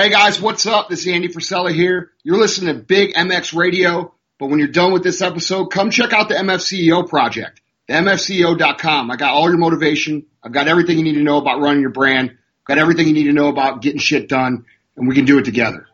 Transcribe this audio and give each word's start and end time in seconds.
Hey 0.00 0.10
guys, 0.10 0.40
what's 0.40 0.64
up? 0.64 0.88
This 0.88 1.00
is 1.00 1.08
Andy 1.08 1.26
Frisella 1.26 1.74
here. 1.74 2.12
You're 2.22 2.38
listening 2.38 2.72
to 2.72 2.80
Big 2.80 3.14
MX 3.14 3.56
Radio, 3.56 4.14
but 4.38 4.46
when 4.46 4.60
you're 4.60 4.68
done 4.68 4.92
with 4.92 5.02
this 5.02 5.20
episode, 5.20 5.72
come 5.72 5.90
check 5.90 6.12
out 6.12 6.28
the 6.28 6.36
MFCEO 6.36 7.08
project, 7.08 7.60
the 7.88 7.94
MFCEO.com. 7.94 9.10
I 9.10 9.16
got 9.16 9.32
all 9.32 9.48
your 9.48 9.58
motivation. 9.58 10.26
I've 10.40 10.52
got 10.52 10.68
everything 10.68 10.98
you 10.98 11.02
need 11.02 11.16
to 11.16 11.24
know 11.24 11.38
about 11.38 11.58
running 11.60 11.80
your 11.80 11.90
brand. 11.90 12.30
I've 12.30 12.64
got 12.64 12.78
everything 12.78 13.08
you 13.08 13.12
need 13.12 13.24
to 13.24 13.32
know 13.32 13.48
about 13.48 13.82
getting 13.82 13.98
shit 13.98 14.28
done, 14.28 14.66
and 14.96 15.08
we 15.08 15.16
can 15.16 15.24
do 15.24 15.36
it 15.38 15.44
together. 15.44 15.88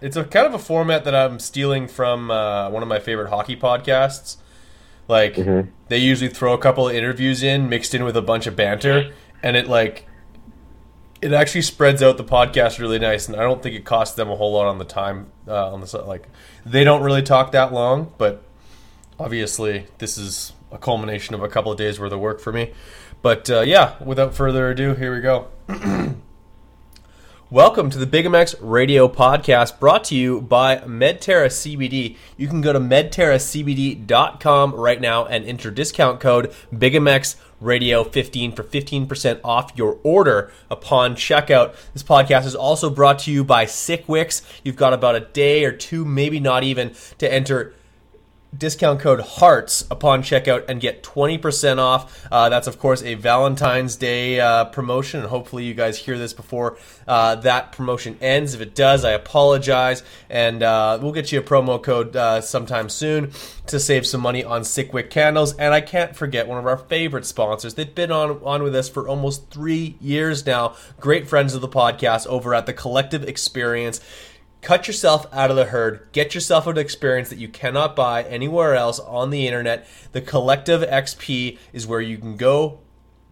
It's 0.00 0.16
a 0.16 0.24
kind 0.24 0.46
of 0.46 0.54
a 0.54 0.58
format 0.58 1.04
that 1.04 1.14
I'm 1.14 1.38
stealing 1.38 1.88
from 1.88 2.30
uh, 2.30 2.70
one 2.70 2.82
of 2.82 2.88
my 2.88 3.00
favorite 3.00 3.28
hockey 3.28 3.56
podcasts. 3.56 4.38
Like 5.08 5.34
mm-hmm. 5.34 5.68
they 5.88 5.98
usually 5.98 6.30
throw 6.30 6.54
a 6.54 6.58
couple 6.58 6.88
of 6.88 6.94
interviews 6.94 7.42
in 7.42 7.68
mixed 7.68 7.94
in 7.94 8.02
with 8.02 8.16
a 8.16 8.22
bunch 8.22 8.46
of 8.46 8.56
banter, 8.56 9.12
and 9.42 9.58
it 9.58 9.68
like 9.68 10.06
it 11.22 11.32
actually 11.32 11.62
spreads 11.62 12.02
out 12.02 12.16
the 12.16 12.24
podcast 12.24 12.80
really 12.80 12.98
nice, 12.98 13.28
and 13.28 13.36
I 13.36 13.42
don't 13.42 13.62
think 13.62 13.76
it 13.76 13.84
costs 13.84 14.16
them 14.16 14.28
a 14.28 14.34
whole 14.34 14.52
lot 14.52 14.66
on 14.66 14.78
the 14.78 14.84
time 14.84 15.30
uh, 15.46 15.72
on 15.72 15.80
the 15.80 16.02
like 16.04 16.28
they 16.66 16.82
don't 16.82 17.02
really 17.02 17.22
talk 17.22 17.52
that 17.52 17.72
long, 17.72 18.12
but 18.18 18.42
obviously 19.20 19.86
this 19.98 20.18
is 20.18 20.52
a 20.72 20.78
culmination 20.78 21.36
of 21.36 21.42
a 21.42 21.48
couple 21.48 21.70
of 21.70 21.78
days 21.78 22.00
worth 22.00 22.12
of 22.12 22.18
work 22.18 22.40
for 22.40 22.52
me. 22.52 22.72
But 23.22 23.48
uh, 23.48 23.60
yeah, 23.60 23.94
without 24.02 24.34
further 24.34 24.70
ado, 24.70 24.96
here 24.96 25.14
we 25.14 25.20
go. 25.20 25.46
Welcome 27.50 27.90
to 27.90 27.98
the 27.98 28.06
Big 28.06 28.24
MX 28.24 28.56
Radio 28.60 29.06
Podcast 29.06 29.78
brought 29.78 30.04
to 30.04 30.16
you 30.16 30.40
by 30.40 30.78
Medterra 30.78 31.48
CBD. 31.48 32.16
You 32.38 32.48
can 32.48 32.62
go 32.62 32.72
to 32.72 32.80
medterracbd.com 32.80 34.74
right 34.74 35.00
now 35.00 35.26
and 35.26 35.44
enter 35.44 35.70
discount 35.70 36.18
code 36.18 36.50
BigMX 36.72 37.36
Radio 37.62 38.04
15 38.04 38.52
for 38.52 38.62
15% 38.62 39.40
off 39.44 39.72
your 39.76 39.98
order 40.02 40.50
upon 40.70 41.14
checkout. 41.14 41.74
This 41.92 42.02
podcast 42.02 42.46
is 42.46 42.54
also 42.54 42.90
brought 42.90 43.20
to 43.20 43.32
you 43.32 43.44
by 43.44 43.64
Sickwix. 43.64 44.42
You've 44.64 44.76
got 44.76 44.92
about 44.92 45.14
a 45.14 45.20
day 45.20 45.64
or 45.64 45.72
two, 45.72 46.04
maybe 46.04 46.40
not 46.40 46.64
even, 46.64 46.94
to 47.18 47.32
enter 47.32 47.74
discount 48.56 49.00
code 49.00 49.20
HEARTS 49.20 49.86
upon 49.90 50.22
checkout 50.22 50.64
and 50.68 50.80
get 50.80 51.02
20% 51.02 51.78
off. 51.78 52.26
Uh, 52.30 52.48
that's, 52.48 52.66
of 52.66 52.78
course, 52.78 53.02
a 53.02 53.14
Valentine's 53.14 53.96
Day 53.96 54.40
uh, 54.40 54.66
promotion, 54.66 55.20
and 55.20 55.28
hopefully 55.28 55.64
you 55.64 55.74
guys 55.74 55.96
hear 55.96 56.18
this 56.18 56.32
before 56.32 56.76
uh, 57.08 57.36
that 57.36 57.72
promotion 57.72 58.18
ends. 58.20 58.54
If 58.54 58.60
it 58.60 58.74
does, 58.74 59.04
I 59.04 59.12
apologize, 59.12 60.02
and 60.28 60.62
uh, 60.62 60.98
we'll 61.00 61.12
get 61.12 61.32
you 61.32 61.40
a 61.40 61.42
promo 61.42 61.82
code 61.82 62.14
uh, 62.14 62.40
sometime 62.40 62.88
soon 62.88 63.32
to 63.66 63.80
save 63.80 64.06
some 64.06 64.20
money 64.20 64.44
on 64.44 64.64
Sickwick 64.64 65.10
candles. 65.10 65.54
And 65.56 65.72
I 65.72 65.80
can't 65.80 66.14
forget 66.14 66.46
one 66.46 66.58
of 66.58 66.66
our 66.66 66.76
favorite 66.76 67.24
sponsors. 67.24 67.74
They've 67.74 67.94
been 67.94 68.12
on, 68.12 68.40
on 68.42 68.62
with 68.62 68.74
us 68.74 68.88
for 68.88 69.08
almost 69.08 69.50
three 69.50 69.96
years 70.00 70.44
now. 70.44 70.76
Great 71.00 71.28
friends 71.28 71.54
of 71.54 71.60
the 71.60 71.68
podcast 71.68 72.26
over 72.26 72.54
at 72.54 72.66
the 72.66 72.72
Collective 72.72 73.24
Experience. 73.24 74.00
Cut 74.62 74.86
yourself 74.86 75.26
out 75.32 75.50
of 75.50 75.56
the 75.56 75.66
herd. 75.66 76.06
Get 76.12 76.36
yourself 76.36 76.68
an 76.68 76.78
experience 76.78 77.28
that 77.30 77.38
you 77.38 77.48
cannot 77.48 77.96
buy 77.96 78.22
anywhere 78.22 78.76
else 78.76 79.00
on 79.00 79.30
the 79.30 79.48
internet. 79.48 79.86
The 80.12 80.20
Collective 80.20 80.82
XP 80.82 81.58
is 81.72 81.84
where 81.84 82.00
you 82.00 82.16
can 82.16 82.36
go. 82.36 82.78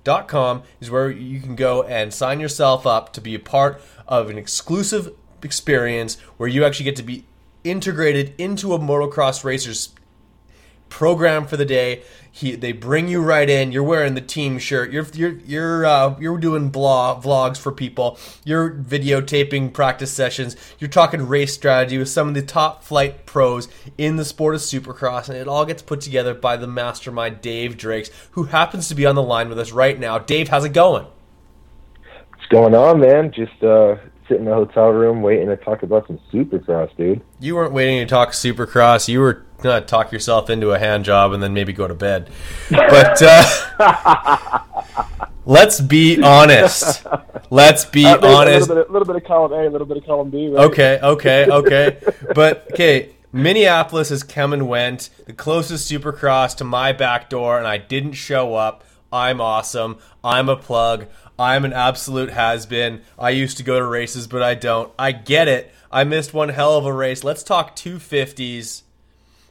Dot 0.03 0.27
com 0.27 0.65
is 0.81 0.91
where 0.91 1.09
you 1.09 1.41
can 1.41 1.55
go 1.55 1.85
and 1.85 2.13
sign 2.13 2.41
yourself 2.41 2.85
up 2.85 3.13
to 3.13 3.21
be 3.21 3.37
a 3.37 3.39
part 3.39 3.81
of 4.09 4.29
an 4.29 4.39
exclusive 4.39 5.15
experience 5.43 6.19
where 6.37 6.49
you 6.49 6.65
actually 6.65 6.85
get 6.85 6.97
to 6.97 7.03
be 7.05 7.25
integrated 7.63 8.35
into 8.37 8.75
a 8.75 8.79
motocross 8.79 9.45
racer's 9.45 9.95
program 10.91 11.47
for 11.47 11.57
the 11.57 11.65
day. 11.65 12.03
He, 12.33 12.55
they 12.55 12.73
bring 12.73 13.09
you 13.09 13.23
right 13.23 13.49
in. 13.49 13.73
You're 13.73 13.83
wearing 13.83 14.15
the 14.15 14.21
team 14.21 14.59
shirt. 14.59 14.93
You're 14.93 15.07
you're 15.15 15.39
you're 15.39 15.87
uh, 15.87 16.17
you're 16.21 16.39
doing 16.39 16.69
blog 16.69 17.25
vlogs 17.25 17.57
for 17.57 17.73
people. 17.73 18.19
You're 18.45 18.71
videotaping 18.71 19.73
practice 19.73 20.13
sessions. 20.13 20.55
You're 20.79 20.91
talking 20.91 21.27
race 21.27 21.55
strategy 21.55 21.99
with 21.99 22.09
some 22.09 22.29
of 22.29 22.35
the 22.35 22.43
top 22.43 22.85
flight 22.85 23.27
pros 23.27 23.69
in 23.99 24.17
the 24.17 24.25
sport 24.25 24.55
of 24.55 24.61
Supercross, 24.61 25.29
and 25.29 25.37
it 25.37 25.49
all 25.49 25.65
gets 25.65 25.83
put 25.83 26.01
together 26.01 26.35
by 26.35 26.57
the 26.57 26.69
mastermind 26.69 27.41
Dave 27.41 27.77
Drakes, 27.77 28.11
who 28.33 28.45
happens 28.45 28.89
to 28.89 28.95
be 28.95 29.07
on 29.07 29.17
the 29.17 29.23
line 29.23 29.49
with 29.49 29.59
us 29.59 29.73
right 29.73 29.99
now. 29.99 30.19
Dave, 30.19 30.49
how's 30.49 30.65
it 30.65 30.73
going? 30.73 31.07
What's 32.31 32.47
going 32.51 32.75
on, 32.75 33.01
man? 33.01 33.33
Just 33.33 33.63
uh, 33.63 33.97
sitting 34.31 34.45
in 34.45 34.51
the 34.51 34.55
hotel 34.55 34.89
room 34.89 35.23
waiting 35.23 35.49
to 35.49 35.57
talk 35.57 35.83
about 35.83 36.07
some 36.07 36.21
Supercross, 36.33 36.97
dude. 36.97 37.21
You 37.41 37.57
weren't 37.57 37.73
waiting 37.73 37.99
to 37.99 38.07
talk 38.07 38.31
Supercross. 38.31 39.09
You 39.09 39.21
were 39.21 39.45
gonna 39.61 39.85
talk 39.85 40.13
yourself 40.13 40.49
into 40.49 40.71
a 40.71 40.79
hand 40.79 41.05
job 41.05 41.33
and 41.33 41.43
then 41.43 41.53
maybe 41.53 41.73
go 41.73 41.89
to 41.89 41.95
bed. 41.95 42.31
But 42.71 43.21
uh, 43.21 44.61
let's 45.45 45.81
be 45.81 46.23
honest. 46.23 47.05
Let's 47.51 47.85
be 47.85 48.07
uh, 48.07 48.19
honest. 48.25 48.71
A 48.71 48.75
little, 48.75 48.85
bit, 48.85 48.89
a 48.89 48.93
little 48.93 49.07
bit 49.07 49.17
of 49.17 49.25
column 49.25 49.53
A, 49.53 49.67
a 49.67 49.69
little 49.69 49.87
bit 49.87 49.97
of 49.97 50.07
column 50.07 50.31
B. 50.31 50.49
Right? 50.49 50.65
Okay, 50.65 51.01
okay, 51.03 51.47
okay. 51.51 51.99
but 52.35 52.69
okay, 52.73 53.11
Minneapolis 53.33 54.11
has 54.11 54.23
come 54.23 54.53
and 54.53 54.69
went. 54.69 55.11
The 55.27 55.33
closest 55.33 55.91
Supercross 55.91 56.57
to 56.59 56.65
my 56.65 56.93
back 56.93 57.29
door, 57.29 57.59
and 57.59 57.67
I 57.67 57.79
didn't 57.79 58.13
show 58.13 58.55
up. 58.55 58.85
I'm 59.13 59.41
awesome. 59.41 59.99
I'm 60.23 60.49
a 60.49 60.55
plug. 60.55 61.07
I'm 61.41 61.65
an 61.65 61.73
absolute 61.73 62.29
has 62.31 62.67
been. 62.67 63.01
I 63.19 63.31
used 63.31 63.57
to 63.57 63.63
go 63.63 63.79
to 63.79 63.87
races, 63.87 64.27
but 64.27 64.43
I 64.43 64.55
don't. 64.55 64.93
I 64.99 65.13
get 65.13 65.49
it. 65.49 65.73
I 65.91 66.05
missed 66.05 66.35
one 66.35 66.51
hell 66.51 66.77
of 66.77 66.85
a 66.85 66.93
race. 66.93 67.25
Let's 67.25 67.43
talk 67.43 67.75
250s 67.75 68.83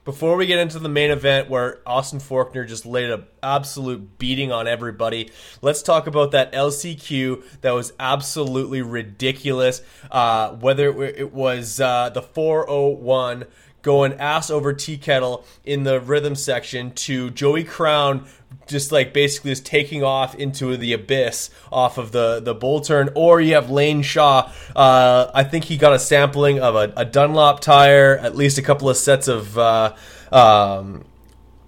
before 0.10 0.36
we 0.38 0.48
get 0.48 0.58
into 0.58 0.80
the 0.80 0.90
main 0.90 1.12
event 1.12 1.52
where 1.52 1.78
Austin 1.86 2.20
Forkner 2.20 2.68
just 2.68 2.84
laid 2.84 3.12
an 3.12 3.26
absolute 3.44 4.18
beating 4.18 4.52
on 4.52 4.68
everybody, 4.68 5.30
let's 5.62 5.84
talk 5.84 6.08
about 6.08 6.32
that 6.32 6.52
LCQ 6.52 7.62
that 7.62 7.72
was 7.72 7.94
absolutely 8.00 8.82
ridiculous. 8.82 9.84
Uh, 10.10 10.54
whether 10.54 11.04
it 11.04 11.32
was 11.32 11.80
uh, 11.80 12.10
the 12.10 12.24
401 12.24 13.46
going 13.81 14.13
ass 14.13 14.50
over 14.50 14.73
tea 14.73 14.97
kettle 14.97 15.45
in 15.63 15.84
the 15.84 16.00
rhythm 16.00 16.35
section 16.35 16.91
to 16.91 17.29
Joey 17.29 17.63
Crown 17.63 18.28
just 18.67 18.91
like 18.91 19.13
basically 19.13 19.51
is 19.51 19.62
taking 19.62 20.03
off 20.03 20.35
into 20.35 20.78
the 20.78 20.94
abyss 20.94 21.50
off 21.72 21.97
of 21.97 22.12
the 22.12 22.40
the 22.40 22.53
bull 22.53 22.81
turn, 22.81 23.09
or 23.16 23.41
you 23.41 23.56
have 23.56 23.69
Lane 23.69 24.01
Shaw. 24.01 24.51
Uh, 24.75 25.29
I 25.34 25.44
think 25.44 25.66
he 25.66 25.78
got 25.78 25.94
a 25.94 26.00
sampling 26.00 26.59
of 26.59 26.75
a, 26.75 26.94
a, 26.95 27.06
Dunlop 27.06 27.59
tire, 27.59 28.17
at 28.17 28.35
least 28.35 28.57
a 28.57 28.62
couple 28.62 28.90
of 28.90 28.97
sets 28.97 29.28
of. 29.28 29.57
Uh, 29.57 29.96
um, 30.31 31.06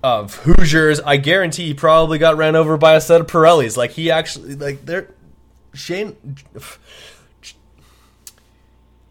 of 0.03 0.33
Hoosiers, 0.37 0.99
I 0.99 1.17
guarantee 1.17 1.67
he 1.67 1.73
probably 1.75 2.17
got 2.17 2.35
ran 2.35 2.55
over 2.55 2.75
by 2.75 2.95
a 2.95 3.01
set 3.01 3.21
of 3.21 3.27
Pirellis. 3.27 3.77
Like 3.77 3.91
he 3.91 4.09
actually, 4.09 4.55
like 4.55 4.83
they're 4.83 5.13
Shane. 5.75 6.15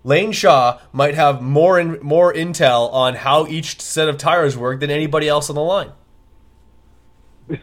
Lane 0.03 0.33
Shaw 0.33 0.81
might 0.93 1.15
have 1.15 1.43
more 1.43 1.79
in, 1.79 1.99
more 2.01 2.33
intel 2.33 2.93
on 2.93 3.15
how 3.15 3.47
each 3.47 3.81
set 3.81 4.09
of 4.09 4.17
tires 4.17 4.57
work 4.57 4.81
than 4.81 4.91
anybody 4.91 5.29
else 5.29 5.51
on 5.51 5.57
the 5.57 5.63
line. 5.63 5.93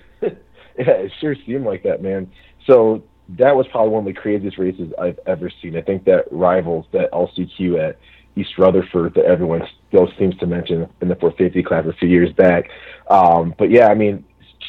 Yeah, 0.78 0.92
it 0.92 1.12
sure 1.20 1.36
seemed 1.46 1.66
like 1.66 1.84
that, 1.84 2.04
man. 2.04 2.32
So 2.68 3.04
that 3.30 3.56
was 3.56 3.68
probably 3.68 3.90
one 3.90 4.08
of 4.08 4.14
the 4.14 4.20
craziest 4.20 4.58
races 4.58 4.94
I've 5.00 5.20
ever 5.26 5.50
seen. 5.62 5.76
I 5.76 5.82
think 5.82 6.06
that 6.06 6.26
rivals 6.32 6.86
that 6.92 7.12
LCQ 7.12 7.80
at 7.80 8.00
East 8.36 8.58
Rutherford 8.58 9.16
that 9.16 9.26
everyone 9.26 9.68
still 9.88 10.08
seems 10.20 10.38
to 10.38 10.46
mention 10.46 10.88
in 11.02 11.08
the 11.08 11.16
450 11.16 11.64
class 11.64 11.86
a 11.88 11.94
few 11.94 12.08
years 12.08 12.32
back. 12.34 12.70
Um, 13.10 13.56
but 13.58 13.72
yeah, 13.72 13.88
I 13.88 13.96
mean, 13.96 14.24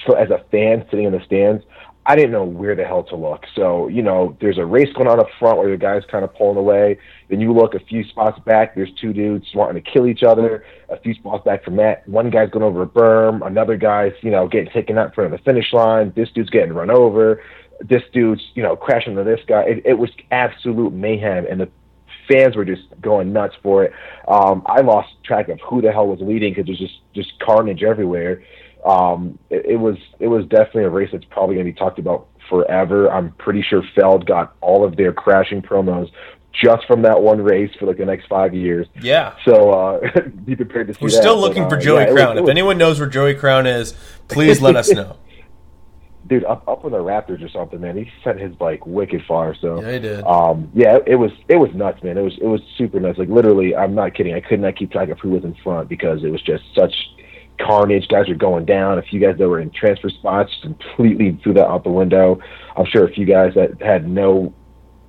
so 0.07 0.15
as 0.15 0.31
a 0.31 0.43
fan 0.51 0.87
sitting 0.91 1.05
in 1.05 1.13
the 1.13 1.23
stands, 1.27 1.63
I 2.07 2.17
didn't 2.17 2.31
know 2.31 2.45
where 2.45 2.75
the 2.75 2.85
hell 2.85 3.03
to 3.05 3.17
look. 3.17 3.45
So, 3.55 3.89
you 3.89 4.01
know, 4.01 4.35
there's 4.41 4.57
a 4.57 4.65
race 4.65 4.91
going 4.95 5.09
on 5.09 5.21
up 5.21 5.29
front 5.39 5.59
where 5.59 5.71
the 5.71 5.77
guy's 5.77 6.05
kind 6.11 6.25
of 6.25 6.35
pulling 6.35 6.57
away. 6.57 6.99
Then 7.29 7.41
you 7.41 7.53
look 7.53 7.75
a 7.75 7.81
few 7.81 8.05
spots 8.05 8.39
back, 8.41 8.75
there's 8.75 8.93
two 9.01 9.13
dudes 9.13 9.47
wanting 9.55 9.83
to 9.83 9.91
kill 9.91 10.07
each 10.07 10.23
other. 10.23 10.65
A 10.89 10.99
few 10.99 11.15
spots 11.15 11.45
back 11.45 11.65
from 11.65 11.77
that, 11.77 12.09
one 12.09 12.31
guy's 12.31 12.51
going 12.51 12.65
over 12.65 12.83
a 12.83 12.87
berm, 12.87 13.47
another 13.47 13.77
guy's, 13.77 14.13
you 14.23 14.31
know, 14.31 14.49
getting 14.49 14.71
taken 14.71 14.97
out 14.99 15.09
in 15.09 15.13
front 15.13 15.33
of 15.33 15.39
the 15.39 15.45
finish 15.45 15.73
line. 15.73 16.13
This 16.17 16.31
dude's 16.31 16.51
getting 16.51 16.73
run 16.73 16.91
over. 16.91 17.43
This 17.81 18.03
dude's, 18.13 18.43
you 18.55 18.63
know, 18.63 18.77
crashing 18.77 19.13
into 19.13 19.25
this 19.25 19.41
guy. 19.47 19.63
It, 19.63 19.83
it 19.85 19.95
was 19.95 20.11
absolute 20.31 20.93
mayhem, 20.93 21.47
and 21.49 21.61
the 21.61 21.69
fans 22.27 22.57
were 22.57 22.65
just 22.65 22.83
going 23.01 23.33
nuts 23.33 23.55
for 23.63 23.85
it. 23.85 23.93
Um, 24.27 24.63
I 24.67 24.81
lost 24.81 25.09
track 25.25 25.49
of 25.49 25.61
who 25.61 25.81
the 25.81 25.93
hell 25.93 26.07
was 26.07 26.21
leading 26.21 26.53
because 26.53 26.67
there's 26.67 26.79
just 26.79 27.01
just 27.15 27.39
carnage 27.41 27.83
everywhere 27.83 28.43
um, 28.85 29.39
it, 29.51 29.67
it 29.67 29.77
was 29.77 29.97
it 30.19 30.29
was 30.29 30.45
definitely 30.47 30.85
a 30.85 30.91
race 30.91 31.11
that's 31.13 31.25
probably 31.31 31.57
going 31.57 31.67
to 31.67 31.73
be 31.73 31.79
talked 31.79 31.99
about 31.99 32.29
forever. 32.49 33.11
I'm 33.11 33.33
pretty 33.33 33.63
sure 33.63 33.83
Feld 33.95 34.27
got 34.27 34.55
all 34.61 34.85
of 34.85 34.97
their 34.97 35.13
crashing 35.13 35.63
promos 35.63 36.11
just 36.61 36.87
from 36.87 37.03
that 37.03 37.21
one 37.21 37.41
race 37.41 37.71
for 37.79 37.87
like 37.87 37.99
the 37.99 38.05
next 38.05 38.27
five 38.27 38.55
years. 38.55 38.87
Yeah. 39.01 39.35
So 39.45 39.71
uh, 39.71 40.21
be 40.45 40.57
prepared 40.57 40.89
to 40.89 40.95
see. 40.95 41.01
We're 41.03 41.11
that. 41.11 41.17
still 41.17 41.39
looking 41.39 41.65
but, 41.65 41.75
uh, 41.75 41.77
for 41.77 41.83
Joey 41.83 42.03
yeah, 42.03 42.13
Crown. 42.13 42.29
Was, 42.31 42.39
if 42.39 42.43
was, 42.43 42.51
anyone 42.51 42.79
knows 42.79 42.99
where 42.99 43.09
Joey 43.09 43.35
Crown 43.35 43.67
is, 43.67 43.95
please 44.29 44.61
let 44.61 44.77
us 44.77 44.91
know. 44.91 45.17
Dude, 46.27 46.45
up 46.45 46.69
up 46.69 46.85
with 46.85 46.93
the 46.93 46.99
Raptors 46.99 47.43
or 47.43 47.49
something, 47.49 47.81
man. 47.81 47.97
He 47.97 48.11
sent 48.23 48.39
his 48.39 48.55
bike 48.55 48.85
wicked 48.87 49.25
far. 49.27 49.55
So 49.55 49.81
yeah, 49.81 49.93
he 49.93 49.99
did. 49.99 50.25
Um, 50.25 50.71
yeah, 50.75 50.99
it 51.07 51.15
was 51.15 51.31
it 51.49 51.57
was 51.57 51.71
nuts, 51.73 52.03
man. 52.03 52.19
It 52.19 52.23
was 52.23 52.37
it 52.39 52.47
was 52.47 52.61
super 52.77 53.01
nuts. 53.01 53.19
Like 53.19 53.31
literally, 53.31 53.75
I'm 53.75 53.95
not 53.95 54.15
kidding. 54.15 54.35
I 54.35 54.41
could 54.41 54.61
not 54.61 54.77
keep 54.77 54.93
track 54.93 55.09
of 55.09 55.19
who 55.21 55.31
was 55.31 55.45
in 55.45 55.55
front 55.63 55.89
because 55.89 56.25
it 56.25 56.29
was 56.29 56.43
just 56.43 56.65
such 56.75 56.95
carnage. 57.59 58.09
Guys 58.09 58.29
were 58.29 58.35
going 58.35 58.67
down. 58.67 58.99
A 58.99 59.03
few 59.03 59.21
guys 59.21 59.39
that 59.39 59.49
were 59.49 59.61
in 59.61 59.71
transfer 59.71 60.11
spots 60.11 60.55
completely 60.63 61.39
threw 61.43 61.55
that 61.55 61.67
out 61.67 61.85
the 61.85 61.91
window. 61.91 62.41
I'm 62.77 62.85
sure 62.85 63.07
a 63.07 63.11
few 63.11 63.25
guys 63.25 63.55
that 63.55 63.81
had 63.81 64.07
no 64.07 64.53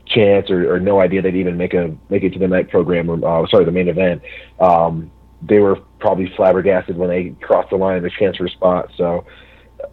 chance 0.09 0.49
or, 0.49 0.73
or 0.73 0.79
no 0.79 0.99
idea 0.99 1.21
they'd 1.21 1.35
even 1.35 1.57
make 1.57 1.73
a 1.73 1.95
make 2.09 2.23
it 2.23 2.33
to 2.33 2.39
the 2.39 2.47
night 2.47 2.69
program 2.69 3.09
or 3.09 3.43
uh, 3.43 3.47
sorry 3.47 3.65
the 3.65 3.71
main 3.71 3.87
event. 3.87 4.21
Um, 4.59 5.11
they 5.41 5.59
were 5.59 5.77
probably 5.99 6.31
flabbergasted 6.35 6.97
when 6.97 7.09
they 7.09 7.29
crossed 7.41 7.69
the 7.69 7.77
line 7.77 7.97
in 7.97 8.03
the 8.03 8.09
transfer 8.09 8.47
spot. 8.47 8.91
So 8.97 9.25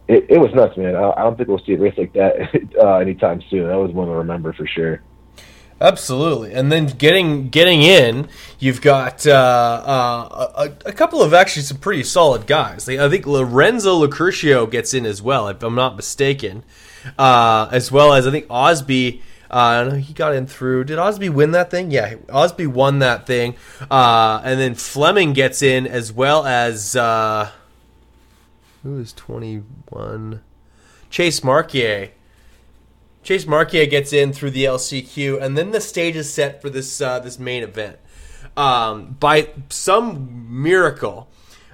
it, 0.07 0.25
it 0.29 0.37
was 0.37 0.53
nuts, 0.53 0.77
man. 0.77 0.95
I, 0.95 1.11
I 1.11 1.23
don't 1.23 1.37
think 1.37 1.49
we'll 1.49 1.59
see 1.59 1.73
a 1.73 1.77
race 1.77 1.97
like 1.97 2.13
that 2.13 2.35
uh, 2.81 2.97
anytime 2.97 3.41
soon. 3.49 3.67
That 3.67 3.77
was 3.77 3.91
one 3.91 4.07
to 4.07 4.13
remember 4.13 4.53
for 4.53 4.67
sure. 4.67 5.01
Absolutely, 5.79 6.53
and 6.53 6.71
then 6.71 6.87
getting 6.87 7.49
getting 7.49 7.83
in, 7.83 8.27
you've 8.57 8.81
got 8.81 9.27
uh, 9.27 9.31
uh, 9.31 10.51
a, 10.55 10.89
a, 10.89 10.91
couple 10.91 11.21
of 11.21 11.35
actually 11.35 11.61
some 11.61 11.77
pretty 11.77 12.01
solid 12.01 12.47
guys. 12.47 12.89
I 12.89 13.07
think 13.09 13.27
Lorenzo 13.27 14.03
Locurcio 14.03 14.69
gets 14.69 14.95
in 14.95 15.05
as 15.05 15.21
well, 15.21 15.47
if 15.49 15.61
I'm 15.61 15.75
not 15.75 15.95
mistaken, 15.95 16.63
uh, 17.19 17.69
as 17.71 17.91
well 17.91 18.13
as 18.13 18.25
I 18.25 18.31
think 18.31 18.47
Osby. 18.49 19.21
Uh, 19.49 19.95
he 19.95 20.13
got 20.13 20.33
in 20.33 20.47
through. 20.47 20.83
Did 20.83 20.99
Osby 20.99 21.29
win 21.29 21.51
that 21.51 21.71
thing? 21.71 21.91
Yeah, 21.91 22.15
Osby 22.29 22.67
won 22.67 22.99
that 22.99 23.25
thing, 23.25 23.55
uh, 23.89 24.41
and 24.43 24.59
then 24.59 24.75
Fleming 24.75 25.33
gets 25.33 25.61
in 25.61 25.87
as 25.87 26.11
well 26.11 26.45
as 26.45 26.95
uh, 26.95 27.51
who 28.83 28.99
is 28.99 29.13
21? 29.13 30.41
Chase 31.09 31.43
Marquier 31.43 32.11
Chase 33.27 33.45
Marquier 33.45 33.87
gets 33.87 34.13
in 34.13 34.31
through 34.31 34.51
the 34.51 34.63
LCQ, 34.63 35.41
and 35.41 35.57
then 35.57 35.71
the 35.71 35.81
stage 35.81 36.15
is 36.15 36.33
set 36.33 36.61
for 36.61 36.69
this 36.69 37.01
uh, 37.01 37.19
this 37.19 37.37
main 37.37 37.61
event. 37.61 37.97
Um, 38.55 39.17
by 39.19 39.49
some 39.67 40.63
miracle, 40.63 41.27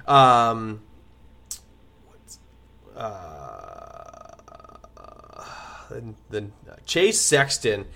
um, 0.08 0.82
uh, 2.96 3.43
then 6.30 6.52
uh, 6.68 6.74
Chase 6.86 7.20
Sexton 7.20 7.86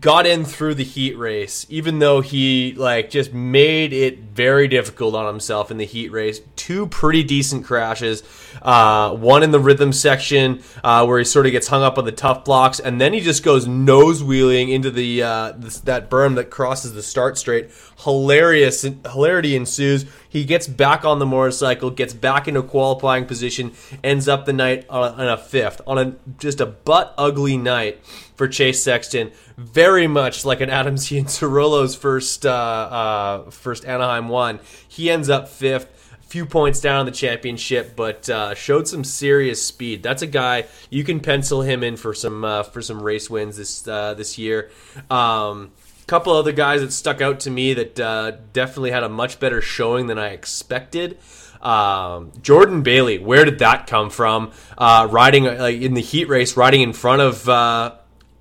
got 0.00 0.26
in 0.26 0.44
through 0.44 0.74
the 0.74 0.84
heat 0.84 1.16
race, 1.16 1.66
even 1.68 1.98
though 1.98 2.20
he 2.20 2.74
like 2.74 3.10
just 3.10 3.32
made 3.32 3.92
it 3.92 4.18
very 4.18 4.68
difficult 4.68 5.14
on 5.14 5.26
himself 5.26 5.70
in 5.70 5.76
the 5.76 5.84
heat 5.84 6.10
race. 6.10 6.40
Two 6.56 6.86
pretty 6.86 7.22
decent 7.22 7.64
crashes, 7.64 8.22
uh, 8.62 9.14
one 9.14 9.42
in 9.42 9.50
the 9.50 9.60
rhythm 9.60 9.92
section 9.92 10.62
uh, 10.82 11.04
where 11.04 11.18
he 11.18 11.24
sort 11.24 11.46
of 11.46 11.52
gets 11.52 11.68
hung 11.68 11.82
up 11.82 11.98
on 11.98 12.04
the 12.04 12.12
tough 12.12 12.44
blocks, 12.44 12.80
and 12.80 13.00
then 13.00 13.12
he 13.12 13.20
just 13.20 13.42
goes 13.42 13.66
nose 13.66 14.22
wheeling 14.22 14.68
into 14.68 14.90
the 14.90 15.22
uh, 15.22 15.52
this, 15.56 15.80
that 15.80 16.10
berm 16.10 16.34
that 16.36 16.50
crosses 16.50 16.94
the 16.94 17.02
start 17.02 17.38
straight. 17.38 17.70
Hilarious, 18.00 18.82
hilarity 18.82 19.56
ensues. 19.56 20.06
He 20.28 20.44
gets 20.44 20.66
back 20.66 21.04
on 21.04 21.18
the 21.18 21.26
motorcycle, 21.26 21.90
gets 21.90 22.12
back 22.12 22.46
into 22.46 22.62
qualifying 22.62 23.26
position, 23.26 23.72
ends 24.04 24.28
up 24.28 24.44
the 24.44 24.52
night 24.52 24.84
on 24.90 25.12
a, 25.12 25.14
on 25.14 25.28
a 25.28 25.36
fifth 25.36 25.80
on 25.86 25.98
a 25.98 26.16
just 26.38 26.60
a 26.60 26.66
butt 26.66 27.14
ugly 27.16 27.56
night 27.56 28.00
for 28.36 28.46
Chase 28.46 28.82
Sexton. 28.82 29.32
Very 29.56 30.06
much 30.06 30.44
like 30.44 30.60
an 30.60 30.70
Adam 30.70 30.94
Cianciarulo's 30.96 31.96
first 31.96 32.44
uh, 32.44 32.50
uh, 32.50 33.50
first 33.50 33.84
Anaheim 33.84 34.28
one. 34.28 34.60
He 34.86 35.10
ends 35.10 35.28
up 35.28 35.48
fifth 35.48 35.95
few 36.26 36.44
points 36.44 36.80
down 36.80 37.00
in 37.00 37.06
the 37.06 37.12
championship, 37.12 37.94
but 37.96 38.28
uh, 38.28 38.54
showed 38.54 38.88
some 38.88 39.04
serious 39.04 39.64
speed. 39.64 40.02
That's 40.02 40.22
a 40.22 40.26
guy 40.26 40.66
you 40.90 41.04
can 41.04 41.20
pencil 41.20 41.62
him 41.62 41.82
in 41.82 41.96
for 41.96 42.14
some 42.14 42.44
uh, 42.44 42.62
for 42.64 42.82
some 42.82 43.02
race 43.02 43.30
wins 43.30 43.56
this 43.56 43.86
uh, 43.86 44.14
this 44.14 44.38
year. 44.38 44.70
Um, 45.10 45.72
couple 46.06 46.32
other 46.32 46.52
guys 46.52 46.82
that 46.82 46.92
stuck 46.92 47.20
out 47.20 47.40
to 47.40 47.50
me 47.50 47.74
that 47.74 47.98
uh, 47.98 48.32
definitely 48.52 48.92
had 48.92 49.02
a 49.02 49.08
much 49.08 49.40
better 49.40 49.60
showing 49.60 50.06
than 50.06 50.18
I 50.18 50.28
expected. 50.28 51.18
Um, 51.60 52.32
Jordan 52.40 52.82
Bailey, 52.82 53.18
where 53.18 53.44
did 53.44 53.58
that 53.58 53.86
come 53.86 54.10
from? 54.10 54.52
Uh, 54.78 55.08
riding 55.10 55.44
like 55.44 55.80
in 55.80 55.94
the 55.94 56.00
heat 56.00 56.28
race, 56.28 56.56
riding 56.56 56.80
in 56.80 56.92
front 56.92 57.22
of 57.22 57.48
uh, 57.48 57.96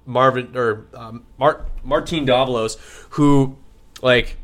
Marvin 0.06 0.56
or 0.56 0.86
um, 0.94 1.26
Mart- 1.40 1.68
Martin 1.84 2.26
Davalos, 2.26 2.78
who 3.12 3.58
like 4.02 4.38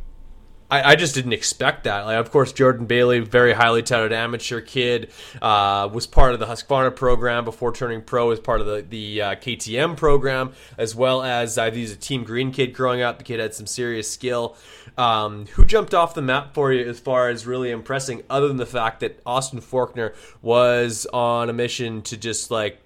I, 0.71 0.93
I, 0.93 0.95
just 0.95 1.13
didn't 1.13 1.33
expect 1.33 1.83
that. 1.83 2.05
Like, 2.05 2.17
of 2.17 2.31
course, 2.31 2.53
Jordan 2.53 2.85
Bailey, 2.85 3.19
very 3.19 3.51
highly 3.51 3.83
touted 3.83 4.13
amateur 4.13 4.61
kid, 4.61 5.11
uh, 5.41 5.89
was 5.91 6.07
part 6.07 6.33
of 6.33 6.39
the 6.39 6.45
Husqvarna 6.45 6.95
program 6.95 7.43
before 7.43 7.73
turning 7.73 8.01
pro 8.01 8.31
as 8.31 8.39
part 8.39 8.61
of 8.61 8.67
the 8.67 8.81
the 8.81 9.21
uh, 9.21 9.35
KTM 9.35 9.97
program, 9.97 10.53
as 10.77 10.95
well 10.95 11.21
as 11.21 11.57
uh, 11.57 11.69
he's 11.71 11.91
a 11.91 11.97
Team 11.97 12.23
Green 12.23 12.51
kid 12.51 12.73
growing 12.73 13.01
up. 13.01 13.17
The 13.17 13.25
kid 13.25 13.41
had 13.41 13.53
some 13.53 13.67
serious 13.67 14.09
skill. 14.09 14.55
Um, 14.97 15.45
who 15.47 15.63
jumped 15.65 15.93
off 15.93 16.13
the 16.13 16.21
map 16.21 16.53
for 16.53 16.73
you 16.73 16.87
as 16.87 16.99
far 16.99 17.29
as 17.29 17.45
really 17.45 17.71
impressing, 17.71 18.23
other 18.29 18.47
than 18.47 18.57
the 18.57 18.65
fact 18.65 19.01
that 19.01 19.21
Austin 19.25 19.61
Forkner 19.61 20.13
was 20.41 21.05
on 21.13 21.49
a 21.49 21.53
mission 21.53 22.01
to 22.03 22.17
just 22.17 22.51
like 22.51 22.79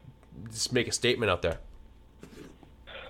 just 0.52 0.74
make 0.74 0.88
a 0.88 0.92
statement 0.92 1.30
out 1.30 1.42
there? 1.42 1.60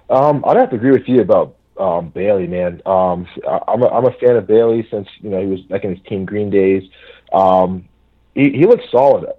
Um, 0.10 0.44
I'd 0.46 0.58
have 0.58 0.70
to 0.70 0.76
agree 0.76 0.92
with 0.92 1.08
you 1.08 1.22
about 1.22 1.56
um, 1.78 2.10
Bailey, 2.10 2.48
man. 2.48 2.82
Um, 2.86 3.28
I'm 3.68 3.82
a, 3.82 3.88
I'm 3.88 4.06
a 4.06 4.12
fan 4.12 4.36
of 4.36 4.48
Bailey 4.48 4.88
since 4.90 5.08
you 5.20 5.30
know 5.30 5.42
he 5.42 5.48
was 5.48 5.62
back 5.62 5.84
in 5.84 5.96
his 5.96 6.06
Team 6.06 6.26
Green 6.26 6.50
days. 6.50 6.84
Um, 7.34 7.88
he, 8.34 8.52
he 8.52 8.66
looks 8.66 8.84
solid. 8.92 9.32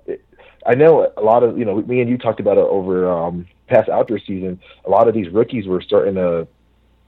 I 0.66 0.74
know 0.74 1.12
a 1.16 1.22
lot 1.22 1.42
of 1.42 1.58
you 1.58 1.64
know 1.64 1.76
me 1.82 2.00
and 2.00 2.10
you 2.10 2.18
talked 2.18 2.40
about 2.40 2.58
it 2.58 2.64
over 2.64 3.10
um, 3.10 3.46
past 3.68 3.88
outdoor 3.88 4.18
season. 4.18 4.60
A 4.84 4.90
lot 4.90 5.08
of 5.08 5.14
these 5.14 5.28
rookies 5.28 5.66
were 5.66 5.80
starting 5.80 6.14
to 6.14 6.46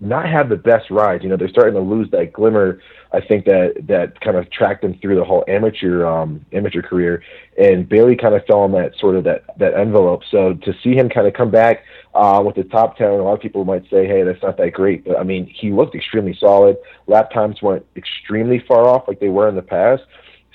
not 0.00 0.28
have 0.28 0.48
the 0.48 0.56
best 0.56 0.90
rides. 0.90 1.22
You 1.24 1.30
know, 1.30 1.36
they're 1.36 1.48
starting 1.48 1.74
to 1.74 1.80
lose 1.80 2.10
that 2.10 2.32
glimmer. 2.32 2.80
I 3.12 3.20
think 3.20 3.46
that 3.46 3.86
that 3.88 4.20
kind 4.20 4.36
of 4.36 4.50
tracked 4.50 4.82
them 4.82 4.98
through 5.00 5.16
the 5.16 5.24
whole 5.24 5.44
amateur 5.48 6.06
um, 6.06 6.44
amateur 6.52 6.82
career. 6.82 7.22
And 7.56 7.88
Bailey 7.88 8.14
kind 8.16 8.34
of 8.34 8.44
fell 8.46 8.64
in 8.64 8.72
that 8.72 8.92
sort 8.98 9.16
of 9.16 9.24
that 9.24 9.44
that 9.58 9.74
envelope. 9.74 10.22
So 10.30 10.54
to 10.54 10.74
see 10.82 10.94
him 10.94 11.08
kind 11.08 11.26
of 11.26 11.34
come 11.34 11.50
back 11.50 11.84
uh, 12.14 12.42
with 12.44 12.56
the 12.56 12.64
top 12.64 12.96
ten, 12.96 13.08
a 13.08 13.16
lot 13.16 13.34
of 13.34 13.40
people 13.40 13.64
might 13.64 13.88
say, 13.90 14.06
"Hey, 14.06 14.22
that's 14.22 14.42
not 14.42 14.56
that 14.58 14.72
great." 14.72 15.04
But 15.04 15.18
I 15.18 15.24
mean, 15.24 15.46
he 15.46 15.72
looked 15.72 15.94
extremely 15.94 16.36
solid. 16.38 16.76
Lap 17.06 17.30
times 17.32 17.60
weren't 17.62 17.86
extremely 17.96 18.60
far 18.68 18.86
off 18.86 19.08
like 19.08 19.20
they 19.20 19.30
were 19.30 19.48
in 19.48 19.56
the 19.56 19.62
past. 19.62 20.02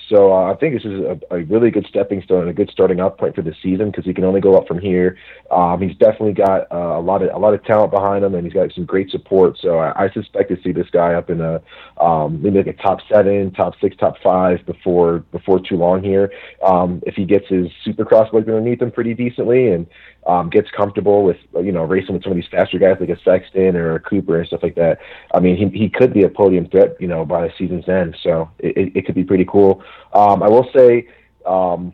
So 0.08 0.32
uh, 0.32 0.52
I 0.52 0.56
think 0.56 0.74
this 0.74 0.84
is 0.84 1.00
a, 1.00 1.18
a, 1.30 1.44
really 1.44 1.70
good 1.70 1.86
stepping 1.88 2.22
stone 2.22 2.42
and 2.42 2.50
a 2.50 2.52
good 2.52 2.70
starting 2.70 3.00
off 3.00 3.16
point 3.16 3.34
for 3.34 3.42
the 3.42 3.54
season 3.62 3.90
because 3.90 4.04
he 4.04 4.12
can 4.12 4.24
only 4.24 4.40
go 4.40 4.56
up 4.56 4.66
from 4.66 4.78
here. 4.78 5.16
Um, 5.50 5.80
he's 5.80 5.96
definitely 5.96 6.32
got 6.32 6.70
uh, 6.72 6.98
a 6.98 7.00
lot 7.00 7.22
of 7.22 7.34
a 7.34 7.38
lot 7.38 7.54
of 7.54 7.64
talent 7.64 7.90
behind 7.90 8.24
him, 8.24 8.34
and 8.34 8.44
he's 8.44 8.52
got 8.52 8.72
some 8.72 8.84
great 8.84 9.10
support. 9.10 9.56
So 9.60 9.78
I, 9.78 10.04
I 10.04 10.10
suspect 10.10 10.50
to 10.50 10.60
see 10.62 10.72
this 10.72 10.88
guy 10.90 11.14
up 11.14 11.30
in 11.30 11.40
a 11.40 11.62
um, 12.00 12.42
maybe 12.42 12.58
like 12.58 12.66
a 12.66 12.72
top 12.74 13.00
seven, 13.10 13.50
top 13.52 13.74
six, 13.80 13.96
top 13.96 14.16
five 14.22 14.64
before 14.66 15.20
before 15.32 15.60
too 15.60 15.76
long 15.76 16.02
here. 16.02 16.32
Um, 16.62 17.02
if 17.06 17.14
he 17.14 17.24
gets 17.24 17.48
his 17.48 17.68
Supercross 17.86 18.32
legs 18.32 18.48
underneath 18.48 18.82
him 18.82 18.90
pretty 18.90 19.14
decently 19.14 19.68
and 19.68 19.86
um, 20.26 20.48
gets 20.48 20.70
comfortable 20.70 21.24
with 21.24 21.36
you 21.54 21.72
know 21.72 21.82
racing 21.82 22.14
with 22.14 22.22
some 22.22 22.32
of 22.32 22.36
these 22.36 22.48
faster 22.50 22.78
guys 22.78 22.96
like 23.00 23.10
a 23.10 23.20
Sexton 23.22 23.76
or 23.76 23.96
a 23.96 24.00
Cooper 24.00 24.38
and 24.38 24.46
stuff 24.46 24.62
like 24.62 24.74
that. 24.76 24.98
I 25.34 25.40
mean, 25.40 25.56
he 25.56 25.78
he 25.78 25.88
could 25.88 26.12
be 26.12 26.24
a 26.24 26.28
podium 26.28 26.68
threat, 26.68 26.96
you 27.00 27.08
know, 27.08 27.24
by 27.24 27.46
the 27.46 27.52
season's 27.58 27.88
end. 27.88 28.16
So 28.22 28.50
it, 28.58 28.96
it 28.96 29.06
could 29.06 29.14
be 29.14 29.24
pretty 29.24 29.44
cool. 29.44 29.82
Um, 30.12 30.42
I 30.42 30.48
will 30.48 30.68
say, 30.74 31.08
um, 31.44 31.92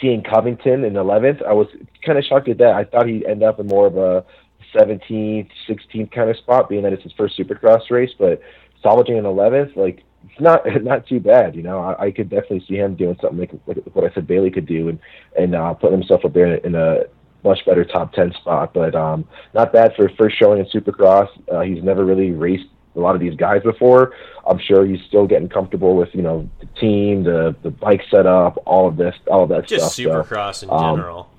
seeing 0.00 0.22
Covington 0.22 0.84
in 0.84 0.94
11th, 0.94 1.44
I 1.44 1.52
was 1.52 1.68
kind 2.04 2.18
of 2.18 2.24
shocked 2.24 2.48
at 2.48 2.58
that. 2.58 2.74
I 2.74 2.84
thought 2.84 3.06
he'd 3.06 3.24
end 3.24 3.42
up 3.42 3.60
in 3.60 3.66
more 3.66 3.86
of 3.86 3.96
a 3.96 4.24
17th, 4.74 5.48
16th 5.68 6.10
kind 6.12 6.28
of 6.28 6.36
spot, 6.36 6.68
being 6.68 6.82
that 6.82 6.92
it's 6.92 7.02
his 7.02 7.12
first 7.12 7.38
Supercross 7.38 7.90
race. 7.90 8.10
But 8.18 8.42
salvaging 8.82 9.16
an 9.16 9.24
11th, 9.24 9.76
like 9.76 10.04
it's 10.24 10.40
not 10.40 10.62
not 10.82 11.06
too 11.06 11.20
bad. 11.20 11.54
You 11.54 11.62
know, 11.62 11.80
I, 11.80 12.06
I 12.06 12.10
could 12.10 12.28
definitely 12.28 12.64
see 12.68 12.76
him 12.76 12.94
doing 12.94 13.16
something 13.20 13.38
like, 13.38 13.52
like 13.66 13.78
what 13.94 14.10
I 14.10 14.14
said 14.14 14.26
Bailey 14.26 14.50
could 14.50 14.66
do, 14.66 14.88
and 14.88 14.98
and 15.38 15.54
uh, 15.54 15.74
putting 15.74 15.98
himself 15.98 16.24
up 16.24 16.34
there 16.34 16.54
in, 16.54 16.66
in 16.66 16.74
a 16.74 17.04
much 17.44 17.64
better 17.64 17.84
top 17.84 18.12
10 18.12 18.32
spot. 18.34 18.74
But 18.74 18.94
um, 18.94 19.26
not 19.54 19.72
bad 19.72 19.94
for 19.96 20.08
first 20.10 20.38
showing 20.38 20.60
in 20.60 20.66
Supercross. 20.66 21.28
Uh, 21.50 21.60
he's 21.60 21.82
never 21.82 22.04
really 22.04 22.30
raced 22.30 22.66
a 22.96 23.00
lot 23.00 23.14
of 23.14 23.20
these 23.20 23.34
guys 23.36 23.62
before. 23.62 24.12
I'm 24.46 24.58
sure 24.58 24.84
he's 24.84 25.00
still 25.06 25.26
getting 25.26 25.48
comfortable 25.48 25.96
with 25.96 26.14
you 26.14 26.22
know 26.22 26.48
the 26.60 26.66
team, 26.80 27.22
the 27.22 27.54
the 27.62 27.70
bike 27.70 28.02
setup, 28.10 28.62
all 28.66 28.88
of 28.88 28.96
this, 28.96 29.14
all 29.30 29.44
of 29.44 29.50
that 29.50 29.66
Just 29.66 29.94
stuff. 29.94 29.96
Just 29.96 30.30
Supercross 30.30 30.54
so, 30.56 30.66
in 30.66 30.72
um, 30.72 30.96
general. 30.96 31.30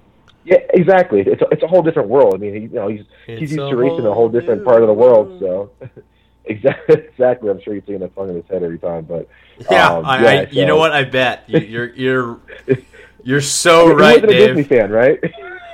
Yeah, 0.46 0.60
exactly. 0.74 1.22
It's 1.22 1.42
a, 1.42 1.48
it's 1.52 1.64
a 1.64 1.68
whole 1.68 1.84
different 1.84 2.10
world. 2.10 2.34
I 2.34 2.38
mean, 2.38 2.54
he, 2.54 2.60
you 2.62 2.70
know, 2.70 2.88
he's 2.88 3.02
it's 3.28 3.40
he's 3.40 3.52
used 3.54 3.70
to 3.70 3.76
racing 3.76 4.06
a 4.06 4.14
whole 4.14 4.30
different 4.30 4.64
part 4.64 4.82
of 4.82 4.88
the 4.88 4.94
world. 4.94 5.40
So, 5.40 5.72
exactly, 6.46 6.96
exactly. 6.96 7.50
I'm 7.50 7.62
sure 7.62 7.74
he's 7.74 7.84
taking 7.84 8.00
that 8.00 8.16
song 8.16 8.30
in 8.30 8.36
his 8.36 8.46
head 8.48 8.64
every 8.64 8.80
time. 8.80 9.06
But 9.06 9.28
yeah, 9.72 9.90
um, 9.90 10.06
I, 10.06 10.22
yeah 10.22 10.30
I, 10.30 10.46
so. 10.46 10.52
you 10.52 10.66
know 10.66 10.78
what? 10.78 10.92
I 10.92 11.04
bet 11.04 11.44
you're 11.50 11.94
you're 11.94 12.40
you're 13.24 13.42
so 13.42 13.94
right, 13.94 14.22
Dave. 14.22 14.52
a 14.52 14.54
Disney 14.56 14.64
fan, 14.64 14.92
right? 14.92 15.20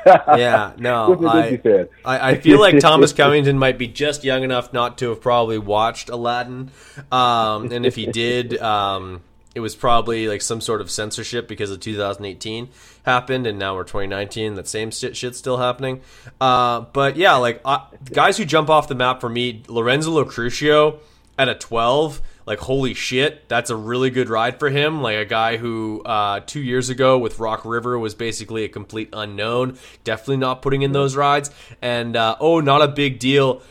yeah, 0.38 0.74
no, 0.78 1.26
I, 1.28 1.60
I, 2.06 2.30
I, 2.30 2.36
feel 2.36 2.60
like 2.60 2.80
Thomas 2.80 3.12
Covington 3.12 3.58
might 3.58 3.80
be 3.80 3.88
just 3.88 4.24
young 4.24 4.44
enough 4.44 4.72
not 4.72 5.00
to 5.00 5.10
have 5.10 5.22
probably 5.22 5.58
watched 5.58 6.10
Aladdin, 6.10 6.70
um, 7.12 7.72
and 7.72 7.86
if 7.86 7.96
he 7.96 8.06
did, 8.12 8.58
um, 8.60 9.24
it 9.56 9.62
was 9.62 9.76
probably 9.76 10.28
like 10.28 10.42
some 10.42 10.62
sort 10.62 10.82
of 10.82 10.92
censorship 10.92 11.48
because 11.48 11.72
of 11.72 11.80
2018 11.80 12.70
happened, 13.06 13.48
and 13.48 13.58
now 13.58 13.76
we're 13.76 13.84
2019. 13.84 14.56
That 14.56 14.68
same 14.68 14.92
shit, 14.92 15.16
shit's 15.18 15.40
still 15.40 15.58
happening. 15.58 16.02
Uh, 16.40 16.82
but 16.82 17.16
yeah, 17.16 17.36
like 17.38 17.62
uh, 17.66 17.86
guys 18.12 18.38
who 18.38 18.46
jump 18.46 18.70
off 18.70 18.88
the 18.88 18.96
map 18.96 19.22
for 19.22 19.30
me, 19.30 19.64
Lorenzo 19.68 20.12
Locurcio 20.24 21.00
at 21.38 21.50
a 21.50 21.56
12 21.56 22.22
like 22.46 22.60
holy 22.60 22.94
shit 22.94 23.48
that's 23.50 23.70
a 23.70 23.76
really 23.76 24.10
good 24.10 24.30
ride 24.30 24.60
for 24.60 24.70
him 24.70 25.02
like 25.02 25.18
a 25.18 25.26
guy 25.26 25.58
who 25.58 26.02
uh, 26.04 26.40
two 26.46 26.62
years 26.62 26.90
ago 26.90 27.18
with 27.18 27.40
rock 27.40 27.66
river 27.66 27.98
was 27.98 28.14
basically 28.14 28.64
a 28.64 28.70
complete 28.70 29.10
unknown 29.14 29.78
definitely 30.04 30.38
not 30.38 30.62
putting 30.62 30.82
in 30.82 30.92
those 30.92 31.16
rides 31.16 31.50
and 31.82 32.16
uh, 32.16 32.36
oh 32.40 32.60
not 32.60 32.82
a 32.82 32.88
big 32.88 33.20
deal 33.20 33.62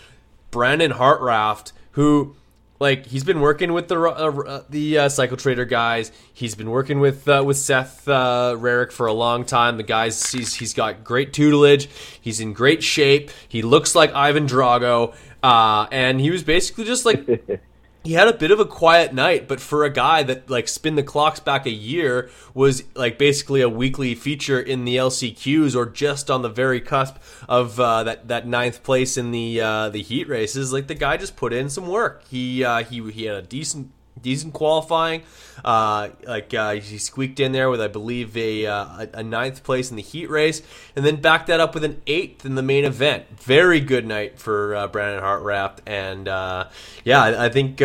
Brandon 0.54 0.92
Hartranft, 0.92 1.72
who 1.90 2.36
like 2.78 3.06
he's 3.06 3.24
been 3.24 3.40
working 3.40 3.72
with 3.72 3.88
the 3.88 4.00
uh, 4.00 4.62
the 4.70 4.98
uh, 4.98 5.08
cycle 5.08 5.36
trader 5.36 5.64
guys. 5.64 6.12
He's 6.32 6.54
been 6.54 6.70
working 6.70 7.00
with 7.00 7.26
uh, 7.26 7.42
with 7.44 7.56
Seth 7.56 8.06
uh, 8.06 8.54
Rarick 8.56 8.92
for 8.92 9.08
a 9.08 9.12
long 9.12 9.44
time. 9.44 9.78
The 9.78 9.82
guys 9.82 10.30
he's 10.30 10.54
he's 10.54 10.72
got 10.72 11.02
great 11.02 11.32
tutelage. 11.32 11.88
He's 12.20 12.38
in 12.38 12.52
great 12.52 12.84
shape. 12.84 13.32
He 13.48 13.62
looks 13.62 13.96
like 13.96 14.14
Ivan 14.14 14.46
Drago, 14.46 15.12
uh, 15.42 15.88
and 15.90 16.20
he 16.20 16.30
was 16.30 16.44
basically 16.44 16.84
just 16.84 17.04
like 17.04 17.26
he 18.04 18.12
had 18.12 18.28
a 18.28 18.34
bit 18.34 18.50
of 18.50 18.60
a 18.60 18.66
quiet 18.66 19.14
night, 19.14 19.48
but 19.48 19.60
for 19.60 19.84
a 19.84 19.90
guy 19.90 20.22
that 20.22 20.50
like 20.50 20.68
spin 20.68 20.94
the 20.94 21.02
clocks 21.02 21.40
back 21.40 21.64
a 21.64 21.70
year 21.70 22.30
was 22.52 22.84
like 22.94 23.16
basically 23.16 23.62
a 23.62 23.68
weekly 23.68 24.14
feature 24.14 24.60
in 24.60 24.84
the 24.84 24.96
LCQs 24.96 25.74
or 25.74 25.86
just 25.86 26.30
on 26.30 26.42
the 26.42 26.50
very 26.50 26.82
cusp 26.82 27.16
of 27.48 27.80
uh, 27.80 28.04
that 28.04 28.28
that 28.28 28.46
ninth 28.46 28.82
place 28.82 29.16
in 29.16 29.30
the 29.30 29.58
uh, 29.58 29.88
the 29.88 30.02
heat 30.02 30.28
races. 30.28 30.70
Like 30.70 30.86
the 30.86 30.94
guy 30.94 31.16
just 31.16 31.34
put 31.34 31.54
in 31.54 31.70
some 31.70 31.88
work. 31.88 32.22
He 32.28 32.62
uh, 32.62 32.84
he 32.84 33.10
he 33.10 33.24
had 33.24 33.36
a 33.36 33.42
decent 33.42 33.90
decent 34.24 34.54
qualifying. 34.54 35.22
Uh, 35.64 36.08
like 36.26 36.52
uh, 36.52 36.72
he 36.72 36.98
squeaked 36.98 37.38
in 37.38 37.52
there 37.52 37.70
with, 37.70 37.80
I 37.80 37.86
believe, 37.86 38.36
a, 38.36 38.66
uh, 38.66 39.06
a 39.12 39.22
ninth 39.22 39.62
place 39.62 39.90
in 39.90 39.96
the 39.96 40.02
heat 40.02 40.28
race, 40.28 40.62
and 40.96 41.04
then 41.04 41.16
backed 41.16 41.46
that 41.46 41.60
up 41.60 41.74
with 41.74 41.84
an 41.84 42.02
eighth 42.08 42.44
in 42.44 42.56
the 42.56 42.62
main 42.62 42.84
event. 42.84 43.24
Very 43.40 43.78
good 43.78 44.04
night 44.04 44.38
for 44.38 44.74
uh, 44.74 44.88
Brandon 44.88 45.22
Hartranft, 45.22 45.78
and 45.86 46.26
yeah, 46.26 47.22
I, 47.22 47.46
I 47.46 47.48
think 47.50 47.80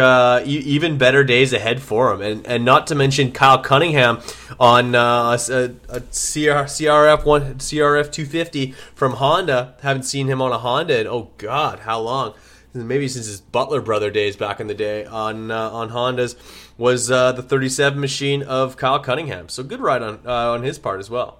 even 0.47 0.97
better 0.97 1.23
days 1.23 1.53
ahead 1.53 1.81
for 1.81 2.11
him. 2.13 2.21
And 2.21 2.47
and 2.47 2.65
not 2.65 2.87
to 2.87 2.95
mention 2.95 3.31
Kyle 3.31 3.59
Cunningham 3.59 4.19
on 4.59 4.95
a, 4.95 5.37
a 5.37 5.99
CR, 5.99 6.65
CRF 6.65 7.25
one 7.25 7.55
CRF 7.55 8.11
250 8.11 8.71
from 8.95 9.13
Honda. 9.13 9.75
Haven't 9.81 10.03
seen 10.03 10.27
him 10.27 10.41
on 10.41 10.51
a 10.51 10.57
Honda 10.57 11.01
in 11.01 11.07
oh 11.07 11.29
god, 11.37 11.79
how 11.79 11.99
long? 11.99 12.33
Maybe 12.73 13.07
since 13.07 13.25
his 13.25 13.41
Butler 13.41 13.81
brother 13.81 14.11
days 14.11 14.35
back 14.35 14.59
in 14.59 14.67
the 14.67 14.73
day 14.73 15.05
on 15.05 15.51
uh, 15.51 15.69
on 15.69 15.89
Hondas 15.89 16.35
was 16.77 17.09
uh, 17.11 17.31
the 17.31 17.41
37 17.43 17.99
machine 17.99 18.43
of 18.43 18.77
Kyle 18.77 18.99
Cunningham. 18.99 19.49
So 19.49 19.63
good 19.63 19.81
ride 19.81 20.01
on 20.01 20.19
uh, 20.25 20.51
on 20.51 20.63
his 20.63 20.79
part 20.79 20.99
as 20.99 21.09
well. 21.09 21.39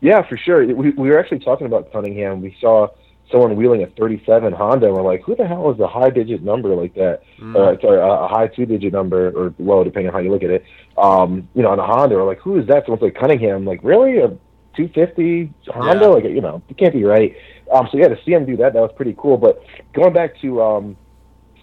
Yeah, 0.00 0.22
for 0.28 0.36
sure. 0.36 0.66
We, 0.66 0.90
we 0.90 1.08
were 1.08 1.18
actually 1.18 1.38
talking 1.38 1.66
about 1.66 1.90
Cunningham. 1.90 2.42
We 2.42 2.54
saw 2.60 2.88
someone 3.30 3.56
wheeling 3.56 3.82
a 3.82 3.86
37 3.86 4.52
Honda, 4.52 4.86
and 4.86 4.94
we're 4.94 5.02
like, 5.02 5.22
who 5.22 5.34
the 5.34 5.46
hell 5.46 5.70
is 5.70 5.80
a 5.80 5.86
high 5.88 6.10
digit 6.10 6.42
number 6.42 6.74
like 6.74 6.94
that? 6.94 7.22
Mm. 7.40 7.56
Uh, 7.56 7.80
sorry, 7.80 8.00
a, 8.00 8.28
high 8.28 8.48
two 8.48 8.66
digit 8.66 8.92
number, 8.92 9.30
or 9.30 9.54
low, 9.58 9.82
depending 9.82 10.08
on 10.08 10.12
how 10.12 10.20
you 10.20 10.30
look 10.30 10.42
at 10.42 10.50
it. 10.50 10.64
Um, 10.98 11.48
you 11.54 11.62
know, 11.62 11.70
on 11.70 11.78
a 11.78 11.86
Honda, 11.86 12.16
we're 12.16 12.24
like, 12.24 12.40
who 12.40 12.58
is 12.58 12.66
that? 12.66 12.84
Someone's 12.84 13.02
like 13.02 13.14
Cunningham. 13.14 13.56
I'm 13.56 13.64
like, 13.64 13.80
really? 13.82 14.18
A 14.18 14.28
250 14.76 15.52
Honda? 15.68 16.00
Yeah. 16.00 16.06
Like, 16.08 16.24
you 16.24 16.40
know, 16.40 16.62
it 16.68 16.76
can't 16.76 16.92
be 16.92 17.04
right. 17.04 17.34
Um, 17.72 17.88
so 17.90 17.98
yeah, 17.98 18.08
to 18.08 18.18
see 18.24 18.32
him 18.32 18.44
do 18.44 18.56
that, 18.58 18.72
that 18.72 18.80
was 18.80 18.92
pretty 18.94 19.14
cool. 19.16 19.36
But 19.36 19.62
going 19.92 20.12
back 20.12 20.38
to 20.40 20.62
um, 20.62 20.96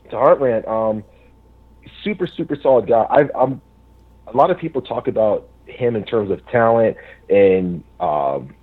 to 0.09 0.15
Hartranft, 0.15 0.67
um, 0.67 1.03
super 2.03 2.27
super 2.27 2.55
solid 2.55 2.87
guy. 2.87 3.05
I, 3.09 3.29
I'm 3.35 3.61
a 4.27 4.35
lot 4.35 4.51
of 4.51 4.57
people 4.57 4.81
talk 4.81 5.07
about 5.07 5.47
him 5.65 5.95
in 5.95 6.03
terms 6.03 6.31
of 6.31 6.45
talent 6.47 6.97
and 7.29 7.83
um, 7.99 8.55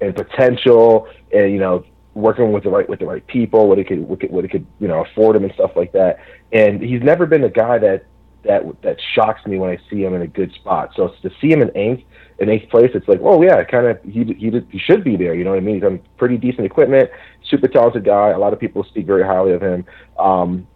and 0.00 0.14
potential, 0.14 1.08
and 1.32 1.52
you 1.52 1.58
know 1.58 1.84
working 2.14 2.52
with 2.52 2.64
the 2.64 2.70
right 2.70 2.88
with 2.88 2.98
the 2.98 3.06
right 3.06 3.26
people, 3.26 3.68
what 3.68 3.78
it 3.78 3.86
could 3.86 4.00
what 4.00 4.22
it, 4.22 4.30
what 4.30 4.44
it 4.44 4.48
could 4.48 4.66
you 4.80 4.88
know 4.88 5.04
afford 5.04 5.36
him 5.36 5.44
and 5.44 5.52
stuff 5.54 5.72
like 5.76 5.92
that. 5.92 6.20
And 6.52 6.82
he's 6.82 7.02
never 7.02 7.26
been 7.26 7.44
a 7.44 7.50
guy 7.50 7.78
that 7.78 8.06
that 8.48 8.62
that 8.82 8.98
shocks 9.14 9.46
me 9.46 9.58
when 9.58 9.70
I 9.70 9.78
see 9.88 10.02
him 10.02 10.14
in 10.14 10.22
a 10.22 10.26
good 10.26 10.52
spot. 10.54 10.92
So 10.96 11.14
to 11.22 11.30
see 11.40 11.52
him 11.52 11.62
in 11.62 11.70
eighth 11.76 12.02
in 12.40 12.48
eighth 12.48 12.70
place, 12.70 12.90
it's 12.94 13.06
like, 13.06 13.20
oh 13.22 13.40
yeah, 13.42 13.62
kind 13.62 13.86
of 13.86 14.02
he 14.02 14.24
he 14.24 14.50
he 14.70 14.78
should 14.78 15.04
be 15.04 15.16
there. 15.16 15.34
You 15.34 15.44
know 15.44 15.50
what 15.50 15.58
I 15.58 15.60
mean? 15.60 15.76
He's 15.76 15.84
on 15.84 16.00
pretty 16.16 16.38
decent 16.38 16.64
equipment, 16.64 17.10
super 17.44 17.68
talented 17.68 18.04
guy. 18.04 18.30
A 18.30 18.38
lot 18.38 18.52
of 18.52 18.58
people 18.58 18.82
speak 18.84 19.06
very 19.06 19.22
highly 19.22 19.52
of 19.52 19.62
him. 19.62 19.84
Um, 20.18 20.66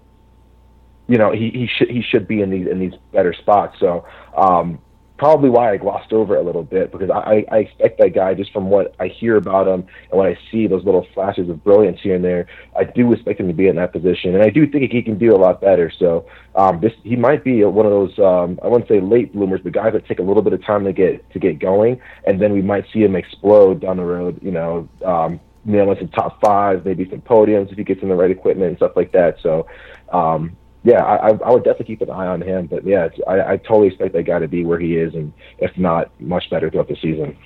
you 1.08 1.18
know, 1.18 1.32
he 1.32 1.50
he 1.50 1.66
should 1.66 1.90
he 1.90 2.02
should 2.02 2.28
be 2.28 2.42
in 2.42 2.50
these 2.50 2.66
in 2.66 2.78
these 2.78 2.94
better 3.12 3.32
spots. 3.32 3.78
So 3.80 4.06
um, 4.36 4.78
probably 5.22 5.50
why 5.50 5.70
I 5.70 5.76
glossed 5.76 6.12
over 6.12 6.34
a 6.34 6.42
little 6.42 6.64
bit 6.64 6.90
because 6.90 7.08
I, 7.08 7.44
I 7.48 7.58
expect 7.58 8.00
that 8.00 8.12
guy 8.12 8.34
just 8.34 8.52
from 8.52 8.70
what 8.70 8.92
I 8.98 9.06
hear 9.06 9.36
about 9.36 9.68
him 9.68 9.86
and 10.10 10.18
what 10.18 10.26
I 10.26 10.36
see 10.50 10.66
those 10.66 10.84
little 10.84 11.06
flashes 11.14 11.48
of 11.48 11.62
brilliance 11.62 12.00
here 12.02 12.16
and 12.16 12.24
there. 12.24 12.48
I 12.76 12.82
do 12.82 13.12
expect 13.12 13.38
him 13.38 13.46
to 13.46 13.54
be 13.54 13.68
in 13.68 13.76
that 13.76 13.92
position, 13.92 14.34
and 14.34 14.42
I 14.42 14.50
do 14.50 14.66
think 14.66 14.90
he 14.90 15.00
can 15.00 15.18
do 15.18 15.32
a 15.32 15.38
lot 15.38 15.60
better. 15.60 15.92
So 15.96 16.26
um, 16.56 16.80
this 16.80 16.92
he 17.04 17.14
might 17.14 17.44
be 17.44 17.62
one 17.62 17.86
of 17.86 17.92
those 17.92 18.18
um, 18.18 18.58
I 18.64 18.66
wouldn't 18.66 18.88
say 18.88 19.00
late 19.00 19.32
bloomers, 19.32 19.60
but 19.62 19.72
guys 19.72 19.92
that 19.92 20.08
take 20.08 20.18
a 20.18 20.24
little 20.24 20.42
bit 20.42 20.54
of 20.54 20.64
time 20.64 20.82
to 20.86 20.92
get 20.92 21.30
to 21.30 21.38
get 21.38 21.60
going, 21.60 22.00
and 22.26 22.42
then 22.42 22.52
we 22.52 22.60
might 22.60 22.86
see 22.92 23.04
him 23.04 23.14
explode 23.14 23.80
down 23.80 23.98
the 23.98 24.04
road. 24.04 24.40
You 24.42 24.50
know. 24.50 24.88
Um, 25.04 25.38
you 25.64 25.76
know, 25.76 25.92
into 25.92 26.08
top 26.08 26.40
five, 26.40 26.84
maybe 26.84 27.08
some 27.08 27.20
podiums 27.20 27.70
if 27.70 27.78
he 27.78 27.84
gets 27.84 28.02
in 28.02 28.08
the 28.08 28.16
right 28.16 28.32
equipment 28.32 28.70
and 28.70 28.76
stuff 28.78 28.96
like 28.96 29.12
that. 29.12 29.36
So, 29.40 29.68
um, 30.12 30.56
yeah, 30.84 31.02
I, 31.02 31.28
I 31.28 31.50
would 31.50 31.64
definitely 31.64 31.86
keep 31.86 32.02
an 32.02 32.10
eye 32.10 32.26
on 32.26 32.40
him. 32.40 32.66
But 32.66 32.84
yeah, 32.84 33.08
I, 33.26 33.52
I 33.52 33.56
totally 33.56 33.88
expect 33.88 34.14
that 34.14 34.24
guy 34.24 34.38
to 34.38 34.48
be 34.48 34.64
where 34.64 34.80
he 34.80 34.96
is, 34.96 35.14
and 35.14 35.32
if 35.58 35.76
not, 35.76 36.10
much 36.20 36.50
better 36.50 36.70
throughout 36.70 36.88
the 36.88 36.96
season. 36.96 37.36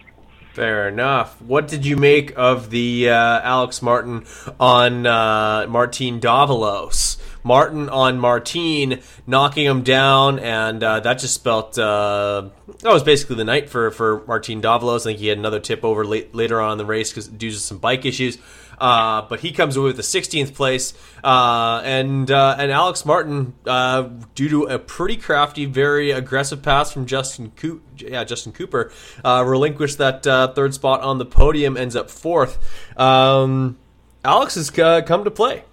Fair 0.55 0.88
enough. 0.88 1.43
What 1.43 1.69
did 1.69 1.85
you 1.85 1.99
make 1.99 2.33
of 2.35 2.71
the 2.71 3.11
uh, 3.11 3.40
Alex 3.43 3.83
Martin 3.83 4.25
on 4.59 5.07
uh, 5.07 5.66
Martin 5.69 6.19
Davalos? 6.19 7.19
Martin 7.45 7.88
on 7.90 8.19
Martin, 8.19 9.00
knocking 9.26 9.66
him 9.66 9.83
down, 9.83 10.40
and 10.40 10.83
uh, 10.83 10.99
that 11.00 11.19
just 11.19 11.35
spelt 11.35 11.78
uh, 11.78 12.49
that 12.81 12.93
was 12.93 13.05
basically 13.05 13.37
the 13.37 13.45
night 13.45 13.69
for 13.69 13.90
for 13.90 14.25
Martin 14.26 14.61
Davalos. 14.62 15.02
I 15.02 15.11
think 15.11 15.19
he 15.21 15.28
had 15.28 15.38
another 15.38 15.61
tip 15.61 15.85
over 15.85 16.05
late, 16.05 16.35
later 16.35 16.61
on 16.61 16.73
in 16.73 16.78
the 16.78 16.87
race 16.87 17.11
because 17.11 17.28
due 17.28 17.50
to 17.50 17.59
some 17.59 17.78
bike 17.78 18.05
issues. 18.05 18.38
Uh, 18.78 19.23
but 19.23 19.40
he 19.40 19.52
comes 19.52 19.76
away 19.76 19.87
with 19.87 19.97
the 19.97 20.02
16th 20.02 20.54
place, 20.54 20.92
uh, 21.25 21.80
and 21.85 22.30
uh, 22.30 22.56
and 22.59 22.71
Alex 22.71 23.04
Martin, 23.04 23.54
uh, 23.66 24.09
due 24.35 24.49
to 24.49 24.64
a 24.64 24.78
pretty 24.78 25.16
crafty, 25.16 25.64
very 25.64 26.11
aggressive 26.11 26.62
pass 26.62 26.92
from 26.92 27.06
Justin 27.06 27.52
yeah, 27.99 28.25
Justin 28.25 28.52
Cooper, 28.52 28.92
uh, 29.25 29.42
relinquished 29.47 29.99
that 29.99 30.23
third 30.23 30.75
spot 30.75 31.00
on 31.00 31.18
the 31.18 31.25
podium, 31.25 31.76
ends 31.76 31.97
up 31.97 32.11
fourth. 32.11 32.59
Um, 32.99 33.78
Alex 34.25 34.56
has 34.56 34.71
come 34.71 35.25
to 35.25 35.30
play. 35.30 35.64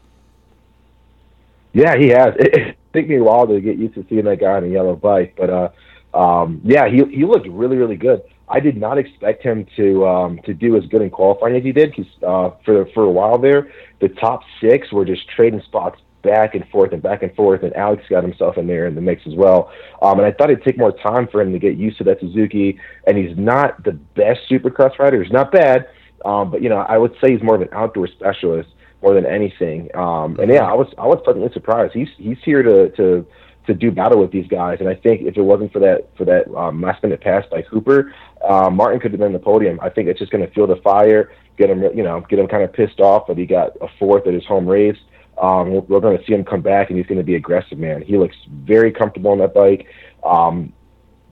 Yeah, 1.73 1.97
he 1.97 2.09
has. 2.09 2.35
It, 2.39 2.53
it 2.53 2.77
took 2.93 3.07
me 3.07 3.17
a 3.17 3.23
while 3.23 3.47
to 3.47 3.59
get 3.59 3.77
used 3.77 3.95
to 3.95 4.05
seeing 4.07 4.25
that 4.25 4.39
guy 4.39 4.53
on 4.53 4.63
a 4.63 4.67
yellow 4.67 4.95
bike, 4.95 5.33
but 5.35 5.73
um, 6.13 6.61
yeah, 6.63 6.87
he 6.87 7.03
he 7.05 7.25
looked 7.25 7.47
really 7.47 7.75
really 7.75 7.97
good. 7.97 8.21
I 8.53 8.59
did 8.59 8.77
not 8.77 8.99
expect 8.99 9.41
him 9.41 9.65
to 9.77 10.05
um, 10.05 10.39
to 10.45 10.53
do 10.53 10.77
as 10.77 10.85
good 10.85 11.01
in 11.01 11.09
qualifying 11.09 11.55
as 11.55 11.63
he 11.63 11.71
did 11.71 11.89
because 11.89 12.11
uh, 12.21 12.51
for 12.63 12.85
for 12.93 13.03
a 13.03 13.09
while 13.09 13.39
there, 13.39 13.73
the 13.99 14.09
top 14.09 14.41
six 14.61 14.91
were 14.91 15.05
just 15.05 15.27
trading 15.27 15.61
spots 15.63 15.99
back 16.21 16.53
and 16.53 16.65
forth 16.69 16.93
and 16.93 17.01
back 17.01 17.23
and 17.23 17.35
forth, 17.35 17.63
and 17.63 17.75
Alex 17.75 18.03
got 18.11 18.23
himself 18.23 18.59
in 18.59 18.67
there 18.67 18.85
in 18.85 18.93
the 18.93 19.01
mix 19.01 19.23
as 19.25 19.33
well. 19.33 19.71
Um, 20.03 20.19
and 20.19 20.27
I 20.27 20.31
thought 20.31 20.51
it'd 20.51 20.63
take 20.63 20.77
more 20.77 20.91
time 20.91 21.27
for 21.27 21.41
him 21.41 21.51
to 21.51 21.57
get 21.57 21.77
used 21.77 21.97
to 21.97 22.03
that 22.05 22.19
Suzuki. 22.19 22.79
And 23.07 23.17
he's 23.17 23.35
not 23.35 23.83
the 23.83 23.93
best 23.93 24.41
Supercross 24.47 24.99
rider; 24.99 25.23
he's 25.23 25.33
not 25.33 25.51
bad, 25.51 25.87
um, 26.23 26.51
but 26.51 26.61
you 26.61 26.69
know 26.69 26.77
I 26.77 26.99
would 26.99 27.15
say 27.23 27.31
he's 27.31 27.41
more 27.41 27.55
of 27.55 27.61
an 27.61 27.69
outdoor 27.71 28.07
specialist 28.07 28.69
more 29.01 29.15
than 29.15 29.25
anything. 29.25 29.89
Um, 29.95 30.39
and 30.39 30.51
yeah, 30.51 30.63
I 30.63 30.73
was 30.73 30.93
I 30.99 31.07
was 31.07 31.19
pleasantly 31.23 31.51
surprised. 31.53 31.93
He's 31.93 32.09
he's 32.17 32.37
here 32.45 32.61
to 32.61 32.89
to 32.97 33.25
to 33.67 33.73
do 33.73 33.91
battle 33.91 34.19
with 34.19 34.31
these 34.31 34.47
guys. 34.47 34.77
And 34.79 34.89
I 34.89 34.95
think 34.95 35.21
if 35.21 35.37
it 35.37 35.41
wasn't 35.41 35.71
for 35.71 35.79
that 35.79 36.09
for 36.17 36.25
that 36.25 36.53
um, 36.55 36.81
last 36.81 37.01
minute 37.03 37.21
pass 37.21 37.45
by 37.49 37.61
Cooper, 37.61 38.13
uh, 38.43 38.69
Martin 38.69 38.99
could 38.99 39.11
have 39.11 39.19
been 39.19 39.33
the 39.33 39.39
podium. 39.39 39.79
I 39.81 39.89
think 39.89 40.07
it's 40.07 40.19
just 40.19 40.31
going 40.31 40.45
to 40.45 40.51
fuel 40.51 40.67
the 40.67 40.77
fire, 40.77 41.31
get 41.57 41.69
him 41.69 41.83
you 41.95 42.03
know 42.03 42.21
get 42.21 42.39
him 42.39 42.47
kind 42.47 42.63
of 42.63 42.73
pissed 42.73 42.99
off 42.99 43.27
that 43.27 43.37
he 43.37 43.45
got 43.45 43.75
a 43.81 43.87
fourth 43.99 44.27
at 44.27 44.33
his 44.33 44.45
home 44.45 44.67
race. 44.67 44.97
Um, 45.41 45.71
we're, 45.71 45.79
we're 45.81 45.99
going 45.99 46.17
to 46.17 46.23
see 46.25 46.33
him 46.33 46.43
come 46.43 46.61
back, 46.61 46.89
and 46.89 46.97
he's 46.97 47.07
going 47.07 47.17
to 47.17 47.23
be 47.23 47.35
aggressive, 47.35 47.79
man. 47.79 48.01
He 48.01 48.17
looks 48.17 48.35
very 48.49 48.91
comfortable 48.91 49.31
on 49.31 49.39
that 49.39 49.53
bike. 49.53 49.87
Um, 50.23 50.73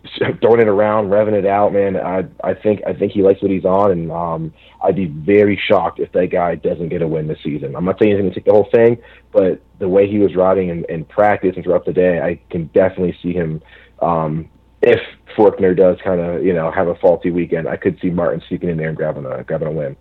throwing 0.42 0.60
it 0.60 0.68
around, 0.68 1.10
revving 1.10 1.34
it 1.34 1.46
out, 1.46 1.74
man. 1.74 1.96
I 1.96 2.26
I 2.44 2.54
think 2.54 2.82
I 2.88 2.94
think 2.94 3.12
he 3.12 3.22
likes 3.22 3.42
what 3.42 3.52
he's 3.52 3.66
on, 3.66 3.92
and 3.92 4.12
um, 4.12 4.54
I'd 4.84 4.96
be 4.96 5.06
very 5.06 5.62
shocked 5.68 6.00
if 6.00 6.12
that 6.14 6.28
guy 6.28 6.56
doesn't 6.56 6.90
get 6.90 7.02
a 7.02 7.08
win 7.08 7.28
this 7.28 7.38
season. 7.44 7.76
I'm 7.76 7.86
not 7.86 8.00
saying 8.00 8.12
he's 8.12 8.20
going 8.20 8.32
to 8.32 8.36
take 8.36 8.46
the 8.46 8.54
whole 8.54 8.70
thing, 8.72 8.98
but 9.32 9.62
the 9.80 9.88
way 9.88 10.10
he 10.10 10.20
was 10.20 10.36
riding 10.36 10.70
in, 10.70 10.86
in 10.86 11.06
practice 11.06 11.54
and 11.56 11.64
throughout 11.64 11.86
the 11.86 11.94
day, 11.94 12.20
I 12.20 12.40
can 12.50 12.68
definitely 12.68 13.18
see 13.22 13.34
him. 13.34 13.62
Um, 14.02 14.50
if 14.82 15.00
Forkner 15.36 15.76
does 15.76 15.98
kind 16.04 16.20
of 16.20 16.44
you 16.44 16.54
know 16.54 16.72
have 16.72 16.88
a 16.88 16.96
faulty 16.96 17.32
weekend, 17.32 17.68
I 17.68 17.78
could 17.78 18.00
see 18.02 18.10
Martin 18.10 18.42
sneaking 18.48 18.70
in 18.70 18.78
there 18.78 18.90
and 18.90 18.98
grabbing 18.98 19.26
a 19.26 19.44
grabbing 19.44 19.68
a 19.68 19.72
win. 19.72 19.96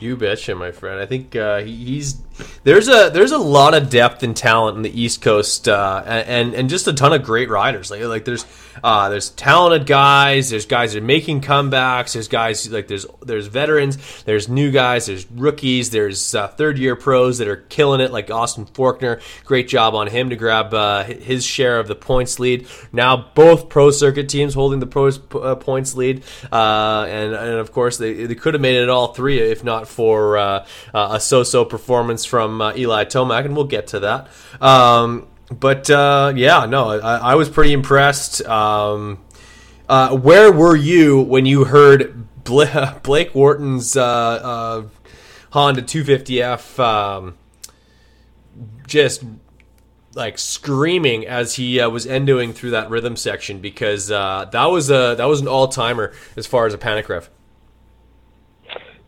You 0.00 0.16
betcha, 0.16 0.54
my 0.54 0.72
friend. 0.72 1.00
I 1.00 1.06
think 1.06 1.36
uh, 1.36 1.60
he's 1.60 2.20
there's 2.64 2.88
a 2.88 3.10
there's 3.12 3.32
a 3.32 3.38
lot 3.38 3.74
of 3.74 3.90
depth 3.90 4.22
and 4.22 4.36
talent 4.36 4.76
in 4.76 4.82
the 4.82 5.00
East 5.00 5.22
Coast, 5.22 5.68
uh, 5.68 6.02
and 6.06 6.54
and 6.54 6.70
just 6.70 6.88
a 6.88 6.92
ton 6.92 7.12
of 7.12 7.22
great 7.22 7.50
riders. 7.50 7.90
Like 7.90 8.02
like 8.02 8.24
there's 8.24 8.46
uh, 8.82 9.10
there's 9.10 9.30
talented 9.30 9.86
guys. 9.86 10.50
There's 10.50 10.66
guys 10.66 10.92
that 10.92 11.00
are 11.00 11.04
making 11.04 11.42
comebacks. 11.42 12.14
There's 12.14 12.28
guys 12.28 12.70
like 12.70 12.88
there's 12.88 13.06
there's 13.20 13.46
veterans. 13.48 14.22
There's 14.24 14.48
new 14.48 14.70
guys. 14.70 15.06
There's 15.06 15.30
rookies. 15.30 15.90
There's 15.90 16.34
uh, 16.34 16.48
third 16.48 16.78
year 16.78 16.96
pros 16.96 17.38
that 17.38 17.48
are 17.48 17.56
killing 17.56 18.00
it, 18.00 18.12
like 18.12 18.30
Austin 18.30 18.66
Forkner. 18.66 19.20
Great 19.44 19.68
job 19.68 19.94
on 19.94 20.06
him 20.06 20.30
to 20.30 20.36
grab 20.36 20.72
uh, 20.72 21.04
his 21.04 21.44
share 21.44 21.78
of 21.78 21.86
the 21.86 21.94
points 21.94 22.38
lead. 22.38 22.66
Now 22.92 23.30
both 23.34 23.68
pro 23.68 23.90
circuit 23.90 24.28
teams 24.28 24.54
holding 24.54 24.80
the 24.80 24.86
pros 24.86 25.20
uh, 25.34 25.54
points 25.56 25.94
lead, 25.94 26.24
and 26.50 27.34
and 27.34 27.54
of 27.58 27.72
course 27.72 27.98
they 27.98 28.24
they 28.24 28.34
could 28.34 28.54
have 28.54 28.60
made 28.60 28.76
it 28.76 28.88
all 28.88 29.12
three 29.12 29.38
if 29.38 29.62
not 29.62 29.81
for 29.86 30.38
uh, 30.38 30.66
a 30.94 31.20
so-so 31.20 31.64
performance 31.64 32.24
from 32.24 32.60
uh, 32.60 32.74
Eli 32.76 33.04
Tomac, 33.04 33.44
and 33.44 33.56
we'll 33.56 33.64
get 33.64 33.88
to 33.88 34.00
that. 34.00 34.28
Um, 34.60 35.26
but 35.50 35.90
uh, 35.90 36.32
yeah, 36.34 36.66
no, 36.66 36.90
I, 36.90 37.16
I, 37.16 37.34
was 37.34 37.48
pretty 37.48 37.72
impressed. 37.72 38.44
Um, 38.46 39.22
uh, 39.88 40.16
where 40.16 40.50
were 40.50 40.76
you 40.76 41.20
when 41.20 41.44
you 41.44 41.64
heard 41.64 42.26
Blake 42.44 43.34
Wharton's 43.34 43.96
uh, 43.96 44.84
Honda 45.52 45.82
250F 45.82 46.78
um, 46.78 47.34
just 48.86 49.24
like 50.14 50.38
screaming 50.38 51.26
as 51.26 51.54
he 51.54 51.80
uh, 51.80 51.88
was 51.88 52.06
endoing 52.06 52.52
through 52.52 52.70
that 52.70 52.90
rhythm 52.90 53.16
section 53.16 53.60
because 53.60 54.10
uh, 54.10 54.46
that 54.52 54.66
was 54.66 54.90
a 54.90 55.14
that 55.16 55.24
was 55.24 55.40
an 55.40 55.48
all 55.48 55.68
timer 55.68 56.12
as 56.36 56.46
far 56.46 56.66
as 56.66 56.74
a 56.74 56.78
panic 56.78 57.08
rev. 57.08 57.30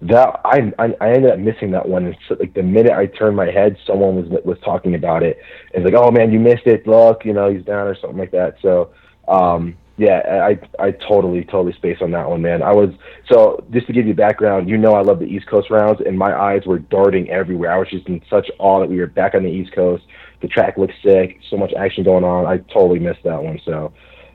That 0.04 0.40
I, 0.44 0.72
I, 0.78 0.94
I 1.00 1.12
ended 1.12 1.30
up 1.30 1.38
missing 1.38 1.70
that 1.70 1.88
one. 1.88 2.06
And 2.06 2.16
so, 2.28 2.36
like 2.38 2.52
the 2.52 2.62
minute 2.62 2.92
I 2.92 3.06
turned 3.06 3.36
my 3.36 3.50
head, 3.50 3.76
someone 3.86 4.16
was 4.16 4.44
was 4.44 4.58
talking 4.64 4.94
about 4.94 5.22
it. 5.22 5.38
It's 5.72 5.84
like, 5.84 5.94
oh 5.94 6.10
man, 6.10 6.32
you 6.32 6.38
missed 6.38 6.66
it. 6.66 6.86
Look, 6.86 7.24
you 7.24 7.32
know, 7.32 7.50
he's 7.50 7.64
down 7.64 7.86
or 7.86 7.96
something 7.98 8.18
like 8.18 8.32
that. 8.32 8.56
So 8.60 8.90
um, 9.28 9.76
yeah, 9.96 10.48
I 10.48 10.84
I 10.84 10.90
totally 10.90 11.44
totally 11.44 11.72
spaced 11.74 12.02
on 12.02 12.10
that 12.10 12.28
one, 12.28 12.42
man. 12.42 12.62
I 12.62 12.72
was 12.72 12.90
so 13.30 13.64
just 13.70 13.86
to 13.86 13.92
give 13.92 14.06
you 14.06 14.14
background, 14.14 14.68
you 14.68 14.76
know, 14.76 14.94
I 14.94 15.02
love 15.02 15.20
the 15.20 15.26
East 15.26 15.46
Coast 15.46 15.70
rounds, 15.70 16.00
and 16.04 16.18
my 16.18 16.34
eyes 16.34 16.62
were 16.66 16.80
darting 16.80 17.30
everywhere. 17.30 17.72
I 17.72 17.78
was 17.78 17.88
just 17.88 18.06
in 18.08 18.20
such 18.28 18.50
awe 18.58 18.80
that 18.80 18.90
we 18.90 18.98
were 18.98 19.06
back 19.06 19.34
on 19.34 19.44
the 19.44 19.50
East 19.50 19.72
Coast. 19.72 20.04
The 20.42 20.48
track 20.48 20.76
looked 20.76 20.94
sick, 21.02 21.38
so 21.48 21.56
much 21.56 21.72
action 21.78 22.02
going 22.02 22.24
on. 22.24 22.44
I 22.44 22.58
totally 22.72 22.98
missed 22.98 23.22
that 23.22 23.42
one. 23.42 23.60
So, 23.64 23.92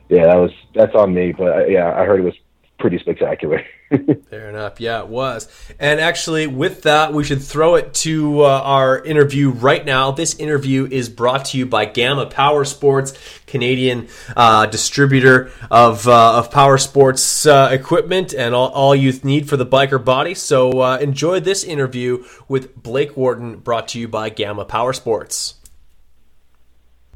yeah, 0.08 0.26
that 0.26 0.36
was 0.36 0.50
that's 0.74 0.94
on 0.94 1.12
me. 1.12 1.32
But 1.32 1.56
uh, 1.56 1.66
yeah, 1.66 1.92
I 1.94 2.04
heard 2.06 2.20
it 2.20 2.24
was 2.24 2.34
pretty 2.80 2.98
spectacular. 2.98 3.62
Fair 4.30 4.48
enough. 4.48 4.80
Yeah, 4.80 5.00
it 5.00 5.08
was. 5.08 5.48
And 5.78 6.00
actually, 6.00 6.46
with 6.46 6.82
that, 6.82 7.12
we 7.12 7.24
should 7.24 7.42
throw 7.42 7.74
it 7.74 7.92
to 7.94 8.42
uh, 8.42 8.46
our 8.48 9.04
interview 9.04 9.50
right 9.50 9.84
now. 9.84 10.10
This 10.10 10.34
interview 10.36 10.88
is 10.90 11.08
brought 11.08 11.46
to 11.46 11.58
you 11.58 11.66
by 11.66 11.84
Gamma 11.84 12.26
Power 12.26 12.64
Sports, 12.64 13.12
Canadian 13.46 14.08
uh, 14.36 14.66
distributor 14.66 15.52
of, 15.70 16.08
uh, 16.08 16.38
of 16.38 16.50
power 16.50 16.78
sports 16.78 17.46
uh, 17.46 17.68
equipment 17.72 18.32
and 18.32 18.54
all, 18.54 18.68
all 18.68 18.94
you 18.94 19.12
need 19.22 19.48
for 19.48 19.56
the 19.56 19.66
biker 19.66 20.02
body. 20.02 20.34
So 20.34 20.80
uh, 20.80 20.98
enjoy 20.98 21.40
this 21.40 21.62
interview 21.64 22.24
with 22.48 22.80
Blake 22.82 23.16
Wharton, 23.16 23.56
brought 23.56 23.88
to 23.88 24.00
you 24.00 24.08
by 24.08 24.30
Gamma 24.30 24.64
Power 24.64 24.92
Sports. 24.92 25.59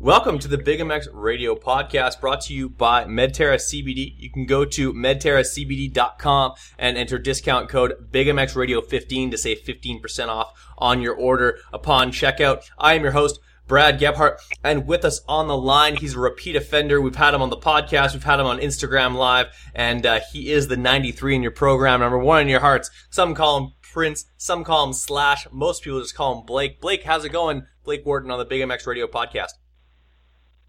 Welcome 0.00 0.40
to 0.40 0.48
the 0.48 0.58
Big 0.58 0.80
MX 0.80 1.06
Radio 1.12 1.54
Podcast 1.54 2.20
brought 2.20 2.40
to 2.42 2.52
you 2.52 2.68
by 2.68 3.04
Medterra 3.04 3.54
CBD. 3.54 4.14
You 4.18 4.28
can 4.28 4.44
go 4.44 4.64
to 4.64 4.92
medterracbd.com 4.92 6.52
and 6.78 6.96
enter 6.98 7.16
discount 7.16 7.68
code 7.68 8.10
BigMXRadio15 8.10 9.30
to 9.30 9.38
save 9.38 9.60
15% 9.60 10.28
off 10.28 10.52
on 10.76 11.00
your 11.00 11.14
order 11.14 11.58
upon 11.72 12.10
checkout. 12.10 12.64
I 12.76 12.94
am 12.94 13.02
your 13.02 13.12
host, 13.12 13.38
Brad 13.68 14.00
Gebhart, 14.00 14.40
and 14.64 14.86
with 14.86 15.04
us 15.04 15.20
on 15.28 15.46
the 15.46 15.56
line, 15.56 15.96
he's 15.96 16.14
a 16.14 16.20
repeat 16.20 16.56
offender. 16.56 17.00
We've 17.00 17.14
had 17.14 17.32
him 17.32 17.40
on 17.40 17.50
the 17.50 17.56
podcast, 17.56 18.14
we've 18.14 18.24
had 18.24 18.40
him 18.40 18.46
on 18.46 18.58
Instagram 18.58 19.14
Live, 19.14 19.46
and 19.76 20.04
uh, 20.04 20.20
he 20.32 20.50
is 20.50 20.66
the 20.66 20.76
93 20.76 21.36
in 21.36 21.42
your 21.42 21.52
program, 21.52 22.00
number 22.00 22.18
one 22.18 22.42
in 22.42 22.48
your 22.48 22.60
hearts. 22.60 22.90
Some 23.10 23.34
call 23.34 23.58
him 23.58 23.72
Prince, 23.80 24.26
some 24.36 24.64
call 24.64 24.88
him 24.88 24.92
Slash, 24.92 25.46
most 25.52 25.84
people 25.84 26.00
just 26.00 26.16
call 26.16 26.38
him 26.40 26.44
Blake. 26.44 26.80
Blake, 26.80 27.04
how's 27.04 27.24
it 27.24 27.32
going? 27.32 27.64
Blake 27.84 28.04
Wharton 28.04 28.30
on 28.32 28.40
the 28.40 28.44
Big 28.44 28.60
MX 28.60 28.86
Radio 28.86 29.06
Podcast. 29.06 29.50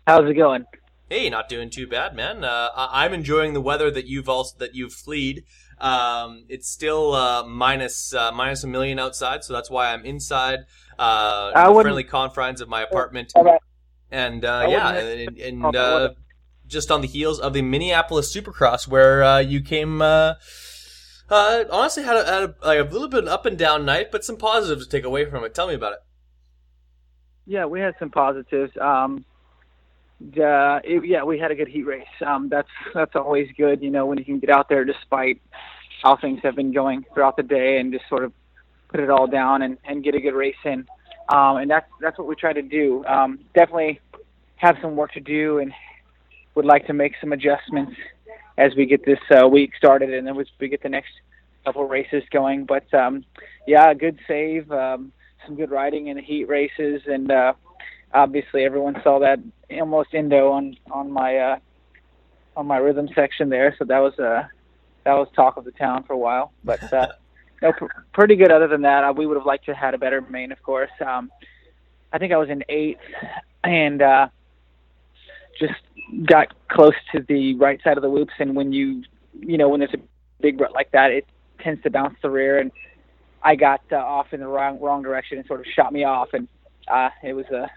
How's 0.08 0.30
it 0.30 0.36
going? 0.36 0.66
Hey, 1.10 1.30
not 1.30 1.50
doing 1.50 1.70
too 1.70 1.88
bad, 1.88 2.16
man. 2.16 2.44
Uh, 2.44 2.70
I'm 2.76 3.14
enjoying 3.14 3.54
the 3.54 3.62
weather 3.62 3.90
that 3.92 4.06
you've 4.06 4.30
also 4.30 4.58
that 4.60 4.76
you've 4.76 4.94
fleed. 4.94 5.44
Um, 5.80 6.46
it's 6.48 6.70
still 6.70 7.14
uh, 7.14 7.44
minus, 7.44 8.14
uh, 8.14 8.32
minus 8.32 8.64
a 8.64 8.68
million 8.68 8.98
outside, 8.98 9.44
so 9.44 9.54
that's 9.54 9.70
why 9.70 9.92
I'm 9.92 10.06
inside 10.06 10.60
uh, 10.98 11.52
the 11.68 11.82
friendly 11.82 12.04
confines 12.04 12.62
of 12.62 12.70
my 12.70 12.82
apartment. 12.82 13.34
And 14.12 14.46
uh, 14.46 14.68
yeah, 14.70 14.92
and, 14.92 15.38
and 15.38 15.76
uh, 15.76 16.10
just 16.68 16.92
on 16.92 17.02
the 17.02 17.08
heels 17.08 17.40
of 17.40 17.54
the 17.54 17.62
Minneapolis 17.62 18.34
Supercross, 18.34 18.88
where 18.88 19.24
uh, 19.24 19.40
you 19.40 19.62
came. 19.62 20.02
Uh, 20.02 20.36
uh, 21.28 21.64
honestly, 21.72 22.04
had, 22.04 22.18
a, 22.18 22.26
had 22.26 22.44
a, 22.44 22.56
like 22.64 22.80
a 22.80 22.84
little 22.84 23.08
bit 23.08 23.20
of 23.20 23.26
an 23.26 23.30
up 23.30 23.48
and 23.48 23.58
down 23.58 23.84
night, 23.84 24.12
but 24.12 24.24
some 24.24 24.38
positives 24.38 24.86
to 24.86 24.92
take 24.92 25.04
away 25.04 25.26
from 25.26 25.44
it. 25.44 25.56
Tell 25.56 25.68
me 25.68 25.74
about 25.74 25.94
it. 25.94 26.00
Yeah, 27.48 27.66
we 27.66 27.80
had 27.80 27.96
some 28.00 28.12
positives. 28.12 28.72
Um, 28.80 29.26
uh, 30.22 30.80
it, 30.84 31.06
yeah, 31.06 31.24
we 31.24 31.38
had 31.40 31.52
a 31.52 31.56
good 31.56 31.68
heat 31.68 31.84
race. 31.84 32.06
Um, 32.26 32.50
that's 32.50 32.70
that's 32.94 33.16
always 33.16 33.50
good, 33.58 33.82
you 33.82 33.92
know, 33.92 34.06
when 34.06 34.18
you 34.18 34.26
can 34.26 34.40
get 34.40 34.50
out 34.50 34.70
there 34.70 34.86
despite 34.86 35.42
how 36.04 36.16
things 36.18 36.40
have 36.44 36.56
been 36.56 36.72
going 36.72 37.06
throughout 37.14 37.38
the 37.38 37.44
day 37.44 37.80
and 37.80 37.92
just 37.92 38.08
sort 38.10 38.24
of 38.24 38.32
put 38.90 39.00
it 39.00 39.10
all 39.10 39.28
down 39.28 39.62
and, 39.62 39.78
and 39.86 40.04
get 40.04 40.16
a 40.16 40.22
good 40.22 40.34
race 40.34 40.56
in. 40.64 40.86
Um, 41.30 41.58
and 41.58 41.70
that's 41.70 41.88
that's 42.02 42.18
what 42.18 42.28
we 42.28 42.36
try 42.36 42.54
to 42.54 42.62
do. 42.62 43.04
Um, 43.06 43.40
definitely 43.54 44.00
have 44.58 44.78
some 44.82 44.96
work 44.96 45.12
to 45.14 45.20
do 45.20 45.60
and 45.60 45.74
would 46.56 46.66
like 46.66 46.88
to 46.88 46.94
make 46.94 47.14
some 47.20 47.34
adjustments 47.34 47.94
as 48.58 48.74
we 48.76 48.86
get 48.86 49.06
this 49.06 49.20
uh, 49.32 49.48
week 49.48 49.72
started 49.78 50.14
and 50.14 50.26
then 50.26 50.36
we 50.36 50.70
get 50.70 50.82
the 50.82 50.90
next 50.90 51.12
couple 51.66 51.86
races 51.88 52.24
going. 52.32 52.66
But 52.66 52.92
um, 52.94 53.26
yeah, 53.68 53.94
good 53.94 54.20
save, 54.28 54.72
um, 54.72 55.12
some 55.46 55.56
good 55.56 55.72
riding 55.72 56.08
in 56.08 56.18
the 56.18 56.24
heat 56.24 56.48
races, 56.48 57.02
and 57.06 57.32
uh, 57.32 57.54
obviously 58.14 58.64
everyone 58.64 59.00
saw 59.04 59.20
that 59.20 59.40
almost 59.72 60.14
endo 60.14 60.52
on 60.52 60.78
on 60.92 61.12
my 61.12 61.38
uh, 61.38 61.60
on 62.56 62.68
my 62.68 62.78
rhythm 62.78 63.10
section 63.16 63.50
there. 63.50 63.76
So 63.78 63.86
that 63.86 64.00
was 64.00 64.18
uh, 64.20 64.44
that 65.04 65.14
was 65.14 65.28
talk 65.36 65.58
of 65.58 65.66
the 65.66 65.72
town 65.72 66.04
for 66.04 66.14
a 66.14 66.18
while. 66.18 66.52
But 66.64 66.92
uh, 66.94 67.08
no, 67.62 67.72
pr- 67.74 67.86
pretty 68.14 68.36
good. 68.36 68.52
Other 68.52 68.68
than 68.68 68.82
that, 68.84 69.04
uh, 69.04 69.14
we 69.14 69.26
would 69.26 69.38
have 69.38 69.46
liked 69.46 69.66
to 69.66 69.74
have 69.74 69.84
had 69.84 69.94
a 69.94 69.98
better 69.98 70.22
main, 70.22 70.52
of 70.52 70.62
course. 70.64 70.92
Um, 71.06 71.32
I 72.12 72.18
think 72.18 72.32
I 72.32 72.38
was 72.38 72.50
in 72.50 72.64
eighth 72.70 73.02
and 73.64 74.02
uh, 74.02 74.28
just 75.60 75.74
got 76.26 76.54
close 76.70 76.94
to 77.14 77.22
the 77.28 77.56
right 77.56 77.82
side 77.84 77.98
of 77.98 78.04
the 78.04 78.10
whoops. 78.10 78.34
And 78.40 78.56
when 78.56 78.72
you 78.72 79.04
you 79.40 79.58
know 79.58 79.70
when 79.70 79.80
there's 79.80 79.94
a 79.94 80.02
big 80.42 80.60
rut 80.60 80.74
like 80.74 80.92
that, 80.92 81.12
it 81.12 81.26
tends 81.60 81.82
to 81.84 81.90
bounce 81.90 82.16
the 82.22 82.30
rear 82.30 82.60
and 82.60 82.72
I 83.42 83.56
got 83.56 83.82
uh, 83.92 83.98
off 83.98 84.34
in 84.34 84.40
the 84.40 84.48
wrong 84.48 84.80
wrong 84.80 85.04
direction 85.04 85.38
and 85.38 85.48
sort 85.48 85.60
of 85.60 85.66
shot 85.68 85.94
me 85.94 86.04
off 86.04 86.30
and 86.34 86.48
uh 86.88 87.10
it 87.24 87.34
was 87.34 87.46
a 87.48 87.70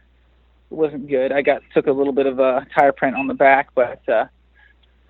wasn't 0.71 1.09
good. 1.09 1.33
I 1.33 1.43
got 1.43 1.63
took 1.73 1.87
a 1.87 1.93
little 1.93 2.13
bit 2.13 2.27
of 2.27 2.39
a 2.39 2.67
tire 2.75 2.93
print 2.93 3.17
on 3.17 3.27
the 3.27 3.35
back, 3.35 3.69
but 3.75 4.07
uh, 4.09 4.27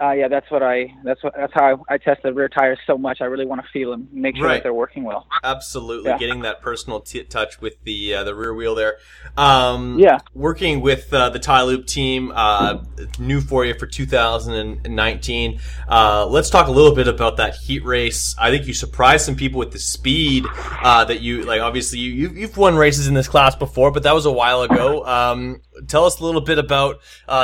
uh, 0.01 0.13
yeah, 0.13 0.29
that's 0.29 0.49
what 0.51 0.63
I 0.63 0.95
that's 1.03 1.23
what 1.25 1.35
that's 1.37 1.53
how 1.53 1.83
I, 1.89 1.95
I 1.95 1.99
test 1.99 2.23
the 2.23 2.33
rear 2.33 2.49
tires 2.49 2.79
so 2.87 2.97
much. 2.97 3.21
I 3.21 3.25
really 3.25 3.47
want 3.47 3.61
to 3.63 3.69
feel 3.73 3.91
them, 3.91 4.09
make 4.13 4.37
sure 4.37 4.47
right. 4.47 4.55
that 4.55 4.63
they're 4.63 4.75
working 4.75 5.03
well. 5.03 5.27
Absolutely, 5.43 6.11
yeah. 6.11 6.19
getting 6.19 6.43
that 6.43 6.63
personal 6.63 7.01
t- 7.01 7.25
touch 7.25 7.61
with 7.61 7.83
the 7.83 8.15
uh, 8.15 8.25
the 8.25 8.35
rear 8.35 8.55
wheel 8.55 8.77
there. 8.77 8.99
Um, 9.37 9.99
yeah, 9.99 10.21
working 10.35 10.83
with 10.83 11.13
uh, 11.13 11.31
the 11.31 11.41
TiLube 11.41 11.87
team, 11.87 12.31
uh, 12.33 12.85
new 13.19 13.41
for 13.41 13.65
you 13.65 13.75
for 13.75 13.89
2019. 13.89 15.61
Uh, 15.89 16.27
let's 16.27 16.51
talk 16.51 16.69
a 16.69 16.73
little 16.73 16.95
bit 16.95 17.09
about 17.09 17.39
that 17.39 17.57
heat 17.57 17.85
race. 17.85 18.37
I 18.39 18.51
think 18.51 18.69
you 18.69 18.75
surprised 18.75 19.27
some 19.27 19.35
people 19.35 19.59
with 19.59 19.73
the 19.73 19.81
speed 19.81 20.45
uh, 20.83 21.07
that 21.07 21.23
you 21.23 21.43
like. 21.43 21.61
Obviously, 21.61 21.99
you 21.99 22.31
you've 22.31 22.57
won 22.57 22.77
races 22.77 23.09
in 23.09 23.15
this 23.15 23.27
class 23.27 23.57
before, 23.57 23.91
but 23.91 24.05
that 24.05 24.15
was 24.15 24.27
a 24.27 24.33
while 24.33 24.63
ago. 24.63 25.05
Um, 25.05 25.61
tell 25.87 26.05
us 26.05 26.21
a 26.21 26.25
little 26.25 26.41
bit 26.41 26.59
about 26.59 27.01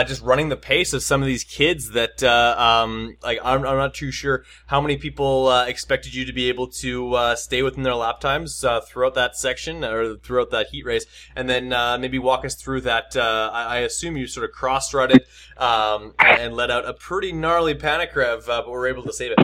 just 0.06 0.22
running 0.22 0.48
the 0.48 0.56
pace 0.56 0.92
of 0.92 1.02
some 1.02 1.22
of 1.22 1.26
these 1.26 1.44
kids 1.44 1.90
that 1.90 2.22
um, 2.22 3.16
like 3.22 3.38
I'm, 3.42 3.64
I'm, 3.66 3.76
not 3.76 3.94
too 3.94 4.10
sure 4.10 4.44
how 4.66 4.80
many 4.80 4.96
people 4.96 5.48
uh, 5.48 5.66
expected 5.66 6.14
you 6.14 6.24
to 6.24 6.32
be 6.32 6.48
able 6.48 6.68
to 6.68 7.14
uh, 7.14 7.36
stay 7.36 7.62
within 7.62 7.82
their 7.82 7.94
lap 7.94 8.20
times 8.20 8.64
uh, 8.64 8.80
throughout 8.80 9.14
that 9.14 9.36
section 9.36 9.84
or 9.84 10.16
throughout 10.16 10.50
that 10.50 10.68
heat 10.68 10.84
race, 10.84 11.06
and 11.36 11.48
then 11.48 11.72
uh, 11.72 11.98
maybe 11.98 12.18
walk 12.18 12.44
us 12.44 12.54
through 12.54 12.80
that. 12.82 13.16
Uh, 13.16 13.50
I, 13.52 13.62
I, 13.64 13.78
assume 13.78 14.16
you 14.16 14.26
sort 14.26 14.44
of 14.44 14.52
cross 14.52 14.92
rutted 14.92 15.24
um, 15.56 16.14
and 16.18 16.54
let 16.54 16.70
out 16.70 16.86
a 16.86 16.94
pretty 16.94 17.32
gnarly 17.32 17.74
panic 17.74 18.14
rev, 18.14 18.48
uh, 18.48 18.62
but 18.62 18.70
were 18.70 18.86
able 18.86 19.02
to 19.04 19.12
save 19.12 19.32
it. 19.32 19.38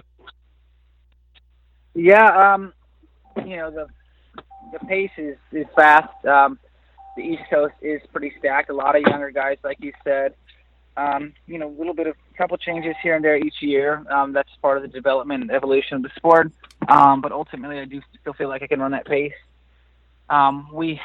Yeah, 1.95 2.55
um, 2.55 2.73
you 3.45 3.57
know 3.57 3.71
the 3.71 3.87
the 4.73 4.79
pace 4.87 5.11
is 5.17 5.37
is 5.53 5.67
fast. 5.75 6.25
Um, 6.25 6.59
the 7.17 7.23
East 7.23 7.43
Coast 7.51 7.75
is 7.81 8.01
pretty 8.13 8.33
stacked. 8.39 8.71
A 8.71 8.75
lot 8.75 8.97
of 8.97 9.03
younger 9.03 9.31
guys, 9.31 9.59
like 9.63 9.79
you 9.81 9.93
said. 10.05 10.35
Um, 10.97 11.33
you 11.47 11.59
know, 11.59 11.69
a 11.69 11.77
little 11.79 11.95
bit 11.95 12.07
of 12.07 12.17
a 12.33 12.37
couple 12.37 12.57
changes 12.57 12.95
here 13.03 13.15
and 13.15 13.25
there 13.25 13.37
each 13.37 13.63
year. 13.63 14.05
Um, 14.11 14.33
that's 14.33 14.51
part 14.61 14.77
of 14.77 14.83
the 14.83 14.89
development 14.89 15.43
and 15.43 15.51
evolution 15.51 15.97
of 15.97 16.03
the 16.03 16.11
sport. 16.17 16.51
Um, 16.89 17.21
but 17.21 17.33
ultimately, 17.33 17.79
I 17.79 17.85
do 17.85 18.01
still 18.21 18.33
feel 18.33 18.49
like 18.49 18.63
I 18.63 18.67
can 18.67 18.81
run 18.81 18.91
that 18.93 19.07
pace. 19.07 19.33
Um, 20.29 20.69
we 20.73 21.01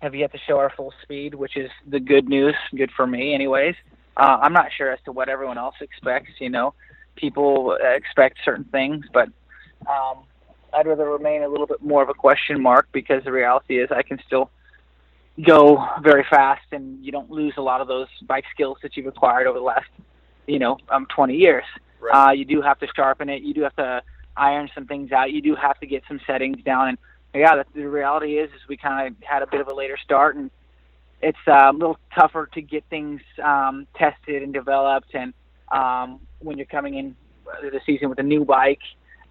have 0.00 0.14
yet 0.14 0.32
to 0.32 0.38
show 0.46 0.58
our 0.58 0.70
full 0.70 0.92
speed, 1.02 1.34
which 1.34 1.56
is 1.56 1.70
the 1.86 2.00
good 2.00 2.28
news. 2.28 2.54
Good 2.74 2.90
for 2.96 3.06
me, 3.06 3.34
anyways. 3.34 3.74
Uh, 4.16 4.38
I'm 4.40 4.52
not 4.52 4.70
sure 4.76 4.92
as 4.92 4.98
to 5.04 5.12
what 5.12 5.28
everyone 5.28 5.58
else 5.58 5.76
expects. 5.80 6.30
You 6.38 6.50
know, 6.50 6.74
people 7.16 7.76
expect 7.80 8.38
certain 8.44 8.64
things, 8.64 9.06
but 9.12 9.28
um, 9.88 10.24
I'd 10.72 10.86
rather 10.86 11.08
remain 11.08 11.42
a 11.42 11.48
little 11.48 11.66
bit 11.66 11.82
more 11.82 12.02
of 12.02 12.08
a 12.08 12.14
question 12.14 12.60
mark 12.60 12.88
because 12.92 13.24
the 13.24 13.32
reality 13.32 13.78
is 13.80 13.90
I 13.90 14.02
can 14.02 14.20
still 14.26 14.50
go 15.42 15.84
very 16.02 16.24
fast 16.30 16.64
and 16.72 17.04
you 17.04 17.10
don't 17.10 17.30
lose 17.30 17.54
a 17.56 17.62
lot 17.62 17.80
of 17.80 17.88
those 17.88 18.08
bike 18.26 18.44
skills 18.52 18.78
that 18.82 18.96
you've 18.96 19.06
acquired 19.06 19.46
over 19.46 19.58
the 19.58 19.64
last, 19.64 19.88
you 20.46 20.58
know, 20.58 20.78
um, 20.90 21.06
20 21.06 21.36
years. 21.36 21.64
Right. 22.00 22.28
Uh, 22.28 22.32
you 22.32 22.44
do 22.44 22.62
have 22.62 22.78
to 22.80 22.86
sharpen 22.94 23.28
it. 23.28 23.42
You 23.42 23.54
do 23.54 23.62
have 23.62 23.76
to 23.76 24.02
iron 24.36 24.70
some 24.74 24.86
things 24.86 25.10
out. 25.12 25.32
You 25.32 25.40
do 25.40 25.54
have 25.54 25.78
to 25.80 25.86
get 25.86 26.02
some 26.06 26.20
settings 26.26 26.62
down, 26.62 26.88
and 26.88 26.98
yeah, 27.34 27.56
the, 27.56 27.64
the 27.74 27.88
reality 27.88 28.38
is, 28.38 28.50
is 28.50 28.60
we 28.68 28.76
kind 28.76 29.08
of 29.08 29.14
had 29.22 29.42
a 29.42 29.46
bit 29.46 29.60
of 29.60 29.68
a 29.68 29.74
later 29.74 29.96
start, 29.96 30.36
and 30.36 30.50
it's 31.20 31.38
uh, 31.48 31.70
a 31.70 31.72
little 31.72 31.98
tougher 32.14 32.48
to 32.52 32.62
get 32.62 32.84
things 32.90 33.20
um, 33.42 33.86
tested 33.96 34.42
and 34.42 34.52
developed. 34.52 35.14
And 35.14 35.32
um, 35.72 36.20
when 36.38 36.58
you're 36.58 36.66
coming 36.66 36.94
in 36.94 37.16
the 37.62 37.80
season 37.84 38.08
with 38.08 38.18
a 38.18 38.22
new 38.22 38.44
bike 38.44 38.80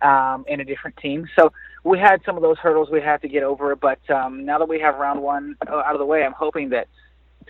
um, 0.03 0.45
a 0.47 0.63
different 0.63 0.97
team, 0.97 1.27
so 1.35 1.51
we 1.83 1.99
had 1.99 2.21
some 2.25 2.35
of 2.35 2.41
those 2.41 2.57
hurdles 2.57 2.89
we 2.91 3.01
had 3.01 3.21
to 3.21 3.27
get 3.27 3.43
over. 3.43 3.75
But 3.75 3.99
um, 4.09 4.45
now 4.45 4.57
that 4.59 4.67
we 4.67 4.79
have 4.79 4.95
round 4.95 5.21
one 5.21 5.55
out 5.67 5.93
of 5.93 5.99
the 5.99 6.05
way, 6.05 6.23
I'm 6.23 6.33
hoping 6.33 6.69
that 6.69 6.87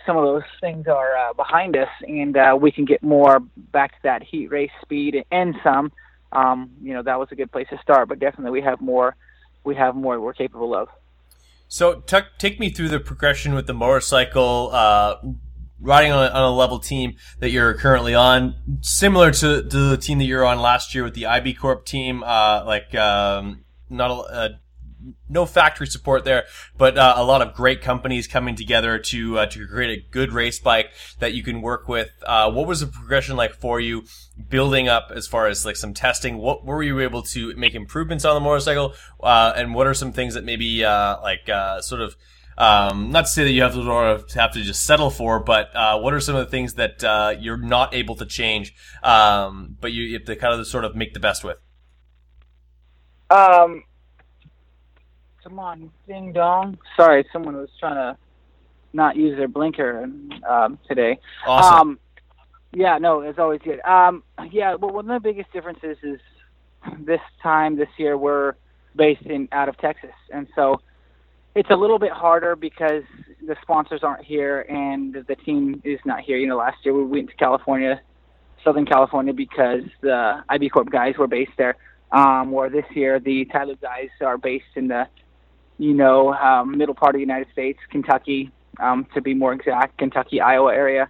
some 0.06 0.16
of 0.16 0.24
those 0.24 0.42
things 0.60 0.86
are 0.86 1.16
uh, 1.16 1.32
behind 1.34 1.76
us, 1.76 1.88
and 2.02 2.36
uh, 2.36 2.56
we 2.60 2.72
can 2.72 2.84
get 2.84 3.02
more 3.02 3.40
back 3.40 3.92
to 3.92 3.98
that 4.04 4.22
heat 4.22 4.48
race 4.48 4.70
speed 4.82 5.24
and 5.30 5.54
some. 5.62 5.92
Um, 6.32 6.70
you 6.82 6.92
know, 6.94 7.02
that 7.02 7.18
was 7.18 7.28
a 7.30 7.36
good 7.36 7.52
place 7.52 7.68
to 7.70 7.78
start, 7.78 8.08
but 8.08 8.18
definitely 8.18 8.50
we 8.50 8.62
have 8.62 8.80
more. 8.80 9.16
We 9.62 9.76
have 9.76 9.94
more 9.94 10.20
we're 10.20 10.34
capable 10.34 10.74
of. 10.74 10.88
So, 11.68 12.00
t- 12.00 12.18
take 12.38 12.60
me 12.60 12.70
through 12.70 12.88
the 12.88 13.00
progression 13.00 13.54
with 13.54 13.66
the 13.66 13.72
motorcycle. 13.72 14.70
Uh, 14.72 15.16
riding 15.84 16.12
on 16.12 16.26
a, 16.26 16.30
on 16.30 16.42
a, 16.42 16.54
level 16.54 16.78
team 16.78 17.16
that 17.40 17.50
you're 17.50 17.74
currently 17.74 18.14
on, 18.14 18.56
similar 18.80 19.30
to, 19.30 19.62
to 19.62 19.88
the 19.90 19.96
team 19.96 20.18
that 20.18 20.24
you're 20.24 20.44
on 20.44 20.58
last 20.58 20.94
year 20.94 21.04
with 21.04 21.14
the 21.14 21.26
IB 21.26 21.54
Corp 21.54 21.84
team, 21.84 22.22
uh, 22.24 22.64
like 22.64 22.94
um, 22.94 23.64
not 23.90 24.10
a, 24.10 24.14
uh, 24.14 24.48
no 25.28 25.44
factory 25.44 25.86
support 25.86 26.24
there, 26.24 26.44
but 26.78 26.96
uh, 26.96 27.14
a 27.16 27.24
lot 27.24 27.42
of 27.42 27.54
great 27.54 27.82
companies 27.82 28.26
coming 28.26 28.54
together 28.54 28.98
to 28.98 29.38
uh, 29.38 29.46
to 29.46 29.66
create 29.66 29.98
a 29.98 30.10
good 30.10 30.32
race 30.32 30.58
bike 30.58 30.90
that 31.18 31.34
you 31.34 31.42
can 31.42 31.60
work 31.60 31.88
with. 31.88 32.10
Uh, 32.24 32.50
what 32.50 32.66
was 32.66 32.80
the 32.80 32.86
progression 32.86 33.36
like 33.36 33.54
for 33.54 33.80
you, 33.80 34.04
building 34.48 34.88
up 34.88 35.12
as 35.14 35.26
far 35.26 35.46
as 35.46 35.66
like 35.66 35.76
some 35.76 35.92
testing? 35.92 36.38
What 36.38 36.64
were 36.64 36.82
you 36.82 37.00
able 37.00 37.22
to 37.22 37.54
make 37.56 37.74
improvements 37.74 38.24
on 38.24 38.34
the 38.34 38.40
motorcycle, 38.40 38.94
uh, 39.22 39.52
and 39.54 39.74
what 39.74 39.86
are 39.86 39.94
some 39.94 40.12
things 40.12 40.34
that 40.34 40.44
maybe 40.44 40.84
uh, 40.84 41.20
like 41.20 41.48
uh, 41.48 41.82
sort 41.82 42.00
of 42.00 42.16
um, 42.58 43.10
not 43.10 43.22
to 43.22 43.30
say 43.30 43.44
that 43.44 43.52
you 43.52 43.62
have 43.62 43.74
to 43.74 44.40
have 44.40 44.52
to 44.52 44.62
just 44.62 44.84
settle 44.84 45.10
for, 45.10 45.40
but 45.40 45.74
uh, 45.74 45.98
what 45.98 46.14
are 46.14 46.20
some 46.20 46.36
of 46.36 46.44
the 46.44 46.50
things 46.50 46.74
that 46.74 47.02
uh, 47.04 47.34
you're 47.38 47.56
not 47.56 47.94
able 47.94 48.14
to 48.16 48.26
change, 48.26 48.74
um, 49.02 49.76
but 49.80 49.92
you 49.92 50.12
have 50.14 50.24
to 50.24 50.36
kind 50.36 50.58
of 50.58 50.66
sort 50.66 50.84
of 50.84 50.94
make 50.94 51.14
the 51.14 51.20
best 51.20 51.44
with? 51.44 51.58
Um, 53.30 53.82
Come 55.44 55.58
on, 55.58 55.90
ding 56.08 56.32
dong. 56.32 56.78
Sorry, 56.96 57.26
someone 57.30 57.54
was 57.54 57.68
trying 57.78 57.96
to 57.96 58.16
not 58.94 59.14
use 59.14 59.36
their 59.36 59.46
blinker 59.46 60.08
um, 60.48 60.78
today. 60.88 61.18
Awesome. 61.46 61.80
Um, 61.80 61.98
yeah, 62.72 62.96
no, 62.96 63.20
it's 63.20 63.38
always 63.38 63.60
good. 63.62 63.80
Um, 63.84 64.22
yeah, 64.50 64.74
well, 64.76 64.92
one 64.92 65.10
of 65.10 65.22
the 65.22 65.28
biggest 65.28 65.52
differences 65.52 65.98
is 66.02 66.18
this 67.00 67.20
time 67.42 67.76
this 67.76 67.90
year 67.98 68.16
we're 68.16 68.54
based 68.96 69.26
in 69.26 69.48
out 69.52 69.68
of 69.68 69.76
Texas, 69.76 70.14
and 70.32 70.46
so 70.54 70.80
it's 71.54 71.70
a 71.70 71.76
little 71.76 71.98
bit 71.98 72.12
harder 72.12 72.56
because 72.56 73.04
the 73.46 73.56
sponsors 73.62 74.02
aren't 74.02 74.24
here 74.24 74.62
and 74.62 75.14
the 75.26 75.36
team 75.36 75.80
is 75.84 76.00
not 76.04 76.20
here. 76.20 76.36
You 76.36 76.46
know, 76.46 76.56
last 76.56 76.78
year 76.84 76.94
we 76.94 77.04
went 77.04 77.30
to 77.30 77.36
California, 77.36 78.00
Southern 78.64 78.86
California, 78.86 79.32
because 79.32 79.82
the 80.00 80.42
IB 80.48 80.70
Corp 80.70 80.90
guys 80.90 81.16
were 81.18 81.26
based 81.28 81.52
there. 81.56 81.76
Um, 82.12 82.52
where 82.52 82.70
this 82.70 82.84
year 82.94 83.18
the 83.18 83.44
TiLube 83.46 83.80
guys 83.80 84.08
are 84.20 84.38
based 84.38 84.76
in 84.76 84.86
the 84.86 85.08
you 85.78 85.94
know, 85.94 86.32
um, 86.34 86.76
middle 86.76 86.94
part 86.94 87.14
of 87.14 87.18
the 87.18 87.20
United 87.20 87.50
States, 87.52 87.78
Kentucky, 87.90 88.50
um, 88.78 89.06
to 89.14 89.20
be 89.20 89.34
more 89.34 89.52
exact, 89.52 89.98
Kentucky, 89.98 90.40
Iowa 90.40 90.72
area. 90.72 91.08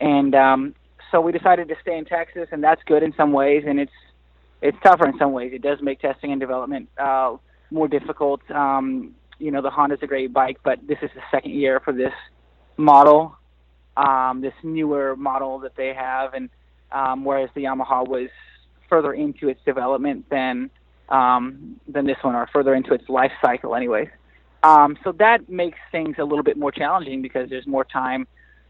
And 0.00 0.34
um, 0.34 0.74
so 1.10 1.20
we 1.20 1.32
decided 1.32 1.68
to 1.68 1.76
stay 1.82 1.96
in 1.98 2.04
Texas, 2.04 2.48
and 2.52 2.62
that's 2.62 2.82
good 2.84 3.02
in 3.02 3.14
some 3.16 3.32
ways, 3.32 3.64
and 3.66 3.80
it's 3.80 3.92
it's 4.62 4.76
tougher 4.82 5.06
in 5.06 5.18
some 5.18 5.32
ways. 5.32 5.52
It 5.52 5.62
does 5.62 5.80
make 5.82 6.00
testing 6.00 6.32
and 6.32 6.40
development 6.40 6.88
uh, 6.98 7.36
more 7.70 7.88
difficult. 7.88 8.40
Um, 8.50 9.14
you 9.38 9.50
know, 9.50 9.62
the 9.62 9.70
Honda's 9.70 9.98
a 10.02 10.06
great 10.06 10.32
bike, 10.32 10.58
but 10.62 10.78
this 10.86 10.98
is 11.02 11.10
the 11.14 11.22
second 11.30 11.52
year 11.52 11.80
for 11.80 11.92
this 11.92 12.12
model, 12.76 13.36
um, 13.96 14.40
this 14.40 14.54
newer 14.62 15.16
model 15.16 15.58
that 15.60 15.76
they 15.76 15.94
have, 15.94 16.34
and 16.34 16.48
um, 16.92 17.24
whereas 17.24 17.50
the 17.54 17.64
Yamaha 17.64 18.06
was 18.06 18.28
further 18.88 19.12
into 19.12 19.48
its 19.48 19.60
development 19.64 20.28
than 20.30 20.70
um, 21.08 21.80
than 21.86 22.06
this 22.06 22.16
one, 22.22 22.34
or 22.34 22.48
further 22.52 22.74
into 22.74 22.92
its 22.92 23.08
life 23.08 23.32
cycle, 23.40 23.74
anyways. 23.74 24.08
Um, 24.62 24.98
so 25.04 25.12
that 25.12 25.48
makes 25.48 25.78
things 25.92 26.16
a 26.18 26.24
little 26.24 26.42
bit 26.42 26.56
more 26.56 26.72
challenging 26.72 27.22
because 27.22 27.48
there's 27.48 27.66
more 27.66 27.84
time 27.84 28.26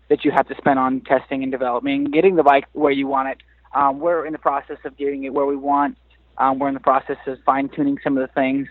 that 0.08 0.24
you 0.24 0.30
have 0.30 0.46
to 0.48 0.54
spend 0.56 0.78
on 0.78 1.00
testing 1.00 1.42
and 1.42 1.50
developing, 1.50 2.04
getting 2.04 2.36
the 2.36 2.42
bike 2.42 2.66
where 2.72 2.92
you 2.92 3.06
want 3.06 3.28
it. 3.28 3.38
Um, 3.74 3.98
we're 3.98 4.26
in 4.26 4.32
the 4.32 4.38
process 4.38 4.78
of 4.84 4.96
getting 4.96 5.24
it 5.24 5.32
where 5.32 5.46
we 5.46 5.56
want. 5.56 5.96
Um, 6.38 6.58
we're 6.58 6.68
in 6.68 6.74
the 6.74 6.80
process 6.80 7.16
of 7.26 7.38
fine 7.44 7.68
tuning 7.68 7.98
some 8.04 8.16
of 8.16 8.26
the 8.26 8.32
things. 8.34 8.68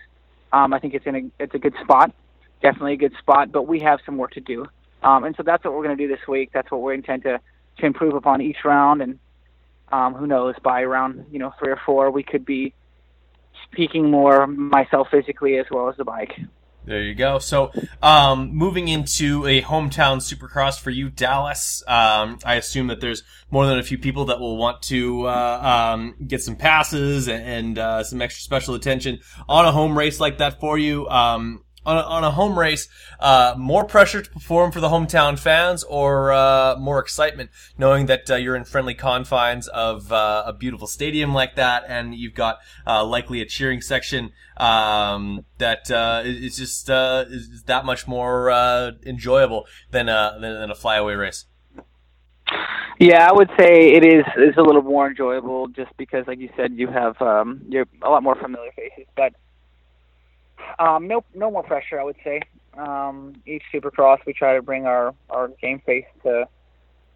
Um, 0.53 0.73
I 0.73 0.79
think 0.79 0.93
it's 0.93 1.05
in 1.05 1.15
a 1.15 1.21
it's 1.39 1.53
a 1.53 1.60
good 1.60 1.75
spot, 1.84 2.13
definitely 2.62 2.93
a 2.93 2.97
good 2.97 3.13
spot, 3.19 3.51
but 3.51 3.67
we 3.67 3.79
have 3.81 3.99
some 4.05 4.17
work 4.17 4.31
to 4.31 4.41
do. 4.41 4.65
Um, 5.03 5.23
and 5.23 5.36
so 5.36 5.43
that's 5.43 5.63
what 5.63 5.73
we're 5.73 5.84
going 5.84 5.97
to 5.97 6.08
do 6.08 6.08
this 6.08 6.27
week. 6.27 6.51
That's 6.53 6.71
what 6.71 6.81
we 6.81 6.93
intend 6.93 7.23
to 7.23 7.39
to 7.79 7.86
improve 7.86 8.15
upon 8.15 8.41
each 8.41 8.63
round, 8.63 9.01
and 9.01 9.19
um, 9.91 10.13
who 10.13 10.27
knows 10.27 10.55
by 10.63 10.84
round 10.84 11.25
you 11.31 11.39
know 11.39 11.53
three 11.60 11.71
or 11.71 11.79
four 11.86 12.12
we 12.12 12.23
could 12.23 12.45
be 12.45 12.73
peaking 13.71 14.10
more 14.10 14.47
myself 14.47 15.08
physically 15.12 15.58
as 15.58 15.65
well 15.71 15.89
as 15.89 15.97
the 15.97 16.05
bike. 16.05 16.39
There 16.86 17.02
you 17.02 17.15
go. 17.15 17.39
So, 17.39 17.71
um, 18.04 18.54
moving 18.54 18.88
into 18.88 19.45
a 19.48 19.63
hometown 19.63 20.17
supercross 20.17 20.80
for 20.80 20.91
you, 20.91 21.10
Dallas. 21.10 21.84
Um, 21.88 22.38
I 22.45 22.56
assume 22.56 22.88
that 22.88 23.02
there's 23.02 23.24
more 23.50 23.65
than 23.65 23.80
a 23.80 23.84
few 23.84 23.98
people 23.98 24.26
that 24.26 24.39
will 24.39 24.56
want 24.56 24.84
to 24.84 25.28
uh, 25.28 25.93
um, 25.95 26.15
get 26.28 26.43
some 26.43 26.56
passes 26.56 27.28
and 27.28 27.80
uh, 27.80 28.04
some 28.04 28.21
extra 28.21 28.43
special 28.43 28.76
attention 28.76 29.19
on 29.50 29.65
a 29.65 29.71
home 29.71 29.98
race 29.98 30.19
like 30.19 30.38
that 30.38 30.60
for 30.60 30.78
you. 30.78 31.08
Um, 31.10 31.64
on 31.86 31.98
a, 31.98 32.02
on 32.02 32.24
a 32.24 32.32
home 32.32 32.58
race, 32.58 32.88
uh, 33.19 33.56
more 33.58 33.86
pressure 33.86 34.21
to 34.21 34.30
perform 34.30 34.71
for 34.71 34.80
the 34.80 34.89
hometown 34.89 35.38
fans 35.38 35.84
or 35.84 36.34
uh, 36.34 36.76
more 36.78 37.00
excitement 37.00 37.50
knowing 37.78 38.08
that 38.08 38.30
uh, 38.30 38.36
you're 38.36 38.56
in 38.56 38.63
friendly 38.63 38.93
confines 38.93 39.67
of 39.69 40.12
uh, 40.12 40.43
a 40.45 40.54
beautiful 40.54 40.88
stadium 40.88 41.34
like 41.34 41.56
that 41.56 41.84
and 41.88 42.15
you've 42.15 42.34
got 42.34 42.60
uh, 42.88 43.04
likely 43.06 43.41
a 43.41 43.45
cheering 43.45 43.82
section 43.82 44.32
um, 44.58 45.45
that 45.58 45.89
uh, 45.91 46.21
is 46.26 46.58
just 46.58 46.89
is 46.89 47.63
that 47.63 47.86
much 47.86 48.08
more 48.08 48.50
enjoyable 49.06 49.65
than 49.91 50.10
a, 50.10 50.38
than, 50.39 50.71
a 50.71 50.76
flyaway 50.76 51.13
race. 51.13 51.45
Yeah, 53.00 53.28
I 53.28 53.34
would 53.34 53.50
say 53.60 53.93
it 53.93 54.06
is 54.06 54.24
is 54.38 54.56
a 54.58 54.62
little 54.62 54.82
more 54.82 55.08
enjoyable 55.10 55.67
just 55.67 55.91
because, 55.98 56.26
like 56.28 56.39
you 56.39 56.50
said, 56.56 56.74
you 56.74 56.88
have 56.88 57.21
um, 57.21 57.62
you're 57.67 57.86
a 58.02 58.10
lot 58.10 58.24
more 58.24 58.36
familiar 58.36 58.71
faces. 58.71 59.06
But 59.17 59.34
um, 60.80 61.08
no, 61.08 61.23
no 61.34 61.51
more 61.51 61.63
pressure. 61.63 61.99
I 61.99 62.04
would 62.04 62.17
say. 62.23 62.41
Um, 62.78 63.41
each 63.45 63.63
Supercross, 63.73 64.19
we 64.25 64.34
try 64.34 64.56
to 64.56 64.62
bring 64.62 64.86
our 64.86 65.13
our 65.30 65.49
game 65.62 65.82
face 65.86 66.06
to, 66.23 66.47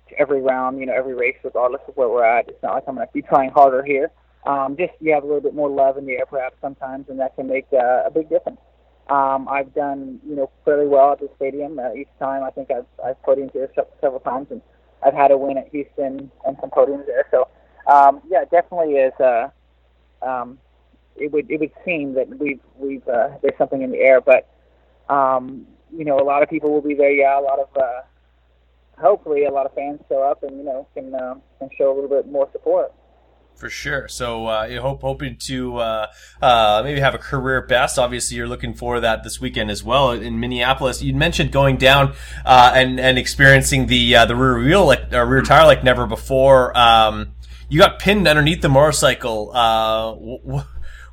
to 0.09 0.19
every 0.19 0.41
round. 0.41 0.79
You 0.79 0.85
know, 0.85 0.93
every 0.93 1.13
race, 1.15 1.35
regardless 1.43 1.81
of 1.87 1.97
where 1.97 2.09
we're 2.09 2.23
at. 2.23 2.47
It's 2.47 2.61
not 2.63 2.75
like 2.75 2.83
I'm 2.87 2.95
going 2.95 3.07
to 3.07 3.13
be 3.13 3.21
trying 3.21 3.51
harder 3.51 3.83
here. 3.83 4.11
Um, 4.45 4.77
just 4.77 4.93
you 5.01 5.13
have 5.13 5.23
a 5.23 5.25
little 5.25 5.41
bit 5.41 5.53
more 5.53 5.69
love 5.69 5.97
in 5.97 6.05
the 6.05 6.13
air, 6.13 6.25
perhaps 6.25 6.55
sometimes, 6.61 7.09
and 7.09 7.19
that 7.19 7.35
can 7.35 7.47
make 7.47 7.67
uh, 7.73 8.03
a 8.05 8.11
big 8.13 8.29
difference. 8.29 8.59
Um, 9.09 9.47
I've 9.49 9.73
done 9.73 10.19
you 10.25 10.35
know 10.35 10.49
fairly 10.63 10.87
well 10.87 11.11
at 11.11 11.19
the 11.19 11.29
stadium 11.35 11.79
uh, 11.79 11.93
each 11.93 12.07
time. 12.19 12.43
I 12.43 12.51
think 12.51 12.71
I've 12.71 12.85
I've 13.03 13.21
podiumed 13.23 13.51
here 13.51 13.69
several 13.99 14.21
times, 14.21 14.47
and 14.51 14.61
I've 15.03 15.13
had 15.13 15.31
a 15.31 15.37
win 15.37 15.57
at 15.57 15.67
Houston 15.69 16.31
and 16.45 16.57
some 16.61 16.69
podiums 16.69 17.05
there. 17.05 17.25
So 17.31 17.47
um, 17.91 18.21
yeah, 18.29 18.45
definitely 18.45 18.93
is. 18.95 19.13
Uh, 19.19 19.49
um, 20.21 20.59
it 21.19 21.31
would 21.31 21.49
it 21.49 21.59
would 21.59 21.71
seem 21.85 22.13
that 22.13 22.27
we've 22.39 22.59
we've 22.77 23.07
uh, 23.07 23.29
there's 23.41 23.57
something 23.57 23.81
in 23.81 23.91
the 23.91 23.99
air, 23.99 24.21
but 24.21 24.47
um, 25.13 25.65
you 25.95 26.05
know 26.05 26.19
a 26.19 26.23
lot 26.23 26.43
of 26.43 26.49
people 26.49 26.71
will 26.71 26.81
be 26.81 26.93
there. 26.93 27.11
Yeah, 27.11 27.39
a 27.39 27.41
lot 27.41 27.59
of 27.59 27.69
uh, 27.77 28.01
hopefully 28.97 29.45
a 29.45 29.51
lot 29.51 29.65
of 29.65 29.73
fans 29.73 29.99
show 30.09 30.23
up 30.23 30.43
and 30.43 30.57
you 30.57 30.63
know 30.63 30.87
can 30.93 31.13
uh, 31.13 31.35
can 31.59 31.69
show 31.77 31.91
a 31.91 31.95
little 31.95 32.09
bit 32.09 32.31
more 32.31 32.49
support. 32.51 32.93
For 33.59 33.69
sure. 33.69 34.07
So, 34.07 34.47
uh, 34.47 34.67
you 34.71 34.79
hope 34.79 35.01
hoping 35.01 35.35
to 35.47 35.79
uh, 35.79 36.07
uh, 36.41 36.81
maybe 36.81 37.01
have 37.01 37.13
a 37.13 37.17
career 37.17 37.61
best. 37.61 37.99
Obviously, 37.99 38.37
you're 38.37 38.47
looking 38.47 38.73
for 38.73 39.01
that 39.01 39.25
this 39.25 39.41
weekend 39.41 39.69
as 39.69 39.83
well 39.83 40.11
in 40.11 40.39
Minneapolis. 40.39 41.01
You 41.01 41.13
mentioned 41.13 41.51
going 41.51 41.75
down 41.75 42.13
uh, 42.45 42.71
and 42.73 43.01
and 43.01 43.17
experiencing 43.17 43.87
the 43.87 44.15
uh, 44.15 44.25
the 44.25 44.37
rear 44.37 44.59
wheel 44.59 44.85
like 44.85 45.11
uh, 45.11 45.25
rear 45.25 45.41
tire 45.41 45.65
like 45.65 45.83
never 45.83 46.07
before. 46.07 46.75
Um, 46.77 47.33
you 47.67 47.79
got 47.79 47.99
pinned 47.99 48.29
underneath 48.29 48.61
the 48.61 48.69
motorcycle. 48.69 49.51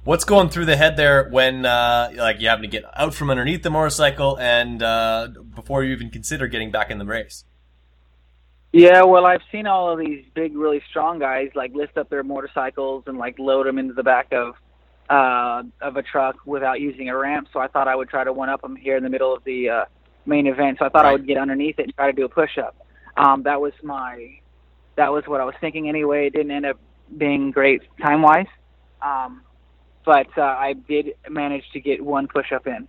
What's 0.06 0.24
going 0.24 0.48
through 0.48 0.64
the 0.64 0.76
head 0.76 0.96
there 0.96 1.28
when 1.28 1.66
uh, 1.66 2.10
like 2.16 2.40
you 2.40 2.48
having 2.48 2.62
to 2.62 2.68
get 2.68 2.84
out 2.94 3.12
from 3.12 3.28
underneath 3.28 3.62
the 3.62 3.70
motorcycle 3.70 4.38
and 4.38 4.82
uh, 4.82 5.28
before 5.54 5.84
you 5.84 5.92
even 5.92 6.08
consider 6.08 6.46
getting 6.46 6.70
back 6.70 6.90
in 6.90 6.98
the 6.98 7.04
race? 7.04 7.44
Yeah, 8.72 9.02
well, 9.02 9.26
I've 9.26 9.42
seen 9.50 9.66
all 9.66 9.92
of 9.92 9.98
these 9.98 10.24
big, 10.34 10.56
really 10.56 10.82
strong 10.88 11.18
guys 11.18 11.48
like 11.54 11.74
lift 11.74 11.98
up 11.98 12.08
their 12.08 12.22
motorcycles 12.22 13.04
and 13.06 13.18
like 13.18 13.38
load 13.38 13.66
them 13.66 13.78
into 13.78 13.94
the 13.94 14.02
back 14.02 14.32
of 14.32 14.54
uh, 15.08 15.62
of 15.80 15.96
a 15.96 16.02
truck 16.02 16.36
without 16.46 16.80
using 16.80 17.08
a 17.08 17.16
ramp. 17.16 17.48
So 17.52 17.60
I 17.60 17.68
thought 17.68 17.88
I 17.88 17.96
would 17.96 18.08
try 18.08 18.24
to 18.24 18.32
one 18.32 18.48
up 18.48 18.62
them 18.62 18.76
here 18.76 18.96
in 18.96 19.02
the 19.02 19.10
middle 19.10 19.34
of 19.34 19.44
the 19.44 19.68
uh, 19.68 19.84
main 20.24 20.46
event. 20.46 20.78
So 20.78 20.84
I 20.84 20.88
thought 20.88 21.04
right. 21.04 21.10
I 21.10 21.12
would 21.12 21.26
get 21.26 21.36
underneath 21.36 21.78
it 21.78 21.84
and 21.84 21.94
try 21.96 22.10
to 22.10 22.12
do 22.12 22.24
a 22.24 22.28
push 22.28 22.58
up. 22.58 22.76
Um, 23.16 23.42
that 23.44 23.60
was 23.60 23.72
my 23.82 24.38
that 24.96 25.12
was 25.12 25.24
what 25.26 25.40
I 25.40 25.44
was 25.44 25.54
thinking 25.60 25.88
anyway. 25.88 26.26
It 26.26 26.34
didn't 26.34 26.52
end 26.52 26.66
up 26.66 26.78
being 27.16 27.50
great 27.50 27.82
time 28.00 28.22
wise. 28.22 28.46
Um, 29.00 29.42
but 30.06 30.28
uh, 30.38 30.42
I 30.42 30.72
did 30.72 31.14
manage 31.28 31.64
to 31.72 31.80
get 31.80 32.02
one 32.02 32.28
push 32.28 32.52
up 32.52 32.66
in. 32.66 32.88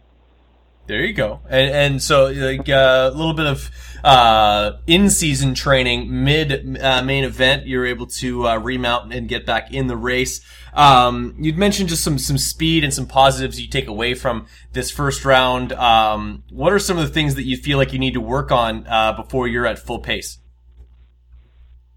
There 0.85 1.03
you 1.03 1.11
go. 1.11 1.41
And 1.49 1.69
and 1.71 2.01
so 2.01 2.27
like 2.27 2.69
uh, 2.69 3.11
a 3.13 3.15
little 3.15 3.33
bit 3.33 3.45
of 3.45 3.69
uh, 4.05 4.77
in 4.87 5.09
season 5.09 5.53
training 5.53 6.23
mid 6.23 6.79
uh, 6.81 7.01
main 7.01 7.25
event, 7.25 7.67
you're 7.67 7.85
able 7.85 8.07
to 8.07 8.47
uh, 8.47 8.57
remount 8.57 9.13
and 9.13 9.27
get 9.27 9.45
back 9.45 9.73
in 9.73 9.87
the 9.87 9.97
race. 9.97 10.39
Um, 10.73 11.35
you'd 11.39 11.57
mentioned 11.57 11.89
just 11.89 12.05
some 12.05 12.17
some 12.17 12.37
speed 12.37 12.85
and 12.85 12.93
some 12.93 13.05
positives 13.05 13.59
you 13.59 13.67
take 13.67 13.87
away 13.87 14.13
from 14.13 14.47
this 14.71 14.89
first 14.89 15.25
round. 15.25 15.73
Um, 15.73 16.43
what 16.51 16.71
are 16.71 16.79
some 16.79 16.97
of 16.97 17.05
the 17.05 17.13
things 17.13 17.35
that 17.35 17.43
you 17.43 17.57
feel 17.57 17.77
like 17.77 17.91
you 17.91 17.99
need 17.99 18.13
to 18.13 18.21
work 18.21 18.53
on 18.53 18.87
uh, 18.87 19.11
before 19.11 19.49
you're 19.49 19.65
at 19.65 19.79
full 19.79 19.99
pace? 19.99 20.37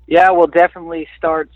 Yeah, 0.08 0.32
well, 0.32 0.48
definitely 0.48 1.06
starts. 1.16 1.54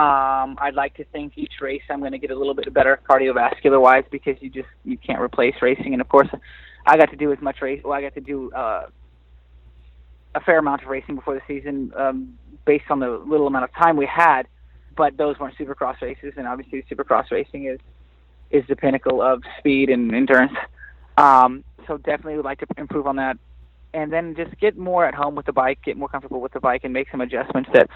Um, 0.00 0.56
I'd 0.58 0.76
like 0.76 0.94
to 0.94 1.04
think 1.04 1.34
each 1.36 1.52
race 1.60 1.82
I'm 1.90 2.00
going 2.00 2.12
to 2.12 2.18
get 2.18 2.30
a 2.30 2.34
little 2.34 2.54
bit 2.54 2.72
better 2.72 2.98
cardiovascular 3.06 3.78
wise 3.78 4.04
because 4.10 4.34
you 4.40 4.48
just 4.48 4.68
you 4.82 4.96
can't 4.96 5.20
replace 5.20 5.54
racing. 5.60 5.92
And 5.92 6.00
of 6.00 6.08
course, 6.08 6.28
I 6.86 6.96
got 6.96 7.10
to 7.10 7.16
do 7.16 7.30
as 7.32 7.38
much 7.42 7.60
race. 7.60 7.82
Well, 7.84 7.92
I 7.92 8.00
got 8.00 8.14
to 8.14 8.22
do 8.22 8.50
uh, 8.52 8.86
a 10.34 10.40
fair 10.40 10.58
amount 10.58 10.82
of 10.84 10.88
racing 10.88 11.16
before 11.16 11.34
the 11.34 11.42
season 11.46 11.92
um, 11.98 12.38
based 12.64 12.86
on 12.88 13.00
the 13.00 13.10
little 13.10 13.46
amount 13.46 13.64
of 13.64 13.74
time 13.74 13.98
we 13.98 14.06
had. 14.06 14.44
But 14.96 15.18
those 15.18 15.38
weren't 15.38 15.58
supercross 15.58 16.00
races, 16.00 16.32
and 16.38 16.48
obviously 16.48 16.82
supercross 16.90 17.30
racing 17.30 17.66
is 17.66 17.78
is 18.50 18.64
the 18.70 18.76
pinnacle 18.76 19.20
of 19.20 19.42
speed 19.58 19.90
and 19.90 20.14
endurance. 20.14 20.56
Um, 21.18 21.62
so 21.86 21.98
definitely 21.98 22.36
would 22.36 22.46
like 22.46 22.60
to 22.60 22.66
improve 22.78 23.06
on 23.06 23.16
that, 23.16 23.36
and 23.92 24.10
then 24.10 24.34
just 24.34 24.58
get 24.60 24.78
more 24.78 25.04
at 25.04 25.14
home 25.14 25.34
with 25.34 25.44
the 25.44 25.52
bike, 25.52 25.80
get 25.84 25.98
more 25.98 26.08
comfortable 26.08 26.40
with 26.40 26.52
the 26.52 26.60
bike, 26.60 26.84
and 26.84 26.94
make 26.94 27.10
some 27.10 27.20
adjustments 27.20 27.68
that 27.74 27.90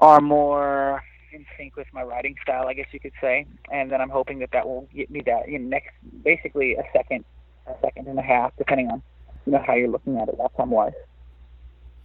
are 0.00 0.20
more 0.20 1.02
in 1.32 1.46
sync 1.56 1.76
with 1.76 1.86
my 1.92 2.02
writing 2.02 2.34
style, 2.42 2.66
I 2.66 2.74
guess 2.74 2.86
you 2.92 3.00
could 3.00 3.12
say. 3.20 3.46
And 3.72 3.90
then 3.90 4.00
I'm 4.00 4.10
hoping 4.10 4.40
that 4.40 4.50
that 4.52 4.66
will 4.66 4.88
get 4.94 5.10
me 5.10 5.22
that 5.26 5.48
know, 5.48 5.58
next, 5.58 5.90
basically 6.24 6.74
a 6.74 6.82
second, 6.92 7.24
a 7.66 7.74
second 7.80 8.08
and 8.08 8.18
a 8.18 8.22
half, 8.22 8.52
depending 8.56 8.88
on 8.90 9.02
you 9.46 9.52
know 9.52 9.62
how 9.66 9.74
you're 9.74 9.88
looking 9.88 10.18
at 10.18 10.28
it 10.28 10.38
lap 10.38 10.52
time 10.56 10.70
wise. 10.70 10.92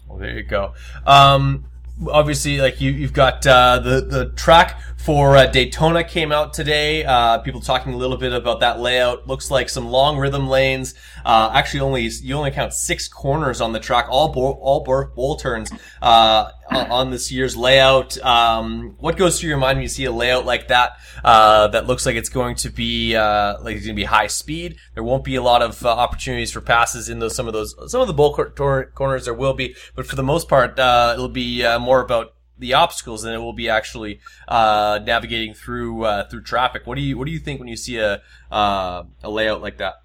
Well, 0.08 0.20
there 0.20 0.32
you 0.32 0.44
go. 0.44 0.74
Um, 1.06 1.66
obviously, 2.10 2.60
like 2.60 2.80
you, 2.80 2.92
you've 2.92 3.14
got 3.14 3.46
uh, 3.46 3.80
the 3.80 4.02
the 4.02 4.26
track 4.36 4.80
for 5.06 5.38
uh, 5.38 5.46
Daytona 5.46 6.04
came 6.04 6.32
out 6.32 6.52
today. 6.52 7.06
Uh, 7.06 7.38
people 7.38 7.62
talking 7.62 7.94
a 7.94 7.96
little 7.96 8.18
bit 8.18 8.34
about 8.34 8.62
that 8.62 8.80
layout. 8.80 9.28
Looks 9.28 9.52
like 9.52 9.70
some 9.70 9.88
long 9.88 10.18
rhythm 10.18 10.48
lanes. 10.48 10.96
Uh, 11.24 11.52
actually, 11.54 11.82
only 11.82 12.10
you 12.24 12.34
only 12.34 12.50
count 12.50 12.74
six 12.74 13.08
corners 13.08 13.62
on 13.62 13.72
the 13.72 13.80
track. 13.80 14.08
All 14.10 14.30
bowl, 14.30 14.58
all 14.64 14.84
bowl 14.84 15.36
turns 15.36 15.72
uh, 16.02 16.50
on 16.72 17.12
this 17.12 17.32
year's 17.32 17.56
layout. 17.56 18.18
Um, 18.26 18.96
what 18.98 19.16
goes 19.16 19.40
through 19.40 19.50
your 19.50 19.60
mind 19.60 19.78
when 19.78 19.84
you 19.84 19.90
see 19.90 20.06
a 20.06 20.12
layout 20.12 20.44
like 20.44 20.70
that? 20.70 20.94
Uh, 21.24 21.68
that 21.68 21.86
looks 21.86 22.08
like 22.08 22.16
it's 22.16 22.30
going 22.30 22.56
to 22.56 22.72
be 22.72 23.16
uh, 23.16 23.62
like 23.62 23.76
it's 23.76 23.86
going 23.86 23.96
to 23.96 24.02
be 24.02 24.06
high 24.06 24.28
speed. 24.28 24.78
There 24.96 25.04
won't 25.04 25.24
be 25.24 25.36
a 25.36 25.44
lot 25.44 25.62
of 25.62 25.86
opportunities 25.86 26.52
for 26.52 26.62
passes 26.62 27.10
in 27.10 27.20
those 27.20 27.36
some 27.36 27.46
of 27.46 27.54
those 27.54 27.76
some 27.92 28.02
of 28.02 28.08
the 28.08 28.14
bowl 28.14 28.34
cor- 28.34 28.86
corners. 28.96 29.26
There 29.26 29.36
will 29.36 29.54
be, 29.54 29.76
but 29.94 30.08
for 30.08 30.16
the 30.16 30.24
most 30.24 30.50
part, 30.50 30.80
uh, 30.80 31.12
it'll 31.14 31.30
be 31.30 31.62
more 31.78 32.02
about 32.02 32.35
the 32.58 32.74
obstacles 32.74 33.24
than 33.24 33.34
it 33.34 33.40
will 33.40 33.54
be 33.54 33.70
actually 33.70 34.20
uh, 34.48 35.00
navigating 35.04 35.54
through 35.54 36.06
through 36.30 36.44
traffic. 36.44 36.86
What 36.86 36.96
do 36.96 37.02
you 37.02 37.18
what 37.18 37.26
do 37.26 37.32
you 37.32 37.40
think 37.40 37.60
when 37.60 37.68
you 37.68 37.78
see 37.78 37.98
a 37.98 38.22
a 38.52 39.06
layout 39.24 39.62
like 39.62 39.78
that? 39.78 39.96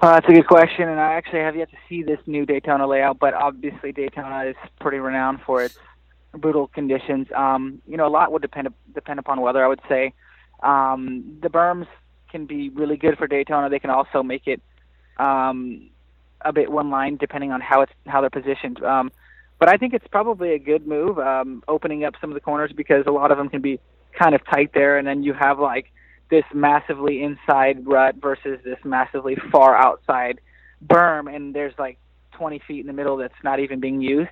Uh, 0.00 0.14
that's 0.14 0.28
a 0.28 0.32
good 0.32 0.46
question, 0.46 0.88
and 0.88 1.00
I 1.00 1.14
actually 1.14 1.40
have 1.40 1.56
yet 1.56 1.70
to 1.70 1.76
see 1.88 2.04
this 2.04 2.20
new 2.24 2.46
Daytona 2.46 2.86
layout. 2.86 3.18
But 3.18 3.34
obviously, 3.34 3.90
Daytona 3.90 4.44
is 4.44 4.56
pretty 4.78 4.98
renowned 4.98 5.40
for 5.44 5.60
its 5.62 5.76
brutal 6.32 6.68
conditions. 6.68 7.26
Um, 7.34 7.82
you 7.84 7.96
know, 7.96 8.06
a 8.06 8.08
lot 8.08 8.30
would 8.30 8.42
depend 8.42 8.68
depend 8.94 9.18
upon 9.18 9.40
weather. 9.40 9.64
I 9.64 9.66
would 9.66 9.80
say 9.88 10.12
um, 10.62 11.38
the 11.42 11.48
berms 11.48 11.88
can 12.30 12.46
be 12.46 12.68
really 12.68 12.96
good 12.96 13.18
for 13.18 13.26
Daytona. 13.26 13.68
They 13.70 13.80
can 13.80 13.90
also 13.90 14.22
make 14.22 14.46
it 14.46 14.62
um, 15.16 15.90
a 16.42 16.52
bit 16.52 16.70
one 16.70 16.90
line 16.90 17.16
depending 17.16 17.50
on 17.50 17.60
how 17.60 17.80
it's 17.80 17.92
how 18.06 18.20
they're 18.20 18.30
positioned. 18.30 18.80
Um, 18.84 19.10
but 19.58 19.68
I 19.68 19.76
think 19.76 19.94
it's 19.94 20.06
probably 20.08 20.52
a 20.52 20.58
good 20.58 20.86
move, 20.86 21.18
um, 21.18 21.62
opening 21.68 22.04
up 22.04 22.14
some 22.20 22.30
of 22.30 22.34
the 22.34 22.40
corners 22.40 22.72
because 22.74 23.04
a 23.06 23.10
lot 23.10 23.30
of 23.30 23.38
them 23.38 23.48
can 23.48 23.60
be 23.60 23.80
kind 24.18 24.34
of 24.34 24.44
tight 24.46 24.70
there, 24.74 24.98
and 24.98 25.06
then 25.06 25.22
you 25.22 25.34
have 25.34 25.58
like 25.58 25.92
this 26.30 26.44
massively 26.52 27.22
inside 27.22 27.86
rut 27.86 28.16
versus 28.16 28.60
this 28.64 28.78
massively 28.84 29.36
far 29.50 29.76
outside 29.76 30.40
berm, 30.86 31.34
and 31.34 31.54
there's 31.54 31.74
like 31.78 31.98
20 32.32 32.60
feet 32.66 32.80
in 32.80 32.86
the 32.86 32.92
middle 32.92 33.16
that's 33.16 33.34
not 33.42 33.60
even 33.60 33.80
being 33.80 34.00
used. 34.00 34.30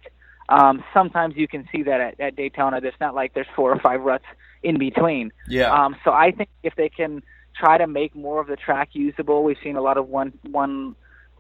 Um, 0.48 0.84
sometimes 0.94 1.34
you 1.36 1.48
can 1.48 1.68
see 1.72 1.82
that 1.82 2.00
at, 2.00 2.20
at 2.20 2.36
Daytona. 2.36 2.80
It's 2.82 2.96
not 3.00 3.14
like 3.14 3.34
there's 3.34 3.48
four 3.56 3.72
or 3.72 3.80
five 3.80 4.02
ruts 4.02 4.24
in 4.62 4.78
between. 4.78 5.32
Yeah. 5.48 5.72
Um, 5.72 5.96
so 6.04 6.12
I 6.12 6.30
think 6.30 6.48
if 6.62 6.74
they 6.76 6.88
can 6.88 7.22
try 7.56 7.78
to 7.78 7.86
make 7.86 8.14
more 8.14 8.40
of 8.40 8.46
the 8.46 8.56
track 8.56 8.90
usable, 8.92 9.42
we've 9.42 9.56
seen 9.62 9.76
a 9.76 9.80
lot 9.80 9.96
of 9.96 10.08
one 10.08 10.32
one 10.50 10.94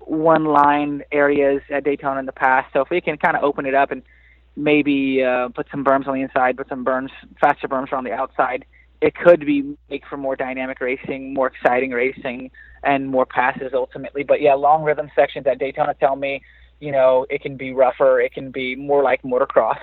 one 0.06 0.44
line 0.44 1.02
areas 1.10 1.62
at 1.70 1.84
Daytona 1.84 2.20
in 2.20 2.26
the 2.26 2.32
past. 2.32 2.72
So 2.72 2.80
if 2.80 2.90
we 2.90 3.00
can 3.00 3.18
kind 3.18 3.36
of 3.36 3.42
open 3.42 3.66
it 3.66 3.74
up 3.74 3.90
and 3.90 4.02
maybe 4.54 5.22
uh, 5.22 5.48
put 5.48 5.66
some 5.70 5.84
berms 5.84 6.06
on 6.06 6.14
the 6.14 6.22
inside, 6.22 6.56
put 6.56 6.68
some 6.68 6.84
berms, 6.84 7.10
faster 7.40 7.68
berms 7.68 7.92
on 7.92 8.04
the 8.04 8.12
outside, 8.12 8.64
it 9.00 9.14
could 9.14 9.44
be 9.44 9.76
make 9.90 10.06
for 10.08 10.16
more 10.16 10.36
dynamic 10.36 10.80
racing, 10.80 11.34
more 11.34 11.48
exciting 11.48 11.90
racing, 11.90 12.50
and 12.82 13.08
more 13.08 13.26
passes 13.26 13.72
ultimately. 13.74 14.22
But 14.22 14.40
yeah, 14.40 14.54
long 14.54 14.84
rhythm 14.84 15.10
sections 15.14 15.46
at 15.46 15.58
Daytona 15.58 15.94
tell 15.94 16.16
me, 16.16 16.40
you 16.80 16.92
know, 16.92 17.26
it 17.28 17.42
can 17.42 17.56
be 17.56 17.72
rougher, 17.72 18.20
it 18.20 18.32
can 18.32 18.50
be 18.50 18.76
more 18.76 19.02
like 19.02 19.22
motocross. 19.22 19.78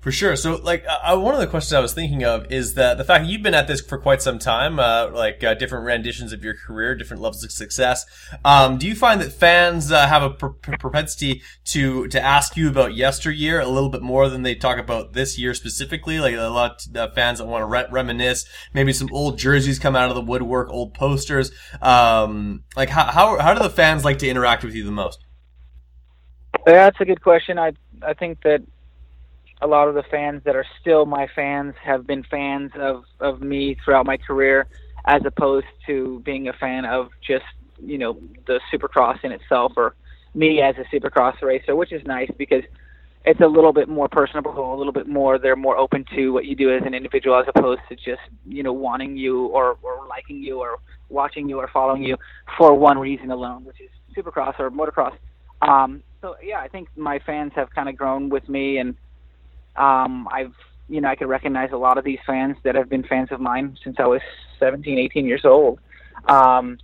For 0.00 0.12
sure. 0.12 0.36
So, 0.36 0.54
like, 0.62 0.84
uh, 0.88 1.18
one 1.18 1.34
of 1.34 1.40
the 1.40 1.48
questions 1.48 1.72
I 1.72 1.80
was 1.80 1.92
thinking 1.92 2.22
of 2.22 2.52
is 2.52 2.74
that 2.74 2.98
the 2.98 3.04
fact 3.04 3.24
that 3.24 3.30
you've 3.30 3.42
been 3.42 3.54
at 3.54 3.66
this 3.66 3.80
for 3.80 3.98
quite 3.98 4.22
some 4.22 4.38
time, 4.38 4.78
uh, 4.78 5.10
like 5.10 5.42
uh, 5.42 5.54
different 5.54 5.86
renditions 5.86 6.32
of 6.32 6.44
your 6.44 6.54
career, 6.54 6.94
different 6.94 7.20
levels 7.20 7.42
of 7.42 7.50
success. 7.50 8.06
Um, 8.44 8.78
do 8.78 8.86
you 8.86 8.94
find 8.94 9.20
that 9.20 9.32
fans 9.32 9.90
uh, 9.90 10.06
have 10.06 10.22
a 10.22 10.30
pr- 10.30 10.76
propensity 10.78 11.42
to 11.66 12.06
to 12.08 12.20
ask 12.22 12.56
you 12.56 12.68
about 12.68 12.94
yesteryear 12.94 13.58
a 13.58 13.66
little 13.66 13.88
bit 13.88 14.00
more 14.00 14.28
than 14.28 14.44
they 14.44 14.54
talk 14.54 14.78
about 14.78 15.14
this 15.14 15.36
year 15.36 15.52
specifically? 15.52 16.20
Like 16.20 16.36
a 16.36 16.42
lot 16.42 16.86
of 16.86 16.96
uh, 16.96 17.10
fans 17.12 17.40
that 17.40 17.46
want 17.46 17.62
to 17.62 17.66
re- 17.66 17.88
reminisce, 17.90 18.44
maybe 18.72 18.92
some 18.92 19.08
old 19.12 19.36
jerseys 19.36 19.80
come 19.80 19.96
out 19.96 20.10
of 20.10 20.14
the 20.14 20.22
woodwork, 20.22 20.70
old 20.70 20.94
posters. 20.94 21.50
Um, 21.82 22.62
like, 22.76 22.88
how, 22.88 23.06
how 23.06 23.38
how 23.40 23.52
do 23.52 23.60
the 23.60 23.68
fans 23.68 24.04
like 24.04 24.18
to 24.20 24.28
interact 24.28 24.62
with 24.62 24.76
you 24.76 24.84
the 24.84 24.92
most? 24.92 25.24
That's 26.64 27.00
a 27.00 27.04
good 27.04 27.20
question. 27.20 27.58
I 27.58 27.72
I 28.00 28.14
think 28.14 28.42
that 28.44 28.62
a 29.60 29.66
lot 29.66 29.88
of 29.88 29.94
the 29.94 30.02
fans 30.04 30.42
that 30.44 30.54
are 30.56 30.66
still 30.80 31.06
my 31.06 31.28
fans 31.34 31.74
have 31.82 32.06
been 32.06 32.22
fans 32.24 32.70
of 32.76 33.04
of 33.20 33.40
me 33.40 33.76
throughout 33.84 34.06
my 34.06 34.16
career 34.16 34.66
as 35.06 35.22
opposed 35.24 35.66
to 35.86 36.20
being 36.24 36.48
a 36.48 36.52
fan 36.52 36.84
of 36.84 37.08
just 37.26 37.44
you 37.78 37.98
know 37.98 38.18
the 38.46 38.60
supercross 38.72 39.22
in 39.24 39.32
itself 39.32 39.72
or 39.76 39.94
me 40.34 40.60
as 40.60 40.76
a 40.76 40.84
supercross 40.94 41.40
racer 41.42 41.74
which 41.74 41.92
is 41.92 42.02
nice 42.06 42.30
because 42.36 42.62
it's 43.24 43.40
a 43.40 43.46
little 43.46 43.72
bit 43.72 43.88
more 43.88 44.08
personable 44.08 44.74
a 44.74 44.76
little 44.76 44.92
bit 44.92 45.08
more 45.08 45.38
they're 45.38 45.56
more 45.56 45.76
open 45.76 46.04
to 46.14 46.30
what 46.30 46.44
you 46.44 46.54
do 46.54 46.74
as 46.74 46.82
an 46.84 46.94
individual 46.94 47.38
as 47.38 47.46
opposed 47.48 47.80
to 47.88 47.96
just 47.96 48.22
you 48.46 48.62
know 48.62 48.72
wanting 48.72 49.16
you 49.16 49.46
or 49.46 49.76
or 49.82 50.06
liking 50.08 50.38
you 50.42 50.60
or 50.60 50.78
watching 51.08 51.48
you 51.48 51.58
or 51.58 51.68
following 51.68 52.02
you 52.02 52.16
for 52.56 52.74
one 52.74 52.98
reason 52.98 53.30
alone 53.30 53.64
which 53.64 53.80
is 53.80 53.90
supercross 54.16 54.58
or 54.58 54.70
motocross. 54.70 55.16
Um 55.62 56.02
so 56.20 56.36
yeah 56.42 56.60
i 56.60 56.68
think 56.68 56.88
my 56.96 57.18
fans 57.18 57.52
have 57.54 57.70
kind 57.70 57.88
of 57.88 57.96
grown 57.96 58.28
with 58.28 58.48
me 58.48 58.78
and 58.78 58.94
um, 59.76 60.28
I've 60.30 60.54
you 60.88 61.00
know 61.00 61.08
I 61.08 61.16
can 61.16 61.28
recognize 61.28 61.70
a 61.72 61.76
lot 61.76 61.98
of 61.98 62.04
these 62.04 62.18
fans 62.26 62.56
that 62.64 62.74
have 62.74 62.88
been 62.88 63.02
fans 63.02 63.30
of 63.30 63.40
mine 63.40 63.76
since 63.82 63.96
I 63.98 64.06
was 64.06 64.22
17, 64.58 64.98
18 64.98 65.26
years 65.26 65.44
old. 65.44 65.78
Um, 66.26 66.78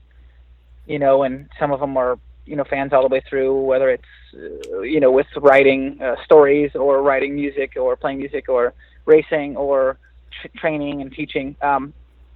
you 0.86 0.98
know, 0.98 1.22
and 1.22 1.48
some 1.58 1.72
of 1.72 1.80
them 1.80 1.96
are 1.96 2.18
you 2.46 2.56
know 2.56 2.64
fans 2.64 2.92
all 2.92 3.02
the 3.02 3.12
way 3.12 3.22
through, 3.28 3.62
whether 3.62 3.90
it's 3.90 4.04
uh, 4.34 4.80
you 4.80 5.00
know 5.00 5.10
with 5.10 5.26
writing 5.36 6.00
uh, 6.02 6.16
stories 6.24 6.72
or 6.74 7.02
writing 7.02 7.34
music 7.34 7.74
or 7.76 7.96
playing 7.96 8.18
music 8.18 8.48
or 8.48 8.74
racing 9.06 9.56
or 9.56 9.98
tr- 10.40 10.58
training 10.58 11.00
and 11.00 11.12
teaching. 11.12 11.56
Um, 11.62 11.92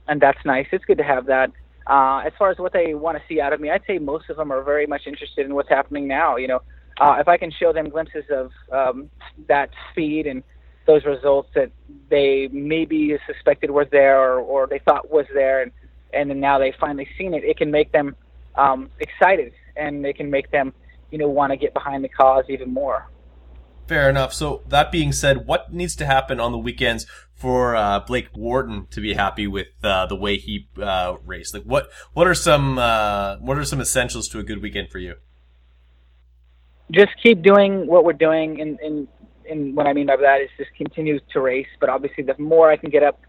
and 0.07 0.21
that's 0.21 0.43
nice. 0.45 0.67
It's 0.73 0.85
good 0.85 0.99
to 0.99 1.05
have 1.05 1.27
that. 1.27 1.53
Uh, 1.87 2.23
as 2.27 2.33
far 2.39 2.51
as 2.51 2.59
what 2.59 2.73
they 2.73 2.95
want 2.95 3.17
to 3.17 3.23
see 3.29 3.41
out 3.41 3.53
of 3.53 3.61
me, 3.61 3.71
I'd 3.71 3.83
say 3.87 3.99
most 3.99 4.29
of 4.29 4.37
them 4.37 4.51
are 4.53 4.63
very 4.63 4.87
much 4.87 5.07
interested 5.07 5.47
in 5.47 5.55
what's 5.55 5.69
happening 5.69 6.07
now. 6.07 6.37
You 6.37 6.49
know, 6.49 6.63
uh, 6.99 7.17
if 7.21 7.29
I 7.29 7.37
can 7.37 7.51
show 7.51 7.73
them 7.73 7.89
glimpses 7.89 8.25
of 8.31 8.51
um, 8.73 9.11
that 9.47 9.71
speed 9.91 10.27
and 10.27 10.43
those 10.87 11.05
results 11.05 11.51
that 11.55 11.71
they 12.09 12.49
maybe 12.51 13.17
suspected 13.27 13.71
was 13.71 13.87
there 13.91 14.21
or, 14.21 14.41
or 14.41 14.67
they 14.67 14.79
thought 14.79 15.11
was 15.11 15.27
there, 15.33 15.63
and 15.63 15.73
and 16.13 16.31
then 16.31 16.41
now 16.41 16.59
they 16.59 16.73
finally 16.81 17.09
seen 17.19 17.35
it, 17.35 17.45
it 17.45 17.57
can 17.59 17.71
make 17.71 17.93
them 17.93 18.17
um, 18.55 18.91
excited 18.99 19.53
and 19.77 20.05
it 20.05 20.17
can 20.17 20.31
make 20.31 20.51
them, 20.51 20.73
you 21.11 21.19
know, 21.19 21.29
want 21.29 21.53
to 21.53 21.57
get 21.57 21.75
behind 21.75 22.03
the 22.03 22.09
cause 22.09 22.45
even 22.49 22.73
more. 22.73 23.09
Fair 23.87 24.11
enough. 24.11 24.35
So 24.35 24.63
that 24.69 24.93
being 24.93 25.13
said, 25.13 25.47
what 25.47 25.73
needs 25.73 25.97
to 25.97 26.07
happen 26.07 26.41
on 26.41 26.53
the 26.53 26.59
weekends 26.59 27.07
for 27.35 27.75
uh, 27.75 28.01
Blake 28.01 28.29
Wharton 28.35 28.87
to 28.91 29.01
be 29.01 29.15
happy 29.15 29.47
with 29.47 29.69
uh, 29.83 30.07
the 30.07 30.17
way 30.17 30.37
he 30.37 30.69
uh, 30.83 31.17
raced? 31.25 31.55
Like, 31.55 31.63
what 31.63 31.89
what 32.13 32.27
are 32.27 32.35
some 32.35 32.79
uh, 32.79 33.37
what 33.37 33.57
are 33.57 33.65
some 33.65 33.81
essentials 33.81 34.29
to 34.29 34.41
a 34.41 34.43
good 34.43 34.61
weekend 34.61 34.91
for 34.91 34.99
you? 34.99 35.15
Just 36.91 37.11
keep 37.23 37.43
doing 37.43 37.87
what 37.87 38.05
we're 38.05 38.13
doing 38.13 38.61
and, 38.61 38.79
and 38.81 39.09
and 39.51 39.75
what 39.75 39.87
I 39.87 39.93
mean 39.93 40.07
by 40.07 40.17
that 40.17 40.41
is 40.43 40.51
just 40.59 40.71
continue 40.77 41.21
to 41.33 41.41
race. 41.41 41.67
But 41.81 41.89
obviously, 41.89 42.25
the 42.25 42.37
more 42.39 42.71
I 42.71 42.77
can 42.77 42.91
get 42.91 43.03
up 43.03 43.21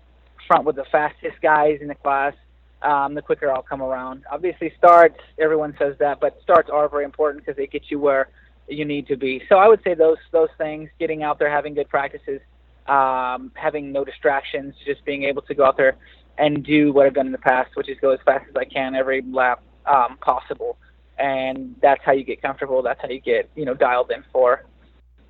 front 0.47 0.65
with 0.65 0.75
the 0.75 0.85
fastest 0.91 1.41
guys 1.41 1.77
in 1.81 1.87
the 1.87 1.95
class, 1.95 2.33
um, 2.81 3.13
the 3.13 3.21
quicker 3.21 3.51
I'll 3.51 3.61
come 3.61 3.81
around. 3.81 4.23
Obviously, 4.31 4.73
starts, 4.77 5.19
everyone 5.37 5.75
says 5.79 5.95
that, 5.99 6.19
but 6.19 6.37
starts 6.43 6.69
are 6.69 6.89
very 6.89 7.05
important 7.05 7.45
because 7.45 7.57
they 7.57 7.67
get 7.67 7.89
you 7.89 7.99
where 7.99 8.29
you 8.67 8.85
need 8.85 9.07
to 9.07 9.15
be. 9.15 9.41
So 9.49 9.55
I 9.57 9.67
would 9.67 9.81
say 9.83 9.93
those 9.93 10.17
those 10.31 10.49
things, 10.57 10.89
getting 10.99 11.23
out 11.23 11.39
there, 11.39 11.49
having 11.49 11.73
good 11.73 11.89
practices, 11.89 12.41
um, 12.87 13.51
having 13.55 13.91
no 13.91 14.03
distractions, 14.03 14.75
just 14.85 15.03
being 15.05 15.23
able 15.23 15.41
to 15.43 15.55
go 15.55 15.65
out 15.65 15.77
there 15.77 15.95
and 16.37 16.63
do 16.63 16.93
what 16.93 17.05
I've 17.05 17.13
done 17.13 17.25
in 17.25 17.31
the 17.31 17.37
past, 17.37 17.75
which 17.75 17.89
is 17.89 17.97
go 17.99 18.11
as 18.11 18.19
fast 18.25 18.45
as 18.49 18.55
I 18.55 18.65
can 18.65 18.95
every 18.95 19.21
lap 19.21 19.61
um, 19.85 20.17
possible. 20.21 20.77
And 21.19 21.75
that's 21.81 22.01
how 22.03 22.13
you 22.13 22.23
get 22.23 22.41
comfortable. 22.41 22.81
That's 22.81 23.01
how 23.01 23.09
you 23.09 23.19
get 23.19 23.49
you 23.55 23.65
know 23.65 23.73
dialed 23.73 24.11
in 24.11 24.23
for 24.31 24.65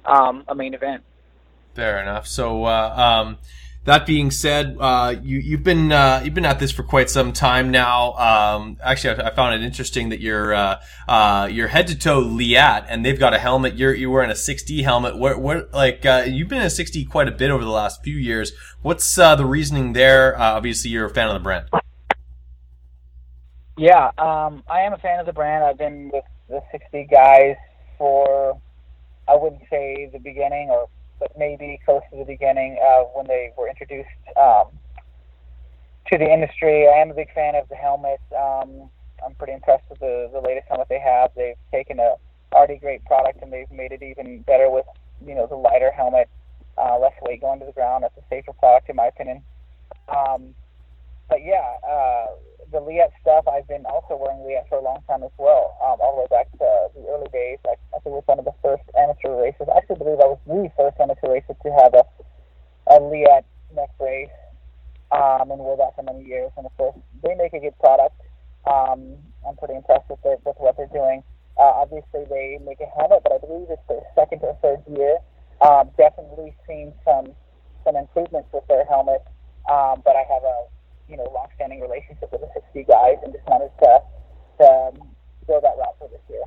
um, 0.06 0.44
a 0.48 0.56
main 0.56 0.74
event. 0.74 1.04
Fair 1.76 2.02
enough. 2.02 2.28
So. 2.28 2.66
Uh, 2.66 3.26
um 3.28 3.38
that 3.86 4.06
being 4.06 4.30
said, 4.30 4.78
uh, 4.80 5.16
you, 5.22 5.40
you've 5.40 5.64
been 5.64 5.92
uh, 5.92 6.22
you've 6.24 6.34
been 6.34 6.46
at 6.46 6.60
this 6.60 6.72
for 6.72 6.84
quite 6.84 7.10
some 7.10 7.32
time 7.32 7.72
now. 7.72 8.14
Um, 8.14 8.78
actually, 8.84 9.22
I, 9.22 9.30
I, 9.30 9.34
found 9.34 9.56
it 9.56 9.66
interesting 9.66 10.10
that 10.10 10.20
you're 10.20 10.54
uh, 10.54 10.80
uh 11.08 11.50
you're 11.52 11.70
head 11.70 11.88
to 11.88 11.98
toe 11.98 12.20
Leatt, 12.20 12.86
and 12.90 13.06
they've 13.06 13.20
got 13.20 13.34
a 13.34 13.40
helmet. 13.40 13.76
You're 13.76 13.94
you're 13.94 14.12
wearing 14.12 14.32
a 14.32 14.36
6D 14.36 14.84
helmet. 14.84 15.18
What 15.18 15.40
what 15.40 15.74
like 15.74 16.06
uh, 16.06 16.26
you've 16.28 16.50
been 16.50 16.60
in 16.60 16.66
a 16.66 16.68
6D 16.68 17.10
quite 17.10 17.28
a 17.28 17.32
bit 17.32 17.50
over 17.52 17.64
the 17.64 17.72
last 17.72 18.04
few 18.04 18.16
years. 18.16 18.52
What's 18.82 19.18
uh, 19.18 19.36
the 19.36 19.46
reasoning 19.46 19.94
there? 19.94 20.38
obviously, 20.40 20.92
you're 20.92 21.06
a 21.06 21.10
fan 21.10 21.28
of 21.28 21.34
the 21.34 21.40
brand. 21.40 21.68
Yeah, 23.80 24.12
um, 24.18 24.62
I 24.70 24.82
am 24.82 24.92
a 24.92 24.98
fan 24.98 25.22
of 25.22 25.26
the 25.26 25.32
brand. 25.32 25.64
I've 25.64 25.78
been 25.78 26.12
with 26.12 26.26
the 26.50 26.62
6D 26.74 27.10
guys 27.10 27.56
for 27.98 28.60
I 29.26 29.38
wouldn't 29.38 29.62
say 29.70 30.10
the 30.12 30.20
beginning 30.20 30.68
or 30.70 30.90
but 31.18 31.32
maybe 31.38 31.80
close 31.86 32.02
to 32.12 32.18
the 32.18 32.26
beginning 32.26 32.78
uh, 32.84 33.04
when 33.16 33.26
they 33.28 33.54
were 33.58 33.70
introduced 33.70 34.10
um, 34.36 34.68
to 36.12 36.18
the 36.18 36.26
industry. 36.30 36.90
I 36.90 36.98
am 37.00 37.12
a 37.12 37.14
big 37.14 37.34
fan 37.34 37.56
of 37.56 37.70
the 37.70 37.76
helmet. 37.76 38.20
Um, 38.38 38.90
I'm 39.26 39.34
pretty 39.36 39.54
impressed 39.54 39.86
with 39.90 40.00
the, 40.00 40.30
the 40.34 40.42
latest 40.42 40.68
helmet 40.68 40.88
they 40.90 41.00
have. 41.00 41.32
They've 41.38 41.56
taken 41.72 42.00
a 42.00 42.16
already 42.52 42.80
great 42.80 43.06
product 43.06 43.42
and 43.42 43.54
they've 43.54 43.72
made 43.72 43.94
it 43.94 44.04
even 44.04 44.42
better 44.42 44.70
with 44.70 44.88
you 45.26 45.36
know 45.36 45.48
the 45.48 45.56
lighter 45.56 45.92
helmet, 45.96 46.28
uh, 46.78 47.00
less 47.00 47.14
weight 47.22 47.40
going 47.40 47.62
to 47.62 47.66
the 47.66 47.72
ground. 47.72 48.04
That's 48.04 48.18
a 48.18 48.28
safer 48.30 48.52
product 48.52 48.90
in 48.90 48.98
my 48.98 49.08
opinion. 49.08 49.42
Um, 50.10 50.54
but 51.30 51.40
yeah, 51.46 51.76
uh, 51.88 52.26
the 52.72 52.80
Leatt 52.82 53.12
stuff, 53.22 53.48
I've 53.48 53.68
been 53.68 53.86
also 53.86 54.16
wearing 54.16 54.46
Leatt 54.46 54.70
for 54.70 54.78
a 54.78 54.84
long 54.84 55.02
time 55.08 55.24
as 55.24 55.34
well, 55.38 55.78
um, 55.82 55.98
all 56.02 56.16
the 56.16 56.22
way 56.22 56.30
back 56.30 56.52
to 56.54 56.58
the 56.58 57.02
early 57.10 57.30
days. 57.34 57.58
I, 57.66 57.74
I 57.96 58.00
think 58.00 58.14
it 58.14 58.20
was 58.22 58.28
one 58.30 58.40
of 58.40 58.46
the 58.46 58.56
first 58.62 58.84
amateur 58.98 59.34
races. 59.34 59.66
I 59.70 59.78
actually 59.78 59.98
believe 59.98 60.22
I 60.22 60.30
was 60.30 60.42
the 60.46 60.70
first 60.78 60.98
amateur 61.02 61.34
racer 61.34 61.56
to 61.58 61.70
have 61.82 61.94
a, 61.94 62.04
a 62.94 62.98
Leatt 63.02 63.46
neck 63.74 63.90
brace 63.98 64.34
um, 65.12 65.50
and 65.50 65.60
wore 65.60 65.78
that 65.78 65.96
for 65.96 66.04
many 66.04 66.26
years. 66.26 66.52
And 66.58 66.66
of 66.66 66.74
course, 66.78 66.96
they 67.24 67.34
make 67.36 67.54
a 67.54 67.60
good 67.60 67.78
product. 67.80 68.16
Um, 68.70 69.18
I'm 69.48 69.58
pretty 69.58 69.76
impressed 69.76 70.10
with, 70.10 70.20
with 70.24 70.58
what 70.58 70.78
they're 70.78 70.94
doing. 70.94 71.24
Uh, 71.58 71.84
obviously, 71.84 72.24
they 72.30 72.60
make 72.64 72.80
a 72.80 72.90
helmet, 72.96 73.22
but 73.24 73.34
I 73.34 73.38
believe 73.42 73.68
it's 73.70 73.82
their 73.90 74.06
second 74.16 74.40
or 74.44 74.56
third 74.62 74.80
year. 74.88 75.18
Um, 75.60 75.92
definitely 75.98 76.56
seen 76.68 76.94
some 77.04 77.36
some 77.84 77.96
improvements 77.96 78.48
with 78.54 78.64
their 78.68 78.86
helmet, 78.86 79.24
um, 79.68 80.02
but 80.04 80.16
I 80.16 80.24
have 80.28 80.44
a 80.44 80.68
you 81.10 81.18
know 81.18 81.30
long-standing 81.34 81.82
relationship 81.82 82.32
with 82.32 82.42
the 82.42 82.48
6D 82.48 82.88
guys, 82.88 83.18
and 83.24 83.34
just 83.34 83.46
wanted 83.48 83.72
to, 83.82 84.00
to 84.60 84.66
um, 84.66 85.10
go 85.48 85.60
that 85.62 85.76
for 85.98 86.08
this 86.10 86.22
year. 86.30 86.44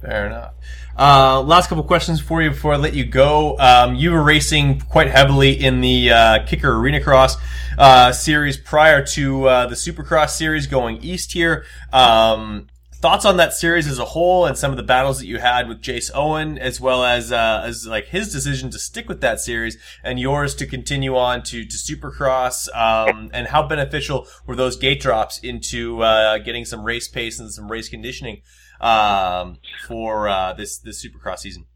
Fair 0.00 0.26
enough. 0.26 0.54
Uh, 0.98 1.40
last 1.42 1.68
couple 1.68 1.84
questions 1.84 2.20
for 2.20 2.42
you 2.42 2.50
before 2.50 2.74
I 2.74 2.76
let 2.76 2.92
you 2.92 3.04
go. 3.04 3.56
Um, 3.58 3.94
you 3.94 4.10
were 4.10 4.22
racing 4.22 4.80
quite 4.80 5.08
heavily 5.08 5.52
in 5.52 5.80
the 5.80 6.10
uh, 6.10 6.46
Kicker 6.46 6.76
Arena 6.76 7.00
Cross 7.00 7.36
uh, 7.78 8.10
series 8.10 8.56
prior 8.56 9.04
to 9.06 9.46
uh, 9.46 9.66
the 9.66 9.76
Supercross 9.76 10.30
series 10.30 10.66
going 10.66 10.96
east 11.02 11.32
here. 11.32 11.64
Um, 11.92 12.66
thoughts 13.02 13.24
on 13.24 13.36
that 13.36 13.52
series 13.52 13.88
as 13.88 13.98
a 13.98 14.04
whole 14.04 14.46
and 14.46 14.56
some 14.56 14.70
of 14.70 14.76
the 14.76 14.82
battles 14.82 15.18
that 15.18 15.26
you 15.26 15.40
had 15.40 15.68
with 15.68 15.82
Jace 15.82 16.10
Owen, 16.14 16.56
as 16.56 16.80
well 16.80 17.04
as 17.04 17.32
uh, 17.32 17.62
as 17.64 17.84
like 17.84 18.06
his 18.06 18.32
decision 18.32 18.70
to 18.70 18.78
stick 18.78 19.08
with 19.08 19.20
that 19.20 19.40
series 19.40 19.76
and 20.04 20.20
yours 20.20 20.54
to 20.54 20.66
continue 20.66 21.16
on 21.16 21.42
to 21.42 21.64
to 21.64 21.76
Supercross, 21.76 22.68
um, 22.74 23.28
and 23.34 23.48
how 23.48 23.66
beneficial 23.66 24.26
were 24.46 24.54
those 24.54 24.76
gate 24.76 25.00
drops 25.00 25.38
into 25.38 26.02
uh, 26.02 26.38
getting 26.38 26.64
some 26.64 26.84
race 26.84 27.08
pace 27.08 27.40
and 27.40 27.52
some 27.52 27.70
race 27.70 27.88
conditioning 27.88 28.42
um, 28.80 29.58
for 29.86 30.28
uh, 30.28 30.52
this 30.52 30.78
this 30.78 31.04
Supercross 31.04 31.40
season. 31.40 31.66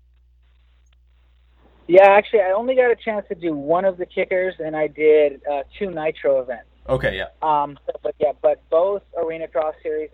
Yeah, 1.89 2.07
actually, 2.09 2.41
I 2.41 2.53
only 2.53 2.75
got 2.75 2.91
a 2.91 2.97
chance 2.97 3.27
to 3.29 3.35
do 3.35 3.55
one 3.55 3.85
of 3.85 3.97
the 3.97 4.07
kickers, 4.07 4.55
and 4.59 4.77
I 4.77 4.87
did 4.87 5.41
uh, 5.51 5.63
two 5.79 5.91
Nitro 5.91 6.41
events. 6.41 6.69
Okay, 6.89 7.17
yeah. 7.17 7.27
Um, 7.43 7.79
but 8.03 8.15
yeah, 8.21 8.33
but 8.43 8.63
both 8.71 9.03
Arena 9.17 9.49
Cross 9.49 9.75
series 9.83 10.11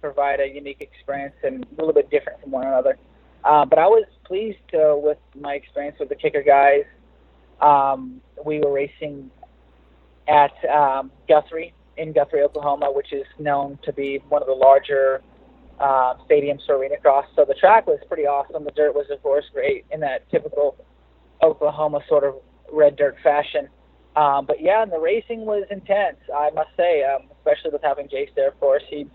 provide 0.00 0.40
a 0.40 0.48
unique 0.48 0.80
experience 0.80 1.34
and 1.42 1.64
a 1.64 1.74
little 1.80 1.94
bit 1.94 2.10
different 2.10 2.40
from 2.40 2.50
one 2.50 2.66
another. 2.66 2.98
Uh, 3.44 3.64
but 3.64 3.78
I 3.78 3.86
was 3.86 4.04
pleased 4.24 4.58
uh, 4.74 4.96
with 4.96 5.18
my 5.40 5.54
experience 5.54 5.96
with 6.00 6.08
the 6.08 6.16
kicker 6.16 6.42
guys. 6.42 6.84
Um, 7.60 8.20
we 8.44 8.58
were 8.60 8.72
racing 8.72 9.30
at 10.28 10.52
um, 10.68 11.10
Guthrie 11.28 11.72
in 11.96 12.12
Guthrie, 12.12 12.42
Oklahoma, 12.42 12.90
which 12.92 13.12
is 13.12 13.26
known 13.38 13.78
to 13.84 13.92
be 13.92 14.20
one 14.28 14.42
of 14.42 14.48
the 14.48 14.54
larger 14.54 15.22
uh, 15.80 16.14
stadiums 16.28 16.64
for 16.66 16.76
arena 16.76 16.96
cross. 16.98 17.26
So 17.34 17.44
the 17.44 17.54
track 17.54 17.86
was 17.86 18.00
pretty 18.08 18.26
awesome. 18.26 18.64
The 18.64 18.70
dirt 18.72 18.94
was, 18.94 19.06
of 19.10 19.22
course, 19.22 19.44
great 19.52 19.84
in 19.90 20.00
that 20.00 20.28
typical 20.30 20.76
Oklahoma 21.42 22.00
sort 22.08 22.24
of 22.24 22.34
red 22.72 22.96
dirt 22.96 23.16
fashion. 23.22 23.68
Um, 24.16 24.46
but 24.46 24.60
yeah, 24.60 24.82
and 24.82 24.90
the 24.90 24.98
racing 24.98 25.44
was 25.44 25.64
intense, 25.70 26.16
I 26.34 26.50
must 26.50 26.70
say, 26.76 27.04
um, 27.04 27.28
especially 27.38 27.70
with 27.70 27.82
having 27.82 28.08
Jace 28.08 28.34
there, 28.34 28.48
of 28.48 28.58
course. 28.58 28.82
He 28.88 29.06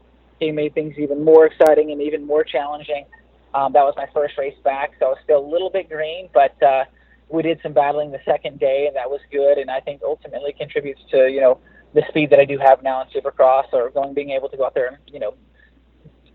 he 0.42 0.52
made 0.52 0.74
things 0.74 0.96
even 0.98 1.24
more 1.24 1.46
exciting 1.46 1.92
and 1.92 2.02
even 2.02 2.26
more 2.26 2.44
challenging. 2.44 3.06
Um, 3.54 3.74
that 3.74 3.84
was 3.84 3.94
my 3.96 4.08
first 4.14 4.38
race 4.38 4.58
back, 4.64 4.94
so 5.00 5.08
I 5.08 5.10
was 5.10 5.18
still 5.24 5.40
a 5.40 5.48
little 5.48 5.70
bit 5.70 5.90
green, 5.90 6.30
but 6.34 6.62
uh, 6.64 6.86
we 7.30 7.44
did 7.44 7.60
some 7.62 7.74
battling 7.74 8.12
the 8.12 8.20
second 8.26 8.60
day, 8.60 8.86
and 8.88 8.96
that 8.96 9.10
was 9.10 9.20
good. 9.32 9.58
And 9.58 9.70
I 9.70 9.80
think 9.80 10.02
ultimately 10.04 10.54
contributes 10.54 11.02
to 11.12 11.30
you 11.30 11.42
know 11.42 11.60
the 11.94 12.04
speed 12.10 12.30
that 12.32 12.40
I 12.40 12.46
do 12.46 12.58
have 12.58 12.82
now 12.82 13.02
in 13.02 13.08
Supercross, 13.10 13.72
or 13.74 13.90
going 13.90 14.14
being 14.14 14.32
able 14.32 14.50
to 14.50 14.58
go 14.58 14.66
out 14.66 14.74
there 14.74 14.88
and 14.88 14.98
you 15.08 15.20
know 15.20 15.36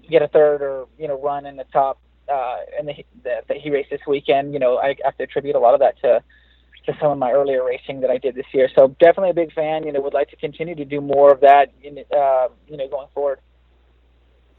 get 0.08 0.22
a 0.22 0.28
third 0.28 0.62
or 0.62 0.86
you 0.98 1.08
know 1.08 1.20
run 1.20 1.46
in 1.46 1.56
the 1.56 1.64
top 1.72 1.98
uh, 2.32 2.58
in 2.78 2.86
the, 2.86 2.94
the 3.24 3.54
he 3.54 3.70
race 3.70 3.86
this 3.90 4.00
weekend. 4.06 4.52
You 4.52 4.58
know 4.58 4.78
I 4.78 4.94
have 5.04 5.16
to 5.16 5.24
attribute 5.24 5.56
a 5.56 5.58
lot 5.58 5.74
of 5.74 5.80
that 5.80 5.98
to 6.02 6.22
to 6.84 6.96
some 7.00 7.10
of 7.10 7.18
my 7.18 7.32
earlier 7.32 7.64
racing 7.64 8.00
that 8.02 8.10
I 8.10 8.18
did 8.18 8.34
this 8.34 8.46
year. 8.52 8.68
So 8.76 8.88
definitely 9.00 9.30
a 9.30 9.34
big 9.34 9.52
fan. 9.52 9.84
You 9.84 9.92
know, 9.92 10.00
would 10.00 10.14
like 10.14 10.30
to 10.30 10.36
continue 10.36 10.74
to 10.74 10.84
do 10.84 11.00
more 11.00 11.32
of 11.32 11.40
that. 11.40 11.72
In, 11.82 11.98
uh, 12.16 12.48
you 12.68 12.76
know, 12.76 12.88
going 12.88 13.08
forward. 13.14 13.40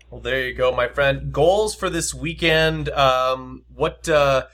Well, 0.09 0.21
there 0.21 0.47
you 0.47 0.53
go, 0.53 0.71
my 0.71 0.87
friend. 0.87 1.33
Goals 1.33 1.75
for 1.75 1.89
this 1.89 2.13
weekend. 2.13 2.87
Um, 2.89 3.65
what 3.73 4.07
uh, 4.07 4.45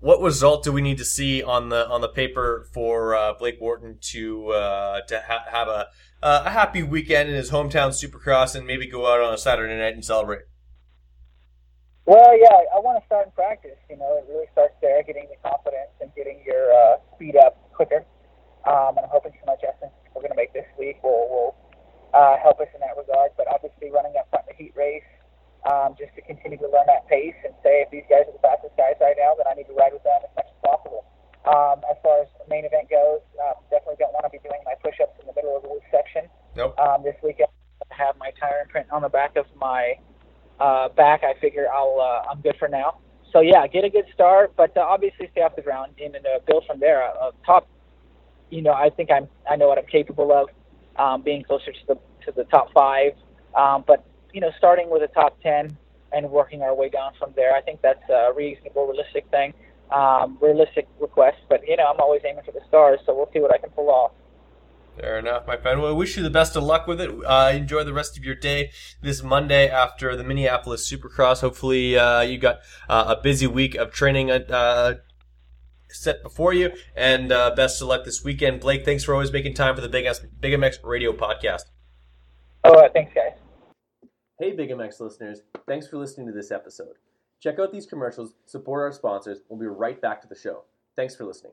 what 0.00 0.20
result 0.22 0.64
do 0.64 0.72
we 0.72 0.80
need 0.80 0.98
to 0.98 1.04
see 1.04 1.42
on 1.42 1.68
the 1.68 1.86
on 1.88 2.00
the 2.00 2.08
paper 2.08 2.66
for 2.72 3.14
uh, 3.14 3.34
Blake 3.34 3.60
Wharton 3.60 3.98
to 4.12 4.48
uh, 4.48 5.00
to 5.02 5.22
ha- 5.26 5.44
have 5.50 5.68
a 5.68 5.88
a 6.22 6.48
happy 6.48 6.82
weekend 6.82 7.28
in 7.28 7.34
his 7.34 7.50
hometown 7.50 7.92
Supercross 7.92 8.56
and 8.56 8.66
maybe 8.66 8.86
go 8.86 9.06
out 9.06 9.20
on 9.20 9.34
a 9.34 9.38
Saturday 9.38 9.76
night 9.76 9.92
and 9.92 10.02
celebrate? 10.02 10.42
Well, 12.06 12.38
yeah, 12.38 12.64
I 12.74 12.80
want 12.80 13.00
to 13.00 13.06
start 13.06 13.26
in 13.26 13.32
practice. 13.32 13.76
You 13.90 13.98
know, 13.98 14.16
it 14.16 14.24
really 14.28 14.46
starts 14.52 14.74
there, 14.80 15.02
getting 15.02 15.28
the 15.28 15.36
confidence 15.46 15.92
and 16.00 16.10
getting 16.16 16.42
your 16.46 16.72
uh, 16.72 16.96
speed 17.14 17.36
up 17.36 17.72
quicker. 17.72 18.04
Um, 18.64 18.96
and 18.96 19.04
I'm 19.04 19.12
hoping 19.12 19.32
some 19.44 19.52
adjustments 19.52 19.96
we're 20.14 20.22
going 20.22 20.32
to 20.32 20.36
make 20.36 20.52
this 20.54 20.64
week 20.78 21.02
will 21.02 21.28
will 21.28 21.56
uh, 22.14 22.38
help 22.38 22.62
us 22.62 22.70
in 22.72 22.80
that 22.80 22.94
regard. 22.96 23.34
But 23.36 23.50
obviously, 23.50 23.90
running 23.90 24.14
up 24.14 24.30
front 24.30 24.46
in 24.46 24.54
the 24.54 24.56
heat 24.56 24.72
race, 24.78 25.04
um, 25.66 25.98
just 25.98 26.14
to 26.14 26.22
continue 26.22 26.58
to 26.58 26.68
learn 26.70 26.86
that 26.86 27.08
pace 27.10 27.36
and 27.44 27.52
say 27.66 27.82
if 27.82 27.90
these 27.90 28.06
guys 28.08 28.30
are 28.30 28.36
the 28.36 28.44
fastest 28.44 28.76
guys 28.78 28.94
right 29.00 29.16
now, 29.18 29.34
then 29.34 29.50
I 29.50 29.58
need 29.58 29.66
to 29.66 29.76
ride 29.76 29.92
with 29.92 30.04
them 30.06 30.20
as 30.22 30.32
much 30.36 30.48
as 30.48 30.58
possible. 30.62 31.02
Um, 31.44 31.84
as 31.90 31.96
far 32.00 32.22
as 32.22 32.28
the 32.40 32.48
main 32.48 32.64
event 32.64 32.88
goes, 32.88 33.20
um, 33.42 33.60
definitely 33.68 34.00
don't 34.00 34.12
want 34.12 34.24
to 34.24 34.32
be 34.32 34.40
doing 34.40 34.60
my 34.64 34.76
push-ups 34.80 35.16
in 35.20 35.26
the 35.26 35.36
middle 35.36 35.56
of 35.56 35.64
the 35.64 35.68
loose 35.68 35.84
section. 35.90 36.28
Nope. 36.56 36.78
Um, 36.78 37.02
this 37.02 37.16
weekend, 37.22 37.48
I 37.80 37.94
have 37.96 38.16
my 38.16 38.32
tire 38.40 38.62
imprint 38.62 38.88
on 38.92 39.02
the 39.02 39.08
back 39.08 39.36
of 39.36 39.44
my 39.56 39.96
uh, 40.60 40.88
back. 40.88 41.24
I 41.24 41.34
figure 41.40 41.66
I'll 41.68 42.00
uh, 42.00 42.30
I'm 42.30 42.40
good 42.40 42.56
for 42.58 42.68
now. 42.68 42.98
So 43.32 43.40
yeah, 43.40 43.66
get 43.66 43.84
a 43.84 43.90
good 43.90 44.06
start, 44.14 44.54
but 44.56 44.76
uh, 44.76 44.80
obviously 44.80 45.28
stay 45.32 45.42
off 45.42 45.56
the 45.56 45.62
ground 45.62 45.92
and 46.02 46.14
uh, 46.16 46.38
build 46.46 46.64
from 46.66 46.78
there. 46.78 47.02
Uh, 47.02 47.32
top, 47.44 47.68
you 48.48 48.62
know, 48.62 48.72
I 48.72 48.90
think 48.90 49.10
I'm 49.10 49.28
I 49.50 49.56
know 49.56 49.68
what 49.68 49.78
I'm 49.78 49.86
capable 49.86 50.32
of 50.32 50.48
um, 50.96 51.22
being 51.22 51.42
closer 51.42 51.72
to 51.72 51.86
the 51.88 51.98
to 52.24 52.32
the 52.32 52.44
top 52.44 52.72
five. 52.72 53.12
Um, 53.54 53.84
but 53.86 54.04
you 54.32 54.40
know, 54.40 54.50
starting 54.58 54.90
with 54.90 55.02
a 55.02 55.08
top 55.08 55.40
ten 55.42 55.76
and 56.12 56.30
working 56.30 56.62
our 56.62 56.74
way 56.74 56.88
down 56.88 57.12
from 57.18 57.32
there, 57.36 57.54
I 57.54 57.60
think 57.60 57.82
that's 57.82 58.08
a 58.08 58.32
reasonable, 58.34 58.86
realistic 58.86 59.26
thing, 59.30 59.52
um, 59.90 60.38
realistic 60.40 60.88
request. 61.00 61.38
But 61.48 61.66
you 61.66 61.76
know, 61.76 61.86
I'm 61.86 62.00
always 62.00 62.22
aiming 62.24 62.44
for 62.44 62.52
the 62.52 62.62
stars, 62.68 63.00
so 63.06 63.14
we'll 63.14 63.30
see 63.32 63.40
what 63.40 63.52
I 63.52 63.58
can 63.58 63.70
pull 63.70 63.90
off. 63.90 64.12
Fair 64.96 65.18
enough, 65.18 65.44
my 65.44 65.56
friend. 65.56 65.80
Well, 65.80 65.90
I 65.90 65.94
wish 65.94 66.16
you 66.16 66.22
the 66.22 66.30
best 66.30 66.54
of 66.54 66.62
luck 66.62 66.86
with 66.86 67.00
it. 67.00 67.10
Uh, 67.26 67.50
enjoy 67.52 67.82
the 67.82 67.92
rest 67.92 68.16
of 68.16 68.24
your 68.24 68.36
day 68.36 68.70
this 69.02 69.24
Monday 69.24 69.68
after 69.68 70.14
the 70.14 70.22
Minneapolis 70.22 70.88
Supercross. 70.88 71.40
Hopefully, 71.40 71.98
uh, 71.98 72.20
you 72.20 72.38
got 72.38 72.60
uh, 72.88 73.16
a 73.18 73.20
busy 73.20 73.48
week 73.48 73.74
of 73.74 73.90
training 73.90 74.30
uh, 74.30 74.94
set 75.94 76.22
before 76.22 76.52
you, 76.52 76.72
and 76.96 77.32
uh, 77.32 77.54
best 77.54 77.80
of 77.80 77.88
luck 77.88 78.04
this 78.04 78.22
weekend. 78.24 78.60
Blake, 78.60 78.84
thanks 78.84 79.04
for 79.04 79.14
always 79.14 79.32
making 79.32 79.54
time 79.54 79.74
for 79.74 79.80
the 79.80 79.88
Big, 79.88 80.06
S- 80.06 80.20
Big 80.40 80.52
MX 80.52 80.78
Radio 80.82 81.12
podcast. 81.12 81.62
Oh, 82.64 82.74
uh, 82.74 82.88
thanks, 82.92 83.12
guys. 83.14 83.32
Hey, 84.38 84.52
Big 84.52 84.70
MX 84.70 85.00
listeners, 85.00 85.40
thanks 85.66 85.86
for 85.86 85.96
listening 85.96 86.26
to 86.26 86.32
this 86.32 86.50
episode. 86.50 86.94
Check 87.40 87.58
out 87.58 87.72
these 87.72 87.86
commercials, 87.86 88.34
support 88.46 88.82
our 88.82 88.92
sponsors. 88.92 89.40
We'll 89.48 89.60
be 89.60 89.66
right 89.66 90.00
back 90.00 90.22
to 90.22 90.28
the 90.28 90.34
show. 90.34 90.64
Thanks 90.96 91.14
for 91.14 91.24
listening. 91.24 91.52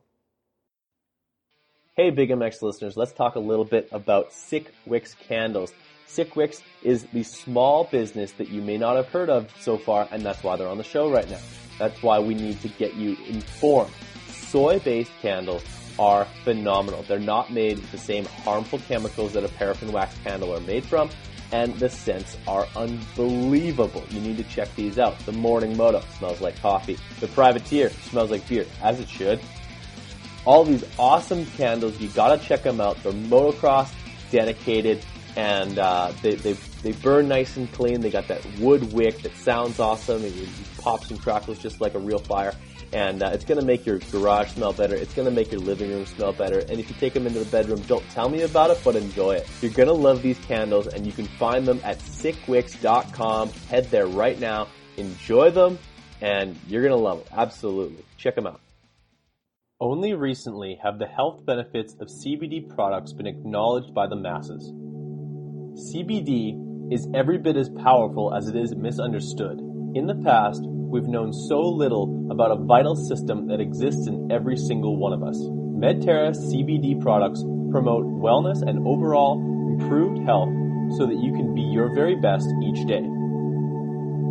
Hey, 1.98 2.10
Big 2.10 2.30
MX 2.30 2.62
listeners, 2.62 2.96
let's 2.96 3.12
talk 3.12 3.36
a 3.36 3.40
little 3.40 3.66
bit 3.66 3.90
about 3.92 4.32
Sick 4.32 4.74
Wicks 4.86 5.14
candles. 5.14 5.74
Sick 6.08 6.36
Wicks 6.36 6.62
is 6.84 7.04
the 7.14 7.24
small 7.24 7.84
business 7.84 8.32
that 8.34 8.50
you 8.50 8.62
may 8.62 8.78
not 8.78 8.96
have 8.96 9.08
heard 9.08 9.30
of 9.30 9.54
so 9.60 9.78
far, 9.78 10.08
and 10.12 10.24
that's 10.26 10.44
why 10.44 10.56
they're 10.56 10.68
on 10.68 10.78
the 10.78 10.84
show 10.84 11.12
right 11.12 11.30
now. 11.30 11.40
That's 11.78 12.02
why 12.02 12.20
we 12.20 12.34
need 12.34 12.62
to 12.62 12.68
get 12.68 12.94
you 12.96 13.18
informed. 13.28 13.92
Soy 14.52 14.80
based 14.80 15.14
candles 15.22 15.64
are 15.98 16.26
phenomenal. 16.44 17.04
They're 17.04 17.20
not 17.20 17.54
made 17.54 17.78
with 17.78 17.90
the 17.92 17.98
same 17.98 18.26
harmful 18.26 18.80
chemicals 18.80 19.32
that 19.32 19.46
a 19.46 19.48
paraffin 19.48 19.94
wax 19.94 20.14
candle 20.26 20.54
are 20.54 20.60
made 20.60 20.84
from, 20.84 21.10
and 21.54 21.74
the 21.76 21.88
scents 21.88 22.36
are 22.50 22.68
unbelievable. 22.76 24.04
You 24.10 24.20
need 24.20 24.36
to 24.38 24.44
check 24.44 24.76
these 24.76 25.00
out. 25.00 25.18
The 25.20 25.32
Morning 25.32 25.78
Moto 25.78 26.04
smells 26.18 26.42
like 26.42 26.60
coffee. 26.62 26.98
The 27.22 27.30
Privateer 27.30 27.92
smells 28.10 28.30
like 28.30 28.46
beer, 28.50 28.66
as 28.82 29.00
it 29.00 29.08
should. 29.08 29.40
All 30.44 30.66
these 30.66 30.84
awesome 31.00 31.46
candles, 31.46 31.98
you 32.02 32.10
gotta 32.10 32.44
check 32.44 32.64
them 32.64 32.82
out. 32.82 33.02
They're 33.04 33.14
motocross 33.14 33.90
dedicated, 34.32 35.06
and 35.38 35.80
uh, 35.80 36.12
they, 36.22 36.36
they 36.36 36.54
they 36.84 36.92
burn 36.92 37.30
nice 37.30 37.56
and 37.56 37.72
clean. 37.72 38.02
They 38.02 38.10
got 38.10 38.28
that 38.28 38.46
wood 38.60 38.92
wick 38.92 39.22
that 39.22 39.34
sounds 39.38 39.80
awesome. 39.80 40.26
It, 40.26 40.36
it 40.36 40.50
pops 40.80 41.10
and 41.10 41.22
crackles 41.22 41.60
just 41.60 41.80
like 41.80 41.94
a 41.94 42.00
real 42.00 42.20
fire. 42.20 42.54
And 42.94 43.24
uh, 43.24 43.32
it's 43.34 43.46
going 43.46 43.60
to 43.60 43.66
make 43.66 43.86
your 43.86 44.00
garage 44.12 44.52
smell 44.52 44.74
better. 44.74 44.96
It's 44.96 45.14
going 45.14 45.28
to 45.28 45.34
make 45.34 45.52
your 45.52 45.62
living 45.62 45.90
room 45.92 46.06
smell 46.06 46.34
better. 46.34 46.60
And 46.60 46.72
if 46.72 46.90
you 46.90 46.96
take 47.00 47.14
them 47.14 47.26
into 47.26 47.40
the 47.40 47.50
bedroom, 47.50 47.80
don't 47.82 48.08
tell 48.10 48.28
me 48.28 48.42
about 48.42 48.70
it, 48.70 48.82
but 48.84 48.96
enjoy 48.96 49.36
it. 49.36 49.50
You're 49.62 49.72
going 49.72 49.88
to 49.88 49.94
love 49.94 50.22
these 50.22 50.38
candles, 50.40 50.88
and 50.88 51.06
you 51.06 51.14
can 51.14 51.26
find 51.26 51.66
them 51.66 51.80
at 51.84 52.00
sickwicks.com. 52.00 53.50
Head 53.70 53.90
there 53.92 54.08
right 54.08 54.40
now. 54.40 54.68
Enjoy 54.98 55.52
them, 55.52 55.80
and 56.20 56.58
you're 56.68 56.82
going 56.82 56.92
to 56.92 57.02
love 57.02 57.24
them. 57.24 57.40
Absolutely. 57.40 58.04
Check 58.18 58.36
them 58.36 58.48
out. 58.48 58.60
Only 59.80 60.14
recently 60.14 60.78
have 60.84 61.00
the 61.00 61.08
health 61.08 61.44
benefits 61.44 61.96
of 62.00 62.08
CBD 62.08 62.70
products 62.76 63.14
been 63.14 63.26
acknowledged 63.26 63.96
by 63.96 64.06
the 64.06 64.16
masses. 64.16 64.72
CBD 65.74 66.94
is 66.94 67.08
every 67.16 67.38
bit 67.38 67.56
as 67.56 67.70
powerful 67.70 68.34
as 68.34 68.48
it 68.48 68.56
is 68.56 68.76
misunderstood. 68.76 69.60
In 69.96 70.06
the 70.06 70.22
past, 70.24 70.62
we've 70.92 71.08
known 71.08 71.32
so 71.32 71.62
little 71.62 72.28
about 72.30 72.52
a 72.52 72.64
vital 72.64 72.96
system 72.96 73.48
that 73.48 73.62
exists 73.62 74.08
in 74.08 74.30
every 74.30 74.58
single 74.58 74.98
one 74.98 75.14
of 75.14 75.24
us. 75.24 75.38
Medterra 75.40 76.36
CBD 76.36 77.00
products 77.02 77.42
promote 77.72 78.04
wellness 78.06 78.62
and 78.62 78.86
overall 78.86 79.40
improved 79.72 80.20
health 80.28 80.50
so 80.98 81.08
that 81.08 81.16
you 81.16 81.32
can 81.32 81.56
be 81.56 81.62
your 81.62 81.96
very 81.96 82.16
best 82.16 82.48
each 82.62 82.86
day. 82.86 83.02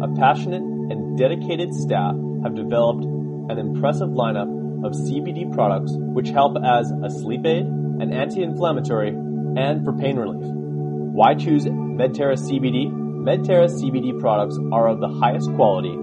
A 0.05 0.09
passionate 0.21 0.61
and 0.61 1.17
dedicated 1.17 1.73
staff 1.73 2.15
have 2.45 2.55
developed 2.55 3.05
an 3.05 3.59
impressive 3.59 4.11
lineup 4.11 4.61
of 4.85 4.93
CBD 4.93 5.53
products 5.53 5.93
which 5.97 6.29
help 6.29 6.57
as 6.63 6.93
a 7.03 7.11
sleep 7.11 7.45
aid, 7.47 7.65
an 7.65 8.13
anti-inflammatory, 8.13 9.09
and 9.09 9.83
for 9.85 9.95
pain 9.95 10.17
relief. 10.17 10.45
Why 10.45 11.35
choose 11.35 11.65
Medterra 11.65 12.37
CBD? 12.37 12.93
Medterra 12.93 13.69
CBD 13.69 14.21
products 14.21 14.59
are 14.73 14.89
of 14.89 15.01
the 15.01 15.09
highest 15.09 15.53
quality. 15.55 15.97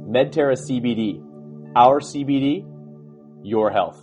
Medterra 0.09 0.57
CBD, 0.57 1.22
our 1.76 2.01
CBD, 2.01 2.64
your 3.43 3.70
health. 3.70 4.03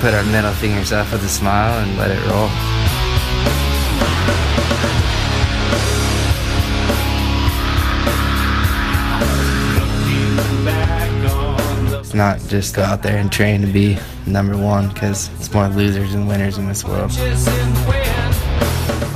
put 0.00 0.12
our 0.12 0.24
middle 0.24 0.52
fingers 0.54 0.90
up 0.90 1.12
with 1.12 1.22
a 1.22 1.28
smile, 1.28 1.84
and 1.84 1.96
let 1.96 2.10
it 2.10 2.18
roll. 2.26 2.50
Not 12.20 12.38
just 12.48 12.74
go 12.74 12.82
out 12.82 13.02
there 13.02 13.16
and 13.16 13.32
train 13.32 13.62
to 13.62 13.66
be 13.66 13.96
number 14.26 14.54
one, 14.54 14.88
because 14.88 15.30
it's 15.38 15.50
more 15.54 15.68
losers 15.68 16.12
than 16.12 16.26
winners 16.26 16.58
in 16.58 16.68
this 16.68 16.84
world. 16.84 17.10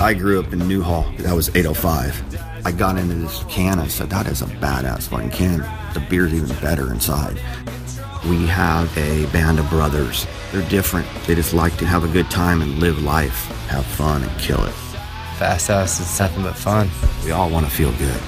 I 0.00 0.14
grew 0.18 0.40
up 0.40 0.54
in 0.54 0.66
Newhall. 0.66 1.04
That 1.18 1.34
was 1.34 1.50
805. 1.50 2.64
I 2.64 2.72
got 2.72 2.96
into 2.96 3.16
this 3.16 3.44
can. 3.44 3.78
I 3.78 3.88
said, 3.88 4.08
that 4.08 4.26
is 4.26 4.40
a 4.40 4.46
badass 4.46 5.08
fucking 5.08 5.32
can. 5.32 5.58
The 5.92 6.00
beer's 6.08 6.32
even 6.32 6.48
better 6.62 6.90
inside. 6.90 7.34
We 8.24 8.46
have 8.46 8.96
a 8.96 9.26
band 9.26 9.58
of 9.58 9.68
brothers. 9.68 10.26
They're 10.50 10.66
different. 10.70 11.06
They 11.26 11.34
just 11.34 11.52
like 11.52 11.76
to 11.76 11.84
have 11.84 12.04
a 12.04 12.08
good 12.08 12.30
time 12.30 12.62
and 12.62 12.78
live 12.78 13.02
life, 13.02 13.44
have 13.68 13.84
fun 13.84 14.22
and 14.22 14.38
kill 14.38 14.64
it. 14.64 14.72
Fast 15.36 15.68
House 15.68 16.00
is 16.00 16.18
nothing 16.18 16.42
but 16.42 16.56
fun. 16.56 16.88
We 17.22 17.32
all 17.32 17.50
want 17.50 17.66
to 17.66 17.70
feel 17.70 17.92
good. 17.92 18.22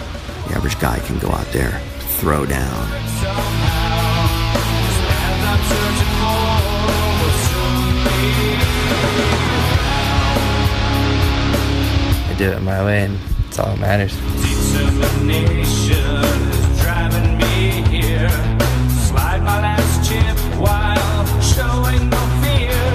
The 0.49 0.57
average 0.57 0.79
guy 0.79 0.99
can 0.99 1.19
go 1.19 1.31
out 1.31 1.47
there, 1.47 1.81
throw 2.19 2.45
down. 2.45 3.66
I 12.29 12.35
do 12.39 12.51
it 12.53 12.63
my 12.63 12.85
way, 12.85 13.05
and 13.05 13.19
it's 13.49 13.59
all 13.59 13.67
that 13.67 13.79
matters. 13.79 14.15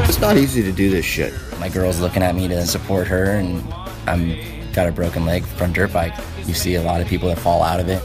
It's 0.07 0.19
not 0.19 0.38
easy 0.38 0.61
to 0.63 0.72
do 0.72 0.89
this 0.89 1.05
shit. 1.05 1.34
My 1.59 1.69
girl's 1.69 1.99
looking 1.99 2.22
at 2.22 2.36
me 2.36 2.47
to 2.47 2.65
support 2.67 3.07
her, 3.07 3.32
and 3.32 3.63
I'm 4.07 4.38
got 4.74 4.88
a 4.88 4.91
broken 4.91 5.26
leg 5.26 5.43
from 5.43 5.74
dirt 5.74 5.91
bike. 5.91 6.13
You 6.45 6.53
see 6.53 6.76
a 6.76 6.82
lot 6.84 7.01
of 7.01 7.07
people 7.07 7.28
that 7.30 7.39
fall 7.39 7.63
out 7.63 7.80
of 7.80 7.89
it. 7.89 8.03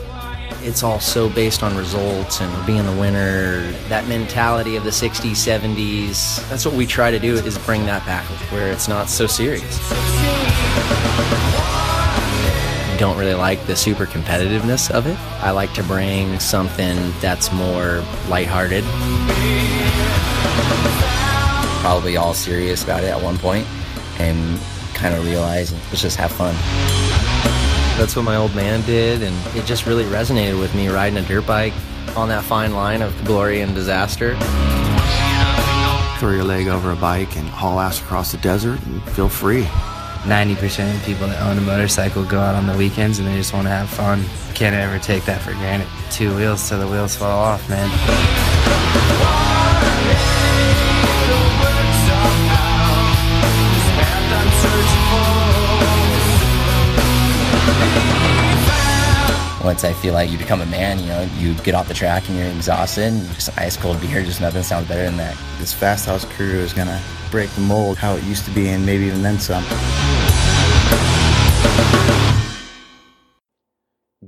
It's 0.63 0.83
all 0.83 1.01
so 1.01 1.29
based 1.29 1.63
on 1.63 1.77
results 1.77 2.41
and 2.41 2.67
being 2.67 2.85
the 2.85 2.97
winner 3.01 3.61
that 3.89 4.07
mentality 4.09 4.77
of 4.77 4.85
the 4.85 4.91
60s 4.91 5.33
70s 5.33 6.49
that's 6.49 6.65
what 6.65 6.75
we 6.75 6.87
try 6.87 7.11
to 7.11 7.19
do 7.19 7.35
is 7.35 7.59
bring 7.59 7.85
that 7.87 8.05
back 8.07 8.25
where 8.51 8.71
it's 8.71 8.89
not 8.89 9.09
so 9.09 9.27
serious. 9.27 9.79
Don't 12.99 13.19
really 13.19 13.35
like 13.35 13.63
the 13.67 13.77
super 13.77 14.07
competitiveness 14.07 14.91
of 14.91 15.07
it. 15.07 15.19
I 15.43 15.51
like 15.51 15.75
to 15.75 15.83
bring 15.83 16.41
something 16.41 16.97
that's 17.21 17.53
more 17.53 18.03
lighthearted. 18.29 18.85
Probably 21.83 22.17
all 22.17 22.33
serious 22.33 22.83
about 22.85 23.05
it 23.05 23.09
at 23.09 23.23
one 23.23 23.37
point, 23.37 23.67
and 24.19 24.59
kind 24.95 25.15
of 25.15 25.27
realize 25.27 25.73
let's 25.91 26.01
just 26.01 26.17
have 26.17 26.33
fun. 26.33 26.55
That's 27.97 28.15
what 28.15 28.25
my 28.25 28.37
old 28.37 28.55
man 28.55 28.83
did 28.83 29.23
and 29.23 29.35
it 29.57 29.65
just 29.65 29.87
really 29.87 30.05
resonated 30.05 30.61
with 30.61 30.75
me 30.75 30.89
riding 30.89 31.17
a 31.19 31.23
dirt 31.23 31.47
bike 31.47 31.73
on 32.15 32.29
that 32.29 32.45
fine 32.45 32.73
line 32.73 33.03
of 33.03 33.13
glory 33.25 33.61
and 33.61 33.75
disaster. 33.75 34.37
Throw 36.19 36.31
your 36.31 36.45
leg 36.45 36.69
over 36.69 36.93
a 36.93 36.97
bike 36.97 37.37
and 37.37 37.47
haul 37.49 37.81
ass 37.81 38.01
across 38.01 38.33
the 38.33 38.39
desert 38.39 38.81
and 38.87 39.03
feel 39.11 39.29
free. 39.29 39.63
90% 40.23 40.93
of 40.93 41.01
the 41.01 41.07
people 41.07 41.27
that 41.27 41.41
own 41.43 41.57
a 41.57 41.61
motorcycle 41.61 42.25
go 42.25 42.41
out 42.41 42.55
on 42.55 42.67
the 42.67 42.77
weekends 42.77 43.19
and 43.19 43.29
they 43.29 43.37
just 43.37 43.53
want 43.53 43.67
to 43.67 43.71
have 43.71 43.89
fun. 43.89 44.25
Can't 44.55 44.75
ever 44.75 44.99
take 44.99 45.25
that 45.25 45.41
for 45.41 45.53
granted. 45.53 45.89
Two 46.11 46.35
wheels 46.37 46.69
till 46.69 46.81
the 46.81 46.87
wheels 46.87 47.15
fall 47.17 47.39
off, 47.39 47.69
man. 47.69 47.89
Once 59.67 59.83
I 59.83 59.93
feel 59.95 60.15
like 60.15 60.31
you 60.31 60.39
become 60.39 60.61
a 60.61 60.67
man, 60.67 61.01
you 61.01 61.07
know, 61.07 61.29
you 61.39 61.53
get 61.65 61.75
off 61.75 61.89
the 61.89 61.93
track 61.93 62.29
and 62.29 62.39
you're 62.39 62.47
exhausted, 62.47 63.13
and 63.13 63.27
just 63.35 63.59
ice 63.59 63.77
cold 63.77 64.01
beer, 64.01 64.23
just 64.23 64.41
nothing 64.41 64.63
sounds 64.63 64.87
better 64.87 65.03
than 65.03 65.17
that. 65.17 65.37
This 65.59 65.73
fast 65.73 66.07
house 66.07 66.25
crew 66.25 66.61
is 66.61 66.73
gonna 66.73 67.03
break 67.33 67.51
the 67.51 67.63
mold 67.63 67.99
how 67.99 68.15
it 68.15 68.23
used 68.23 68.45
to 68.45 68.53
be 68.53 68.69
and 68.69 68.87
maybe 68.87 69.07
even 69.07 69.23
then 69.23 69.41
some. 69.41 69.65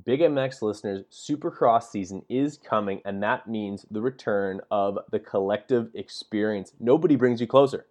Big 0.04 0.22
MX 0.22 0.60
listeners, 0.60 1.04
Supercross 1.12 1.84
season 1.84 2.24
is 2.28 2.56
coming, 2.56 3.00
and 3.04 3.22
that 3.22 3.46
means 3.46 3.86
the 3.92 4.00
return 4.00 4.60
of 4.72 4.98
the 5.12 5.20
collective 5.20 5.92
experience. 5.94 6.72
Nobody 6.80 7.14
brings 7.14 7.40
you 7.40 7.46
closer. 7.46 7.86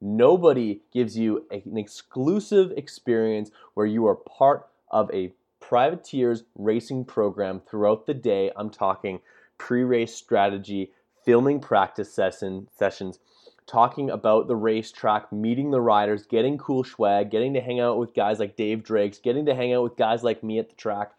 Nobody 0.00 0.80
gives 0.92 1.16
you 1.16 1.46
an 1.52 1.78
exclusive 1.78 2.72
experience 2.72 3.52
where 3.74 3.86
you 3.86 4.04
are 4.08 4.16
part 4.16 4.66
of 4.90 5.08
a 5.14 5.32
privateers 5.68 6.44
racing 6.54 7.04
program 7.04 7.60
throughout 7.60 8.06
the 8.06 8.14
day. 8.14 8.50
I'm 8.56 8.70
talking 8.70 9.20
pre 9.58 9.82
race 9.82 10.14
strategy, 10.14 10.92
filming 11.26 11.60
practice 11.60 12.10
session, 12.10 12.68
sessions, 12.74 13.18
talking 13.66 14.08
about 14.08 14.48
the 14.48 14.56
racetrack, 14.56 15.30
meeting 15.30 15.70
the 15.70 15.80
riders, 15.82 16.24
getting 16.24 16.56
cool 16.56 16.84
swag, 16.84 17.30
getting 17.30 17.52
to 17.52 17.60
hang 17.60 17.80
out 17.80 17.98
with 17.98 18.14
guys 18.14 18.38
like 18.38 18.56
Dave 18.56 18.82
Drakes, 18.82 19.18
getting 19.18 19.44
to 19.44 19.54
hang 19.54 19.74
out 19.74 19.82
with 19.82 19.96
guys 19.96 20.22
like 20.22 20.42
me 20.42 20.58
at 20.58 20.70
the 20.70 20.74
track. 20.74 21.12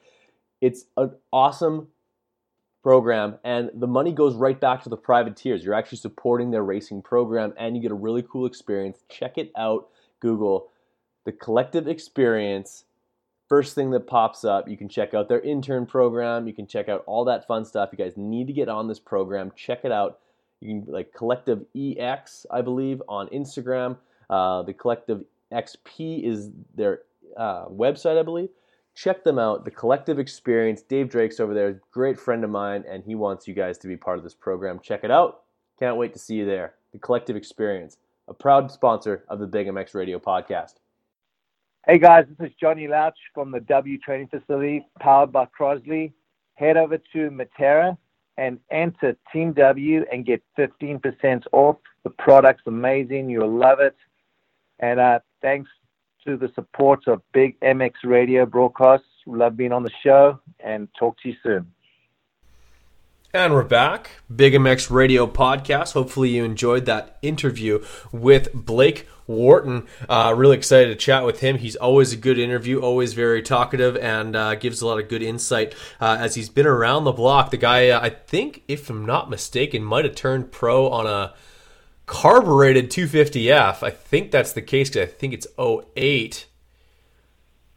It's 0.62 0.86
an 0.98 1.12
awesome 1.32 1.90
program, 2.82 3.38
and 3.44 3.70
the 3.76 3.88
money 3.88 4.12
goes 4.12 4.36
right 4.36 4.60
back 4.60 4.82
to 4.82 4.90
the 4.90 4.98
privateers. 4.98 5.64
You're 5.64 5.76
actually 5.76 6.00
supporting 6.00 6.50
their 6.50 6.64
racing 6.64 7.04
program, 7.04 7.54
and 7.56 7.76
you 7.76 7.84
get 7.84 7.92
a 7.92 7.96
really 7.96 8.24
cool 8.24 8.48
experience. 8.48 9.04
Check 9.10 9.38
it 9.38 9.52
out. 9.56 9.90
Google 10.20 10.70
the 11.26 11.32
collective 11.34 11.88
experience 11.88 12.86
first 13.50 13.74
thing 13.76 13.90
that 13.92 14.08
pops 14.08 14.46
up. 14.46 14.70
You 14.70 14.78
can 14.78 14.88
check 14.88 15.14
out 15.14 15.28
their 15.28 15.42
intern 15.42 15.86
program. 15.86 16.48
You 16.48 16.54
can 16.54 16.68
check 16.68 16.88
out 16.88 17.04
all 17.08 17.26
that 17.26 17.48
fun 17.48 17.66
stuff. 17.66 17.90
You 17.92 17.98
guys 17.98 18.16
need 18.16 18.48
to 18.48 18.54
get 18.54 18.70
on 18.70 18.88
this 18.88 19.00
program. 19.00 19.52
Check 19.56 19.82
it 19.84 19.92
out. 19.92 20.20
You 20.62 20.70
can 20.82 20.94
like 20.94 21.14
Collective 21.14 21.66
EX, 21.76 22.46
I 22.52 22.62
believe, 22.62 23.02
on 23.10 23.28
Instagram. 23.30 23.98
Uh, 24.30 24.62
the 24.62 24.74
Collective 24.74 25.24
XP 25.52 26.24
is 26.24 26.52
their 26.76 27.02
uh, 27.36 27.66
website, 27.66 28.20
I 28.20 28.24
believe. 28.24 28.50
Check 28.96 29.24
them 29.24 29.40
out. 29.40 29.66
The 29.66 29.72
Collective 29.72 30.20
Experience. 30.20 30.82
Dave 30.82 31.10
Drake's 31.10 31.40
over 31.40 31.54
there, 31.54 31.82
great 31.92 32.20
friend 32.20 32.44
of 32.44 32.50
mine, 32.50 32.84
and 32.88 33.04
he 33.04 33.16
wants 33.16 33.48
you 33.48 33.54
guys 33.54 33.78
to 33.80 33.88
be 33.88 33.96
part 33.96 34.18
of 34.18 34.24
this 34.24 34.36
program. 34.36 34.80
Check 34.80 35.04
it 35.04 35.12
out. 35.12 35.44
Can't 35.80 35.98
wait 35.98 36.14
to 36.14 36.20
see 36.20 36.36
you 36.36 36.46
there. 36.46 36.74
The 36.92 37.00
Collective 37.00 37.36
Experience, 37.36 37.98
a 38.28 38.34
proud 38.34 38.70
sponsor 38.72 39.24
of 39.30 39.40
the 39.40 39.48
Big 39.48 39.68
MX 39.68 39.96
Radio 39.96 40.20
podcast. 40.20 40.76
Hey 41.88 41.98
guys, 41.98 42.26
this 42.38 42.50
is 42.50 42.56
Johnny 42.60 42.88
Louch 42.88 43.18
from 43.34 43.52
the 43.52 43.62
W 43.62 43.98
Training 44.00 44.28
Facility, 44.28 44.86
powered 45.00 45.32
by 45.32 45.48
Crosley. 45.58 46.12
Head 46.56 46.76
over 46.76 46.98
to 46.98 47.32
Medterra 47.32 47.98
and 48.38 48.60
enter 48.70 49.16
Team 49.32 49.54
W 49.54 50.06
and 50.12 50.26
get 50.26 50.44
15% 50.58 51.46
off. 51.54 51.78
The 52.04 52.10
product's 52.10 52.68
amazing. 52.68 53.30
You'll 53.30 53.58
love 53.58 53.80
it. 53.80 53.96
And 54.80 55.00
uh, 55.00 55.20
thanks 55.42 55.70
to 56.28 56.36
the 56.36 56.52
support 56.54 57.08
of 57.08 57.22
Big 57.32 57.58
MX 57.62 57.94
Radio 58.04 58.46
broadcasts. 58.46 59.08
Love 59.26 59.56
being 59.56 59.72
on 59.72 59.84
the 59.84 59.92
show 60.04 60.38
and 60.60 60.90
talk 61.00 61.18
to 61.22 61.30
you 61.30 61.36
soon. 61.42 61.72
And 63.32 63.54
we're 63.54 63.64
back. 63.64 64.10
Big 64.36 64.54
MX 64.54 64.90
Radio 64.90 65.28
podcast. 65.28 65.94
Hopefully, 65.94 66.30
you 66.30 66.44
enjoyed 66.44 66.88
that 66.88 67.20
interview 67.22 67.86
with 68.12 68.52
Blake 68.56 69.08
Wharton. 69.28 69.86
Uh, 70.10 70.34
really 70.36 70.58
excited 70.58 70.90
to 70.90 70.96
chat 70.96 71.24
with 71.24 71.40
him. 71.40 71.60
He's 71.60 71.76
always 71.76 72.12
a 72.12 72.18
good 72.18 72.40
interview, 72.40 72.80
always 72.80 73.14
very 73.14 73.44
talkative, 73.44 73.96
and 73.98 74.36
uh, 74.36 74.56
gives 74.56 74.82
a 74.82 74.88
lot 74.88 74.98
of 74.98 75.10
good 75.10 75.22
insight 75.22 75.76
uh, 76.02 76.18
as 76.20 76.34
he's 76.34 76.50
been 76.50 76.66
around 76.66 77.04
the 77.04 77.12
block. 77.12 77.52
The 77.52 77.58
guy, 77.58 77.90
uh, 77.90 78.02
I 78.02 78.10
think, 78.10 78.64
if 78.68 78.90
I'm 78.90 79.06
not 79.06 79.30
mistaken, 79.30 79.84
might 79.84 80.06
have 80.06 80.16
turned 80.16 80.52
pro 80.52 80.90
on 80.90 81.06
a 81.06 81.36
carbureted 82.08 82.90
250F. 82.90 83.84
I 83.84 83.92
think 83.92 84.32
that's 84.32 84.54
the 84.54 84.64
case 84.64 84.90
because 84.90 85.08
I 85.08 85.12
think 85.12 85.36
it's 85.36 85.46
08 85.60 86.48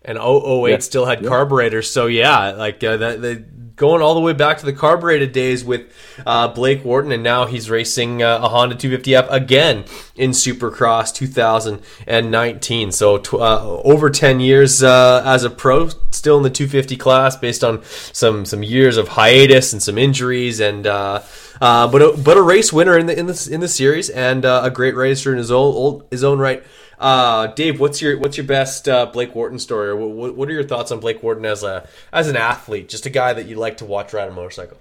and 0.04 0.18
008 0.18 0.70
yeah. 0.70 0.78
still 0.78 1.06
had 1.06 1.22
yeah. 1.22 1.28
carburetors. 1.28 1.90
So 1.90 2.06
yeah, 2.06 2.52
like 2.52 2.82
uh, 2.82 2.96
the, 2.96 3.16
the, 3.16 3.44
going 3.76 4.02
all 4.02 4.14
the 4.14 4.20
way 4.20 4.32
back 4.32 4.58
to 4.58 4.66
the 4.66 4.72
carbureted 4.72 5.32
days 5.32 5.64
with 5.64 5.92
uh, 6.26 6.48
Blake 6.48 6.84
Wharton, 6.84 7.12
and 7.12 7.22
now 7.22 7.46
he's 7.46 7.70
racing 7.70 8.22
uh, 8.22 8.40
a 8.42 8.48
Honda 8.48 8.74
250F 8.74 9.30
again 9.30 9.84
in 10.16 10.30
Supercross 10.30 11.14
2019. 11.14 12.92
So 12.92 13.18
tw- 13.18 13.34
uh, 13.34 13.80
over 13.82 14.10
10 14.10 14.40
years 14.40 14.82
uh, 14.82 15.22
as 15.24 15.44
a 15.44 15.50
pro, 15.50 15.88
still 16.10 16.36
in 16.36 16.42
the 16.42 16.50
250 16.50 16.96
class, 16.96 17.36
based 17.36 17.64
on 17.64 17.82
some 17.84 18.44
some 18.44 18.62
years 18.62 18.96
of 18.96 19.08
hiatus 19.08 19.72
and 19.72 19.82
some 19.82 19.98
injuries, 19.98 20.60
and 20.60 20.86
uh, 20.86 21.22
but 21.60 22.02
a, 22.02 22.16
but 22.16 22.36
a 22.36 22.42
race 22.42 22.72
winner 22.72 22.98
in 22.98 23.06
the 23.06 23.18
in 23.18 23.26
the 23.26 23.48
in 23.50 23.60
the 23.60 23.68
series, 23.68 24.10
and 24.10 24.44
a 24.44 24.70
great 24.72 24.94
racer 24.94 25.32
in 25.32 25.38
his 25.38 25.50
own 25.50 25.74
old, 25.74 26.06
his 26.10 26.24
own 26.24 26.38
right. 26.38 26.64
Uh, 27.02 27.48
Dave, 27.48 27.80
what's 27.80 28.00
your 28.00 28.16
what's 28.16 28.36
your 28.36 28.46
best 28.46 28.88
uh, 28.88 29.06
Blake 29.06 29.34
Wharton 29.34 29.58
story, 29.58 29.88
or 29.88 29.96
what, 29.96 30.36
what 30.36 30.48
are 30.48 30.52
your 30.52 30.62
thoughts 30.62 30.92
on 30.92 31.00
Blake 31.00 31.20
Wharton 31.20 31.44
as 31.44 31.64
a 31.64 31.88
as 32.12 32.28
an 32.28 32.36
athlete, 32.36 32.88
just 32.88 33.06
a 33.06 33.10
guy 33.10 33.32
that 33.32 33.46
you 33.46 33.56
like 33.56 33.78
to 33.78 33.84
watch 33.84 34.12
ride 34.12 34.28
a 34.28 34.32
motorcycle? 34.32 34.78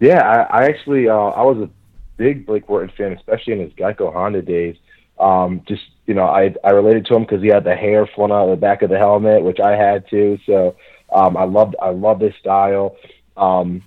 Yeah, 0.00 0.20
I, 0.20 0.64
I 0.64 0.64
actually 0.66 1.08
uh, 1.08 1.14
I 1.14 1.40
was 1.40 1.56
a 1.56 1.70
big 2.18 2.44
Blake 2.44 2.68
Wharton 2.68 2.92
fan, 2.94 3.12
especially 3.14 3.54
in 3.54 3.60
his 3.60 3.72
Geico 3.72 4.12
Honda 4.12 4.42
days. 4.42 4.76
Um, 5.18 5.62
just 5.66 5.80
you 6.04 6.12
know, 6.12 6.24
I 6.26 6.54
I 6.62 6.72
related 6.72 7.06
to 7.06 7.14
him 7.14 7.22
because 7.22 7.40
he 7.40 7.48
had 7.48 7.64
the 7.64 7.74
hair 7.74 8.06
flowing 8.06 8.30
out 8.30 8.44
of 8.44 8.50
the 8.50 8.56
back 8.56 8.82
of 8.82 8.90
the 8.90 8.98
helmet, 8.98 9.42
which 9.42 9.60
I 9.60 9.76
had 9.76 10.06
too. 10.10 10.38
So 10.44 10.76
um, 11.10 11.38
I 11.38 11.44
loved 11.44 11.74
I 11.80 11.88
loved 11.88 12.20
his 12.20 12.34
style. 12.34 12.96
Um, 13.34 13.82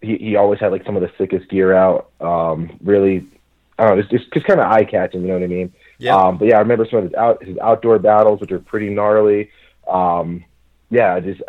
he 0.00 0.16
he 0.16 0.36
always 0.36 0.58
had 0.58 0.72
like 0.72 0.86
some 0.86 0.96
of 0.96 1.02
the 1.02 1.12
sickest 1.18 1.50
gear 1.50 1.74
out. 1.74 2.08
Um, 2.18 2.78
really, 2.82 3.26
I 3.78 3.84
don't 3.84 3.96
know, 3.96 4.02
it's 4.02 4.10
just, 4.10 4.32
just 4.32 4.46
kind 4.46 4.58
of 4.60 4.72
eye 4.72 4.84
catching. 4.84 5.20
You 5.20 5.28
know 5.28 5.34
what 5.34 5.42
I 5.42 5.48
mean? 5.48 5.70
Yeah. 6.04 6.16
Um, 6.16 6.36
but 6.36 6.48
yeah, 6.48 6.56
I 6.56 6.60
remember 6.60 6.86
some 6.90 6.98
of 6.98 7.04
his 7.04 7.14
out 7.14 7.42
his 7.42 7.56
outdoor 7.58 7.98
battles, 7.98 8.40
which 8.40 8.52
are 8.52 8.58
pretty 8.58 8.90
gnarly. 8.90 9.50
Um, 9.88 10.44
yeah, 10.90 11.14
I 11.14 11.20
just 11.20 11.40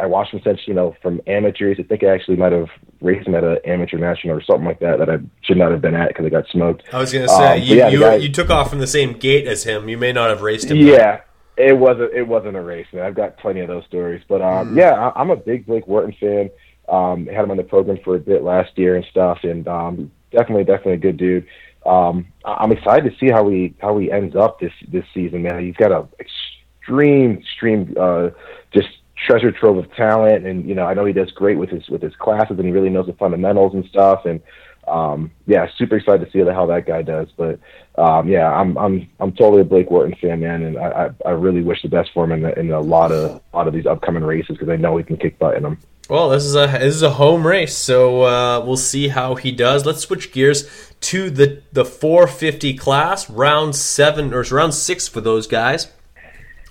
I 0.00 0.06
watched 0.06 0.32
him 0.32 0.40
since 0.42 0.60
you 0.66 0.72
know 0.72 0.96
from 1.02 1.20
amateurs. 1.26 1.76
I 1.78 1.82
think 1.82 2.02
I 2.02 2.06
actually 2.06 2.36
might 2.36 2.52
have 2.52 2.68
raced 3.02 3.28
him 3.28 3.34
at 3.34 3.44
an 3.44 3.58
amateur 3.66 3.98
national 3.98 4.36
or 4.36 4.42
something 4.42 4.64
like 4.64 4.80
that 4.80 4.98
that 4.98 5.10
I 5.10 5.18
should 5.42 5.58
not 5.58 5.72
have 5.72 5.82
been 5.82 5.94
at 5.94 6.08
because 6.08 6.24
I 6.24 6.30
got 6.30 6.48
smoked. 6.48 6.84
I 6.90 6.98
was 6.98 7.12
gonna 7.12 7.28
say 7.28 7.58
um, 7.58 7.62
you 7.62 7.76
yeah, 7.76 7.88
you, 7.88 8.00
guy, 8.00 8.16
you, 8.16 8.32
took 8.32 8.48
off 8.48 8.70
from 8.70 8.78
the 8.78 8.86
same 8.86 9.12
gate 9.12 9.46
as 9.46 9.64
him. 9.64 9.90
You 9.90 9.98
may 9.98 10.12
not 10.12 10.30
have 10.30 10.40
raced 10.40 10.70
him. 10.70 10.78
Yeah, 10.78 11.20
though. 11.56 11.64
it 11.64 11.78
wasn't 11.78 12.14
it 12.14 12.26
wasn't 12.26 12.56
a 12.56 12.62
race, 12.62 12.86
man. 12.94 13.04
I've 13.04 13.14
got 13.14 13.36
plenty 13.36 13.60
of 13.60 13.68
those 13.68 13.84
stories. 13.84 14.22
But 14.26 14.40
um, 14.40 14.74
mm. 14.74 14.76
yeah, 14.78 14.92
I, 14.94 15.20
I'm 15.20 15.30
a 15.30 15.36
big 15.36 15.66
Blake 15.66 15.86
Wharton 15.86 16.16
fan. 16.18 16.50
Um, 16.88 17.26
had 17.26 17.44
him 17.44 17.50
on 17.50 17.58
the 17.58 17.64
program 17.64 17.98
for 18.02 18.16
a 18.16 18.18
bit 18.18 18.42
last 18.42 18.70
year 18.76 18.96
and 18.96 19.04
stuff, 19.10 19.40
and 19.42 19.68
um, 19.68 20.10
definitely 20.32 20.64
definitely 20.64 20.94
a 20.94 20.96
good 20.96 21.18
dude 21.18 21.46
um, 21.86 22.26
I'm 22.44 22.72
excited 22.72 23.10
to 23.10 23.18
see 23.18 23.30
how 23.30 23.48
he 23.48 23.74
how 23.80 23.96
he 23.98 24.10
ends 24.10 24.36
up 24.36 24.60
this 24.60 24.72
this 24.88 25.04
season, 25.14 25.42
man. 25.42 25.64
He's 25.64 25.76
got 25.76 25.92
a 25.92 26.06
extreme 26.20 27.38
extreme 27.38 27.94
uh, 27.98 28.30
just 28.72 28.88
treasure 29.26 29.52
trove 29.52 29.78
of 29.78 29.92
talent, 29.94 30.46
and 30.46 30.68
you 30.68 30.74
know 30.74 30.84
I 30.84 30.94
know 30.94 31.04
he 31.04 31.12
does 31.12 31.30
great 31.32 31.58
with 31.58 31.70
his 31.70 31.88
with 31.88 32.02
his 32.02 32.14
classes, 32.16 32.58
and 32.58 32.66
he 32.66 32.72
really 32.72 32.90
knows 32.90 33.06
the 33.06 33.12
fundamentals 33.14 33.74
and 33.74 33.84
stuff. 33.86 34.24
And 34.24 34.40
um, 34.86 35.30
yeah, 35.46 35.66
super 35.76 35.96
excited 35.96 36.24
to 36.24 36.32
see 36.32 36.50
how 36.50 36.66
that 36.66 36.86
guy 36.86 37.02
does. 37.02 37.28
But 37.36 37.58
um, 37.96 38.28
yeah, 38.28 38.50
I'm 38.50 38.76
I'm 38.78 39.08
I'm 39.20 39.32
totally 39.32 39.62
a 39.62 39.64
Blake 39.64 39.90
Wharton 39.90 40.16
fan, 40.20 40.40
man, 40.40 40.62
and 40.62 40.78
I 40.78 41.10
I, 41.24 41.28
I 41.28 41.30
really 41.32 41.62
wish 41.62 41.82
the 41.82 41.88
best 41.88 42.10
for 42.12 42.24
him 42.24 42.32
in, 42.32 42.42
the, 42.42 42.58
in 42.58 42.70
a 42.70 42.80
lot 42.80 43.12
of 43.12 43.40
a 43.52 43.56
lot 43.56 43.68
of 43.68 43.74
these 43.74 43.86
upcoming 43.86 44.24
races 44.24 44.56
because 44.56 44.68
I 44.68 44.76
know 44.76 44.96
he 44.96 45.04
can 45.04 45.16
kick 45.16 45.38
butt 45.38 45.56
in 45.56 45.62
them. 45.62 45.78
Well, 46.08 46.30
this 46.30 46.46
is 46.46 46.56
a 46.56 46.66
this 46.66 46.94
is 46.94 47.02
a 47.02 47.10
home 47.10 47.46
race, 47.46 47.76
so 47.76 48.22
uh, 48.22 48.64
we'll 48.64 48.78
see 48.78 49.08
how 49.08 49.34
he 49.34 49.52
does. 49.52 49.84
Let's 49.84 50.00
switch 50.00 50.32
gears 50.32 50.66
to 51.02 51.28
the 51.28 51.62
the 51.74 51.84
450 51.84 52.74
class, 52.78 53.28
round 53.28 53.76
seven 53.76 54.32
or 54.32 54.42
round 54.50 54.72
six 54.72 55.06
for 55.06 55.20
those 55.20 55.46
guys, 55.46 55.88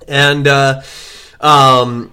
and 0.07 0.47
uh, 0.47 0.81
um, 1.39 2.11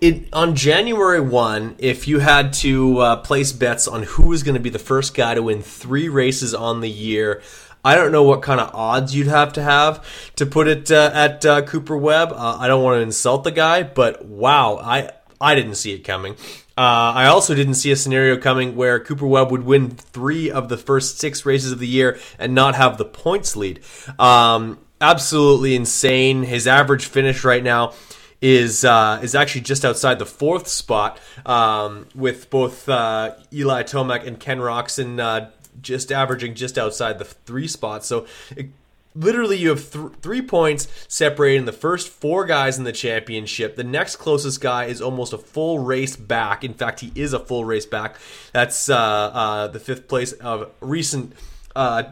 it 0.00 0.28
on 0.32 0.56
January 0.56 1.20
one, 1.20 1.76
if 1.78 2.08
you 2.08 2.18
had 2.18 2.52
to 2.54 2.98
uh, 2.98 3.16
place 3.18 3.52
bets 3.52 3.86
on 3.86 4.02
who 4.02 4.24
was 4.24 4.42
going 4.42 4.56
to 4.56 4.60
be 4.60 4.70
the 4.70 4.80
first 4.80 5.14
guy 5.14 5.34
to 5.34 5.44
win 5.44 5.62
three 5.62 6.08
races 6.08 6.52
on 6.52 6.80
the 6.80 6.90
year. 6.90 7.42
I 7.84 7.94
don't 7.94 8.10
know 8.10 8.24
what 8.24 8.42
kind 8.42 8.60
of 8.60 8.74
odds 8.74 9.14
you'd 9.14 9.28
have 9.28 9.52
to 9.52 9.62
have 9.62 10.04
to 10.34 10.44
put 10.44 10.66
it 10.66 10.90
uh, 10.90 11.12
at 11.14 11.46
uh, 11.46 11.62
Cooper 11.62 11.96
Webb. 11.96 12.32
Uh, 12.32 12.56
I 12.58 12.66
don't 12.66 12.82
want 12.82 12.96
to 12.96 13.02
insult 13.02 13.44
the 13.44 13.52
guy, 13.52 13.84
but 13.84 14.24
wow, 14.24 14.78
I 14.82 15.12
I 15.40 15.54
didn't 15.54 15.74
see 15.74 15.92
it 15.92 16.00
coming. 16.00 16.34
Uh, 16.78 17.12
I 17.14 17.26
also 17.26 17.54
didn't 17.54 17.74
see 17.74 17.90
a 17.90 17.96
scenario 17.96 18.36
coming 18.36 18.76
where 18.76 19.00
Cooper 19.00 19.26
Webb 19.26 19.50
would 19.50 19.64
win 19.64 19.90
three 19.90 20.50
of 20.50 20.68
the 20.68 20.76
first 20.76 21.18
six 21.18 21.46
races 21.46 21.72
of 21.72 21.78
the 21.78 21.86
year 21.86 22.18
and 22.38 22.54
not 22.54 22.74
have 22.74 22.98
the 22.98 23.04
points 23.04 23.56
lead. 23.56 23.80
Um, 24.18 24.78
absolutely 25.00 25.74
insane. 25.74 26.42
His 26.42 26.66
average 26.66 27.06
finish 27.06 27.44
right 27.44 27.62
now 27.62 27.94
is 28.42 28.84
uh, 28.84 29.20
is 29.22 29.34
actually 29.34 29.62
just 29.62 29.84
outside 29.84 30.18
the 30.18 30.26
fourth 30.26 30.68
spot, 30.68 31.18
um, 31.46 32.06
with 32.14 32.50
both 32.50 32.86
uh, 32.88 33.34
Eli 33.52 33.82
Tomac 33.82 34.26
and 34.26 34.38
Ken 34.38 34.58
Roczen 34.58 35.18
uh, 35.18 35.50
just 35.80 36.12
averaging 36.12 36.54
just 36.54 36.76
outside 36.78 37.18
the 37.18 37.24
three 37.24 37.68
spots. 37.68 38.06
So. 38.06 38.26
It, 38.56 38.68
literally 39.16 39.56
you 39.56 39.70
have 39.70 39.90
th- 39.90 40.12
three 40.20 40.42
points 40.42 40.88
separating 41.08 41.64
the 41.64 41.72
first 41.72 42.08
four 42.08 42.44
guys 42.44 42.78
in 42.78 42.84
the 42.84 42.92
championship. 42.92 43.76
The 43.76 43.84
next 43.84 44.16
closest 44.16 44.60
guy 44.60 44.84
is 44.84 45.00
almost 45.00 45.32
a 45.32 45.38
full 45.38 45.78
race 45.78 46.16
back. 46.16 46.62
In 46.62 46.74
fact, 46.74 47.00
he 47.00 47.12
is 47.14 47.32
a 47.32 47.40
full 47.40 47.64
race 47.64 47.86
back. 47.86 48.16
That's 48.52 48.88
uh, 48.88 48.96
uh, 48.96 49.68
the 49.68 49.80
fifth 49.80 50.08
place 50.08 50.32
of 50.32 50.70
recent 50.80 51.32
uh, 51.74 52.04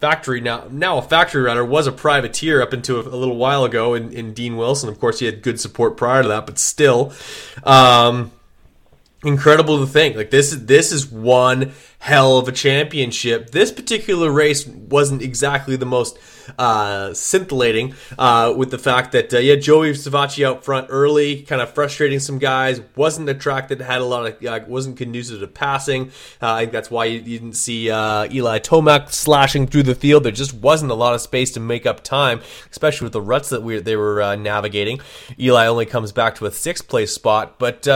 factory 0.00 0.40
now 0.40 0.66
now 0.70 0.96
a 0.96 1.02
factory 1.02 1.42
runner 1.42 1.64
was 1.64 1.86
a 1.86 1.92
privateer 1.92 2.62
up 2.62 2.72
until 2.72 2.96
a, 2.96 3.00
a 3.00 3.16
little 3.16 3.36
while 3.36 3.64
ago 3.64 3.94
in, 3.94 4.12
in 4.12 4.32
Dean 4.32 4.56
Wilson. 4.56 4.88
Of 4.88 4.98
course, 4.98 5.18
he 5.18 5.26
had 5.26 5.42
good 5.42 5.60
support 5.60 5.96
prior 5.96 6.22
to 6.22 6.28
that, 6.28 6.46
but 6.46 6.58
still. 6.58 7.12
Um, 7.64 8.32
incredible 9.22 9.78
to 9.80 9.86
think 9.86 10.16
like 10.16 10.30
this 10.30 10.50
this 10.52 10.92
is 10.92 11.06
one 11.06 11.72
hell 12.00 12.38
of 12.38 12.48
a 12.48 12.52
championship. 12.52 13.50
This 13.50 13.70
particular 13.70 14.30
race 14.30 14.66
wasn't 14.66 15.20
exactly 15.20 15.76
the 15.76 15.86
most 15.86 16.18
uh, 16.58 17.12
scintillating 17.12 17.94
uh, 18.18 18.54
with 18.56 18.70
the 18.70 18.78
fact 18.78 19.12
that 19.12 19.32
uh, 19.34 19.38
yeah 19.38 19.54
Joey 19.54 19.92
Savatgy 19.92 20.44
out 20.44 20.64
front 20.64 20.86
early 20.90 21.42
kind 21.42 21.60
of 21.60 21.72
frustrating 21.74 22.18
some 22.18 22.38
guys 22.38 22.80
wasn't 22.96 23.28
a 23.28 23.34
track 23.34 23.68
that 23.68 23.80
had 23.80 24.00
a 24.00 24.04
lot 24.04 24.26
of 24.26 24.44
uh, 24.44 24.60
wasn't 24.66 24.96
conducive 24.96 25.40
to 25.40 25.46
passing. 25.46 26.08
Uh, 26.40 26.54
I 26.54 26.60
think 26.62 26.72
that's 26.72 26.90
why 26.90 27.04
you, 27.04 27.18
you 27.18 27.38
didn't 27.38 27.52
see 27.52 27.90
uh, 27.90 28.26
Eli 28.32 28.58
Tomac 28.60 29.12
slashing 29.12 29.66
through 29.66 29.84
the 29.84 29.94
field. 29.94 30.24
There 30.24 30.32
just 30.32 30.54
wasn't 30.54 30.90
a 30.90 30.94
lot 30.94 31.14
of 31.14 31.20
space 31.20 31.52
to 31.52 31.60
make 31.60 31.84
up 31.84 32.02
time 32.02 32.40
especially 32.70 33.04
with 33.04 33.12
the 33.12 33.22
ruts 33.22 33.50
that 33.50 33.62
we 33.62 33.78
they 33.78 33.96
were 33.96 34.36
navigating. 34.36 35.00
Eli 35.38 35.66
only 35.66 35.86
comes 35.86 36.12
back 36.12 36.36
to 36.36 36.46
a 36.46 36.50
sixth 36.50 36.88
place 36.88 37.12
spot 37.12 37.58
but 37.58 37.86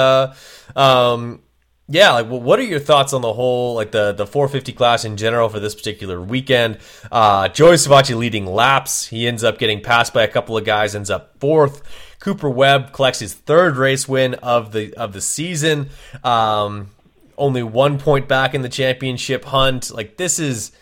um, 0.77 1.41
yeah, 1.87 2.12
like 2.12 2.26
what 2.26 2.59
are 2.59 2.62
your 2.62 2.80
thoughts 2.80 3.12
on 3.12 3.20
the 3.20 3.32
whole 3.32 3.74
like 3.74 3.91
the 3.91 4.12
the 4.12 4.26
450 4.26 4.72
class 4.72 5.05
in 5.05 5.18
general 5.18 5.51
for 5.51 5.61
this 5.61 5.74
particular 5.74 6.20
weekend? 6.20 6.78
Uh, 7.12 7.49
Joey 7.49 7.74
Savatgy 7.74 8.16
leading 8.16 8.47
laps. 8.47 9.07
He 9.07 9.26
ends 9.26 9.45
up 9.45 9.59
getting 9.59 9.82
passed 9.82 10.14
by 10.14 10.22
a 10.22 10.28
couple 10.28 10.57
of 10.57 10.64
guys, 10.64 10.95
ends 10.95 11.11
up 11.11 11.39
fourth. 11.41 11.82
Cooper 12.20 12.49
Webb 12.49 12.93
collects 12.93 13.18
his 13.18 13.35
third 13.35 13.76
race 13.76 14.09
win 14.09 14.35
of 14.35 14.72
the 14.72 14.95
of 14.95 15.12
the 15.12 15.20
season. 15.20 15.91
Um, 16.22 16.89
only 17.37 17.62
one 17.62 17.99
point 17.99 18.28
back 18.28 18.55
in 18.55 18.62
the 18.62 18.70
championship 18.70 19.45
hunt. 19.45 19.91
Like 19.91 20.16
this 20.16 20.39
is 20.39 20.72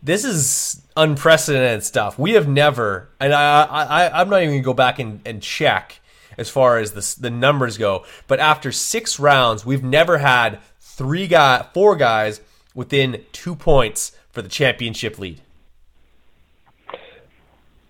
this 0.00 0.24
is 0.24 0.80
unprecedented 0.96 1.82
stuff. 1.82 2.20
We 2.20 2.34
have 2.34 2.46
never, 2.46 3.08
and 3.18 3.34
I, 3.34 3.64
I 3.64 4.20
I'm 4.20 4.30
not 4.30 4.42
even 4.42 4.54
gonna 4.54 4.62
go 4.62 4.74
back 4.74 5.00
and, 5.00 5.20
and 5.26 5.42
check 5.42 5.98
as 6.38 6.48
far 6.48 6.78
as 6.78 6.92
the, 6.92 7.20
the 7.20 7.30
numbers 7.30 7.78
go. 7.78 8.04
But 8.26 8.40
after 8.40 8.72
six 8.72 9.18
rounds, 9.18 9.64
we've 9.64 9.84
never 9.84 10.18
had 10.18 10.60
three 10.80 11.26
guy, 11.26 11.66
four 11.74 11.96
guys 11.96 12.40
within 12.74 13.24
two 13.32 13.56
points 13.56 14.12
for 14.30 14.42
the 14.42 14.48
championship 14.48 15.18
lead. 15.18 15.40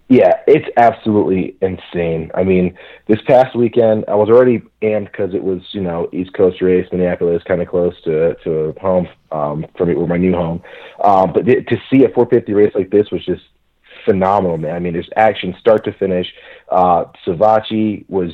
Yeah, 0.08 0.34
it's 0.46 0.68
absolutely 0.76 1.56
insane. 1.60 2.30
I 2.34 2.44
mean, 2.44 2.78
this 3.08 3.20
past 3.26 3.56
weekend, 3.56 4.04
I 4.06 4.14
was 4.14 4.28
already 4.28 4.62
amped 4.80 5.10
because 5.10 5.34
it 5.34 5.42
was, 5.42 5.62
you 5.72 5.80
know, 5.80 6.08
East 6.12 6.32
Coast 6.32 6.62
race, 6.62 6.86
Minneapolis, 6.92 7.42
kind 7.42 7.60
of 7.60 7.66
close 7.66 8.00
to 8.04 8.36
to 8.44 8.72
home 8.80 9.08
um, 9.32 9.66
for 9.76 9.84
me, 9.84 9.94
or 9.94 10.06
my 10.06 10.16
new 10.16 10.32
home. 10.32 10.62
Um, 11.02 11.32
but 11.32 11.44
th- 11.44 11.66
to 11.66 11.76
see 11.90 12.04
a 12.04 12.08
450 12.08 12.52
race 12.54 12.72
like 12.76 12.90
this 12.90 13.10
was 13.10 13.24
just 13.24 13.42
phenomenal, 14.06 14.56
man. 14.56 14.74
I 14.74 14.78
mean, 14.78 14.94
there's 14.94 15.10
action 15.16 15.54
start 15.60 15.84
to 15.84 15.92
finish. 15.92 16.26
Uh, 16.70 17.04
Savatgy 17.26 18.08
was 18.08 18.32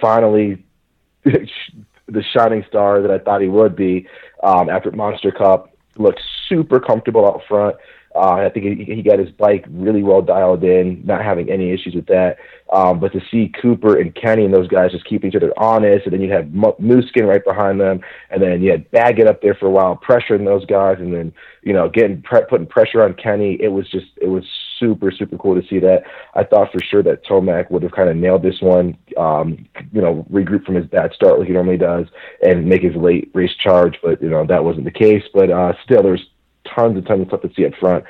finally 0.00 0.64
the 1.24 2.22
shining 2.36 2.64
star 2.68 3.02
that 3.02 3.10
I 3.10 3.18
thought 3.18 3.40
he 3.40 3.48
would 3.48 3.74
be 3.74 4.06
um, 4.42 4.70
after 4.70 4.92
Monster 4.92 5.32
Cup. 5.32 5.74
Looked 5.96 6.20
super 6.48 6.78
comfortable 6.78 7.26
out 7.26 7.42
front. 7.48 7.76
Uh, 8.14 8.46
I 8.46 8.48
think 8.48 8.78
he, 8.78 8.94
he 8.94 9.02
got 9.02 9.18
his 9.18 9.30
bike 9.30 9.64
really 9.68 10.02
well 10.02 10.22
dialed 10.22 10.64
in, 10.64 11.02
not 11.04 11.22
having 11.22 11.50
any 11.50 11.72
issues 11.72 11.94
with 11.94 12.06
that. 12.06 12.38
Um, 12.72 13.00
but 13.00 13.12
to 13.12 13.20
see 13.30 13.52
Cooper 13.60 13.98
and 13.98 14.14
Kenny 14.14 14.44
and 14.44 14.52
those 14.52 14.68
guys 14.68 14.92
just 14.92 15.04
keep 15.04 15.24
each 15.24 15.34
other 15.34 15.52
honest, 15.56 16.06
and 16.06 16.12
then 16.12 16.20
you 16.20 16.32
have 16.32 16.46
Musquin 16.46 17.26
right 17.26 17.44
behind 17.44 17.80
them, 17.80 18.00
and 18.30 18.42
then 18.42 18.62
you 18.62 18.70
had 18.70 18.90
Baggett 18.90 19.28
up 19.28 19.42
there 19.42 19.54
for 19.54 19.66
a 19.66 19.70
while, 19.70 19.96
pressuring 19.96 20.44
those 20.44 20.64
guys, 20.66 20.96
and 20.98 21.14
then 21.14 21.32
you 21.62 21.72
know 21.72 21.88
getting 21.88 22.22
pre- 22.22 22.44
putting 22.48 22.66
pressure 22.66 23.04
on 23.04 23.14
Kenny. 23.14 23.56
It 23.60 23.68
was 23.68 23.88
just 23.88 24.06
it 24.20 24.28
was 24.28 24.44
super 24.78 25.10
super 25.10 25.36
cool 25.38 25.60
to 25.60 25.66
see 25.68 25.78
that. 25.80 26.02
I 26.34 26.44
thought 26.44 26.72
for 26.72 26.80
sure 26.80 27.02
that 27.02 27.24
Tomac 27.24 27.70
would 27.70 27.82
have 27.82 27.92
kind 27.92 28.08
of 28.08 28.16
nailed 28.16 28.42
this 28.42 28.60
one, 28.60 28.96
um, 29.16 29.66
you 29.92 30.00
know, 30.00 30.26
regroup 30.30 30.64
from 30.64 30.74
his 30.74 30.86
bad 30.86 31.12
start 31.12 31.38
like 31.38 31.48
he 31.48 31.54
normally 31.54 31.78
does, 31.78 32.06
and 32.42 32.66
make 32.66 32.82
his 32.82 32.96
late 32.96 33.30
race 33.34 33.54
charge. 33.54 33.98
But 34.02 34.22
you 34.22 34.28
know 34.28 34.46
that 34.46 34.64
wasn't 34.64 34.84
the 34.84 34.90
case. 34.90 35.24
But 35.32 35.50
uh, 35.50 35.72
still, 35.84 36.02
there's 36.02 36.26
tons 36.74 36.96
and 36.96 37.06
tons 37.06 37.22
of 37.22 37.28
stuff 37.28 37.42
to 37.42 37.50
see 37.54 37.66
up 37.66 37.74
front. 37.80 38.04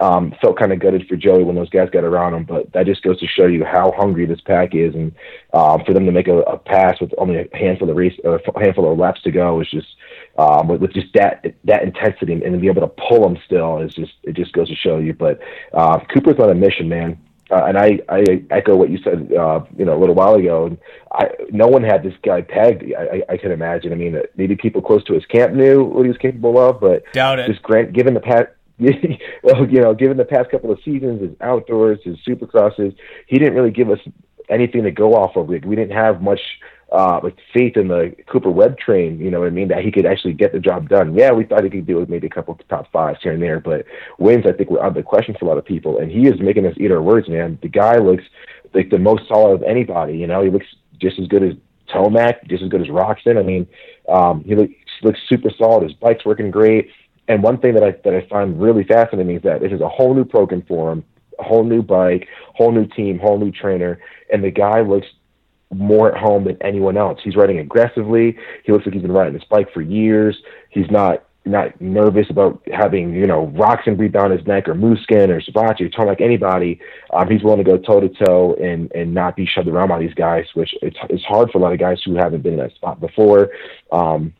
Um, 0.00 0.34
felt 0.42 0.58
kind 0.58 0.72
of 0.72 0.80
gutted 0.80 1.06
for 1.06 1.14
Joey 1.14 1.44
when 1.44 1.54
those 1.54 1.70
guys 1.70 1.88
got 1.88 2.02
around 2.02 2.34
him, 2.34 2.44
but 2.44 2.72
that 2.72 2.84
just 2.84 3.02
goes 3.02 3.20
to 3.20 3.28
show 3.28 3.46
you 3.46 3.64
how 3.64 3.92
hungry 3.96 4.26
this 4.26 4.40
pack 4.40 4.74
is, 4.74 4.92
and 4.92 5.14
um, 5.52 5.84
for 5.84 5.94
them 5.94 6.04
to 6.04 6.10
make 6.10 6.26
a, 6.26 6.38
a 6.40 6.58
pass 6.58 7.00
with 7.00 7.14
only 7.16 7.38
a 7.38 7.56
handful 7.56 7.88
of 7.88 7.96
race, 7.96 8.18
a 8.24 8.40
handful 8.58 8.90
of 8.90 8.98
laps 8.98 9.22
to 9.22 9.30
go 9.30 9.60
is 9.60 9.70
just 9.70 9.86
um, 10.36 10.66
with, 10.66 10.80
with 10.80 10.92
just 10.92 11.12
that 11.14 11.54
that 11.62 11.84
intensity 11.84 12.32
and, 12.32 12.42
and 12.42 12.54
to 12.54 12.58
be 12.58 12.66
able 12.66 12.80
to 12.82 12.92
pull 13.08 13.22
them 13.22 13.38
still 13.46 13.78
is 13.78 13.94
just 13.94 14.14
it 14.24 14.34
just 14.34 14.52
goes 14.52 14.68
to 14.68 14.74
show 14.74 14.98
you. 14.98 15.14
But 15.14 15.38
uh, 15.72 16.00
Cooper's 16.12 16.40
on 16.40 16.50
a 16.50 16.54
mission, 16.54 16.88
man. 16.88 17.18
Uh, 17.50 17.66
and 17.66 17.76
I, 17.76 18.00
I 18.08 18.24
echo 18.50 18.74
what 18.74 18.88
you 18.88 18.98
said, 19.04 19.30
uh, 19.32 19.60
you 19.76 19.84
know, 19.84 19.96
a 19.96 20.00
little 20.00 20.14
while 20.14 20.34
ago. 20.34 20.76
I, 21.12 21.28
no 21.50 21.68
one 21.68 21.84
had 21.84 22.02
this 22.02 22.14
guy 22.24 22.40
pegged. 22.40 22.82
I, 22.98 23.02
I, 23.02 23.22
I 23.34 23.36
can 23.36 23.52
imagine. 23.52 23.92
I 23.92 23.96
mean, 23.96 24.20
maybe 24.36 24.56
people 24.56 24.80
close 24.80 25.04
to 25.04 25.12
his 25.12 25.26
camp 25.26 25.52
knew 25.52 25.84
what 25.84 26.02
he 26.02 26.08
was 26.08 26.16
capable 26.16 26.58
of, 26.58 26.80
but 26.80 27.04
doubt 27.12 27.38
it. 27.38 27.46
Just 27.46 27.62
grant, 27.62 27.92
given 27.92 28.14
the 28.14 28.20
past, 28.20 28.48
well, 29.42 29.68
you 29.68 29.80
know, 29.80 29.94
given 29.94 30.16
the 30.16 30.24
past 30.24 30.50
couple 30.50 30.70
of 30.70 30.78
seasons, 30.84 31.20
his 31.20 31.30
outdoors, 31.40 32.00
his 32.02 32.16
supercrosses, 32.26 32.94
he 33.26 33.38
didn't 33.38 33.54
really 33.54 33.70
give 33.70 33.90
us 33.90 34.00
anything 34.48 34.82
to 34.82 34.90
go 34.90 35.14
off 35.14 35.36
of. 35.36 35.48
Like, 35.48 35.64
we 35.64 35.76
didn't 35.76 35.96
have 35.96 36.20
much 36.20 36.40
uh, 36.92 37.20
like 37.22 37.36
faith 37.52 37.76
in 37.76 37.88
the 37.88 38.14
Cooper 38.26 38.50
Webb 38.50 38.78
train. 38.78 39.18
You 39.18 39.30
know 39.30 39.40
what 39.40 39.46
I 39.46 39.50
mean? 39.50 39.68
That 39.68 39.84
he 39.84 39.90
could 39.90 40.06
actually 40.06 40.34
get 40.34 40.52
the 40.52 40.60
job 40.60 40.88
done. 40.88 41.14
Yeah, 41.14 41.32
we 41.32 41.44
thought 41.44 41.64
he 41.64 41.70
could 41.70 41.86
do 41.86 42.00
it, 42.00 42.08
maybe 42.08 42.26
a 42.26 42.30
couple 42.30 42.54
of 42.54 42.68
top 42.68 42.90
fives 42.92 43.18
here 43.22 43.32
and 43.32 43.42
there, 43.42 43.60
but 43.60 43.84
wins 44.18 44.44
I 44.46 44.52
think 44.52 44.70
were 44.70 44.82
out 44.82 44.88
of 44.88 44.94
the 44.94 45.02
question 45.02 45.34
for 45.38 45.44
a 45.44 45.48
lot 45.48 45.58
of 45.58 45.64
people. 45.64 45.98
And 45.98 46.10
he 46.10 46.28
is 46.28 46.40
making 46.40 46.66
us 46.66 46.74
eat 46.76 46.92
our 46.92 47.02
words, 47.02 47.28
man. 47.28 47.58
The 47.62 47.68
guy 47.68 47.98
looks 47.98 48.24
like 48.74 48.90
the 48.90 48.98
most 48.98 49.26
solid 49.28 49.54
of 49.54 49.62
anybody. 49.62 50.16
You 50.16 50.26
know, 50.26 50.42
he 50.42 50.50
looks 50.50 50.66
just 51.00 51.18
as 51.18 51.26
good 51.26 51.42
as 51.42 51.54
Tomac, 51.88 52.46
just 52.48 52.62
as 52.62 52.68
good 52.68 52.80
as 52.80 52.88
Roczen. 52.88 53.38
I 53.38 53.42
mean, 53.42 53.66
um, 54.08 54.44
he 54.44 54.54
looks 54.54 54.72
looks 55.02 55.20
super 55.28 55.50
solid. 55.58 55.82
His 55.82 55.92
bike's 55.94 56.24
working 56.24 56.50
great. 56.50 56.90
And 57.28 57.42
one 57.42 57.58
thing 57.58 57.74
that 57.74 57.82
I 57.82 57.92
that 58.04 58.14
I 58.14 58.26
find 58.28 58.60
really 58.60 58.84
fascinating 58.84 59.36
is 59.36 59.42
that 59.42 59.60
this 59.60 59.72
is 59.72 59.80
a 59.80 59.88
whole 59.88 60.14
new 60.14 60.24
program 60.24 60.62
for 60.68 60.92
him, 60.92 61.04
a 61.38 61.42
whole 61.42 61.64
new 61.64 61.82
bike, 61.82 62.28
whole 62.54 62.72
new 62.72 62.86
team, 62.86 63.18
whole 63.18 63.38
new 63.38 63.50
trainer, 63.50 63.98
and 64.32 64.44
the 64.44 64.50
guy 64.50 64.80
looks 64.80 65.06
more 65.72 66.14
at 66.14 66.20
home 66.20 66.44
than 66.44 66.60
anyone 66.62 66.96
else. 66.96 67.18
He's 67.22 67.36
riding 67.36 67.58
aggressively. 67.58 68.36
He 68.64 68.72
looks 68.72 68.86
like 68.86 68.92
he's 68.94 69.02
been 69.02 69.12
riding 69.12 69.34
this 69.34 69.44
bike 69.44 69.72
for 69.72 69.80
years. 69.80 70.36
He's 70.70 70.90
not 70.90 71.24
not 71.46 71.78
nervous 71.78 72.26
about 72.30 72.62
having 72.72 73.12
you 73.12 73.26
know 73.26 73.48
Roczen 73.48 73.96
breathe 73.96 74.12
down 74.12 74.30
his 74.30 74.46
neck 74.46 74.68
or 74.68 74.74
Musquin 74.74 75.28
or 75.28 75.40
Savatgy 75.40 75.92
or 75.98 76.06
like 76.06 76.20
anybody. 76.20 76.80
Um, 77.12 77.28
he's 77.28 77.42
willing 77.42 77.62
to 77.62 77.70
go 77.70 77.76
toe 77.78 78.00
to 78.00 78.08
toe 78.08 78.54
and 78.54 78.90
and 78.92 79.12
not 79.12 79.36
be 79.36 79.46
shoved 79.46 79.68
around 79.68 79.88
by 79.88 79.98
these 79.98 80.14
guys, 80.14 80.46
which 80.54 80.74
it's 80.82 80.96
it's 81.10 81.24
hard 81.24 81.50
for 81.50 81.58
a 81.58 81.60
lot 81.60 81.72
of 81.72 81.78
guys 81.78 82.00
who 82.04 82.14
haven't 82.14 82.42
been 82.42 82.54
in 82.54 82.60
that 82.60 82.74
spot 82.74 83.00
before. 83.00 83.50
Um, 83.92 84.32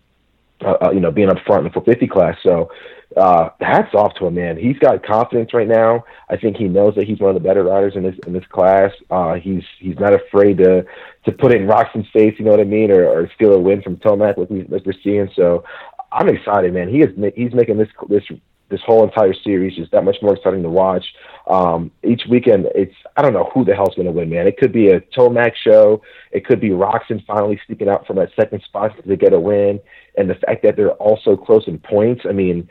uh, 0.65 0.77
uh, 0.87 0.91
you 0.91 1.01
know, 1.01 1.11
being 1.11 1.29
up 1.29 1.39
front 1.47 1.61
in 1.61 1.65
the 1.65 1.71
450 1.71 2.07
class. 2.07 2.37
So 2.43 2.71
uh, 3.17 3.51
hats 3.61 3.95
off 3.95 4.15
to 4.15 4.27
him, 4.27 4.35
man. 4.35 4.57
He's 4.57 4.79
got 4.79 5.05
confidence 5.05 5.55
right 5.55 5.69
now. 5.69 6.05
I 6.29 6.37
think 6.37 6.57
he 6.57 6.65
knows 6.65 6.95
that 6.97 7.07
he's 7.07 7.21
one 7.21 7.35
of 7.35 7.41
the 7.41 7.47
better 7.47 7.63
riders 7.63 7.95
in 7.97 8.03
this 8.03 8.17
in 8.27 8.33
this 8.33 8.47
class. 8.47 8.91
Uh, 9.11 9.35
he's 9.35 9.63
he's 9.79 9.99
not 9.99 10.15
afraid 10.15 10.59
to 10.59 10.85
to 11.25 11.33
put 11.33 11.55
in 11.55 11.67
Roczen's 11.67 12.09
face, 12.13 12.35
you 12.39 12.45
know 12.45 12.51
what 12.51 12.61
I 12.61 12.65
mean, 12.65 12.91
or, 12.91 13.05
or 13.07 13.31
steal 13.35 13.55
a 13.55 13.59
win 13.59 13.83
from 13.83 13.97
Tomac 13.97 14.37
like, 14.37 14.51
we, 14.51 14.65
like 14.65 14.85
we're 14.85 14.93
seeing. 15.03 15.31
So 15.37 15.65
I'm 16.13 16.29
excited, 16.29 16.75
man. 16.75 16.89
He 16.89 17.03
is 17.03 17.11
he's 17.37 17.55
making 17.55 17.79
this 17.79 17.89
this 18.09 18.25
this 18.71 18.81
whole 18.85 19.05
entire 19.05 19.35
series 19.35 19.79
is 19.79 19.89
that 19.93 20.05
much 20.05 20.17
more 20.23 20.35
exciting 20.35 20.63
to 20.63 20.71
watch. 20.71 21.05
Um, 21.47 21.91
each 22.03 22.23
weekend, 22.29 22.67
it's 22.75 22.95
I 23.17 23.23
don't 23.23 23.33
know 23.33 23.51
who 23.53 23.65
the 23.65 23.75
hell's 23.75 23.95
going 23.95 24.07
to 24.07 24.13
win, 24.13 24.31
man. 24.31 24.47
It 24.47 24.57
could 24.57 24.73
be 24.73 24.89
a 24.89 25.01
Tomac 25.01 25.53
show. 25.55 26.03
It 26.33 26.45
could 26.47 26.61
be 26.61 26.71
Roczen 26.71 27.25
finally 27.27 27.61
sneaking 27.67 27.89
out 27.89 28.07
from 28.07 28.17
that 28.17 28.31
second 28.35 28.63
spot 28.63 28.93
to 29.07 29.17
get 29.17 29.33
a 29.33 29.41
win, 29.41 29.81
and 30.17 30.29
the 30.29 30.35
fact 30.35 30.63
that 30.63 30.77
they're 30.77 30.93
also 30.93 31.37
close 31.37 31.65
in 31.67 31.79
points. 31.79 32.23
I 32.29 32.33
mean, 32.33 32.69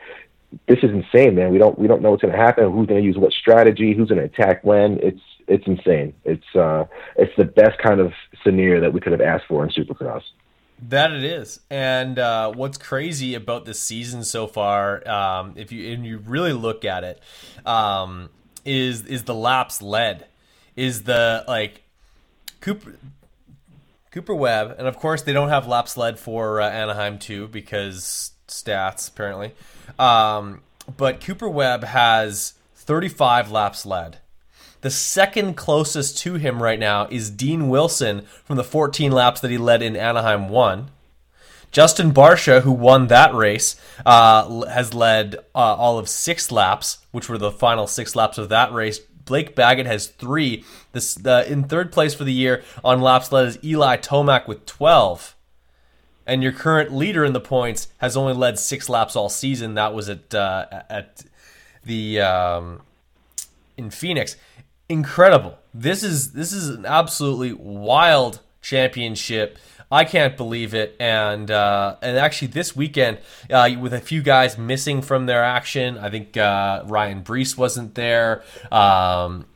this 0.66 0.78
is 0.82 0.90
insane, 0.90 1.34
man. 1.34 1.52
We 1.52 1.58
don't 1.58 1.78
we 1.78 1.86
don't 1.86 2.02
know 2.02 2.10
what's 2.10 2.22
going 2.22 2.34
to 2.34 2.40
happen. 2.40 2.70
Who's 2.72 2.86
going 2.86 3.00
to 3.00 3.06
use 3.06 3.16
what 3.16 3.32
strategy? 3.32 3.94
Who's 3.94 4.08
going 4.08 4.20
to 4.20 4.26
attack 4.26 4.64
when? 4.64 4.98
It's 5.02 5.20
it's 5.46 5.66
insane. 5.66 6.14
It's 6.24 6.56
uh, 6.56 6.84
it's 7.16 7.32
the 7.36 7.44
best 7.44 7.78
kind 7.78 8.00
of 8.00 8.12
scenario 8.42 8.80
that 8.80 8.92
we 8.92 9.00
could 9.00 9.12
have 9.12 9.20
asked 9.20 9.44
for 9.48 9.64
in 9.64 9.70
Supercross. 9.70 10.22
That 10.82 11.12
it 11.12 11.24
is, 11.24 11.60
and 11.70 12.18
uh, 12.18 12.52
what's 12.52 12.76
crazy 12.78 13.34
about 13.34 13.64
this 13.64 13.78
season 13.80 14.24
so 14.24 14.46
far, 14.46 15.08
um, 15.08 15.54
if 15.56 15.70
you 15.72 15.92
and 15.92 16.04
you 16.04 16.18
really 16.18 16.52
look 16.52 16.84
at 16.84 17.04
it, 17.04 17.20
um, 17.64 18.28
is 18.64 19.06
is 19.06 19.22
the 19.22 19.34
laps 19.34 19.80
led, 19.80 20.26
is 20.74 21.04
the 21.04 21.44
like 21.46 21.84
Cooper 22.60 22.96
Cooper 24.10 24.34
Webb, 24.34 24.74
and 24.76 24.86
of 24.88 24.98
course 24.98 25.22
they 25.22 25.32
don't 25.32 25.48
have 25.48 25.66
laps 25.66 25.96
led 25.96 26.18
for 26.18 26.60
uh, 26.60 26.68
Anaheim 26.68 27.18
too 27.18 27.46
because 27.48 28.32
stats 28.48 29.08
apparently, 29.08 29.52
um, 29.98 30.60
but 30.96 31.20
Cooper 31.20 31.48
Webb 31.48 31.84
has 31.84 32.54
35 32.74 33.50
laps 33.50 33.86
led. 33.86 34.18
The 34.84 34.90
second 34.90 35.54
closest 35.54 36.18
to 36.18 36.34
him 36.34 36.62
right 36.62 36.78
now 36.78 37.06
is 37.06 37.30
Dean 37.30 37.70
Wilson 37.70 38.26
from 38.44 38.56
the 38.56 38.62
14 38.62 39.10
laps 39.10 39.40
that 39.40 39.50
he 39.50 39.56
led 39.56 39.80
in 39.80 39.96
Anaheim 39.96 40.50
1. 40.50 40.90
Justin 41.72 42.12
Barcia, 42.12 42.60
who 42.60 42.72
won 42.72 43.06
that 43.06 43.32
race, 43.32 43.80
uh, 44.04 44.66
has 44.66 44.92
led 44.92 45.36
uh, 45.54 45.58
all 45.58 45.98
of 45.98 46.06
six 46.06 46.52
laps, 46.52 46.98
which 47.12 47.30
were 47.30 47.38
the 47.38 47.50
final 47.50 47.86
six 47.86 48.14
laps 48.14 48.36
of 48.36 48.50
that 48.50 48.74
race. 48.74 48.98
Blake 48.98 49.56
Baggett 49.56 49.86
has 49.86 50.08
three. 50.08 50.64
This 50.92 51.16
uh, 51.24 51.46
in 51.48 51.64
third 51.64 51.90
place 51.90 52.12
for 52.12 52.24
the 52.24 52.32
year 52.34 52.62
on 52.84 53.00
laps 53.00 53.32
led 53.32 53.48
is 53.48 53.58
Eli 53.64 53.96
Tomac 53.96 54.46
with 54.46 54.66
12. 54.66 55.34
And 56.26 56.42
your 56.42 56.52
current 56.52 56.92
leader 56.92 57.24
in 57.24 57.32
the 57.32 57.40
points 57.40 57.88
has 57.98 58.18
only 58.18 58.34
led 58.34 58.58
six 58.58 58.90
laps 58.90 59.16
all 59.16 59.30
season. 59.30 59.76
That 59.76 59.94
was 59.94 60.10
at 60.10 60.34
uh, 60.34 60.66
at 60.90 61.24
the 61.84 62.20
um, 62.20 62.82
in 63.76 63.90
Phoenix 63.90 64.36
incredible. 64.88 65.58
This 65.72 66.02
is 66.02 66.32
this 66.32 66.52
is 66.52 66.68
an 66.68 66.86
absolutely 66.86 67.52
wild 67.52 68.40
championship. 68.62 69.58
I 69.90 70.04
can't 70.04 70.36
believe 70.36 70.74
it, 70.74 70.96
and 70.98 71.50
uh, 71.50 71.96
and 72.02 72.16
actually 72.16 72.48
this 72.48 72.74
weekend, 72.74 73.18
uh, 73.50 73.70
with 73.78 73.92
a 73.92 74.00
few 74.00 74.22
guys 74.22 74.58
missing 74.58 75.02
from 75.02 75.26
their 75.26 75.44
action, 75.44 75.98
I 75.98 76.10
think 76.10 76.36
uh, 76.36 76.82
Ryan 76.86 77.22
Breece 77.22 77.56
wasn't 77.56 77.94
there. 77.94 78.42
Um, 78.72 79.46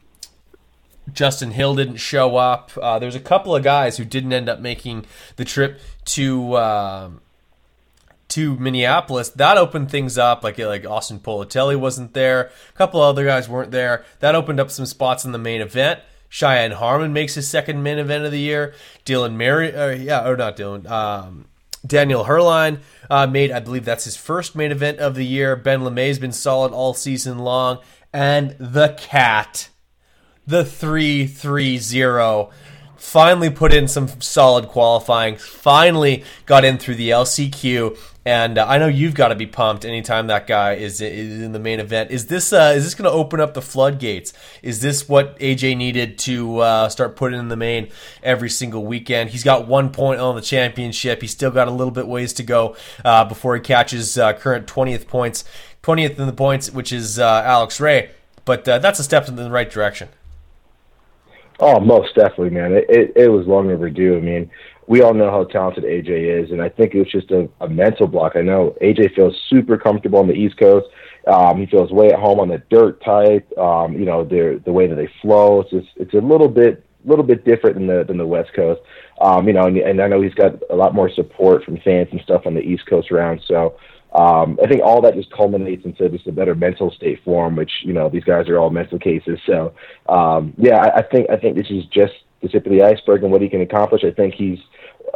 Justin 1.13 1.53
Hill 1.53 1.75
didn't 1.75 1.97
show 1.97 2.37
up. 2.37 2.71
Uh, 2.81 2.99
there's 2.99 3.15
a 3.15 3.21
couple 3.21 3.57
of 3.57 3.63
guys 3.63 3.97
who 3.97 4.05
didn't 4.05 4.33
end 4.33 4.49
up 4.49 4.61
making 4.61 5.07
the 5.37 5.45
trip 5.45 5.81
to 6.05 6.57
um, 6.57 7.21
to 8.29 8.57
Minneapolis, 8.57 9.31
that 9.31 9.57
opened 9.57 9.91
things 9.91 10.19
up. 10.19 10.45
Like 10.45 10.59
like 10.59 10.87
Austin 10.87 11.21
Politelli 11.21 11.77
wasn't 11.77 12.15
there, 12.15 12.51
a 12.71 12.73
couple 12.77 13.01
other 13.01 13.25
guys 13.25 13.49
weren't 13.49 13.71
there. 13.71 14.05
That 14.21 14.35
opened 14.35 14.61
up 14.61 14.71
some 14.71 14.87
spots 14.87 15.25
in 15.25 15.33
the 15.33 15.39
main 15.39 15.61
event. 15.61 16.01
Cheyenne 16.29 16.73
Harmon 16.73 17.13
makes 17.13 17.35
his 17.35 17.49
second 17.49 17.83
main 17.83 17.99
event 17.99 18.25
of 18.25 18.33
the 18.33 18.41
year. 18.41 18.75
Dylan 19.07 19.35
Mary, 19.35 19.75
uh, 19.75 19.89
yeah, 19.89 20.29
or 20.29 20.37
not 20.37 20.57
Dylan. 20.57 20.89
Um, 20.89 21.47
Daniel 21.87 22.25
Herrlein 22.25 22.81
uh, 23.09 23.27
made, 23.27 23.51
I 23.51 23.61
believe 23.61 23.85
that's 23.85 24.05
his 24.05 24.17
first 24.17 24.55
main 24.55 24.71
event 24.71 24.99
of 24.99 25.15
the 25.15 25.25
year. 25.25 25.57
Ben 25.57 25.81
LaMay's 25.81 26.19
been 26.19 26.33
solid 26.33 26.73
all 26.73 26.93
season 26.93 27.39
long, 27.39 27.79
and 28.13 28.57
the 28.59 28.95
cat, 28.99 29.71
the 30.47 30.65
three 30.65 31.27
three 31.27 31.79
zero 31.79 32.51
finally 33.09 33.49
put 33.49 33.73
in 33.73 33.89
some 33.89 34.09
solid 34.21 34.69
qualifying, 34.69 35.37
finally 35.37 36.23
got 36.45 36.65
in 36.65 36.77
through 36.77 36.95
the 36.95 37.09
LCQ, 37.09 37.97
and 38.27 38.59
uh, 38.59 38.67
I 38.69 38.77
know 38.77 38.87
you've 38.87 39.15
got 39.15 39.29
to 39.29 39.35
be 39.35 39.47
pumped 39.47 39.87
anytime 39.87 40.27
that 40.27 40.47
guy 40.47 40.75
is, 40.75 41.01
is 41.01 41.41
in 41.41 41.53
the 41.53 41.59
main 41.59 41.81
event. 41.81 42.11
Is 42.11 42.27
this 42.27 42.53
uh, 42.53 42.75
is 42.77 42.85
this 42.85 42.95
going 42.95 43.11
to 43.11 43.17
open 43.17 43.41
up 43.41 43.55
the 43.55 43.63
floodgates? 43.63 44.35
Is 44.63 44.83
this 44.83 45.09
what 45.09 45.39
AJ 45.39 45.79
needed 45.79 46.19
to 46.21 46.59
uh, 46.59 46.89
start 46.91 47.17
putting 47.17 47.39
in 47.39 47.49
the 47.49 47.57
main 47.57 47.89
every 48.23 48.51
single 48.51 48.85
weekend? 48.85 49.31
He's 49.31 49.45
got 49.45 49.67
one 49.67 49.91
point 49.91 50.21
on 50.21 50.37
the 50.37 50.43
championship. 50.43 51.23
He's 51.23 51.31
still 51.31 51.51
got 51.51 51.69
a 51.69 51.71
little 51.71 51.91
bit 51.91 52.07
ways 52.07 52.35
to 52.35 52.43
go 52.43 52.77
uh, 53.05 53.25
before 53.25 53.55
he 53.55 53.63
catches 53.63 54.19
uh, 54.19 54.35
current 54.35 54.67
twentieth 54.67 55.09
points, 55.09 55.45
twentieth 55.81 56.21
in 56.21 56.27
the 56.27 56.35
points, 56.35 56.71
which 56.71 56.93
is 56.93 57.19
uh, 57.19 57.43
Alex 57.47 57.81
Ray. 57.81 58.11
But 58.45 58.65
that's 58.65 58.99
a 58.99 59.05
step 59.05 59.29
in 59.29 59.37
the 59.37 59.51
right 59.51 59.71
direction. 59.71 60.09
Oh, 61.61 61.81
most 61.81 62.15
definitely, 62.15 62.51
man. 62.51 62.73
It, 62.73 62.87
it, 62.89 63.13
it 63.17 63.29
was 63.29 63.47
long 63.47 63.71
overdue. 63.71 64.17
I 64.17 64.21
mean, 64.21 64.51
we 64.87 65.03
all 65.03 65.13
know 65.13 65.31
how 65.31 65.45
talented 65.45 65.85
AJ 65.85 66.45
is, 66.45 66.51
and 66.51 66.63
I 66.63 66.69
think 66.69 66.95
it 66.95 67.01
was 67.01 67.11
just 67.11 67.31
a, 67.31 67.49
a 67.61 67.69
mental 67.69 68.07
block. 68.07 68.37
I 68.37 68.43
know 68.43 68.77
AJ 68.81 69.15
feels 69.15 69.37
super 69.49 69.77
comfortable 69.77 70.19
on 70.19 70.29
the 70.29 70.35
East 70.35 70.57
Coast. 70.57 70.87
Um, 71.27 71.59
he 71.59 71.67
feels 71.67 71.91
way 71.91 72.11
at 72.11 72.19
home 72.19 72.41
on 72.41 72.49
the 72.49 72.63
dirt 72.71 73.03
type. 73.03 73.47
Um, 73.59 73.95
you 73.95 74.07
know, 74.07 74.25
the 74.25 74.63
the 74.65 74.73
way 74.73 74.87
that 74.87 74.95
they 74.95 75.11
flow. 75.21 75.61
It's 75.61 75.71
just 75.71 75.89
it's 75.97 76.15
a 76.15 76.19
little 76.19 76.49
bit 76.49 76.85
little 77.05 77.25
bit 77.25 77.45
different 77.45 77.77
than 77.77 77.87
the 77.87 78.05
than 78.05 78.17
the 78.17 78.27
West 78.27 78.55
Coast. 78.55 78.81
Um, 79.21 79.47
you 79.47 79.53
know, 79.53 79.67
and, 79.67 79.77
and 79.77 80.01
I 80.01 80.07
know 80.07 80.23
he's 80.23 80.35
got 80.35 80.55
a 80.71 80.77
lot 80.77 80.95
more 80.95 81.11
support 81.11 81.65
from 81.65 81.77
fans 81.79 82.09
and 82.13 82.21
stuff 82.23 82.47
on 82.47 82.55
the 82.55 82.61
East 82.61 82.87
Coast 82.87 83.11
round. 83.11 83.43
So 83.47 83.77
um, 84.13 84.59
I 84.63 84.67
think 84.67 84.83
all 84.83 85.03
that 85.03 85.15
just 85.15 85.31
culminates 85.31 85.85
into 85.85 86.09
just 86.09 86.27
a 86.27 86.33
better 86.33 86.55
mental 86.55 86.91
state 86.91 87.21
for 87.25 87.49
which 87.51 87.71
you 87.83 87.93
know 87.93 88.09
these 88.09 88.25
guys 88.25 88.49
are 88.49 88.59
all 88.59 88.71
mental 88.71 88.99
cases. 88.99 89.39
So 89.47 89.75
um, 90.09 90.55
yeah, 90.57 90.77
I, 90.77 90.99
I 90.99 91.03
think 91.03 91.29
I 91.31 91.37
think 91.37 91.57
this 91.57 91.71
is 91.71 91.85
just 91.87 92.15
the 92.41 92.49
tip 92.49 92.65
of 92.67 92.73
the 92.73 92.83
iceberg 92.83 93.23
and 93.23 93.33
what 93.33 93.43
he 93.43 93.49
can 93.49 93.61
accomplish. 93.61 94.05
I 94.05 94.11
think 94.11 94.35
he's 94.35 94.59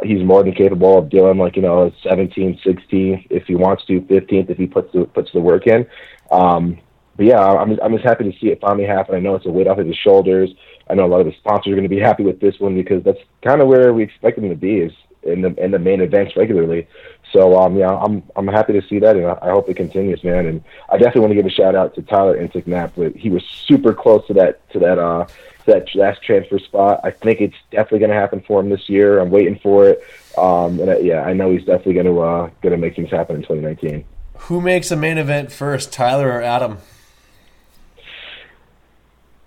he's 0.03 0.23
more 0.23 0.43
than 0.43 0.53
capable 0.53 0.97
of 0.97 1.09
doing 1.09 1.37
like 1.37 1.55
you 1.55 1.61
know 1.61 1.91
17, 2.07 2.59
16 2.63 3.27
if 3.29 3.45
he 3.45 3.55
wants 3.55 3.85
to, 3.85 4.01
15th 4.01 4.49
if 4.49 4.57
he 4.57 4.67
puts 4.67 4.91
the 4.93 5.05
puts 5.05 5.31
the 5.31 5.39
work 5.39 5.67
in. 5.67 5.87
Um, 6.31 6.79
but 7.15 7.25
yeah, 7.25 7.39
I'm 7.39 7.79
I'm 7.81 7.93
just 7.93 8.05
happy 8.05 8.31
to 8.31 8.39
see 8.39 8.47
it 8.47 8.61
finally 8.61 8.85
happen. 8.85 9.15
I 9.15 9.19
know 9.19 9.35
it's 9.35 9.45
a 9.45 9.51
weight 9.51 9.67
off 9.67 9.79
of 9.79 9.87
his 9.87 9.97
shoulders. 9.97 10.49
I 10.89 10.95
know 10.95 11.05
a 11.05 11.07
lot 11.07 11.21
of 11.21 11.27
the 11.27 11.33
sponsors 11.39 11.71
are 11.71 11.75
going 11.75 11.83
to 11.83 11.95
be 11.95 11.99
happy 11.99 12.23
with 12.23 12.39
this 12.39 12.59
one 12.59 12.75
because 12.75 13.03
that's 13.03 13.19
kind 13.43 13.61
of 13.61 13.67
where 13.67 13.93
we 13.93 14.03
expect 14.03 14.37
him 14.37 14.49
to 14.49 14.55
be 14.55 14.77
is 14.77 14.91
in 15.25 15.41
the 15.41 15.53
in 15.63 15.71
the 15.71 15.79
main 15.79 16.01
events 16.01 16.35
regularly. 16.35 16.87
So 17.31 17.59
um, 17.59 17.75
yeah, 17.75 17.89
I'm 17.89 18.23
I'm 18.35 18.47
happy 18.47 18.73
to 18.73 18.87
see 18.87 18.99
that, 18.99 19.15
and 19.15 19.25
I, 19.25 19.37
I 19.41 19.49
hope 19.49 19.69
it 19.69 19.75
continues, 19.75 20.23
man. 20.23 20.45
And 20.45 20.63
I 20.89 20.97
definitely 20.97 21.21
want 21.21 21.31
to 21.31 21.35
give 21.35 21.45
a 21.45 21.49
shout 21.49 21.75
out 21.75 21.95
to 21.95 22.01
Tyler 22.01 22.37
Enticknap, 22.37 22.91
but 22.95 23.15
he 23.15 23.29
was 23.29 23.43
super 23.43 23.93
close 23.93 24.25
to 24.27 24.33
that 24.35 24.67
to 24.71 24.79
that 24.79 24.99
uh 24.99 25.25
to 25.25 25.71
that 25.71 25.95
last 25.95 26.21
transfer 26.21 26.59
spot. 26.59 26.99
I 27.03 27.11
think 27.11 27.41
it's 27.41 27.55
definitely 27.71 27.99
going 27.99 28.11
to 28.11 28.15
happen 28.15 28.41
for 28.41 28.59
him 28.59 28.69
this 28.69 28.89
year. 28.89 29.19
I'm 29.19 29.31
waiting 29.31 29.59
for 29.59 29.87
it. 29.89 30.03
Um, 30.37 30.79
and 30.79 30.89
I, 30.89 30.97
yeah, 30.97 31.21
I 31.21 31.33
know 31.33 31.51
he's 31.51 31.65
definitely 31.65 31.93
going 31.93 32.05
to 32.07 32.19
uh, 32.19 32.49
going 32.61 32.71
to 32.71 32.77
make 32.77 32.95
things 32.95 33.09
happen 33.09 33.35
in 33.35 33.41
2019. 33.43 34.05
Who 34.35 34.61
makes 34.61 34.91
a 34.91 34.95
main 34.95 35.17
event 35.17 35.51
first, 35.51 35.93
Tyler 35.93 36.29
or 36.29 36.41
Adam? 36.41 36.79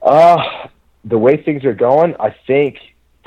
Uh, 0.01 0.69
the 1.05 1.19
way 1.19 1.37
things 1.37 1.65
are 1.65 1.75
going, 1.75 2.15
I 2.21 2.35
think 2.47 2.79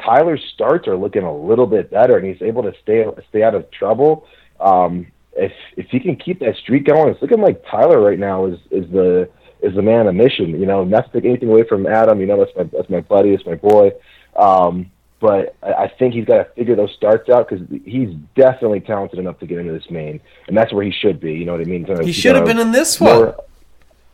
Tyler's 0.03 0.43
starts 0.53 0.87
are 0.87 0.97
looking 0.97 1.23
a 1.23 1.35
little 1.35 1.67
bit 1.67 1.91
better, 1.91 2.17
and 2.17 2.25
he's 2.25 2.41
able 2.41 2.63
to 2.63 2.73
stay 2.81 3.05
stay 3.29 3.43
out 3.43 3.55
of 3.55 3.69
trouble 3.71 4.25
um, 4.59 5.07
if 5.35 5.53
if 5.77 5.87
he 5.89 5.99
can 5.99 6.15
keep 6.15 6.39
that 6.39 6.55
streak 6.57 6.85
going, 6.85 7.09
it's 7.09 7.21
looking 7.21 7.41
like 7.41 7.63
Tyler 7.69 8.01
right 8.01 8.19
now 8.19 8.45
is 8.45 8.59
is 8.71 8.89
the 8.91 9.29
is 9.61 9.75
the 9.75 9.81
man 9.81 10.07
on 10.07 10.17
mission. 10.17 10.59
You 10.59 10.65
know, 10.65 10.83
not 10.83 11.11
to 11.11 11.21
take 11.21 11.25
anything 11.25 11.49
away 11.49 11.63
from 11.63 11.87
Adam. 11.87 12.19
You 12.19 12.27
know, 12.27 12.37
that's 12.37 12.55
my 12.55 12.63
that's 12.63 12.89
my 12.89 13.01
buddy, 13.01 13.35
that's 13.35 13.45
my 13.45 13.55
boy. 13.55 13.91
Um, 14.35 14.91
but 15.19 15.55
I, 15.61 15.73
I 15.73 15.87
think 15.87 16.13
he's 16.13 16.25
got 16.25 16.37
to 16.37 16.45
figure 16.55 16.75
those 16.75 16.93
starts 16.95 17.29
out 17.29 17.49
because 17.49 17.65
he's 17.85 18.09
definitely 18.35 18.79
talented 18.79 19.19
enough 19.19 19.39
to 19.39 19.47
get 19.47 19.59
into 19.59 19.73
this 19.73 19.89
main, 19.89 20.19
and 20.47 20.57
that's 20.57 20.73
where 20.73 20.83
he 20.83 20.91
should 20.91 21.19
be. 21.19 21.33
You 21.33 21.45
know 21.45 21.53
what 21.53 21.61
I 21.61 21.65
mean? 21.65 21.85
he 22.03 22.11
should 22.11 22.35
have 22.35 22.45
been 22.45 22.59
in 22.59 22.71
this 22.71 22.99
one. 22.99 23.15
More, 23.15 23.43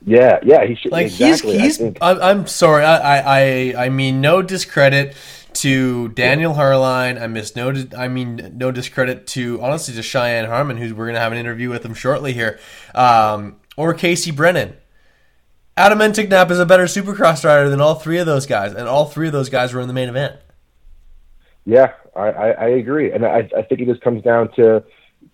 yeah, 0.06 0.40
yeah, 0.44 0.66
he 0.66 0.76
should. 0.76 0.92
Like 0.92 1.08
exactly, 1.08 1.58
he's 1.58 1.78
he's. 1.78 1.94
I 2.02 2.30
am 2.32 2.46
sorry. 2.46 2.84
I, 2.86 3.74
I 3.74 3.86
I 3.86 3.90
mean 3.90 4.22
no 4.22 4.42
discredit 4.42 5.16
to 5.56 6.10
Daniel 6.10 6.54
Herrlein. 6.54 7.22
I 7.22 7.28
miss 7.28 7.56
no, 7.56 7.74
I 7.98 8.08
mean 8.08 8.54
no 8.56 8.72
discredit 8.72 9.28
to 9.28 9.62
honestly 9.62 9.94
to 9.96 10.02
Cheyenne 10.02 10.46
Harmon, 10.46 10.78
who 10.78 10.94
we're 10.96 11.08
gonna 11.08 11.20
have 11.20 11.32
an 11.32 11.38
interview 11.38 11.70
with 11.70 11.84
him 11.84 11.94
shortly 11.94 12.34
here, 12.34 12.60
um, 12.94 13.58
or 13.78 13.94
Casey 13.94 14.32
Brennan. 14.32 14.76
Adam 15.78 16.00
Enticknap 16.00 16.52
is 16.52 16.60
a 16.60 16.66
better 16.66 16.86
Supercross 16.86 17.44
rider 17.44 17.70
than 17.70 17.82
all 17.82 17.96
three 17.96 18.18
of 18.18 18.26
those 18.26 18.46
guys, 18.46 18.74
and 18.74 18.88
all 18.88 19.06
three 19.06 19.28
of 19.28 19.34
those 19.34 19.50
guys 19.50 19.74
were 19.74 19.82
in 19.82 19.88
the 19.88 19.94
main 19.94 20.08
event. 20.08 20.38
Yeah, 21.66 21.94
I, 22.16 22.30
I, 22.30 22.50
I 22.52 22.68
agree, 22.68 23.12
and 23.12 23.26
I, 23.26 23.50
I 23.58 23.62
think 23.64 23.82
it 23.82 23.88
just 23.88 24.02
comes 24.02 24.24
down 24.24 24.54
to 24.54 24.84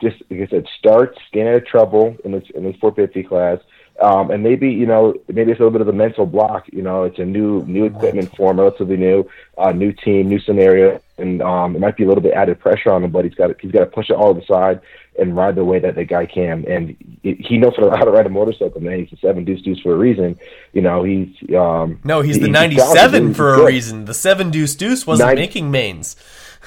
just 0.01 0.17
like 0.31 0.41
I 0.41 0.47
said, 0.47 0.65
start, 0.79 1.17
staying 1.27 1.47
out 1.47 1.55
of 1.55 1.65
trouble 1.65 2.17
in 2.25 2.31
this 2.31 2.43
in 2.55 2.63
this 2.63 2.75
450 2.81 3.23
class, 3.23 3.59
um, 3.99 4.31
and 4.31 4.43
maybe 4.43 4.69
you 4.69 4.85
know 4.85 5.13
maybe 5.27 5.51
it's 5.51 5.59
a 5.59 5.63
little 5.63 5.71
bit 5.71 5.81
of 5.81 5.87
a 5.87 5.93
mental 5.93 6.25
block. 6.25 6.65
You 6.71 6.81
know, 6.81 7.03
it's 7.03 7.19
a 7.19 7.25
new 7.25 7.63
new 7.65 7.85
equipment 7.85 8.35
for 8.35 8.51
him, 8.51 8.59
relatively 8.59 8.97
new, 8.97 9.29
uh, 9.57 9.71
new 9.71 9.91
team, 9.91 10.27
new 10.27 10.39
scenario, 10.39 11.01
and 11.17 11.41
um, 11.41 11.75
it 11.75 11.79
might 11.79 11.97
be 11.97 12.03
a 12.03 12.07
little 12.07 12.23
bit 12.23 12.33
added 12.33 12.59
pressure 12.59 12.91
on 12.91 13.03
him. 13.03 13.11
But 13.11 13.25
he's 13.25 13.35
got 13.35 13.59
he's 13.59 13.71
got 13.71 13.81
to 13.81 13.85
push 13.85 14.09
it 14.09 14.13
all 14.13 14.33
to 14.33 14.39
the 14.39 14.45
side 14.45 14.81
and 15.19 15.35
ride 15.35 15.55
the 15.55 15.65
way 15.65 15.77
that 15.79 15.95
the 15.95 16.05
guy 16.05 16.25
can. 16.25 16.65
And 16.67 16.95
he 17.21 17.57
knows 17.57 17.73
how 17.77 18.03
to 18.03 18.11
ride 18.11 18.25
a 18.25 18.29
motorcycle. 18.29 18.81
Man, 18.81 18.99
he's 18.99 19.13
a 19.13 19.17
seven 19.17 19.45
deuce 19.45 19.61
deuce 19.61 19.79
for 19.81 19.93
a 19.93 19.97
reason. 19.97 20.39
You 20.73 20.81
know, 20.81 21.03
he's 21.03 21.29
um, 21.55 21.99
no, 22.03 22.21
he's 22.21 22.39
the 22.39 22.49
ninety 22.49 22.77
seven 22.77 23.33
for 23.33 23.53
a 23.53 23.65
reason. 23.65 24.05
The 24.05 24.13
seven 24.13 24.51
deuce 24.51 24.75
deuce 24.75 25.05
wasn't 25.05 25.27
90, 25.27 25.41
making 25.41 25.71
mains. 25.71 26.15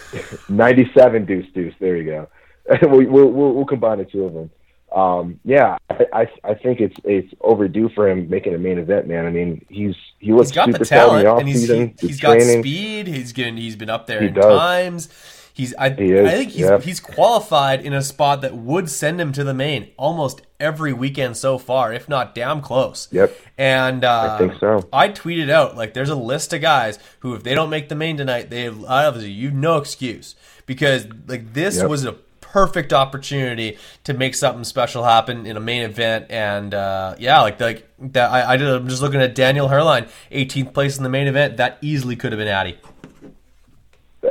ninety 0.48 0.90
seven 0.96 1.24
deuce 1.24 1.46
deuce. 1.52 1.74
There 1.80 1.96
you 1.96 2.04
go. 2.04 2.28
we'll, 2.82 3.04
we'll, 3.06 3.52
we'll 3.54 3.66
combine 3.66 3.98
the 3.98 4.04
two 4.04 4.24
of 4.24 4.32
them. 4.32 4.50
Um, 4.94 5.40
yeah, 5.44 5.76
I, 5.90 6.06
I 6.12 6.26
I 6.44 6.54
think 6.54 6.80
it's 6.80 6.96
it's 7.04 7.32
overdue 7.40 7.88
for 7.94 8.08
him 8.08 8.28
making 8.30 8.54
a 8.54 8.58
main 8.58 8.78
event, 8.78 9.06
man. 9.08 9.26
I 9.26 9.30
mean, 9.30 9.64
he's 9.68 9.96
he 10.18 10.32
looks 10.32 10.48
He's 10.50 10.54
got 10.56 10.66
super 10.66 10.78
the 10.78 10.84
talent, 10.84 11.26
and 11.26 11.48
he's 11.48 11.68
he, 11.68 11.94
He's 12.00 12.20
got 12.20 12.40
speed. 12.40 13.06
He's 13.08 13.32
getting 13.32 13.56
he's 13.56 13.76
been 13.76 13.90
up 13.90 14.06
there 14.06 14.20
He 14.20 14.28
in 14.28 14.34
does. 14.34 14.44
times. 14.44 15.08
He's 15.52 15.72
I, 15.76 15.90
He 15.90 16.10
is, 16.10 16.28
I 16.28 16.32
think 16.32 16.50
he's 16.50 16.60
yeah. 16.62 16.80
he's 16.80 16.98
qualified 17.00 17.84
in 17.84 17.92
a 17.92 18.02
spot 18.02 18.40
that 18.42 18.56
would 18.56 18.90
send 18.90 19.20
him 19.20 19.30
to 19.32 19.44
the 19.44 19.54
main 19.54 19.90
almost 19.96 20.42
every 20.58 20.92
weekend 20.92 21.36
so 21.36 21.58
far, 21.58 21.92
if 21.92 22.08
not 22.08 22.34
damn 22.34 22.60
close. 22.60 23.06
Yep. 23.12 23.36
And 23.56 24.04
uh, 24.04 24.34
I 24.34 24.38
think 24.38 24.54
so. 24.58 24.88
I 24.92 25.08
tweeted 25.10 25.50
out 25.50 25.76
like 25.76 25.94
there's 25.94 26.08
a 26.10 26.16
list 26.16 26.52
of 26.52 26.60
guys 26.60 26.98
who 27.20 27.34
if 27.36 27.44
they 27.44 27.54
don't 27.54 27.70
make 27.70 27.88
the 27.88 27.94
main 27.94 28.16
tonight, 28.16 28.50
they 28.50 28.62
have 28.62 28.84
obviously 28.84 29.30
you've 29.30 29.54
no 29.54 29.76
excuse 29.78 30.34
because 30.66 31.06
like 31.28 31.52
this 31.52 31.76
Yep. 31.78 31.88
was 31.88 32.04
a 32.04 32.16
perfect 32.54 32.92
opportunity 32.92 33.76
to 34.04 34.14
make 34.14 34.32
something 34.32 34.62
special 34.62 35.02
happen 35.02 35.44
in 35.44 35.56
a 35.56 35.60
main 35.60 35.82
event 35.82 36.24
and 36.30 36.72
uh, 36.72 37.12
yeah 37.18 37.40
like 37.40 37.58
like 37.58 37.88
that 37.98 38.30
I, 38.30 38.52
I 38.52 38.56
did 38.56 38.68
I'm 38.68 38.88
just 38.88 39.02
looking 39.02 39.20
at 39.20 39.34
Daniel 39.34 39.66
Herrlein 39.68 40.08
18th 40.30 40.72
place 40.72 40.96
in 40.96 41.02
the 41.02 41.08
main 41.08 41.26
event 41.26 41.56
that 41.56 41.78
easily 41.82 42.14
could 42.14 42.30
have 42.30 42.38
been 42.38 42.46
Addy 42.46 42.78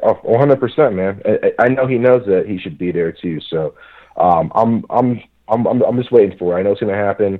Oh, 0.01 0.15
100%, 0.23 0.95
man. 0.95 1.21
I, 1.25 1.65
I 1.65 1.67
know 1.67 1.85
he 1.85 1.97
knows 1.97 2.25
that 2.25 2.47
he 2.47 2.57
should 2.57 2.77
be 2.77 2.91
there 2.91 3.11
too. 3.11 3.39
So, 3.41 3.75
um, 4.17 4.51
I'm, 4.55 4.85
I'm, 4.89 5.21
I'm, 5.47 5.67
I'm, 5.67 5.97
just 5.97 6.11
waiting 6.11 6.35
for 6.37 6.55
it. 6.55 6.59
I 6.59 6.63
know 6.63 6.71
it's 6.71 6.81
going 6.81 6.91
to 6.91 6.97
happen. 6.97 7.39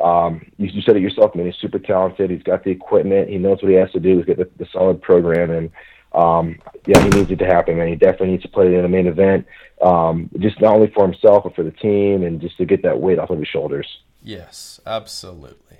Um, 0.00 0.44
you, 0.58 0.66
you 0.66 0.82
said 0.82 0.96
it 0.96 1.02
yourself, 1.02 1.34
man. 1.34 1.46
He's 1.46 1.56
super 1.56 1.78
talented. 1.78 2.30
He's 2.30 2.42
got 2.42 2.62
the 2.62 2.70
equipment. 2.70 3.30
He 3.30 3.38
knows 3.38 3.62
what 3.62 3.70
he 3.70 3.76
has 3.76 3.90
to 3.92 4.00
do. 4.00 4.18
He's 4.18 4.26
got 4.26 4.36
the, 4.36 4.50
the 4.58 4.66
solid 4.70 5.00
program, 5.00 5.50
and 5.50 5.70
um, 6.14 6.58
yeah, 6.86 7.02
he 7.02 7.08
needs 7.10 7.30
it 7.30 7.38
to 7.38 7.46
happen, 7.46 7.76
man. 7.76 7.88
He 7.88 7.96
definitely 7.96 8.32
needs 8.32 8.42
to 8.42 8.48
play 8.48 8.66
it 8.66 8.72
in 8.72 8.82
the 8.82 8.88
main 8.88 9.06
event, 9.06 9.46
um, 9.82 10.30
just 10.38 10.60
not 10.60 10.74
only 10.74 10.90
for 10.94 11.06
himself 11.06 11.44
but 11.44 11.54
for 11.54 11.62
the 11.62 11.70
team, 11.70 12.22
and 12.22 12.40
just 12.40 12.56
to 12.58 12.64
get 12.64 12.82
that 12.82 13.00
weight 13.00 13.18
off 13.18 13.30
of 13.30 13.38
his 13.38 13.48
shoulders. 13.48 13.86
Yes, 14.22 14.80
absolutely. 14.86 15.78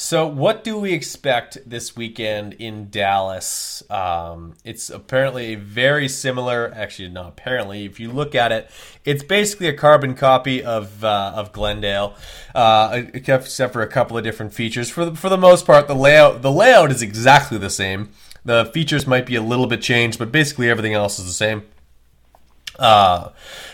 So, 0.00 0.28
what 0.28 0.62
do 0.62 0.78
we 0.78 0.92
expect 0.92 1.58
this 1.66 1.96
weekend 1.96 2.52
in 2.52 2.88
Dallas? 2.88 3.82
Um, 3.90 4.54
it's 4.64 4.90
apparently 4.90 5.56
very 5.56 6.08
similar. 6.08 6.72
Actually, 6.72 7.08
not 7.08 7.26
apparently. 7.26 7.84
If 7.84 7.98
you 7.98 8.12
look 8.12 8.36
at 8.36 8.52
it, 8.52 8.70
it's 9.04 9.24
basically 9.24 9.66
a 9.66 9.72
carbon 9.72 10.14
copy 10.14 10.62
of 10.62 11.02
uh, 11.02 11.32
of 11.34 11.50
Glendale, 11.50 12.14
uh, 12.54 13.02
except 13.12 13.72
for 13.72 13.82
a 13.82 13.88
couple 13.88 14.16
of 14.16 14.22
different 14.22 14.54
features. 14.54 14.88
For 14.88 15.04
the, 15.04 15.16
for 15.16 15.28
the 15.28 15.36
most 15.36 15.66
part, 15.66 15.88
the 15.88 15.96
layout 15.96 16.42
the 16.42 16.52
layout 16.52 16.92
is 16.92 17.02
exactly 17.02 17.58
the 17.58 17.68
same. 17.68 18.10
The 18.48 18.64
features 18.64 19.06
might 19.06 19.26
be 19.26 19.34
a 19.34 19.42
little 19.42 19.66
bit 19.66 19.82
changed, 19.82 20.18
but 20.18 20.32
basically 20.32 20.70
everything 20.70 20.94
else 20.94 21.18
is 21.18 21.26
the 21.26 21.32
same. 21.32 21.64
Uh, 22.78 23.28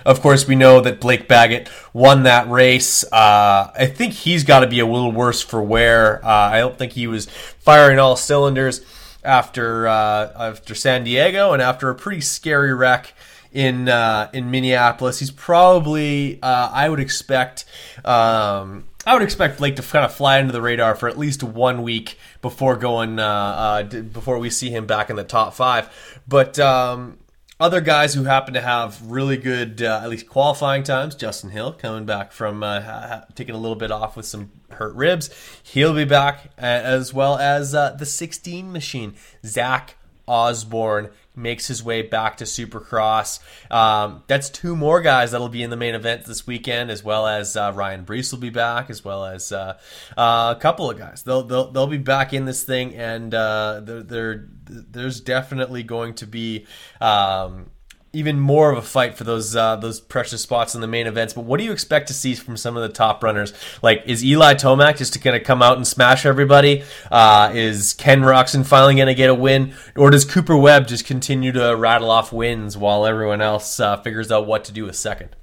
of 0.05 0.21
course, 0.21 0.49
we 0.49 0.57
know 0.57 0.81
that 0.81 1.01
Blake 1.01 1.29
Baggett 1.29 1.71
won 1.93 2.25
that 2.25 2.51
race. 2.51 3.05
Uh, 3.05 3.71
I 3.73 3.87
think 3.87 4.15
he's 4.15 4.43
got 4.43 4.61
to 4.61 4.67
be 4.67 4.81
a 4.81 4.87
little 4.87 5.13
worse 5.13 5.41
for 5.41 5.63
wear. 5.63 6.25
Uh, 6.25 6.29
I 6.29 6.59
don't 6.59 6.77
think 6.77 6.91
he 6.95 7.07
was 7.07 7.27
firing 7.27 8.01
all 8.01 8.17
cylinders 8.17 8.81
after 9.23 9.87
uh, 9.87 10.33
after 10.51 10.75
San 10.75 11.05
Diego 11.05 11.53
and 11.53 11.63
after 11.63 11.89
a 11.89 11.95
pretty 11.95 12.21
scary 12.21 12.75
wreck 12.75 13.15
in 13.53 13.89
uh, 13.89 14.29
in 14.33 14.51
Minneapolis. 14.51 15.21
He's 15.21 15.31
probably 15.31 16.41
uh, 16.43 16.71
I 16.73 16.89
would 16.89 16.99
expect. 16.99 17.65
Um, 18.05 18.87
I 19.07 19.13
would 19.13 19.23
expect 19.23 19.59
Blake 19.59 19.77
to 19.77 19.83
kind 19.83 20.05
of 20.05 20.15
fly 20.15 20.41
under 20.41 20.53
the 20.53 20.63
radar 20.63 20.95
for 20.95 21.09
at 21.09 21.19
least 21.19 21.43
one 21.43 21.83
week 21.83 22.19
before 22.45 22.77
going 22.77 23.19
uh, 23.19 23.25
uh, 23.25 23.83
before 23.83 24.39
we 24.39 24.51
see 24.51 24.69
him 24.69 24.85
back 24.85 25.09
in 25.09 25.17
the 25.17 25.25
top 25.25 25.55
five. 25.55 26.21
But 26.29 26.59
um, 26.59 27.17
other 27.59 27.81
guys 27.81 28.13
who 28.13 28.25
happen 28.25 28.53
to 28.53 28.61
have 28.61 29.01
really 29.01 29.39
good, 29.39 29.81
uh, 29.81 30.03
at 30.05 30.11
least 30.11 30.29
qualifying 30.29 30.83
times. 30.83 31.15
Justin 31.15 31.49
Hill 31.49 31.73
coming 31.73 32.05
back 32.05 32.33
from 32.33 32.63
uh, 32.63 33.23
taking 33.35 33.55
a 33.55 33.59
little 33.59 33.77
bit 33.77 33.91
off 33.91 34.15
with 34.15 34.27
some 34.27 34.53
hurt 34.73 34.95
ribs. 34.95 35.31
He'll 35.63 35.95
be 35.95 36.05
back, 36.05 36.51
uh, 36.59 36.67
as 36.67 37.15
well 37.15 37.39
as 37.39 37.75
uh, 37.75 37.93
the 37.93 38.05
16 38.05 38.71
machine. 38.71 39.15
Zach 39.43 39.97
Osborne 40.29 41.09
makes 41.37 41.67
his 41.67 41.83
way 41.83 42.03
back 42.03 42.39
to 42.39 42.45
Supercross. 42.45 43.41
Um, 43.71 44.23
that's 44.27 44.49
two 44.49 44.77
more 44.77 45.01
guys 45.01 45.33
that'll 45.33 45.49
be 45.49 45.63
in 45.63 45.71
the 45.71 45.77
main 45.77 45.95
event 45.95 46.25
this 46.25 46.47
weekend, 46.47 46.91
as 46.91 47.03
well 47.03 47.27
as 47.27 47.57
uh, 47.57 47.73
Ryan 47.75 48.05
Breece 48.05 48.33
will 48.33 48.41
be 48.41 48.51
back, 48.51 48.91
as 48.91 49.05
well 49.05 49.25
as 49.25 49.53
uh, 49.53 49.79
uh, 50.17 50.55
a 50.57 50.61
couple 50.61 50.91
of 50.91 50.99
guys. 50.99 51.23
They'll, 51.23 51.43
they'll 51.43 51.71
they'll 51.71 51.87
be 51.87 51.99
back 51.99 52.33
in 52.33 52.45
this 52.45 52.63
thing, 52.63 52.95
and 52.95 53.35
uh, 53.35 53.81
they're, 53.83 54.03
they're, 54.03 54.49
there's 54.67 55.21
definitely 55.21 55.83
going 55.83 56.15
to 56.15 56.27
be. 56.27 56.67
Um, 57.01 57.71
even 58.15 58.39
more 58.39 58.71
of 58.71 58.79
a 58.79 58.83
fight 58.83 59.17
for 59.17 59.25
those 59.25 59.55
uh, 59.55 59.77
those 59.77 60.01
precious 60.01 60.43
spots 60.43 60.75
in 60.75 60.81
the 60.81 60.87
main 60.87 61.07
events. 61.07 61.35
But 61.35 61.45
what 61.45 61.59
do 61.59 61.65
you 61.65 61.73
expect 61.73 62.09
to 62.09 62.15
see 62.15 62.35
from 62.35 62.57
some 62.57 62.77
of 62.77 62.83
the 62.83 62.89
top 62.89 63.23
runners? 63.23 63.53
Like, 63.83 64.03
is 64.07 64.25
Eli 64.25 64.55
Tomac 64.55 64.97
just 64.97 65.13
to 65.15 65.19
kind 65.19 65.37
of 65.37 65.43
come 65.43 65.63
out 65.63 65.77
and 65.77 65.87
smash 65.87 66.25
everybody? 66.25 66.85
Uh, 67.11 67.51
is 67.55 67.93
Ken 67.95 68.21
Roczen 68.21 68.65
finally 68.65 68.95
going 68.95 69.09
to 69.09 69.15
get 69.15 69.31
a 69.31 69.35
win, 69.35 69.75
or 69.97 70.11
does 70.11 70.25
Cooper 70.25 70.57
Webb 70.57 70.87
just 70.87 71.05
continue 71.05 71.53
to 71.53 71.75
rattle 71.77 72.11
off 72.11 72.33
wins 72.33 72.77
while 72.77 73.05
everyone 73.07 73.41
else 73.41 73.81
uh, 73.81 73.97
figures 73.99 74.31
out 74.33 74.47
what 74.47 74.65
to 74.65 74.73
do 74.73 74.85
with 74.85 74.97
second? 74.97 75.37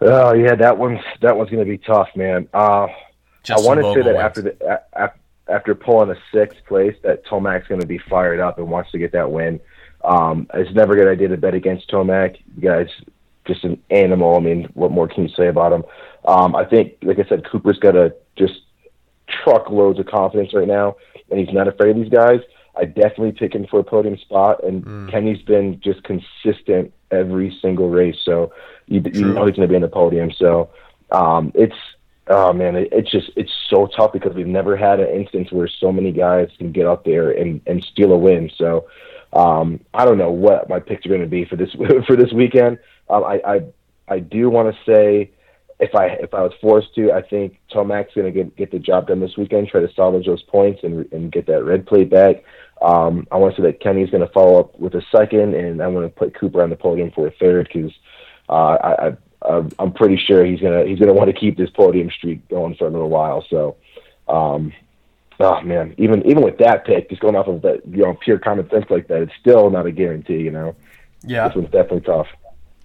Oh 0.00 0.32
yeah, 0.32 0.54
that 0.54 0.78
one's 0.78 1.00
that 1.20 1.36
one's 1.36 1.50
going 1.50 1.64
to 1.64 1.70
be 1.70 1.78
tough, 1.78 2.08
man. 2.16 2.48
Uh, 2.54 2.86
I 2.86 3.58
want 3.58 3.80
to 3.80 3.92
say 3.94 4.02
that 4.02 4.14
wins. 4.14 4.18
after 4.18 4.42
the 4.42 4.56
a- 4.94 5.04
a- 5.04 5.12
after 5.50 5.74
pulling 5.74 6.10
a 6.10 6.16
sixth 6.32 6.58
place, 6.66 6.94
that 7.02 7.26
Tomac's 7.26 7.66
going 7.66 7.80
to 7.80 7.86
be 7.86 7.98
fired 8.08 8.40
up 8.40 8.58
and 8.58 8.70
wants 8.70 8.92
to 8.92 8.98
get 8.98 9.12
that 9.12 9.30
win. 9.30 9.60
Um, 10.04 10.46
it's 10.54 10.74
never 10.74 10.94
a 10.94 10.96
good 10.96 11.08
idea 11.08 11.28
to 11.28 11.36
bet 11.36 11.54
against 11.54 11.90
Tomac. 11.90 12.38
The 12.56 12.60
guy's 12.60 12.88
just 13.46 13.64
an 13.64 13.82
animal. 13.90 14.36
I 14.36 14.40
mean, 14.40 14.68
what 14.74 14.90
more 14.90 15.08
can 15.08 15.24
you 15.28 15.34
say 15.34 15.48
about 15.48 15.72
him? 15.72 15.84
Um, 16.26 16.54
I 16.54 16.64
think, 16.64 16.94
like 17.02 17.18
I 17.18 17.24
said, 17.28 17.44
Cooper's 17.50 17.78
got 17.78 17.96
a 17.96 18.14
just 18.36 18.60
truckloads 19.28 19.98
of 19.98 20.06
confidence 20.06 20.54
right 20.54 20.68
now, 20.68 20.96
and 21.30 21.38
he's 21.38 21.54
not 21.54 21.68
afraid 21.68 21.90
of 21.90 21.96
these 21.96 22.12
guys. 22.12 22.40
I 22.76 22.84
definitely 22.84 23.32
pick 23.32 23.54
him 23.54 23.66
for 23.66 23.80
a 23.80 23.84
podium 23.84 24.16
spot, 24.18 24.62
and 24.64 25.10
Kenny's 25.10 25.42
been 25.42 25.80
just 25.80 26.02
consistent 26.04 26.92
every 27.10 27.56
single 27.60 27.90
race, 27.90 28.16
so 28.24 28.52
you, 28.86 29.02
you 29.12 29.26
know 29.26 29.46
he's 29.46 29.56
going 29.56 29.66
to 29.66 29.68
be 29.68 29.74
in 29.74 29.82
the 29.82 29.88
podium. 29.88 30.30
So 30.32 30.70
um, 31.10 31.52
it's 31.54 31.74
oh 32.28 32.52
man, 32.52 32.76
it, 32.76 32.88
it's 32.92 33.10
just 33.10 33.30
it's 33.36 33.52
so 33.68 33.86
tough 33.86 34.12
because 34.12 34.34
we've 34.34 34.46
never 34.46 34.76
had 34.76 35.00
an 35.00 35.08
instance 35.08 35.50
where 35.50 35.68
so 35.68 35.92
many 35.92 36.12
guys 36.12 36.48
can 36.58 36.72
get 36.72 36.86
up 36.86 37.04
there 37.04 37.30
and 37.30 37.60
and 37.66 37.82
steal 37.84 38.12
a 38.12 38.16
win. 38.16 38.50
So 38.56 38.86
um, 39.32 39.80
I 39.94 40.04
don't 40.04 40.18
know 40.18 40.30
what 40.30 40.68
my 40.68 40.80
picks 40.80 41.06
are 41.06 41.08
going 41.08 41.20
to 41.20 41.26
be 41.26 41.44
for 41.44 41.56
this 41.56 41.70
for 42.06 42.16
this 42.16 42.32
weekend. 42.32 42.78
Um, 43.08 43.24
I, 43.24 43.40
I 43.46 43.60
I 44.08 44.18
do 44.18 44.50
want 44.50 44.74
to 44.74 44.80
say 44.84 45.30
if 45.78 45.94
I 45.94 46.06
if 46.06 46.34
I 46.34 46.42
was 46.42 46.52
forced 46.60 46.94
to, 46.96 47.12
I 47.12 47.22
think 47.22 47.60
Tomac's 47.72 48.14
going 48.14 48.32
to 48.32 48.32
get 48.32 48.56
get 48.56 48.70
the 48.70 48.78
job 48.78 49.08
done 49.08 49.20
this 49.20 49.36
weekend. 49.36 49.68
Try 49.68 49.80
to 49.80 49.92
salvage 49.94 50.26
those 50.26 50.42
points 50.42 50.80
and 50.82 51.10
and 51.12 51.32
get 51.32 51.46
that 51.46 51.64
red 51.64 51.86
plate 51.86 52.10
back. 52.10 52.44
Um, 52.82 53.26
I 53.30 53.36
want 53.36 53.54
to 53.54 53.60
say 53.62 53.66
that 53.68 53.80
Kenny's 53.80 54.10
going 54.10 54.26
to 54.26 54.32
follow 54.32 54.58
up 54.58 54.78
with 54.78 54.94
a 54.94 55.02
second, 55.12 55.54
and 55.54 55.82
I'm 55.82 55.92
going 55.92 56.08
to 56.08 56.14
put 56.14 56.34
Cooper 56.34 56.62
on 56.62 56.70
the 56.70 56.76
podium 56.76 57.10
for 57.10 57.26
a 57.26 57.30
third 57.32 57.68
because 57.70 57.92
uh, 58.48 58.52
I, 58.52 59.08
I 59.08 59.16
I'm- 59.42 59.92
pretty 59.94 60.16
sure 60.16 60.44
he's 60.44 60.60
gonna 60.60 60.84
he's 60.84 60.98
gonna 60.98 61.12
want 61.12 61.28
to 61.28 61.38
keep 61.38 61.56
this 61.56 61.70
podium 61.70 62.10
streak 62.10 62.46
going 62.48 62.74
for 62.74 62.86
a 62.86 62.90
little 62.90 63.08
while. 63.08 63.44
So, 63.48 63.76
um, 64.28 64.72
oh 65.40 65.60
man, 65.62 65.94
even 65.98 66.24
even 66.26 66.42
with 66.42 66.58
that 66.58 66.84
pick, 66.84 67.08
just 67.08 67.20
going 67.20 67.36
off 67.36 67.46
of 67.46 67.62
that 67.62 67.82
you 67.86 68.02
know 68.02 68.14
pure 68.14 68.38
common 68.38 68.68
sense 68.70 68.86
like 68.90 69.08
that, 69.08 69.22
it's 69.22 69.32
still 69.40 69.70
not 69.70 69.86
a 69.86 69.92
guarantee. 69.92 70.38
You 70.38 70.50
know, 70.50 70.76
Yeah, 71.22 71.48
this 71.48 71.56
one's 71.56 71.70
definitely 71.70 72.02
tough. 72.02 72.28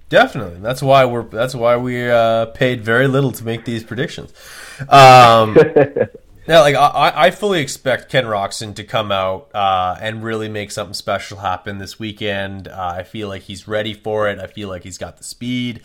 Definitely. 0.09 0.59
That's 0.59 0.81
why 0.83 1.05
we're. 1.05 1.23
That's 1.23 1.55
why 1.55 1.77
we 1.77 2.09
uh, 2.09 2.47
paid 2.47 2.83
very 2.83 3.07
little 3.07 3.31
to 3.33 3.43
make 3.43 3.65
these 3.65 3.83
predictions. 3.83 4.33
Um, 4.81 5.57
yeah, 6.47 6.61
like 6.61 6.75
I, 6.75 7.13
I 7.15 7.31
fully 7.31 7.59
expect 7.59 8.11
Ken 8.11 8.25
Roczen 8.25 8.75
to 8.75 8.83
come 8.83 9.11
out 9.11 9.49
uh, 9.55 9.97
and 9.99 10.23
really 10.23 10.47
make 10.47 10.69
something 10.69 10.93
special 10.93 11.39
happen 11.39 11.79
this 11.79 11.97
weekend. 11.97 12.67
Uh, 12.67 12.93
I 12.97 13.03
feel 13.03 13.27
like 13.27 13.43
he's 13.43 13.67
ready 13.67 13.95
for 13.95 14.29
it. 14.29 14.37
I 14.37 14.45
feel 14.45 14.69
like 14.69 14.83
he's 14.83 14.99
got 14.99 15.17
the 15.17 15.23
speed. 15.23 15.81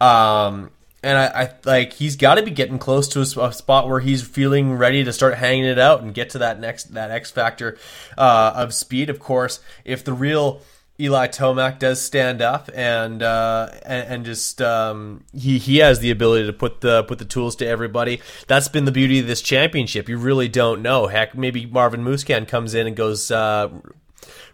Um, 0.00 0.72
and 1.02 1.16
I, 1.16 1.42
I 1.42 1.50
like 1.64 1.94
he's 1.94 2.16
got 2.16 2.34
to 2.34 2.42
be 2.42 2.50
getting 2.50 2.78
close 2.78 3.08
to 3.08 3.20
a 3.20 3.52
spot 3.52 3.88
where 3.88 4.00
he's 4.00 4.22
feeling 4.22 4.74
ready 4.74 5.04
to 5.04 5.12
start 5.12 5.34
hanging 5.34 5.64
it 5.64 5.78
out 5.78 6.02
and 6.02 6.12
get 6.12 6.30
to 6.30 6.38
that 6.38 6.60
next 6.60 6.94
that 6.94 7.10
X 7.10 7.30
factor 7.30 7.78
uh, 8.18 8.52
of 8.54 8.74
speed. 8.74 9.08
Of 9.10 9.18
course, 9.18 9.60
if 9.84 10.04
the 10.04 10.12
real 10.12 10.62
Eli 11.00 11.28
Tomac 11.28 11.78
does 11.78 12.00
stand 12.00 12.42
up 12.42 12.68
and 12.74 13.22
uh, 13.22 13.70
and, 13.86 14.08
and 14.08 14.24
just 14.24 14.60
um, 14.60 15.24
he 15.32 15.58
he 15.58 15.78
has 15.78 16.00
the 16.00 16.10
ability 16.10 16.46
to 16.46 16.52
put 16.52 16.82
the 16.82 17.02
put 17.04 17.18
the 17.18 17.24
tools 17.24 17.56
to 17.56 17.66
everybody. 17.66 18.20
That's 18.46 18.68
been 18.68 18.84
the 18.84 18.92
beauty 18.92 19.20
of 19.20 19.26
this 19.26 19.40
championship. 19.40 20.08
You 20.08 20.18
really 20.18 20.48
don't 20.48 20.82
know. 20.82 21.06
Heck, 21.06 21.34
maybe 21.34 21.64
Marvin 21.64 22.04
Musquin 22.04 22.46
comes 22.46 22.74
in 22.74 22.86
and 22.86 22.94
goes. 22.96 23.30
Uh, 23.30 23.70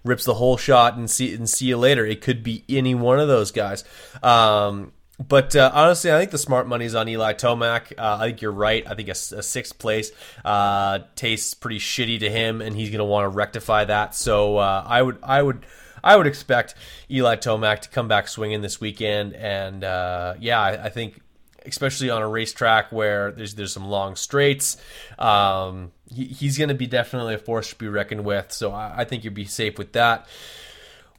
rips 0.04 0.24
the 0.24 0.34
whole 0.34 0.56
shot 0.56 0.96
and 0.96 1.10
see 1.10 1.34
and 1.34 1.50
see 1.50 1.66
you 1.66 1.76
later. 1.76 2.06
It 2.06 2.20
could 2.20 2.44
be 2.44 2.64
any 2.68 2.94
one 2.94 3.18
of 3.18 3.26
those 3.26 3.50
guys. 3.50 3.82
Um, 4.22 4.92
but 5.18 5.56
uh, 5.56 5.70
honestly, 5.72 6.12
I 6.12 6.18
think 6.18 6.30
the 6.30 6.38
smart 6.38 6.68
money's 6.68 6.94
on 6.94 7.08
Eli 7.08 7.32
Tomac. 7.34 7.92
Uh, 7.98 8.18
I 8.20 8.26
think 8.28 8.42
you're 8.42 8.52
right. 8.52 8.86
I 8.86 8.94
think 8.94 9.08
a 9.08 9.14
sixth 9.14 9.78
place 9.78 10.12
uh, 10.44 11.00
tastes 11.14 11.54
pretty 11.54 11.78
shitty 11.78 12.20
to 12.20 12.30
him, 12.30 12.60
and 12.60 12.76
he's 12.76 12.90
going 12.90 12.98
to 12.98 13.04
want 13.04 13.24
to 13.24 13.28
rectify 13.28 13.84
that. 13.84 14.14
So 14.14 14.58
uh, 14.58 14.84
I 14.86 15.00
would, 15.00 15.18
I 15.22 15.40
would, 15.40 15.64
I 16.04 16.16
would 16.16 16.26
expect 16.26 16.74
Eli 17.10 17.36
Tomac 17.36 17.80
to 17.80 17.88
come 17.88 18.08
back 18.08 18.28
swinging 18.28 18.60
this 18.60 18.78
weekend. 18.80 19.34
And 19.34 19.84
uh, 19.84 20.34
yeah, 20.38 20.60
I, 20.60 20.84
I 20.84 20.88
think 20.90 21.20
especially 21.64 22.10
on 22.10 22.22
a 22.22 22.28
racetrack 22.28 22.92
where 22.92 23.32
there's 23.32 23.54
there's 23.54 23.72
some 23.72 23.88
long 23.88 24.16
straights. 24.16 24.76
Um, 25.18 25.92
he, 26.08 26.24
he's 26.24 26.58
going 26.58 26.68
to 26.68 26.74
be 26.74 26.86
definitely 26.86 27.34
a 27.34 27.38
force 27.38 27.70
to 27.70 27.76
be 27.76 27.88
reckoned 27.88 28.24
with. 28.24 28.52
So 28.52 28.72
I, 28.72 28.98
I 28.98 29.04
think 29.04 29.24
you'd 29.24 29.34
be 29.34 29.46
safe 29.46 29.78
with 29.78 29.92
that. 29.94 30.26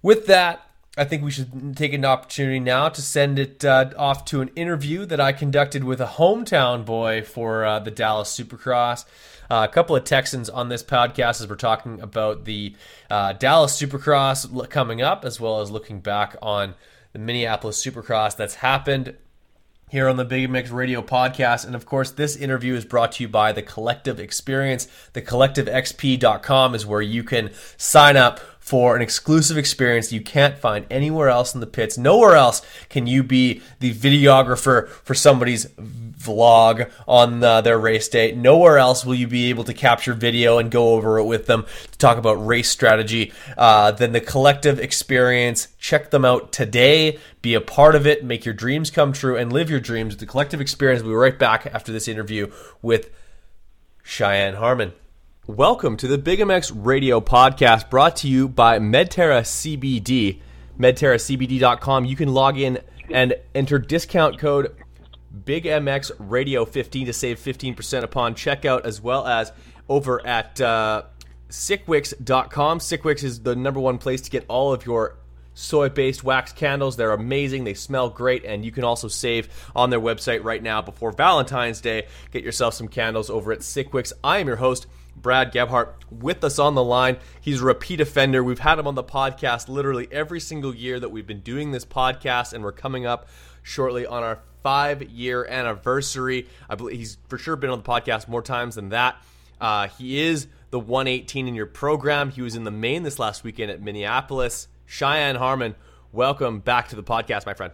With 0.01 0.27
that, 0.27 0.66
I 0.97 1.05
think 1.05 1.23
we 1.23 1.29
should 1.29 1.77
take 1.77 1.93
an 1.93 2.03
opportunity 2.05 2.59
now 2.59 2.89
to 2.89 3.01
send 3.01 3.37
it 3.37 3.63
uh, 3.63 3.91
off 3.97 4.25
to 4.25 4.41
an 4.41 4.49
interview 4.55 5.05
that 5.05 5.19
I 5.19 5.31
conducted 5.31 5.83
with 5.83 6.01
a 6.01 6.07
hometown 6.07 6.85
boy 6.85 7.21
for 7.21 7.65
uh, 7.65 7.79
the 7.79 7.91
Dallas 7.91 8.35
Supercross. 8.35 9.05
Uh, 9.49 9.65
a 9.69 9.71
couple 9.71 9.95
of 9.95 10.03
Texans 10.03 10.49
on 10.49 10.69
this 10.69 10.83
podcast 10.83 11.41
as 11.41 11.47
we're 11.47 11.55
talking 11.55 12.01
about 12.01 12.45
the 12.45 12.75
uh, 13.11 13.33
Dallas 13.33 13.79
Supercross 13.79 14.69
coming 14.69 15.01
up, 15.01 15.23
as 15.23 15.39
well 15.39 15.61
as 15.61 15.69
looking 15.69 15.99
back 15.99 16.35
on 16.41 16.73
the 17.13 17.19
Minneapolis 17.19 17.83
Supercross 17.83 18.35
that's 18.35 18.55
happened 18.55 19.15
here 19.89 20.09
on 20.09 20.17
the 20.17 20.25
Big 20.25 20.49
MX 20.49 20.73
Radio 20.73 21.01
podcast. 21.01 21.65
And 21.65 21.75
of 21.75 21.85
course, 21.85 22.11
this 22.11 22.35
interview 22.35 22.75
is 22.75 22.83
brought 22.83 23.13
to 23.13 23.23
you 23.23 23.29
by 23.29 23.53
the 23.53 23.61
Collective 23.61 24.19
Experience. 24.19 24.87
The 25.13 25.21
collectivexp.com 25.21 26.75
is 26.75 26.85
where 26.85 27.01
you 27.01 27.23
can 27.23 27.51
sign 27.77 28.17
up 28.17 28.41
for 28.67 28.97
an 28.97 29.01
exclusive 29.01 29.57
experience 29.57 30.11
you 30.11 30.19
can't 30.19 30.57
find 30.57 30.85
anywhere 30.91 31.29
else 31.29 31.53
in 31.53 31.61
the 31.61 31.65
pits. 31.65 31.97
Nowhere 31.97 32.35
else 32.35 32.61
can 32.89 33.07
you 33.07 33.23
be 33.23 33.61
the 33.79 33.93
videographer 33.93 34.89
for 34.89 35.15
somebody's 35.15 35.67
vlog 35.67 36.91
on 37.07 37.39
the, 37.39 37.61
their 37.61 37.79
race 37.79 38.09
day. 38.09 38.33
Nowhere 38.33 38.77
else 38.77 39.05
will 39.05 39.15
you 39.15 39.25
be 39.25 39.49
able 39.49 39.63
to 39.63 39.73
capture 39.73 40.13
video 40.13 40.57
and 40.57 40.69
go 40.69 40.95
over 40.95 41.17
it 41.17 41.23
with 41.23 41.45
them 41.45 41.65
to 41.91 41.97
talk 41.97 42.17
about 42.17 42.33
race 42.33 42.69
strategy 42.69 43.31
uh, 43.57 43.91
than 43.91 44.11
the 44.11 44.19
collective 44.19 44.81
experience. 44.81 45.69
Check 45.79 46.11
them 46.11 46.25
out 46.25 46.51
today. 46.51 47.19
Be 47.41 47.53
a 47.53 47.61
part 47.61 47.95
of 47.95 48.05
it. 48.05 48.25
Make 48.25 48.43
your 48.43 48.53
dreams 48.53 48.91
come 48.91 49.13
true 49.13 49.37
and 49.37 49.53
live 49.53 49.69
your 49.69 49.79
dreams. 49.79 50.17
The 50.17 50.25
collective 50.25 50.59
experience. 50.59 51.03
We'll 51.03 51.13
be 51.13 51.15
right 51.15 51.39
back 51.39 51.67
after 51.67 51.93
this 51.93 52.09
interview 52.09 52.51
with 52.81 53.11
Cheyenne 54.03 54.55
Harmon. 54.55 54.91
Welcome 55.47 55.95
to 55.97 56.09
the 56.09 56.17
Big 56.17 56.39
MX 56.39 56.73
Radio 56.75 57.21
podcast 57.21 57.89
brought 57.89 58.17
to 58.17 58.27
you 58.27 58.49
by 58.49 58.79
Medterra 58.79 59.43
CBD. 59.43 60.41
MedterraCBD.com. 60.77 62.03
You 62.03 62.17
can 62.17 62.33
log 62.33 62.59
in 62.59 62.79
and 63.09 63.33
enter 63.55 63.79
discount 63.79 64.39
code 64.39 64.75
BigMX 65.45 66.11
Radio 66.19 66.65
15 66.65 67.05
to 67.05 67.13
save 67.13 67.39
15% 67.39 68.03
upon 68.03 68.35
checkout, 68.35 68.83
as 68.83 69.01
well 69.01 69.25
as 69.25 69.53
over 69.87 70.25
at 70.27 70.59
uh, 70.59 71.03
Sickwix.com. 71.47 72.79
Sickwix 72.79 73.23
is 73.23 73.39
the 73.39 73.55
number 73.55 73.79
one 73.79 73.99
place 73.99 74.19
to 74.23 74.29
get 74.29 74.43
all 74.49 74.73
of 74.73 74.85
your 74.85 75.15
soy 75.53 75.87
based 75.87 76.25
wax 76.25 76.51
candles. 76.51 76.97
They're 76.97 77.13
amazing, 77.13 77.63
they 77.63 77.73
smell 77.73 78.09
great, 78.09 78.43
and 78.43 78.65
you 78.65 78.73
can 78.73 78.83
also 78.83 79.07
save 79.07 79.47
on 79.73 79.91
their 79.91 80.01
website 80.01 80.43
right 80.43 80.61
now 80.61 80.81
before 80.81 81.13
Valentine's 81.13 81.79
Day. 81.79 82.07
Get 82.31 82.43
yourself 82.43 82.73
some 82.73 82.89
candles 82.89 83.29
over 83.29 83.53
at 83.53 83.59
Sickwix. 83.59 84.11
I 84.25 84.39
am 84.39 84.47
your 84.47 84.57
host. 84.57 84.87
Brad 85.21 85.51
Gebhart 85.51 86.05
with 86.11 86.43
us 86.43 86.59
on 86.59 86.75
the 86.75 86.83
line. 86.83 87.17
He's 87.41 87.61
a 87.61 87.65
repeat 87.65 87.99
offender. 87.99 88.43
We've 88.43 88.59
had 88.59 88.79
him 88.79 88.87
on 88.87 88.95
the 88.95 89.03
podcast 89.03 89.67
literally 89.67 90.07
every 90.11 90.39
single 90.39 90.75
year 90.75 90.99
that 90.99 91.09
we've 91.09 91.27
been 91.27 91.41
doing 91.41 91.71
this 91.71 91.85
podcast, 91.85 92.53
and 92.53 92.63
we're 92.63 92.71
coming 92.71 93.05
up 93.05 93.27
shortly 93.63 94.05
on 94.05 94.23
our 94.23 94.39
five 94.63 95.03
year 95.03 95.45
anniversary. 95.45 96.47
I 96.69 96.75
believe 96.75 96.97
he's 96.97 97.17
for 97.27 97.37
sure 97.37 97.55
been 97.55 97.69
on 97.69 97.81
the 97.81 97.87
podcast 97.87 98.27
more 98.27 98.41
times 98.41 98.75
than 98.75 98.89
that. 98.89 99.21
Uh, 99.59 99.87
he 99.87 100.19
is 100.19 100.47
the 100.69 100.79
118 100.79 101.47
in 101.47 101.55
your 101.55 101.65
program. 101.65 102.29
He 102.29 102.41
was 102.41 102.55
in 102.55 102.63
the 102.63 102.71
main 102.71 103.03
this 103.03 103.17
last 103.17 103.43
weekend 103.43 103.71
at 103.71 103.81
Minneapolis. 103.81 104.67
Cheyenne 104.85 105.35
Harmon, 105.35 105.75
welcome 106.11 106.59
back 106.59 106.89
to 106.89 106.95
the 106.95 107.03
podcast, 107.03 107.45
my 107.45 107.53
friend. 107.53 107.73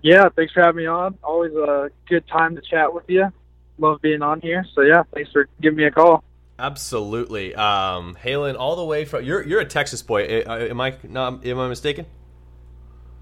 Yeah, 0.00 0.28
thanks 0.34 0.52
for 0.52 0.62
having 0.62 0.78
me 0.78 0.86
on. 0.86 1.18
Always 1.22 1.52
a 1.52 1.90
good 2.08 2.26
time 2.28 2.56
to 2.56 2.62
chat 2.62 2.92
with 2.92 3.04
you 3.08 3.30
love 3.78 4.00
being 4.02 4.22
on 4.22 4.40
here. 4.40 4.64
So 4.74 4.82
yeah, 4.82 5.02
thanks 5.12 5.30
for 5.32 5.48
giving 5.60 5.76
me 5.76 5.84
a 5.84 5.90
call. 5.90 6.24
Absolutely, 6.58 7.54
um, 7.54 8.16
Halen, 8.22 8.56
all 8.56 8.76
the 8.76 8.84
way 8.84 9.04
from 9.04 9.24
you're 9.24 9.42
you're 9.42 9.60
a 9.60 9.64
Texas 9.64 10.02
boy. 10.02 10.42
Am 10.46 10.80
I 10.80 10.94
not? 11.02 11.44
Am 11.44 11.58
I 11.58 11.68
mistaken? 11.68 12.06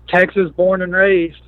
Texas, 0.09 0.51
born 0.51 0.83
and 0.83 0.93
raised. 0.93 1.41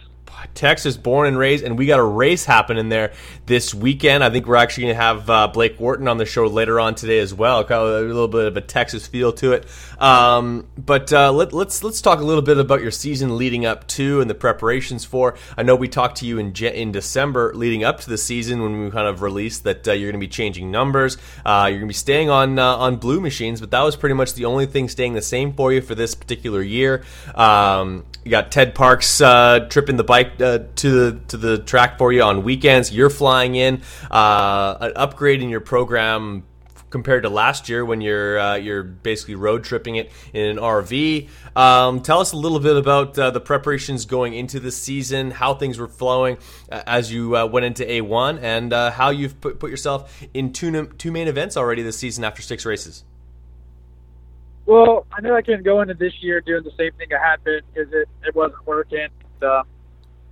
Texas, 0.55 0.97
born 0.97 1.27
and 1.27 1.37
raised, 1.37 1.64
and 1.64 1.77
we 1.77 1.87
got 1.87 1.99
a 1.99 2.05
race 2.05 2.45
happening 2.45 2.89
there 2.89 3.12
this 3.47 3.75
weekend. 3.75 4.22
I 4.22 4.31
think 4.31 4.47
we're 4.47 4.57
actually 4.57 4.85
going 4.85 4.97
to 4.97 5.03
have 5.03 5.31
uh, 5.31 5.49
Blake 5.49 5.79
Wharton 5.81 6.09
on 6.09 6.16
the 6.16 6.27
show 6.27 6.47
later 6.47 6.79
on 6.79 6.95
today 6.95 7.18
as 7.18 7.35
well. 7.35 7.61
A 7.61 8.01
little 8.01 8.29
bit 8.29 8.47
of 8.47 8.57
a 8.57 8.61
Texas 8.61 9.07
feel 9.07 9.33
to 9.35 9.53
it. 9.53 9.66
Um, 9.99 10.66
but 10.79 11.12
uh, 11.12 11.33
let, 11.33 11.49
us 11.49 11.55
let's, 11.55 11.85
let's 11.85 12.01
talk 12.01 12.20
a 12.20 12.25
little 12.25 12.43
bit 12.43 12.59
about 12.59 12.83
your 12.83 12.91
season 12.91 13.37
leading 13.37 13.66
up 13.66 13.87
to 13.89 14.20
and 14.20 14.31
the 14.31 14.35
preparations 14.35 15.05
for. 15.05 15.37
I 15.57 15.62
know 15.62 15.75
we 15.77 15.89
talked 15.89 16.18
to 16.18 16.27
you 16.27 16.39
in 16.39 16.55
in 16.55 16.93
December 16.93 17.53
leading 17.55 17.85
up 17.85 18.01
to 18.01 18.11
the 18.11 18.18
season 18.18 18.62
when 18.62 18.85
we 18.85 18.91
kind 18.91 19.09
of 19.09 19.22
released 19.22 19.64
that 19.64 19.89
uh, 19.89 19.93
you're 19.93 20.11
going 20.11 20.20
to 20.20 20.27
be 20.27 20.31
changing 20.31 20.70
numbers. 20.70 21.16
Uh, 21.45 21.66
you're 21.68 21.79
going 21.79 21.81
to 21.81 21.87
be 21.89 21.95
staying 21.95 22.31
on 22.31 22.59
uh, 22.59 22.77
on 22.77 22.97
blue 22.97 23.20
machines, 23.20 23.61
but 23.61 23.70
that 23.70 23.83
was 23.83 23.97
pretty 23.97 24.14
much 24.14 24.35
the 24.35 24.45
only 24.45 24.66
thing 24.66 24.89
staying 24.89 25.14
the 25.14 25.22
same 25.22 25.53
for 25.53 25.72
you 25.72 25.81
for 25.81 25.95
this 25.95 26.14
particular 26.14 26.62
year. 26.62 27.03
Um, 27.35 28.05
you 28.25 28.31
got 28.31 28.51
Ted 28.51 28.75
Parks 28.75 29.20
uh, 29.20 29.66
tripping 29.68 29.97
the 29.97 30.05
bike 30.05 30.13
uh, 30.22 30.58
to 30.76 30.90
the 30.90 31.20
to 31.28 31.36
the 31.36 31.58
track 31.58 31.98
for 31.98 32.12
you 32.12 32.22
on 32.22 32.42
weekends. 32.42 32.92
You're 32.92 33.10
flying 33.10 33.54
in, 33.54 33.82
uh, 34.10 34.76
an 34.80 34.92
upgrade 34.96 35.42
in 35.42 35.48
your 35.48 35.60
program 35.60 36.44
compared 36.94 37.24
to 37.24 37.28
last 37.28 37.68
year 37.68 37.84
when 37.84 38.00
you're 38.00 38.38
uh, 38.38 38.54
you're 38.54 38.84
basically 38.84 39.34
road 39.34 39.64
tripping 39.64 39.96
it 39.96 40.12
in 40.32 40.46
an 40.50 40.56
RV. 40.58 41.28
Um, 41.56 42.02
tell 42.02 42.20
us 42.20 42.30
a 42.30 42.36
little 42.36 42.60
bit 42.60 42.76
about 42.76 43.18
uh, 43.18 43.32
the 43.32 43.40
preparations 43.40 44.04
going 44.04 44.32
into 44.32 44.60
the 44.60 44.70
season, 44.70 45.32
how 45.32 45.54
things 45.54 45.76
were 45.76 45.88
flowing 45.88 46.38
uh, 46.70 46.84
as 46.86 47.12
you 47.12 47.36
uh, 47.36 47.46
went 47.46 47.66
into 47.66 47.84
A1, 47.84 48.40
and 48.40 48.72
uh, 48.72 48.92
how 48.92 49.10
you've 49.10 49.40
put, 49.40 49.58
put 49.58 49.70
yourself 49.70 50.22
in 50.34 50.52
two 50.52 50.86
two 50.96 51.10
main 51.10 51.26
events 51.26 51.56
already 51.56 51.82
this 51.82 51.98
season 51.98 52.22
after 52.22 52.42
six 52.42 52.64
races. 52.64 53.02
Well, 54.64 55.04
I 55.12 55.20
knew 55.20 55.34
I 55.34 55.42
couldn't 55.42 55.64
go 55.64 55.80
into 55.82 55.94
this 55.94 56.12
year 56.20 56.40
doing 56.40 56.62
the 56.62 56.72
same 56.78 56.92
thing 56.92 57.08
I 57.12 57.30
had 57.30 57.42
been 57.42 57.60
because 57.72 57.92
it, 57.92 58.08
it 58.24 58.34
wasn't 58.36 58.64
working. 58.66 59.08
And, 59.40 59.42
uh, 59.42 59.62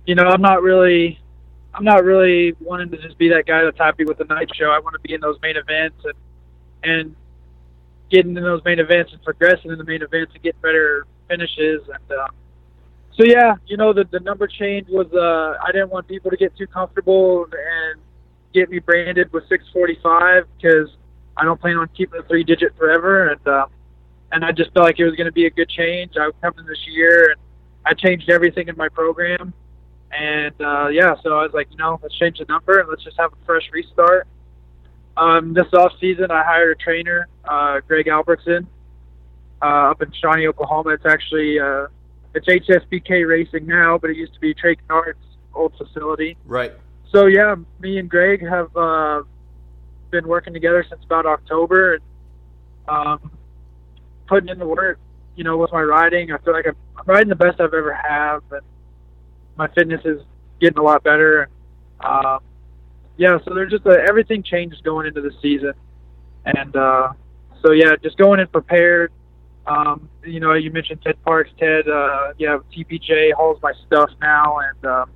you 0.05 0.15
know, 0.15 0.23
I'm 0.23 0.41
not 0.41 0.61
really, 0.61 1.19
I'm 1.73 1.83
not 1.83 2.03
really 2.03 2.55
wanting 2.59 2.89
to 2.91 2.97
just 2.97 3.17
be 3.17 3.29
that 3.29 3.45
guy 3.45 3.63
that's 3.63 3.77
happy 3.77 4.05
with 4.05 4.17
the 4.17 4.25
night 4.25 4.49
show. 4.55 4.65
I 4.65 4.79
want 4.79 4.93
to 4.93 4.99
be 4.99 5.13
in 5.13 5.21
those 5.21 5.37
main 5.41 5.57
events 5.57 6.03
and 6.03 6.13
and 6.83 7.15
getting 8.11 8.35
in 8.35 8.43
those 8.43 8.61
main 8.65 8.79
events 8.79 9.11
and 9.13 9.23
progressing 9.23 9.71
in 9.71 9.77
the 9.77 9.83
main 9.83 10.01
events 10.01 10.33
and 10.33 10.43
getting 10.43 10.61
better 10.61 11.05
finishes. 11.27 11.81
And 11.87 12.19
uh, 12.19 12.27
so, 13.17 13.23
yeah, 13.23 13.55
you 13.65 13.77
know, 13.77 13.93
the 13.93 14.05
the 14.11 14.19
number 14.19 14.47
change 14.47 14.87
was 14.89 15.07
uh, 15.13 15.57
I 15.63 15.71
didn't 15.71 15.89
want 15.89 16.07
people 16.07 16.29
to 16.31 16.37
get 16.37 16.55
too 16.57 16.67
comfortable 16.67 17.45
and 17.45 18.01
get 18.53 18.69
me 18.69 18.79
branded 18.79 19.31
with 19.33 19.43
645 19.49 20.45
because 20.57 20.89
I 21.37 21.45
don't 21.45 21.59
plan 21.59 21.77
on 21.77 21.89
keeping 21.97 22.21
the 22.21 22.27
three 22.27 22.43
digit 22.43 22.75
forever. 22.77 23.29
And 23.29 23.47
uh, 23.47 23.65
and 24.31 24.43
I 24.43 24.51
just 24.51 24.73
felt 24.73 24.85
like 24.85 24.99
it 24.99 25.05
was 25.05 25.15
going 25.15 25.25
to 25.25 25.31
be 25.31 25.45
a 25.45 25.51
good 25.51 25.69
change. 25.69 26.13
I 26.19 26.25
was 26.25 26.35
coming 26.41 26.65
this 26.65 26.85
year, 26.87 27.31
and 27.31 27.39
I 27.85 27.93
changed 27.93 28.29
everything 28.29 28.67
in 28.67 28.75
my 28.75 28.89
program. 28.89 29.53
And 30.15 30.53
uh, 30.61 30.87
yeah, 30.89 31.15
so 31.23 31.37
I 31.37 31.43
was 31.43 31.51
like, 31.53 31.69
you 31.71 31.77
know, 31.77 31.99
let's 32.01 32.17
change 32.17 32.39
the 32.39 32.45
number 32.45 32.79
and 32.79 32.89
let's 32.89 33.03
just 33.03 33.17
have 33.17 33.33
a 33.33 33.45
fresh 33.45 33.69
restart. 33.71 34.27
Um, 35.15 35.53
this 35.53 35.71
off 35.73 35.93
season, 35.99 36.31
I 36.31 36.43
hired 36.43 36.77
a 36.77 36.83
trainer, 36.83 37.27
uh, 37.45 37.79
Greg 37.87 38.07
Albertson, 38.07 38.67
uh, 39.61 39.91
up 39.91 40.01
in 40.01 40.11
Shawnee, 40.11 40.47
Oklahoma. 40.47 40.91
It's 40.91 41.05
actually 41.05 41.59
uh, 41.59 41.87
it's 42.33 42.47
HSBK 42.47 43.27
Racing 43.27 43.65
now, 43.65 43.97
but 43.97 44.09
it 44.09 44.17
used 44.17 44.33
to 44.33 44.39
be 44.39 44.53
Trey 44.53 44.75
Canard's 44.75 45.19
old 45.53 45.73
facility. 45.77 46.37
Right. 46.45 46.73
So 47.11 47.27
yeah, 47.27 47.55
me 47.79 47.99
and 47.99 48.09
Greg 48.09 48.41
have 48.47 48.75
uh, 48.75 49.21
been 50.09 50.27
working 50.27 50.53
together 50.53 50.85
since 50.89 51.03
about 51.03 51.25
October. 51.25 51.95
And, 51.95 52.03
um, 52.87 53.31
putting 54.27 54.49
in 54.49 54.59
the 54.59 54.67
work, 54.67 54.99
you 55.35 55.43
know, 55.43 55.57
with 55.57 55.71
my 55.71 55.81
riding. 55.81 56.31
I 56.31 56.37
feel 56.39 56.53
like 56.53 56.67
I'm, 56.67 56.75
I'm 56.97 57.05
riding 57.05 57.29
the 57.29 57.35
best 57.35 57.59
I've 57.59 57.73
ever 57.73 57.93
have, 57.93 58.41
and 58.51 58.61
my 59.55 59.67
fitness 59.69 60.01
is 60.05 60.21
getting 60.59 60.77
a 60.77 60.83
lot 60.83 61.03
better. 61.03 61.49
Um, 61.99 62.39
yeah, 63.17 63.37
so 63.45 63.53
there's 63.53 63.71
just 63.71 63.85
a, 63.85 64.03
everything 64.07 64.43
changes 64.43 64.79
going 64.81 65.07
into 65.07 65.21
the 65.21 65.31
season, 65.41 65.73
and 66.45 66.75
uh, 66.75 67.13
so 67.61 67.71
yeah, 67.71 67.91
just 68.01 68.17
going 68.17 68.39
in 68.39 68.47
prepared. 68.47 69.11
Um, 69.65 70.09
you 70.25 70.39
know, 70.39 70.53
you 70.53 70.71
mentioned 70.71 71.01
Ted 71.03 71.21
Parks. 71.23 71.51
Ted, 71.57 71.87
uh, 71.87 72.33
yeah, 72.37 72.57
TPJ 72.75 73.33
hauls 73.33 73.59
my 73.61 73.71
stuff 73.87 74.09
now, 74.19 74.59
and 74.59 74.85
um, 74.85 75.11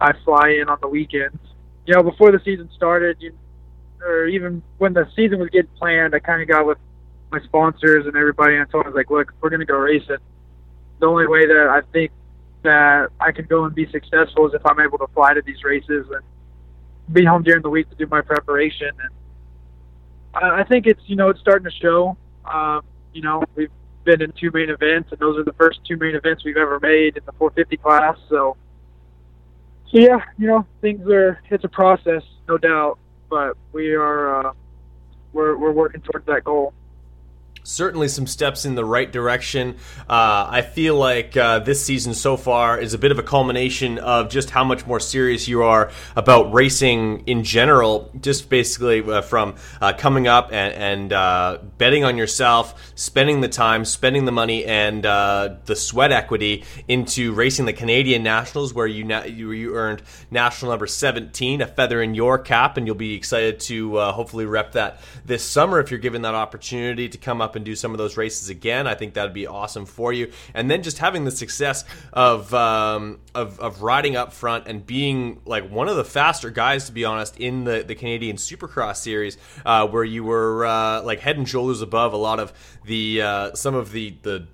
I 0.00 0.12
fly 0.24 0.56
in 0.60 0.68
on 0.68 0.78
the 0.80 0.88
weekends. 0.88 1.38
You 1.86 1.94
know, 1.94 2.02
before 2.02 2.30
the 2.30 2.40
season 2.44 2.70
started, 2.74 3.16
you, 3.20 3.36
or 4.00 4.26
even 4.26 4.62
when 4.78 4.92
the 4.92 5.08
season 5.14 5.40
was 5.40 5.50
getting 5.50 5.70
planned, 5.78 6.14
I 6.14 6.20
kind 6.20 6.40
of 6.40 6.48
got 6.48 6.66
with 6.66 6.78
my 7.30 7.40
sponsors 7.40 8.06
and 8.06 8.16
everybody, 8.16 8.54
and 8.54 8.62
I 8.62 8.70
told 8.70 8.86
them, 8.86 8.94
like, 8.94 9.10
look, 9.10 9.32
we're 9.40 9.50
going 9.50 9.60
to 9.60 9.66
go 9.66 9.76
racing. 9.76 10.18
The 11.00 11.06
only 11.06 11.26
way 11.26 11.46
that 11.46 11.68
I 11.68 11.80
think 11.92 12.12
that 12.62 13.10
I 13.20 13.32
can 13.32 13.46
go 13.46 13.64
and 13.64 13.74
be 13.74 13.90
successful 13.90 14.46
is 14.46 14.54
if 14.54 14.64
I'm 14.64 14.80
able 14.80 14.98
to 14.98 15.06
fly 15.08 15.34
to 15.34 15.42
these 15.42 15.64
races 15.64 16.06
and 16.10 16.22
be 17.12 17.24
home 17.24 17.42
during 17.42 17.62
the 17.62 17.70
week 17.70 17.88
to 17.90 17.96
do 17.96 18.06
my 18.06 18.20
preparation. 18.20 18.90
And 20.34 20.44
I 20.44 20.64
think 20.64 20.86
it's, 20.86 21.02
you 21.06 21.16
know, 21.16 21.28
it's 21.28 21.40
starting 21.40 21.64
to 21.64 21.76
show. 21.76 22.16
Um, 22.44 22.82
you 23.12 23.22
know, 23.22 23.42
we've 23.54 23.70
been 24.04 24.22
in 24.22 24.32
two 24.32 24.50
main 24.52 24.70
events, 24.70 25.10
and 25.12 25.20
those 25.20 25.38
are 25.38 25.44
the 25.44 25.52
first 25.54 25.80
two 25.86 25.96
main 25.96 26.14
events 26.14 26.44
we've 26.44 26.56
ever 26.56 26.80
made 26.80 27.16
in 27.16 27.24
the 27.24 27.32
450 27.32 27.76
class. 27.78 28.16
So, 28.28 28.56
so 29.90 29.98
yeah, 29.98 30.20
you 30.38 30.46
know, 30.46 30.66
things 30.80 31.06
are 31.08 31.40
it's 31.50 31.64
a 31.64 31.68
process, 31.68 32.22
no 32.48 32.56
doubt, 32.58 32.98
but 33.28 33.56
we 33.72 33.92
are 33.92 34.46
uh, 34.46 34.52
we're 35.32 35.56
we're 35.56 35.72
working 35.72 36.00
towards 36.00 36.26
that 36.26 36.44
goal 36.44 36.72
certainly 37.64 38.08
some 38.08 38.26
steps 38.26 38.64
in 38.64 38.74
the 38.74 38.84
right 38.84 39.10
direction. 39.10 39.76
Uh, 40.08 40.46
I 40.48 40.62
feel 40.62 40.96
like 40.96 41.36
uh, 41.36 41.60
this 41.60 41.84
season 41.84 42.14
so 42.14 42.36
far 42.36 42.78
is 42.78 42.94
a 42.94 42.98
bit 42.98 43.12
of 43.12 43.18
a 43.18 43.22
culmination 43.22 43.98
of 43.98 44.30
just 44.30 44.50
how 44.50 44.64
much 44.64 44.86
more 44.86 45.00
serious 45.00 45.48
you 45.48 45.62
are 45.62 45.90
about 46.16 46.52
racing 46.52 47.24
in 47.26 47.44
general. 47.44 48.10
Just 48.20 48.48
basically 48.48 49.00
uh, 49.00 49.22
from 49.22 49.54
uh, 49.80 49.92
coming 49.92 50.26
up 50.26 50.52
and, 50.52 50.74
and 50.74 51.12
uh, 51.12 51.58
betting 51.78 52.04
on 52.04 52.16
yourself, 52.16 52.92
spending 52.94 53.40
the 53.40 53.48
time, 53.48 53.84
spending 53.84 54.24
the 54.24 54.32
money, 54.32 54.64
and 54.64 55.06
uh, 55.06 55.56
the 55.66 55.76
sweat 55.76 56.12
equity 56.12 56.64
into 56.88 57.32
racing 57.32 57.66
the 57.66 57.72
Canadian 57.72 58.22
Nationals, 58.22 58.74
where 58.74 58.86
you, 58.86 59.04
na- 59.04 59.24
you, 59.24 59.52
you 59.52 59.74
earned 59.74 60.02
national 60.30 60.72
number 60.72 60.86
17, 60.86 61.60
a 61.60 61.66
feather 61.66 62.02
in 62.02 62.14
your 62.14 62.38
cap, 62.38 62.76
and 62.76 62.86
you'll 62.86 62.96
be 62.96 63.14
excited 63.14 63.60
to 63.60 64.00
hopefully 64.12 64.46
rep 64.46 64.72
that 64.72 65.00
this 65.24 65.44
summer 65.44 65.78
if 65.78 65.90
you're 65.90 66.00
given 66.00 66.22
that 66.22 66.34
opportunity 66.34 67.08
to 67.08 67.18
come 67.18 67.40
up 67.40 67.51
up 67.52 67.56
and 67.56 67.64
do 67.64 67.76
some 67.76 67.92
of 67.92 67.98
those 67.98 68.16
races 68.16 68.48
again. 68.48 68.86
I 68.86 68.94
think 68.94 69.14
that'd 69.14 69.34
be 69.34 69.46
awesome 69.46 69.84
for 69.84 70.12
you. 70.12 70.32
And 70.54 70.70
then 70.70 70.82
just 70.82 70.98
having 70.98 71.24
the 71.24 71.30
success 71.30 71.84
of 72.12 72.52
um, 72.54 73.20
of, 73.34 73.60
of 73.60 73.82
riding 73.82 74.16
up 74.16 74.32
front 74.32 74.66
and 74.66 74.86
being 74.86 75.40
like 75.44 75.70
one 75.70 75.88
of 75.88 75.96
the 75.96 76.04
faster 76.04 76.50
guys, 76.50 76.86
to 76.86 76.92
be 76.92 77.04
honest, 77.04 77.38
in 77.38 77.64
the, 77.64 77.84
the 77.86 77.94
Canadian 77.94 78.36
Supercross 78.36 78.96
series, 78.96 79.36
uh, 79.66 79.86
where 79.86 80.04
you 80.04 80.24
were 80.24 80.64
uh, 80.64 81.02
like 81.02 81.20
head 81.20 81.36
and 81.36 81.48
shoulders 81.48 81.82
above 81.82 82.14
a 82.14 82.16
lot 82.16 82.40
of 82.40 82.52
the 82.86 83.20
uh, 83.20 83.54
some 83.54 83.74
of 83.74 83.92
the 83.92 84.16
the 84.22 84.46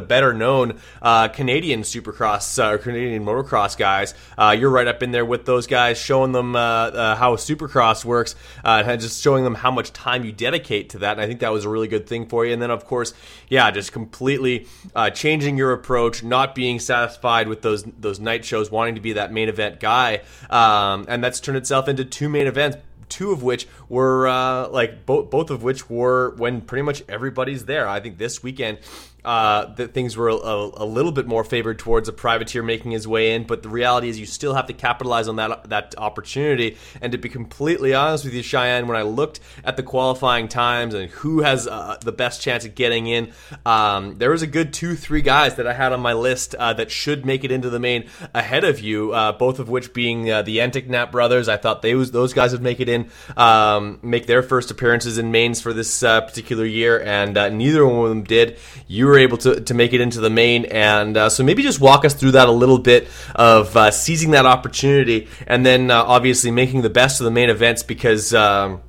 better 0.00 0.32
known 0.32 0.78
uh, 1.00 1.28
Canadian 1.28 1.82
Supercross 1.82 2.62
uh, 2.62 2.72
or 2.72 2.78
Canadian 2.78 3.24
motocross 3.24 3.76
guys. 3.76 4.14
Uh, 4.36 4.56
you're 4.58 4.70
right 4.70 4.86
up 4.86 5.02
in 5.02 5.12
there 5.12 5.24
with 5.24 5.46
those 5.46 5.66
guys, 5.66 5.98
showing 5.98 6.32
them 6.32 6.56
uh, 6.56 6.58
uh, 6.58 7.16
how 7.16 7.36
Supercross 7.36 8.04
works, 8.04 8.34
and 8.64 9.00
just 9.00 9.22
showing 9.22 9.44
them 9.44 9.54
how 9.54 9.70
much 9.70 9.92
time 9.92 10.24
you 10.24 10.32
dedicate 10.32 10.90
to 10.90 10.98
that. 10.98 11.12
And 11.12 11.20
I 11.20 11.26
think 11.26 11.40
that 11.40 11.52
was 11.52 11.64
a 11.64 11.68
really 11.68 11.88
good 11.88 12.06
thing 12.06 12.26
for 12.26 12.44
you. 12.44 12.52
And 12.52 12.60
then, 12.60 12.70
of 12.70 12.84
course, 12.84 13.14
yeah, 13.48 13.70
just 13.70 13.92
completely 13.92 14.66
changing 15.14 15.56
your 15.56 15.72
approach, 15.72 16.22
not 16.22 16.54
being 16.54 16.80
satisfied 16.80 17.48
with 17.48 17.62
those 17.62 17.84
those 17.84 18.20
night 18.20 18.44
shows, 18.44 18.70
wanting 18.70 18.96
to 18.96 19.00
be 19.00 19.14
that 19.14 19.32
main 19.32 19.48
event 19.48 19.80
guy, 19.80 20.22
um, 20.50 21.06
and 21.08 21.22
that's 21.22 21.40
turned 21.40 21.58
itself 21.58 21.88
into 21.88 22.04
two 22.04 22.28
main 22.28 22.46
events 22.46 22.76
two 23.08 23.32
of 23.32 23.42
which 23.42 23.66
were 23.88 24.28
uh, 24.28 24.68
like 24.68 25.06
both 25.06 25.30
both 25.30 25.50
of 25.50 25.62
which 25.62 25.88
were 25.88 26.34
when 26.36 26.60
pretty 26.60 26.82
much 26.82 27.02
everybody's 27.08 27.64
there. 27.64 27.88
I 27.88 28.00
think 28.00 28.18
this 28.18 28.42
weekend 28.42 28.78
uh, 29.26 29.74
that 29.74 29.92
things 29.92 30.16
were 30.16 30.28
a, 30.28 30.34
a, 30.34 30.86
little 30.86 31.10
bit 31.10 31.26
more 31.26 31.42
favored 31.42 31.80
towards 31.80 32.08
a 32.08 32.12
privateer 32.12 32.62
making 32.62 32.92
his 32.92 33.08
way 33.08 33.34
in. 33.34 33.42
But 33.42 33.64
the 33.64 33.68
reality 33.68 34.08
is, 34.08 34.20
you 34.20 34.24
still 34.24 34.54
have 34.54 34.66
to 34.68 34.72
capitalize 34.72 35.26
on 35.26 35.34
that 35.36 35.68
that 35.68 35.96
opportunity. 35.98 36.76
And 37.02 37.10
to 37.10 37.18
be 37.18 37.28
completely 37.28 37.92
honest 37.92 38.24
with 38.24 38.34
you, 38.34 38.42
Cheyenne, 38.42 38.86
when 38.86 38.96
I 38.96 39.02
looked 39.02 39.40
at 39.64 39.76
the 39.76 39.82
qualifying 39.82 40.46
times 40.46 40.94
and 40.94 41.10
who 41.10 41.40
has 41.40 41.66
uh, 41.66 41.96
the 42.02 42.12
best 42.12 42.40
chance 42.40 42.64
of 42.64 42.76
getting 42.76 43.08
in, 43.08 43.32
um, 43.66 44.16
there 44.18 44.30
was 44.30 44.42
a 44.42 44.46
good 44.46 44.72
two, 44.72 44.94
three 44.94 45.22
guys 45.22 45.56
that 45.56 45.66
I 45.66 45.72
had 45.72 45.92
on 45.92 45.98
my 45.98 46.12
list 46.12 46.54
uh, 46.54 46.74
that 46.74 46.92
should 46.92 47.26
make 47.26 47.42
it 47.42 47.50
into 47.50 47.68
the 47.68 47.80
main 47.80 48.08
ahead 48.32 48.62
of 48.62 48.78
you. 48.78 49.12
Uh, 49.12 49.32
both 49.32 49.58
of 49.58 49.68
which 49.68 49.92
being 49.92 50.30
uh, 50.30 50.42
the 50.42 50.58
Enticknap 50.58 51.10
brothers. 51.10 51.48
I 51.48 51.56
thought 51.56 51.82
they 51.82 51.96
was 51.96 52.12
those 52.12 52.32
guys 52.32 52.52
would 52.52 52.62
make 52.62 52.78
it 52.78 52.88
in, 52.88 53.10
um, 53.36 53.98
make 54.02 54.26
their 54.26 54.44
first 54.44 54.70
appearances 54.70 55.18
in 55.18 55.32
mains 55.32 55.60
for 55.60 55.72
this 55.72 56.04
uh, 56.04 56.20
particular 56.20 56.64
year, 56.64 57.02
and 57.02 57.34
neither 57.58 57.84
one 57.84 58.04
of 58.04 58.10
them 58.10 58.22
did. 58.22 58.58
You 58.86 59.06
were 59.06 59.15
were 59.16 59.22
able 59.22 59.38
to, 59.38 59.60
to 59.60 59.74
make 59.74 59.92
it 59.92 60.00
into 60.00 60.20
the 60.20 60.30
main. 60.30 60.66
And 60.66 61.16
uh, 61.16 61.28
so 61.30 61.42
maybe 61.42 61.62
just 61.62 61.80
walk 61.80 62.04
us 62.04 62.14
through 62.14 62.32
that 62.32 62.48
a 62.48 62.52
little 62.52 62.78
bit 62.78 63.08
of 63.34 63.76
uh, 63.76 63.90
seizing 63.90 64.32
that 64.32 64.46
opportunity 64.46 65.28
and 65.46 65.64
then 65.64 65.90
uh, 65.90 66.02
obviously 66.02 66.50
making 66.50 66.82
the 66.82 66.90
best 66.90 67.20
of 67.20 67.24
the 67.24 67.30
main 67.30 67.50
events 67.50 67.82
because. 67.82 68.34
Um, 68.34 68.82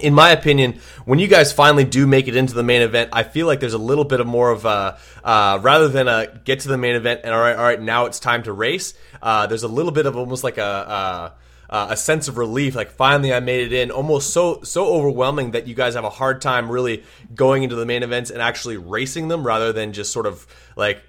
in 0.00 0.12
my 0.12 0.30
opinion, 0.30 0.80
when 1.04 1.20
you 1.20 1.28
guys 1.28 1.52
finally 1.52 1.84
do 1.84 2.04
make 2.04 2.26
it 2.26 2.34
into 2.34 2.52
the 2.52 2.64
main 2.64 2.82
event, 2.82 3.10
I 3.12 3.22
feel 3.22 3.46
like 3.46 3.60
there's 3.60 3.74
a 3.74 3.78
little 3.78 4.02
bit 4.02 4.18
of 4.18 4.26
more 4.26 4.50
of 4.50 4.64
a 4.64 4.98
uh, 5.22 5.60
rather 5.62 5.86
than 5.86 6.08
a 6.08 6.26
get 6.44 6.60
to 6.60 6.68
the 6.68 6.76
main 6.76 6.96
event 6.96 7.20
and 7.22 7.32
all 7.32 7.40
right, 7.40 7.54
all 7.54 7.62
right, 7.62 7.80
now 7.80 8.06
it's 8.06 8.18
time 8.18 8.42
to 8.42 8.52
race. 8.52 8.94
Uh, 9.22 9.46
there's 9.46 9.62
a 9.62 9.68
little 9.68 9.92
bit 9.92 10.06
of 10.06 10.16
almost 10.16 10.42
like 10.42 10.58
a, 10.58 10.64
a 10.64 11.32
uh, 11.74 11.88
a 11.90 11.96
sense 11.96 12.28
of 12.28 12.38
relief. 12.38 12.76
Like 12.76 12.92
finally, 12.92 13.34
I 13.34 13.40
made 13.40 13.66
it 13.66 13.72
in. 13.72 13.90
Almost 13.90 14.30
so 14.30 14.60
so 14.62 14.86
overwhelming 14.86 15.50
that 15.50 15.66
you 15.66 15.74
guys 15.74 15.94
have 15.94 16.04
a 16.04 16.10
hard 16.10 16.40
time 16.40 16.70
really 16.70 17.02
going 17.34 17.64
into 17.64 17.74
the 17.74 17.84
main 17.84 18.04
events 18.04 18.30
and 18.30 18.40
actually 18.40 18.76
racing 18.76 19.26
them, 19.26 19.44
rather 19.44 19.72
than 19.72 19.92
just 19.92 20.12
sort 20.12 20.26
of 20.26 20.46
like 20.76 21.02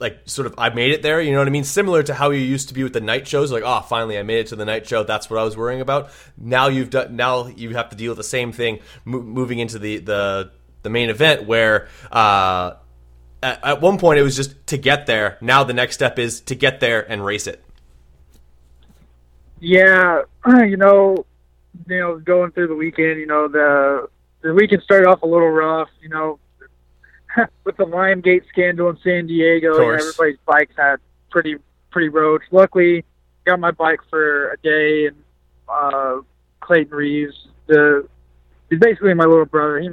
like 0.00 0.18
sort 0.24 0.46
of 0.46 0.56
I 0.58 0.70
made 0.70 0.90
it 0.90 1.02
there. 1.02 1.20
You 1.20 1.30
know 1.30 1.38
what 1.38 1.46
I 1.46 1.52
mean? 1.52 1.62
Similar 1.62 2.02
to 2.02 2.14
how 2.14 2.30
you 2.30 2.40
used 2.40 2.66
to 2.66 2.74
be 2.74 2.82
with 2.82 2.94
the 2.94 3.00
night 3.00 3.28
shows. 3.28 3.52
Like, 3.52 3.62
oh, 3.64 3.80
finally 3.82 4.18
I 4.18 4.24
made 4.24 4.40
it 4.40 4.46
to 4.48 4.56
the 4.56 4.64
night 4.64 4.88
show. 4.88 5.04
That's 5.04 5.30
what 5.30 5.38
I 5.38 5.44
was 5.44 5.56
worrying 5.56 5.80
about. 5.80 6.10
Now 6.36 6.66
you've 6.66 6.90
done. 6.90 7.14
Now 7.14 7.46
you 7.46 7.70
have 7.76 7.90
to 7.90 7.96
deal 7.96 8.10
with 8.10 8.18
the 8.18 8.24
same 8.24 8.50
thing 8.50 8.80
mo- 9.04 9.22
moving 9.22 9.60
into 9.60 9.78
the 9.78 9.98
the 9.98 10.50
the 10.82 10.90
main 10.90 11.10
event 11.10 11.46
where. 11.46 11.86
Uh, 12.10 12.74
at, 13.44 13.64
at 13.64 13.80
one 13.80 13.98
point, 13.98 14.20
it 14.20 14.22
was 14.22 14.36
just 14.36 14.68
to 14.68 14.76
get 14.76 15.06
there. 15.06 15.36
Now 15.40 15.64
the 15.64 15.72
next 15.72 15.94
step 15.94 16.16
is 16.20 16.42
to 16.42 16.54
get 16.54 16.78
there 16.78 17.00
and 17.10 17.24
race 17.24 17.48
it. 17.48 17.64
Yeah, 19.62 20.22
you 20.64 20.76
know, 20.76 21.24
you 21.88 21.96
know, 21.96 22.18
going 22.18 22.50
through 22.50 22.66
the 22.66 22.74
weekend, 22.74 23.20
you 23.20 23.26
know, 23.26 23.46
the 23.46 24.08
the 24.42 24.52
weekend 24.52 24.82
started 24.82 25.06
off 25.08 25.22
a 25.22 25.26
little 25.26 25.50
rough, 25.50 25.88
you 26.02 26.08
know, 26.08 26.40
with 27.64 27.76
the 27.76 27.84
Limegate 27.84 28.42
scandal 28.48 28.90
in 28.90 28.98
San 29.04 29.28
Diego. 29.28 29.78
Know, 29.78 29.90
everybody's 29.90 30.38
bikes 30.44 30.74
had 30.76 30.96
pretty 31.30 31.56
pretty 31.92 32.08
roads. 32.08 32.42
Luckily, 32.50 33.04
got 33.44 33.60
my 33.60 33.70
bike 33.70 34.00
for 34.10 34.50
a 34.50 34.56
day, 34.58 35.06
and 35.06 35.16
uh, 35.68 36.16
Clayton 36.60 36.92
Reeves, 36.92 37.46
the 37.68 38.08
he's 38.68 38.80
basically 38.80 39.14
my 39.14 39.26
little 39.26 39.46
brother. 39.46 39.78
He 39.78 39.90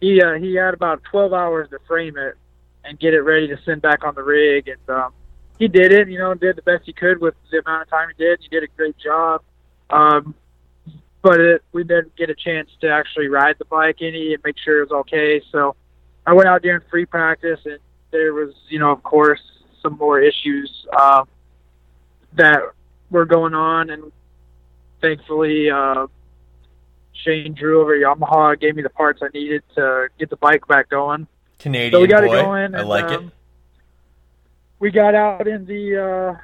he 0.00 0.22
uh, 0.22 0.34
he 0.34 0.54
had 0.54 0.72
about 0.72 1.04
12 1.04 1.34
hours 1.34 1.68
to 1.68 1.78
frame 1.86 2.16
it 2.16 2.36
and 2.82 2.98
get 2.98 3.12
it 3.12 3.20
ready 3.20 3.46
to 3.48 3.58
send 3.66 3.82
back 3.82 4.04
on 4.04 4.14
the 4.14 4.22
rig, 4.22 4.68
and 4.68 4.96
um, 4.96 5.12
he 5.62 5.68
did 5.68 5.92
it, 5.92 6.08
you 6.08 6.18
know, 6.18 6.34
did 6.34 6.56
the 6.56 6.62
best 6.62 6.82
he 6.86 6.92
could 6.92 7.20
with 7.20 7.34
the 7.52 7.60
amount 7.60 7.82
of 7.82 7.88
time 7.88 8.08
he 8.08 8.24
did. 8.24 8.40
He 8.42 8.48
did 8.48 8.64
a 8.64 8.66
great 8.76 8.98
job. 8.98 9.42
Um, 9.90 10.34
but 11.22 11.38
it, 11.38 11.62
we 11.70 11.84
didn't 11.84 12.16
get 12.16 12.30
a 12.30 12.34
chance 12.34 12.68
to 12.80 12.88
actually 12.88 13.28
ride 13.28 13.54
the 13.60 13.64
bike 13.66 13.98
any 14.00 14.34
and 14.34 14.42
make 14.44 14.56
sure 14.58 14.82
it 14.82 14.90
was 14.90 15.00
okay. 15.02 15.40
So 15.52 15.76
I 16.26 16.32
went 16.32 16.48
out 16.48 16.62
during 16.62 16.80
free 16.90 17.06
practice, 17.06 17.60
and 17.64 17.78
there 18.10 18.34
was, 18.34 18.52
you 18.70 18.80
know, 18.80 18.90
of 18.90 19.04
course, 19.04 19.40
some 19.80 19.96
more 19.98 20.20
issues 20.20 20.84
uh, 20.92 21.26
that 22.32 22.60
were 23.10 23.24
going 23.24 23.54
on, 23.54 23.90
and 23.90 24.10
thankfully, 25.00 25.70
uh, 25.70 26.08
Shane 27.12 27.54
Drew 27.54 27.82
over 27.82 27.96
Yamaha 27.96 28.58
gave 28.58 28.74
me 28.74 28.82
the 28.82 28.90
parts 28.90 29.20
I 29.22 29.28
needed 29.32 29.62
to 29.76 30.08
get 30.18 30.28
the 30.28 30.36
bike 30.38 30.66
back 30.66 30.88
going. 30.88 31.28
Canadian 31.60 31.92
so 31.92 32.00
we 32.00 32.08
got 32.08 32.24
boy. 32.24 32.36
it 32.36 32.42
going. 32.42 32.64
And, 32.64 32.76
I 32.78 32.82
like 32.82 33.04
um, 33.04 33.26
it 33.26 33.32
we 34.82 34.90
got 34.90 35.14
out 35.14 35.46
in 35.46 35.64
the 35.64 35.96
uh, 35.96 36.36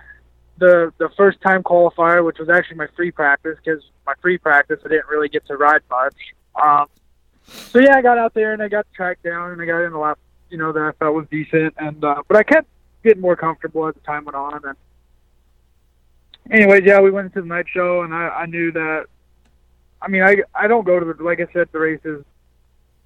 the 0.58 0.92
the 0.98 1.08
first 1.16 1.40
time 1.40 1.64
qualifier, 1.64 2.24
which 2.24 2.38
was 2.38 2.48
actually 2.48 2.76
my 2.76 2.86
free 2.94 3.10
practice 3.10 3.58
because 3.62 3.82
my 4.06 4.14
free 4.22 4.38
practice 4.38 4.78
I 4.84 4.88
didn't 4.90 5.08
really 5.08 5.28
get 5.28 5.44
to 5.48 5.56
ride 5.56 5.82
much. 5.90 6.14
Um, 6.54 6.86
so 7.42 7.80
yeah, 7.80 7.96
I 7.96 8.00
got 8.00 8.16
out 8.16 8.34
there 8.34 8.52
and 8.52 8.62
I 8.62 8.68
got 8.68 8.86
the 8.88 8.94
track 8.94 9.20
down 9.24 9.50
and 9.50 9.60
I 9.60 9.66
got 9.66 9.80
in 9.80 9.92
a 9.92 9.98
lap, 9.98 10.20
you 10.50 10.56
know, 10.56 10.70
that 10.70 10.80
I 10.80 10.92
felt 11.00 11.16
was 11.16 11.26
decent. 11.32 11.74
And 11.78 12.04
uh, 12.04 12.22
but 12.28 12.36
I 12.36 12.44
kept 12.44 12.68
getting 13.02 13.20
more 13.20 13.34
comfortable 13.34 13.88
as 13.88 13.94
the 13.96 14.00
time 14.02 14.24
went 14.24 14.36
on. 14.36 14.60
And 14.64 14.76
anyways, 16.48 16.84
yeah, 16.84 17.00
we 17.00 17.10
went 17.10 17.26
into 17.26 17.40
the 17.40 17.48
night 17.48 17.66
show 17.68 18.02
and 18.02 18.14
I, 18.14 18.28
I 18.28 18.46
knew 18.46 18.70
that. 18.70 19.06
I 20.00 20.06
mean, 20.06 20.22
I 20.22 20.36
I 20.54 20.68
don't 20.68 20.86
go 20.86 21.00
to 21.00 21.12
the 21.12 21.20
like 21.24 21.40
I 21.40 21.52
said 21.52 21.70
the 21.72 21.80
races 21.80 22.24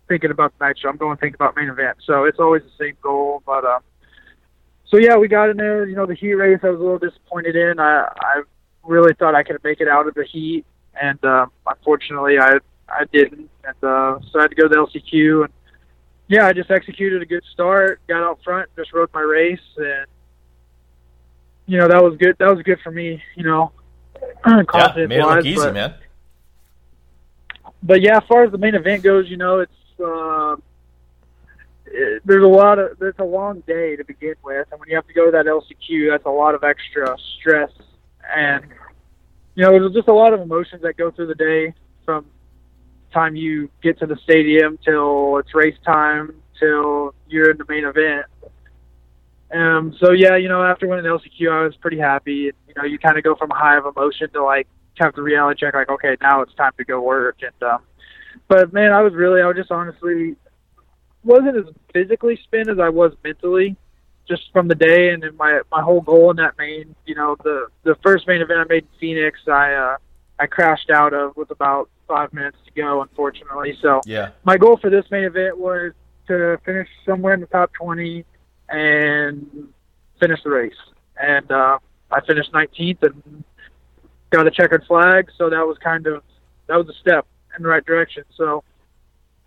thinking 0.08 0.30
about 0.30 0.52
the 0.58 0.66
night 0.66 0.78
show. 0.78 0.90
I'm 0.90 0.98
going 0.98 1.16
to 1.16 1.20
think 1.22 1.34
about 1.34 1.56
main 1.56 1.70
event. 1.70 1.96
So 2.04 2.24
it's 2.24 2.38
always 2.38 2.62
the 2.64 2.84
same 2.84 2.98
goal, 3.00 3.42
but. 3.46 3.64
Uh, 3.64 3.78
so 4.92 4.98
yeah, 4.98 5.16
we 5.16 5.26
got 5.26 5.48
in 5.48 5.56
there. 5.56 5.88
You 5.88 5.96
know, 5.96 6.04
the 6.04 6.14
heat 6.14 6.34
race 6.34 6.60
I 6.62 6.68
was 6.68 6.78
a 6.78 6.82
little 6.82 6.98
disappointed 6.98 7.56
in. 7.56 7.80
I 7.80 8.06
I 8.20 8.42
really 8.84 9.14
thought 9.14 9.34
I 9.34 9.42
could 9.42 9.56
make 9.64 9.80
it 9.80 9.88
out 9.88 10.06
of 10.06 10.14
the 10.14 10.24
heat, 10.24 10.66
and 11.00 11.18
uh, 11.24 11.46
unfortunately 11.66 12.38
I 12.38 12.58
I 12.88 13.04
didn't, 13.10 13.48
and 13.64 13.76
uh, 13.82 14.18
so 14.30 14.38
I 14.38 14.42
had 14.42 14.50
to 14.50 14.54
go 14.54 14.64
to 14.64 14.68
the 14.68 14.76
LCQ. 14.76 15.44
And 15.44 15.52
yeah, 16.28 16.46
I 16.46 16.52
just 16.52 16.70
executed 16.70 17.22
a 17.22 17.26
good 17.26 17.42
start, 17.54 18.02
got 18.06 18.22
out 18.22 18.40
front, 18.44 18.68
just 18.76 18.92
rode 18.92 19.08
my 19.14 19.22
race, 19.22 19.60
and 19.78 20.06
you 21.66 21.78
know 21.78 21.88
that 21.88 22.02
was 22.02 22.18
good. 22.18 22.36
That 22.38 22.54
was 22.54 22.62
good 22.62 22.80
for 22.80 22.90
me. 22.90 23.22
You 23.34 23.44
know, 23.44 23.72
confidence 24.42 24.70
yeah, 24.98 25.06
made 25.06 25.20
it 25.20 25.26
look 25.26 25.46
easy, 25.46 25.56
but, 25.56 25.74
man. 25.74 25.94
But 27.82 28.02
yeah, 28.02 28.18
as 28.18 28.24
far 28.28 28.44
as 28.44 28.52
the 28.52 28.58
main 28.58 28.74
event 28.74 29.02
goes, 29.02 29.30
you 29.30 29.38
know, 29.38 29.60
it's. 29.60 29.72
Uh, 29.98 30.56
there's 32.24 32.44
a 32.44 32.48
lot 32.48 32.78
of 32.78 32.98
there's 32.98 33.14
a 33.18 33.24
long 33.24 33.60
day 33.66 33.96
to 33.96 34.04
begin 34.04 34.34
with, 34.42 34.66
and 34.70 34.80
when 34.80 34.88
you 34.88 34.96
have 34.96 35.06
to 35.06 35.12
go 35.12 35.26
to 35.26 35.30
that 35.32 35.46
LCQ, 35.46 36.10
that's 36.10 36.26
a 36.26 36.30
lot 36.30 36.54
of 36.54 36.64
extra 36.64 37.16
stress, 37.38 37.70
and 38.34 38.64
you 39.54 39.64
know 39.64 39.70
there's 39.70 39.92
just 39.92 40.08
a 40.08 40.12
lot 40.12 40.32
of 40.32 40.40
emotions 40.40 40.82
that 40.82 40.96
go 40.96 41.10
through 41.10 41.26
the 41.26 41.34
day 41.34 41.74
from 42.04 42.26
time 43.12 43.36
you 43.36 43.68
get 43.82 43.98
to 43.98 44.06
the 44.06 44.16
stadium 44.24 44.78
till 44.84 45.36
it's 45.36 45.54
race 45.54 45.76
time 45.84 46.34
till 46.58 47.14
you're 47.28 47.50
in 47.50 47.58
the 47.58 47.66
main 47.68 47.84
event. 47.84 48.26
Um, 49.52 49.94
so 50.00 50.12
yeah, 50.12 50.36
you 50.36 50.48
know, 50.48 50.64
after 50.64 50.88
winning 50.88 51.04
LCQ, 51.04 51.52
I 51.52 51.64
was 51.64 51.76
pretty 51.76 51.98
happy. 51.98 52.52
You 52.66 52.74
know, 52.76 52.84
you 52.84 52.98
kind 52.98 53.18
of 53.18 53.24
go 53.24 53.34
from 53.34 53.50
a 53.50 53.54
high 53.54 53.76
of 53.76 53.84
emotion 53.84 54.30
to 54.32 54.42
like 54.42 54.66
have 54.98 55.14
the 55.14 55.22
reality 55.22 55.60
check, 55.60 55.74
like, 55.74 55.90
okay, 55.90 56.16
now 56.22 56.40
it's 56.40 56.54
time 56.54 56.72
to 56.78 56.84
go 56.84 57.02
work. 57.02 57.36
And 57.42 57.70
um, 57.70 57.82
but 58.48 58.72
man, 58.72 58.92
I 58.92 59.02
was 59.02 59.12
really, 59.12 59.42
I 59.42 59.46
was 59.46 59.56
just 59.56 59.70
honestly 59.70 60.36
wasn't 61.24 61.56
as 61.56 61.64
physically 61.92 62.38
spent 62.44 62.68
as 62.68 62.78
I 62.78 62.88
was 62.88 63.12
mentally, 63.24 63.76
just 64.28 64.42
from 64.52 64.68
the 64.68 64.74
day 64.74 65.10
and 65.10 65.22
then 65.22 65.36
my 65.36 65.60
my 65.70 65.82
whole 65.82 66.00
goal 66.00 66.30
in 66.30 66.36
that 66.36 66.56
main, 66.58 66.94
you 67.06 67.14
know, 67.14 67.36
the 67.42 67.66
the 67.84 67.96
first 68.02 68.26
main 68.26 68.40
event 68.40 68.60
I 68.60 68.64
made 68.64 68.84
in 68.84 68.98
Phoenix, 69.00 69.40
I 69.48 69.74
uh, 69.74 69.96
I 70.38 70.46
crashed 70.46 70.90
out 70.90 71.12
of 71.12 71.36
with 71.36 71.50
about 71.50 71.88
five 72.08 72.32
minutes 72.32 72.58
to 72.66 72.72
go, 72.72 73.02
unfortunately. 73.02 73.76
So 73.80 74.02
Yeah. 74.06 74.30
my 74.44 74.56
goal 74.56 74.76
for 74.76 74.90
this 74.90 75.04
main 75.10 75.24
event 75.24 75.58
was 75.58 75.92
to 76.28 76.58
finish 76.64 76.88
somewhere 77.06 77.34
in 77.34 77.40
the 77.40 77.46
top 77.46 77.72
20 77.72 78.24
and 78.68 79.68
finish 80.20 80.42
the 80.42 80.50
race. 80.50 80.74
And 81.20 81.50
uh, 81.50 81.78
I 82.10 82.20
finished 82.22 82.52
19th 82.52 83.02
and 83.02 83.44
got 84.30 84.46
a 84.46 84.50
checkered 84.50 84.84
flag, 84.86 85.30
so 85.36 85.50
that 85.50 85.66
was 85.66 85.78
kind 85.78 86.06
of 86.06 86.22
that 86.68 86.76
was 86.76 86.88
a 86.88 86.98
step 87.00 87.26
in 87.56 87.62
the 87.62 87.68
right 87.68 87.84
direction. 87.84 88.24
So 88.36 88.64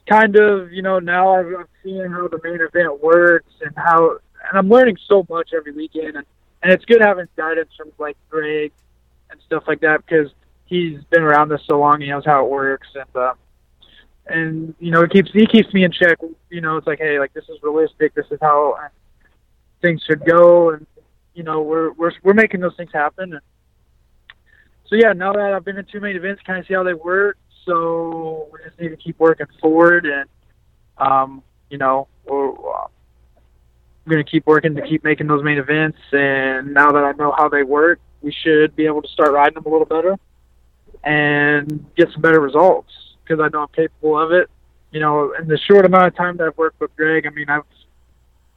kind 0.08 0.36
of, 0.36 0.72
you 0.72 0.82
know, 0.82 1.00
now 1.00 1.36
I've, 1.36 1.48
I'm 1.48 1.68
seeing 1.84 2.10
how 2.12 2.28
the 2.28 2.40
main 2.44 2.62
event 2.62 3.02
works 3.02 3.54
and 3.62 3.74
how, 3.76 4.12
and 4.48 4.58
I'm 4.58 4.70
learning 4.70 4.98
so 5.08 5.26
much 5.30 5.52
every 5.56 5.72
weekend, 5.72 6.16
and 6.16 6.26
and 6.64 6.74
it's 6.74 6.86
good 6.86 7.02
having 7.02 7.28
guidance 7.38 7.70
from 7.78 7.92
like 8.00 8.18
Greg 8.30 8.72
and 9.30 9.40
stuff 9.46 9.64
like 9.68 9.82
that 9.82 10.04
because 10.06 10.32
he's 10.66 11.04
been 11.12 11.22
around 11.22 11.50
this 11.50 11.62
so 11.68 11.80
long, 11.80 12.02
he 12.02 12.08
knows 12.08 12.26
how 12.26 12.44
it 12.46 12.50
works, 12.50 12.88
and 12.96 13.16
uh, 13.16 13.34
and 14.28 14.76
you 14.80 14.92
know, 14.92 15.02
it 15.02 15.12
keeps 15.12 15.32
he 15.32 15.46
keeps 15.46 15.72
me 15.74 15.84
in 15.84 15.92
check. 15.92 16.18
You 16.50 16.62
know, 16.62 16.78
it's 16.78 16.88
like, 16.88 17.00
hey, 17.00 17.20
like 17.20 17.34
this 17.34 17.46
is 17.50 17.62
realistic. 17.62 18.14
This 18.16 18.26
is 18.32 18.40
how 18.42 18.78
things 19.82 20.02
should 20.08 20.26
go, 20.26 20.72
and 20.72 20.88
you 21.34 21.44
know, 21.44 21.62
we're 21.62 21.92
we're 21.94 22.12
we're 22.24 22.34
making 22.34 22.62
those 22.62 22.76
things 22.76 22.92
happen. 22.94 23.34
And 23.34 23.42
so 24.88 24.96
yeah, 24.96 25.14
now 25.14 25.34
that 25.34 25.54
I've 25.54 25.66
been 25.66 25.78
in 25.78 25.86
two 25.86 26.00
main 26.00 26.16
events, 26.16 26.42
kind 26.46 26.60
of 26.60 26.66
see 26.66 26.74
how 26.74 26.84
they 26.84 26.94
work. 26.94 27.38
So 27.66 28.48
we 28.52 28.60
just 28.64 28.80
need 28.80 28.90
to 28.90 28.98
keep 28.98 29.20
working 29.20 29.48
forward, 29.60 30.06
and 30.06 30.30
um, 30.98 31.44
you 31.70 31.78
know, 31.78 32.08
we're, 32.26 32.52
uh, 32.52 32.88
going 34.08 34.24
to 34.24 34.30
keep 34.30 34.46
working 34.46 34.76
to 34.76 34.82
keep 34.82 35.04
making 35.04 35.28
those 35.28 35.44
main 35.44 35.58
events. 35.58 35.98
And 36.12 36.74
now 36.74 36.92
that 36.92 37.04
I 37.04 37.12
know 37.14 37.34
how 37.36 37.50
they 37.50 37.64
work, 37.64 38.00
we 38.22 38.32
should 38.32 38.76
be 38.76 38.86
able 38.86 39.02
to 39.02 39.08
start 39.08 39.32
riding 39.32 39.56
them 39.56 39.66
a 39.66 39.70
little 39.70 39.86
better 39.86 40.18
and 41.04 41.86
get 41.96 42.12
some 42.12 42.22
better 42.22 42.40
results 42.40 42.92
because 43.24 43.40
I 43.42 43.50
know 43.50 43.64
I'm 43.64 43.68
capable 43.70 44.20
of 44.20 44.32
it. 44.32 44.50
You 44.92 45.00
know, 45.00 45.34
in 45.34 45.48
the 45.48 45.58
short 45.58 45.86
amount 45.86 46.08
of 46.08 46.16
time 46.16 46.38
that 46.38 46.48
I've 46.48 46.58
worked 46.58 46.80
with 46.80 46.96
Greg, 46.96 47.26
I 47.26 47.30
mean, 47.32 47.50
I've 47.50 47.64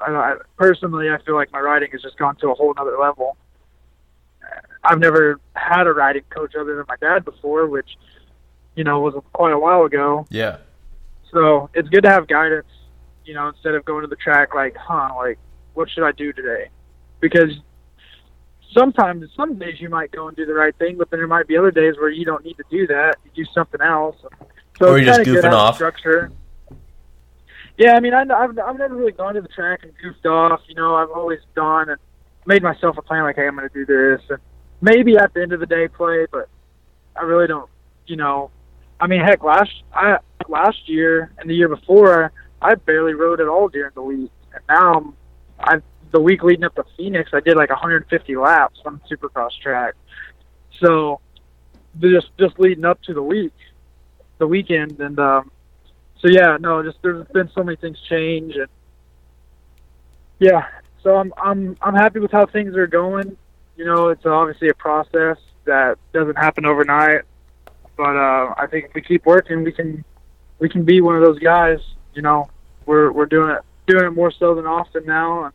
I, 0.01 0.13
I 0.13 0.37
personally 0.57 1.11
I 1.11 1.19
feel 1.23 1.35
like 1.35 1.51
my 1.53 1.61
riding 1.61 1.91
has 1.93 2.03
just 2.03 2.17
gone 2.19 2.37
to 2.37 2.51
a 2.51 2.55
whole 2.55 2.73
other 2.77 2.97
level. 2.99 3.37
I've 4.85 5.01
never 5.01 5.41
had 5.55 5.87
a 5.87 5.93
riding 5.93 6.23
coach 6.31 6.55
other 6.55 6.77
than 6.77 6.85
my 6.89 6.97
dad 6.97 7.25
before, 7.25 7.67
which 7.67 7.89
you 8.79 8.85
know 8.85 9.01
was 9.01 9.15
quite 9.33 9.53
a 9.53 9.59
while 9.59 9.83
ago. 9.83 10.25
Yeah. 10.31 10.59
So 11.33 11.69
it's 11.75 11.89
good 11.89 12.05
to 12.05 12.11
have 12.11 12.29
guidance, 12.29 12.69
you 13.25 13.35
know, 13.35 13.49
instead 13.49 13.75
of 13.75 13.85
going 13.85 14.03
to 14.03 14.07
the 14.07 14.17
track 14.17 14.55
like, 14.55 14.77
huh, 14.77 15.11
like, 15.17 15.37
what 15.75 15.91
should 15.91 16.05
I 16.05 16.13
do 16.13 16.33
today? 16.33 16.69
Because 17.19 17.51
sometimes, 18.73 19.29
some 19.37 19.59
days 19.59 19.81
you 19.81 19.89
might 19.89 20.13
go 20.13 20.29
and 20.29 20.37
do 20.37 20.47
the 20.47 20.55
right 20.55 20.75
thing, 20.77 20.97
but 20.97 21.11
then 21.11 21.19
there 21.19 21.27
might 21.27 21.49
be 21.49 21.57
other 21.57 21.73
days 21.73 21.97
where 21.97 22.09
you 22.09 22.25
don't 22.25 22.45
need 22.45 22.57
to 22.57 22.65
do 22.71 22.87
that. 22.87 23.17
You 23.25 23.45
do 23.45 23.51
something 23.53 23.81
else. 23.81 24.17
So 24.79 24.91
Or 24.91 24.99
you're 24.99 25.07
just 25.07 25.23
goofing 25.23 25.53
off. 25.53 25.75
Structure. 25.75 26.31
Yeah, 27.77 27.95
I 27.95 28.01
mean, 28.01 28.15
I, 28.15 28.23
I've 28.23 28.57
I've 28.59 28.79
never 28.79 28.95
really 28.95 29.13
gone 29.13 29.35
to 29.35 29.41
the 29.41 29.49
track 29.49 29.81
and 29.83 29.93
goofed 30.01 30.25
off. 30.25 30.61
You 30.69 30.77
know, 30.77 30.95
I've 30.95 31.11
always 31.11 31.41
gone 31.57 31.91
and 31.91 31.99
made 32.47 32.63
myself 32.63 32.97
a 32.97 33.03
plan, 33.03 33.25
like, 33.25 33.37
hey, 33.37 33.49
I'm 33.49 33.57
going 33.57 33.69
to 33.69 33.75
do 33.75 33.85
this, 33.85 34.23
and 34.31 34.39
maybe 34.81 35.17
at 35.17 35.35
the 35.35 35.43
end 35.43 35.53
of 35.53 35.59
the 35.59 35.67
day 35.67 35.89
play, 35.89 36.27
but 36.31 36.49
I 37.17 37.23
really 37.23 37.49
don't. 37.49 37.69
You 38.07 38.17
know, 38.17 38.51
I 39.01 39.07
mean, 39.07 39.21
heck, 39.21 39.43
last 39.45 39.71
I 39.93 40.19
last 40.49 40.89
year 40.89 41.33
and 41.39 41.49
the 41.49 41.55
year 41.55 41.69
before, 41.69 42.33
I 42.61 42.75
barely 42.75 43.15
rode 43.15 43.41
at 43.41 43.49
all 43.49 43.69
during 43.69 43.93
the 43.95 44.03
week, 44.03 44.31
and 44.53 44.63
now 44.69 45.15
I'm, 45.61 45.83
the 46.11 46.21
week 46.21 46.43
leading 46.43 46.65
up 46.65 46.75
to 46.77 46.85
Phoenix, 46.97 47.31
I 47.33 47.41
did 47.41 47.57
like 47.57 47.71
150 47.71 48.37
laps 48.37 48.81
on 48.85 49.01
the 49.09 49.17
Supercross 49.17 49.51
track. 49.63 49.95
So 50.81 51.21
just 52.01 52.29
just 52.39 52.59
leading 52.59 52.85
up 52.85 53.01
to 53.03 53.15
the 53.15 53.23
week, 53.23 53.53
the 54.39 54.47
weekend, 54.47 55.01
and 55.01 55.19
um, 55.19 55.51
so 56.21 56.29
yeah, 56.29 56.57
no, 56.61 56.83
just 56.83 56.99
there's 57.03 57.27
been 57.29 57.51
so 57.55 57.63
many 57.63 57.77
things 57.77 57.99
change, 58.09 58.57
and 58.57 58.69
yeah, 60.39 60.67
so 61.03 61.17
I'm 61.17 61.33
I'm 61.37 61.77
I'm 61.83 61.95
happy 61.95 62.21
with 62.21 62.33
how 62.33 62.47
things 62.47 62.77
are 62.77 62.87
going. 62.87 63.37
You 63.77 63.85
know, 63.85 64.09
it's 64.09 64.27
obviously 64.27 64.69
a 64.69 64.75
process 64.75 65.39
that 65.65 65.99
doesn't 66.13 66.37
happen 66.37 66.67
overnight, 66.67 67.23
but 67.99 68.17
uh, 68.17 68.55
I 68.57 68.67
think 68.71 68.87
if 68.87 68.95
we 68.95 69.03
keep 69.03 69.27
working, 69.27 69.65
we 69.65 69.73
can 69.73 70.05
we 70.61 70.69
can 70.69 70.85
be 70.85 71.03
one 71.03 71.17
of 71.17 71.23
those 71.23 71.39
guys. 71.41 71.81
You 72.15 72.23
know, 72.23 72.49
we're 72.87 73.11
we're 73.13 73.27
doing 73.27 73.51
it 73.51 73.63
doing 73.87 74.05
it 74.05 74.11
more 74.11 74.31
so 74.31 74.55
than 74.55 74.67
often 74.67 75.05
now, 75.05 75.45
and 75.45 75.55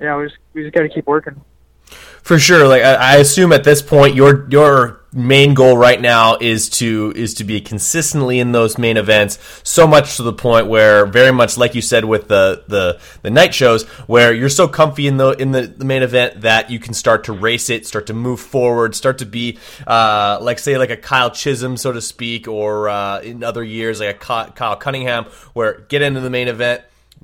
yeah, 0.00 0.16
we 0.16 0.24
just 0.24 0.38
we 0.54 0.62
just 0.62 0.74
got 0.74 0.82
to 0.82 0.88
keep 0.88 1.06
working. 1.06 1.40
For 1.84 2.38
sure. 2.38 2.66
Like 2.66 2.82
I, 2.82 2.94
I 2.94 3.16
assume 3.16 3.52
at 3.52 3.62
this 3.62 3.82
point, 3.82 4.14
your 4.14 4.48
your 4.50 4.99
main 5.12 5.54
goal 5.54 5.76
right 5.76 6.00
now 6.00 6.36
is 6.40 6.68
to 6.68 7.12
is 7.16 7.34
to 7.34 7.44
be 7.44 7.60
consistently 7.60 8.38
in 8.38 8.52
those 8.52 8.78
main 8.78 8.96
events. 8.96 9.38
So 9.64 9.86
much 9.86 10.16
to 10.16 10.22
the 10.22 10.32
point 10.32 10.68
where, 10.68 11.06
very 11.06 11.32
much 11.32 11.58
like 11.58 11.74
you 11.74 11.82
said 11.82 12.04
with 12.04 12.28
the 12.28 12.64
the, 12.68 13.00
the 13.22 13.30
night 13.30 13.54
shows, 13.54 13.84
where 14.06 14.32
you're 14.32 14.48
so 14.48 14.68
comfy 14.68 15.06
in 15.06 15.16
the 15.16 15.30
in 15.30 15.52
the, 15.52 15.62
the 15.62 15.84
main 15.84 16.02
event 16.02 16.42
that 16.42 16.70
you 16.70 16.78
can 16.78 16.94
start 16.94 17.24
to 17.24 17.32
race 17.32 17.70
it, 17.70 17.86
start 17.86 18.06
to 18.06 18.14
move 18.14 18.40
forward, 18.40 18.94
start 18.94 19.18
to 19.18 19.26
be 19.26 19.58
uh, 19.86 20.38
like 20.40 20.58
say 20.58 20.78
like 20.78 20.90
a 20.90 20.96
Kyle 20.96 21.30
Chisholm, 21.30 21.76
so 21.76 21.92
to 21.92 22.00
speak, 22.00 22.46
or 22.46 22.88
uh, 22.88 23.20
in 23.20 23.42
other 23.42 23.64
years 23.64 24.00
like 24.00 24.16
a 24.16 24.50
Kyle 24.52 24.76
Cunningham, 24.76 25.24
where 25.54 25.84
get 25.88 26.02
into 26.02 26.20
the 26.20 26.30
main 26.30 26.48
event 26.48 26.82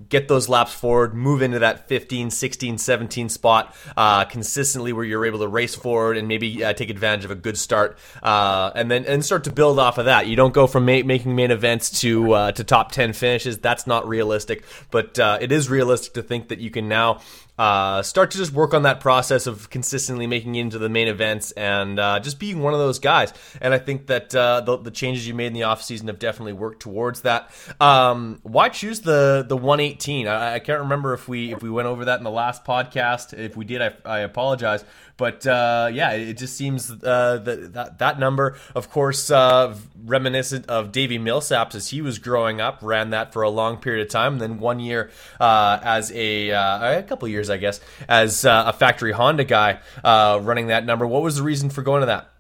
get 0.09 0.29
those 0.29 0.49
laps 0.49 0.73
forward, 0.73 1.15
move 1.15 1.43
into 1.43 1.59
that 1.59 1.89
15, 1.89 2.31
16, 2.31 2.79
17 2.79 3.29
spot 3.29 3.75
uh, 3.97 4.25
consistently 4.25 4.93
where 4.93 5.05
you're 5.05 5.25
able 5.25 5.39
to 5.39 5.49
race 5.49 5.75
forward 5.75 6.17
and 6.17 6.29
maybe 6.29 6.63
uh, 6.63 6.73
take 6.73 6.91
advantage 6.91 7.25
of 7.25 7.31
a 7.31 7.35
good 7.35 7.59
start, 7.59 7.99
uh, 8.23 8.71
and 8.75 8.91
then 8.91 9.05
and 9.07 9.25
start 9.25 9.45
to 9.45 9.53
build 9.53 9.79
off 9.79 9.99
of 9.99 10.05
that. 10.05 10.27
You 10.27 10.37
don't 10.37 10.55
go 10.55 10.67
from 10.67 10.85
ma- 10.85 11.03
making 11.05 11.35
main 11.35 11.51
events 11.51 12.01
to 12.01 12.33
uh, 12.33 12.53
to 12.53 12.65
top 12.65 12.93
10 12.93 13.13
finishes. 13.13 13.59
That's 13.59 13.87
not 13.87 14.07
realistic, 14.07 14.65
but 14.91 15.19
uh, 15.19 15.39
it 15.41 15.53
is 15.53 15.71
realistic 15.71 16.15
to 16.15 16.23
think 16.23 16.49
that 16.49 16.59
you 16.59 16.71
can 16.71 16.89
now. 16.89 17.21
Uh, 17.59 18.03
start 18.03 18.31
to 18.31 18.39
just 18.39 18.53
work 18.53 18.75
on 18.75 18.83
that 18.83 19.01
process 19.01 19.47
of 19.47 19.71
consistently 19.71 20.27
making 20.27 20.55
it 20.55 20.61
into 20.61 20.79
the 20.79 20.89
main 20.89 21.09
events 21.09 21.53
and 21.53 21.99
uh, 21.99 22.21
just 22.21 22.39
being 22.39 22.61
one 22.61 22.75
of 22.75 22.79
those 22.79 22.99
guys. 22.99 23.33
And 23.61 23.73
I 23.73 23.79
think 23.79 24.07
that 24.09 24.35
uh, 24.35 24.61
the, 24.61 24.77
the 24.77 24.91
changes 24.91 25.27
you 25.27 25.35
made 25.35 25.49
in 25.49 25.53
the 25.55 25.61
offseason 25.61 26.07
have 26.09 26.19
definitely 26.19 26.53
worked 26.53 26.81
towards 26.81 27.23
that. 27.23 27.51
Um, 27.81 28.41
why 28.43 28.69
choose 28.69 29.01
the 29.01 29.45
the 29.49 29.57
118? 29.57 30.29
I, 30.29 30.55
I 30.55 30.59
can't 30.59 30.81
remember 30.81 31.15
if 31.15 31.29
we 31.29 31.53
if 31.53 31.63
we 31.63 31.71
went 31.71 31.89
over 31.89 32.07
that 32.07 32.19
in 32.19 32.25
the 32.25 32.31
last 32.31 32.65
podcast. 32.65 33.33
If 33.37 33.57
we 33.57 33.65
did, 33.65 33.81
I, 33.81 33.95
I 34.05 34.19
apologize. 34.21 34.85
But 35.17 35.47
uh, 35.47 35.89
yeah, 35.93 36.13
it 36.13 36.35
just 36.35 36.57
seems 36.57 36.91
uh, 36.91 37.41
that, 37.43 37.73
that 37.73 37.99
that 37.99 38.19
number, 38.19 38.57
of 38.75 38.91
course, 38.91 39.31
uh, 39.31 39.75
reminiscent 40.05 40.67
of 40.67 40.93
Davey 40.93 41.19
Millsaps 41.19 41.75
as 41.75 41.89
he 41.89 42.03
was 42.03 42.19
growing 42.19 42.61
up, 42.61 42.81
ran 42.83 43.11
that 43.11 43.33
for 43.33 43.43
a 43.43 43.49
long 43.49 43.79
period 43.79 44.07
of 44.07 44.13
time. 44.13 44.35
And 44.35 44.43
then 44.43 44.59
one 44.59 44.79
year 44.79 45.11
uh, 45.41 45.79
as 45.83 46.13
a 46.13 46.51
uh, 46.51 46.99
a 46.99 47.03
couple 47.03 47.29
years, 47.29 47.49
I 47.49 47.57
guess, 47.57 47.81
as 48.09 48.45
uh, 48.45 48.65
a 48.67 48.73
factory 48.73 49.13
Honda 49.13 49.45
guy 49.45 49.81
running 50.05 50.67
that 50.67 50.85
number. 50.85 51.07
What 51.07 51.23
was 51.23 51.37
the 51.37 51.43
reason 51.43 51.71
for 51.71 51.83
going 51.83 52.01
to 52.01 52.07
that? 52.07 52.31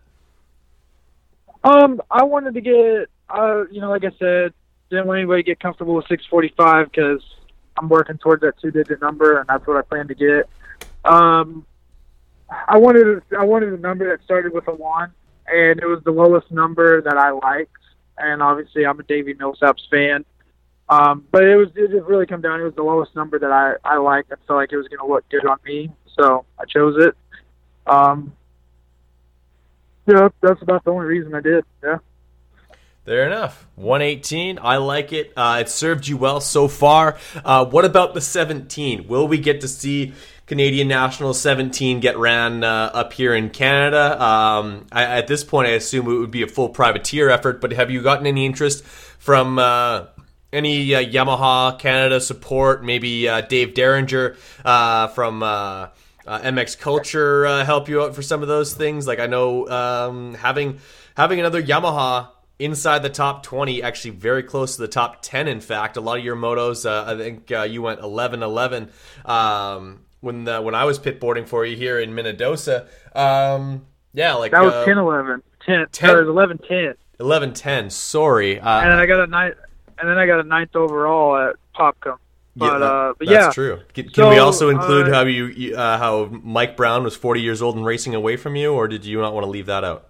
Um, 1.67 2.01
I 2.11 2.23
wanted 2.23 2.55
to 2.55 2.61
get, 2.61 3.09
uh, 3.29 3.65
you 3.73 3.81
know, 3.81 3.91
like 3.91 4.05
I 4.05 4.13
said, 4.21 4.53
didn't 4.89 5.07
want 5.07 5.19
anybody 5.19 5.43
to 5.43 5.47
get 5.47 5.59
comfortable 5.59 5.95
with 5.95 6.07
645 6.07 6.91
because 6.93 7.23
I'm 7.77 7.89
working 7.89 8.19
towards 8.19 8.43
that 8.43 8.59
two-digit 8.61 9.01
number, 9.01 9.39
and 9.39 9.49
that's 9.49 9.67
what 9.67 9.77
I 9.77 9.83
plan 9.83 10.07
to 10.07 10.15
get. 10.15 10.49
Um, 11.05 11.67
I 12.51 12.79
wanted, 12.79 13.23
I 13.37 13.45
wanted 13.45 13.73
a 13.73 13.79
number 13.79 14.09
that 14.09 14.25
started 14.25 14.53
with 14.53 14.69
a 14.69 14.75
one, 14.75 15.13
and 15.47 15.81
it 15.81 15.87
was 15.87 16.03
the 16.05 16.11
lowest 16.11 16.51
number 16.51 17.03
that 17.03 17.17
I 17.17 17.31
liked. 17.31 17.73
And 18.19 18.43
obviously, 18.43 18.87
I'm 18.87 18.99
a 18.99 19.03
Davey 19.03 19.35
Millsaps 19.35 19.89
fan. 19.91 20.25
Um, 20.89 21.25
but 21.33 21.43
it 21.43 21.57
was, 21.57 21.69
it 21.75 21.91
just 21.91 22.07
really 22.07 22.27
come 22.27 22.41
down. 22.41 22.61
It 22.61 22.65
was 22.65 22.75
the 22.75 22.83
lowest 22.83 23.15
number 23.17 23.39
that 23.39 23.51
I, 23.51 23.75
I 23.85 23.99
liked. 23.99 24.33
I 24.33 24.37
felt 24.47 24.59
like 24.59 24.73
it 24.73 24.77
was 24.77 24.87
going 24.89 25.01
to 25.01 25.13
look 25.13 25.29
good 25.29 25.45
on 25.45 25.59
me, 25.65 25.91
so 26.17 26.45
I 26.59 26.65
chose 26.65 26.97
it. 27.05 27.15
Um, 27.87 28.33
yeah, 30.07 30.29
that's 30.41 30.63
about 30.63 30.85
the 30.85 30.93
only 30.93 31.07
reason 31.07 31.35
I 31.35 31.41
did. 31.41 31.65
Yeah. 31.83 31.99
Fair 33.05 33.27
enough. 33.27 33.67
118. 33.77 34.59
I 34.61 34.77
like 34.79 35.13
it. 35.13 35.33
Uh, 35.37 35.59
it 35.61 35.69
served 35.69 36.09
you 36.09 36.17
well 36.17 36.41
so 36.41 36.67
far. 36.67 37.19
Uh, 37.45 37.65
what 37.65 37.85
about 37.85 38.15
the 38.15 38.21
17? 38.21 39.07
Will 39.07 39.29
we 39.29 39.39
get 39.39 39.61
to 39.61 39.69
see 39.69 40.13
Canadian 40.47 40.87
National 40.87 41.35
17 41.35 41.99
get 42.01 42.17
ran 42.17 42.63
uh, 42.63 42.91
up 42.95 43.13
here 43.13 43.35
in 43.35 43.51
Canada? 43.51 44.23
Um, 44.23 44.87
I, 44.93 45.05
at 45.05 45.27
this 45.27 45.43
point, 45.43 45.69
I 45.69 45.73
assume 45.73 46.07
it 46.07 46.19
would 46.19 46.31
be 46.31 46.43
a 46.43 46.47
full 46.47 46.69
privateer 46.69 47.29
effort, 47.29 47.61
but 47.61 47.73
have 47.73 47.91
you 47.91 48.01
gotten 48.01 48.27
any 48.27 48.47
interest 48.47 48.85
from 48.85 49.59
uh, 49.59 50.07
any 50.53 50.95
uh, 50.95 51.03
Yamaha 51.03 51.77
Canada 51.79 52.21
support? 52.21 52.85
Maybe 52.85 53.29
uh, 53.29 53.41
Dave 53.41 53.75
Derringer 53.75 54.37
uh, 54.65 55.09
from 55.09 55.43
uh, 55.43 55.89
MX 56.27 56.79
Culture 56.79 57.65
help 57.65 57.89
you 57.89 58.03
out 58.03 58.15
for 58.15 58.23
some 58.23 58.43
of 58.43 58.49
those 58.49 58.73
things. 58.73 59.07
Like 59.07 59.19
I 59.19 59.27
know 59.27 59.69
um, 59.69 60.35
having 60.35 60.79
having 61.17 61.41
another 61.41 61.63
Yamaha 61.63 62.29
inside 62.59 63.03
the 63.03 63.11
top 63.11 63.43
20 63.43 63.83
actually 63.83 64.13
very 64.13 64.43
close 64.43 64.77
to 64.77 64.83
the 64.83 64.89
top 64.89 65.21
10 65.21 65.47
in 65.47 65.61
fact 65.61 65.99
a 65.99 66.01
lot 66.01 66.19
of 66.19 66.25
your 66.25 66.37
motos 66.37 66.89
uh, 66.89 67.13
i 67.13 67.15
think 67.15 67.53
uh, 67.53 67.63
you 67.63 67.83
went 67.83 68.01
11 68.01 68.43
11 68.43 68.91
um, 69.27 70.01
when 70.27 70.45
the, 70.45 70.61
when 70.61 70.75
i 70.75 70.85
was 70.85 70.99
pit 70.99 71.19
boarding 71.19 71.47
for 71.47 71.65
you 71.65 71.77
here 71.77 71.99
in 71.99 72.11
minnedosa 72.11 72.87
um, 73.15 73.87
yeah 74.13 74.35
like 74.35 74.51
that 74.53 74.63
was 74.63 74.75
uh, 74.75 74.85
10 74.85 74.99
11 74.99 75.43
10, 75.65 75.87
10? 75.91 76.11
or 76.11 76.21
11 76.23 76.59
10 76.59 76.95
11 77.19 77.55
10 77.55 77.89
sorry 77.91 78.61
uh, 78.61 78.81
and 78.83 78.93
then 78.93 78.99
i 78.99 79.07
got 79.07 79.21
a 79.21 79.27
ninth 79.27 79.57
and 79.99 80.09
then 80.09 80.19
i 80.19 80.27
got 80.27 80.41
a 80.41 80.43
ninth 80.45 80.77
overall 80.77 81.37
at 81.37 81.57
popcom 81.75 82.19
but 82.55 82.67
yeah, 82.73 82.79
that- 82.79 82.85
uh 82.85 83.15
but 83.19 83.29
that's 83.29 83.47
yeah 83.47 83.53
true. 83.53 83.81
Can, 83.95 84.09
can 84.09 84.29
we 84.31 84.39
also 84.39 84.71
include 84.71 85.09
uh, 85.09 85.15
how 85.15 85.21
you, 85.25 85.47
you 85.47 85.77
uh, 85.77 85.99
how 85.99 86.25
Mike 86.43 86.75
Brown 86.75 87.05
was 87.05 87.15
40 87.15 87.43
years 87.43 87.61
old 87.61 87.77
and 87.77 87.85
racing 87.85 88.15
away 88.15 88.39
from 88.39 88.57
you, 88.57 88.73
or 88.73 88.89
did 88.89 89.05
you 89.05 89.21
not 89.21 89.35
want 89.35 89.45
to 89.45 89.51
leave 89.51 89.67
that 89.67 89.85
out? 89.85 90.09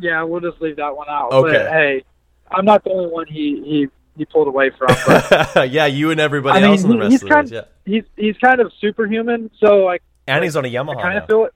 yeah 0.00 0.20
we'll 0.24 0.40
just 0.40 0.60
leave 0.60 0.74
that 0.74 0.96
one 0.96 1.08
out 1.08 1.30
Okay. 1.32 1.52
but 1.52 1.70
hey 1.70 2.04
i'm 2.50 2.64
not 2.64 2.82
the 2.82 2.90
only 2.90 3.06
one 3.06 3.26
he 3.28 3.62
he 3.64 3.88
he 4.16 4.24
pulled 4.24 4.48
away 4.48 4.70
from 4.70 4.88
but 5.06 5.70
yeah, 5.70 5.86
you 5.86 6.10
and 6.10 6.20
everybody 6.20 6.58
I 6.58 6.62
mean, 6.62 6.70
else 6.70 6.82
in 6.84 6.90
the 6.90 6.94
he- 6.94 7.00
rest 7.00 7.10
he's 7.12 7.22
of 7.22 7.28
the 7.28 7.34
kind 7.34 7.50
race. 7.50 7.64
Yeah, 7.86 7.92
he's 7.94 8.04
he's 8.16 8.36
kind 8.38 8.60
of 8.60 8.72
superhuman 8.80 9.50
so 9.58 9.78
like 9.84 10.02
and 10.26 10.42
he's 10.44 10.56
on 10.56 10.64
a 10.64 10.68
Yamaha 10.68 10.96
i 10.98 11.02
kind 11.02 11.18
of 11.18 11.26
feel 11.26 11.44
it 11.44 11.52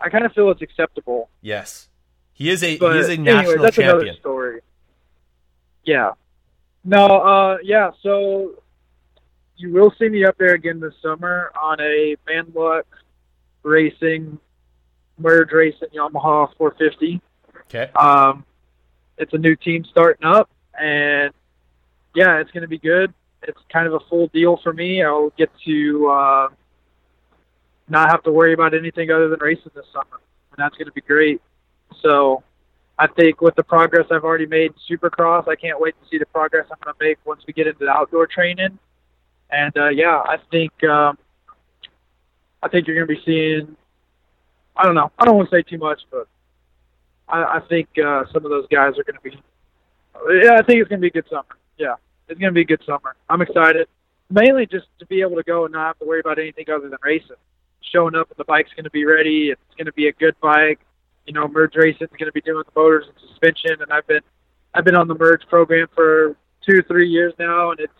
i 0.00 0.08
kind 0.08 0.24
of 0.24 0.32
feel 0.32 0.50
it's 0.50 0.62
acceptable 0.62 1.28
yes, 1.42 1.88
he 2.32 2.50
is 2.50 2.62
a 2.64 2.76
But 2.78 2.94
he 2.94 2.98
is 3.00 3.08
a 3.08 3.16
national 3.16 3.62
that's 3.62 3.78
another 3.78 4.12
story. 4.14 4.60
Yeah. 5.84 6.12
No, 6.84 7.06
uh, 7.06 7.58
yeah. 7.62 7.90
So 8.02 8.62
you 9.56 9.72
will 9.72 9.92
see 9.98 10.08
me 10.08 10.24
up 10.24 10.36
there 10.38 10.54
again 10.54 10.80
this 10.80 10.94
summer 11.00 11.52
on 11.60 11.80
a 11.80 12.16
Manluck 12.28 12.84
Racing 13.62 14.38
Merge 15.18 15.52
Racing 15.52 15.88
Yamaha 15.94 16.48
450. 16.58 17.20
Okay. 17.66 17.90
Um, 17.94 18.44
it's 19.16 19.32
a 19.32 19.38
new 19.38 19.54
team 19.56 19.84
starting 19.84 20.26
up, 20.26 20.50
and 20.78 21.32
yeah, 22.14 22.38
it's 22.38 22.50
going 22.50 22.62
to 22.62 22.68
be 22.68 22.78
good. 22.78 23.12
It's 23.42 23.58
kind 23.72 23.86
of 23.86 23.94
a 23.94 24.00
full 24.08 24.28
deal 24.28 24.58
for 24.62 24.72
me. 24.72 25.02
I'll 25.02 25.30
get 25.36 25.50
to 25.66 26.08
uh, 26.08 26.48
not 27.88 28.10
have 28.10 28.22
to 28.24 28.32
worry 28.32 28.54
about 28.54 28.74
anything 28.74 29.10
other 29.10 29.28
than 29.28 29.40
racing 29.40 29.72
this 29.74 29.86
summer, 29.92 30.20
and 30.50 30.58
that's 30.58 30.76
going 30.76 30.86
to 30.86 30.92
be 30.92 31.02
great. 31.02 31.42
So 32.00 32.42
I 32.98 33.06
think 33.06 33.40
with 33.40 33.54
the 33.56 33.64
progress 33.64 34.06
I've 34.10 34.24
already 34.24 34.46
made 34.46 34.72
in 34.72 34.98
Supercross, 34.98 35.48
I 35.48 35.56
can't 35.56 35.80
wait 35.80 35.94
to 36.02 36.08
see 36.08 36.18
the 36.18 36.26
progress 36.26 36.66
I'm 36.70 36.78
going 36.82 36.94
to 36.98 37.04
make 37.04 37.18
once 37.24 37.42
we 37.46 37.52
get 37.52 37.66
into 37.66 37.84
the 37.84 37.90
outdoor 37.90 38.26
training. 38.26 38.78
And 39.50 39.76
uh, 39.76 39.88
yeah, 39.88 40.22
I 40.24 40.38
think 40.50 40.72
um, 40.84 41.18
I 42.62 42.68
think 42.68 42.86
you're 42.86 42.96
going 42.96 43.08
to 43.08 43.14
be 43.14 43.22
seeing. 43.24 43.76
I 44.76 44.84
don't 44.84 44.94
know. 44.94 45.12
I 45.18 45.24
don't 45.24 45.36
want 45.36 45.50
to 45.50 45.56
say 45.56 45.62
too 45.62 45.78
much, 45.78 46.00
but 46.10 46.26
I, 47.28 47.58
I 47.58 47.60
think 47.68 47.88
uh, 47.98 48.24
some 48.32 48.44
of 48.44 48.50
those 48.50 48.66
guys 48.68 48.98
are 48.98 49.04
going 49.04 49.16
to 49.16 49.20
be. 49.22 49.38
Yeah, 50.42 50.54
I 50.54 50.62
think 50.62 50.80
it's 50.80 50.88
going 50.88 51.00
to 51.00 51.02
be 51.02 51.08
a 51.08 51.10
good 51.10 51.28
summer. 51.28 51.44
Yeah, 51.76 51.94
it's 52.28 52.40
going 52.40 52.52
to 52.52 52.54
be 52.54 52.62
a 52.62 52.64
good 52.64 52.82
summer. 52.86 53.16
I'm 53.28 53.42
excited, 53.42 53.88
mainly 54.30 54.66
just 54.66 54.86
to 54.98 55.06
be 55.06 55.20
able 55.20 55.36
to 55.36 55.42
go 55.42 55.64
and 55.64 55.72
not 55.72 55.86
have 55.86 55.98
to 55.98 56.06
worry 56.06 56.20
about 56.20 56.38
anything 56.38 56.66
other 56.70 56.88
than 56.88 56.98
racing. 57.02 57.36
Showing 57.92 58.14
up 58.14 58.30
and 58.30 58.36
the 58.38 58.44
bike's 58.44 58.72
going 58.74 58.84
to 58.84 58.90
be 58.90 59.04
ready. 59.04 59.50
It's 59.50 59.74
going 59.76 59.86
to 59.86 59.92
be 59.92 60.08
a 60.08 60.12
good 60.12 60.34
bike. 60.40 60.80
You 61.26 61.32
know, 61.32 61.46
merge 61.46 61.76
racing 61.76 62.08
is 62.08 62.16
going 62.18 62.26
to 62.26 62.32
be 62.32 62.40
doing 62.40 62.64
the 62.66 62.80
motors 62.80 63.06
and 63.06 63.28
suspension, 63.28 63.80
and 63.80 63.92
I've 63.92 64.06
been 64.06 64.22
I've 64.74 64.84
been 64.84 64.96
on 64.96 65.06
the 65.06 65.14
merge 65.14 65.46
program 65.48 65.86
for 65.94 66.36
two 66.66 66.82
three 66.82 67.08
years 67.08 67.34
now, 67.38 67.70
and 67.70 67.80
it's 67.80 67.92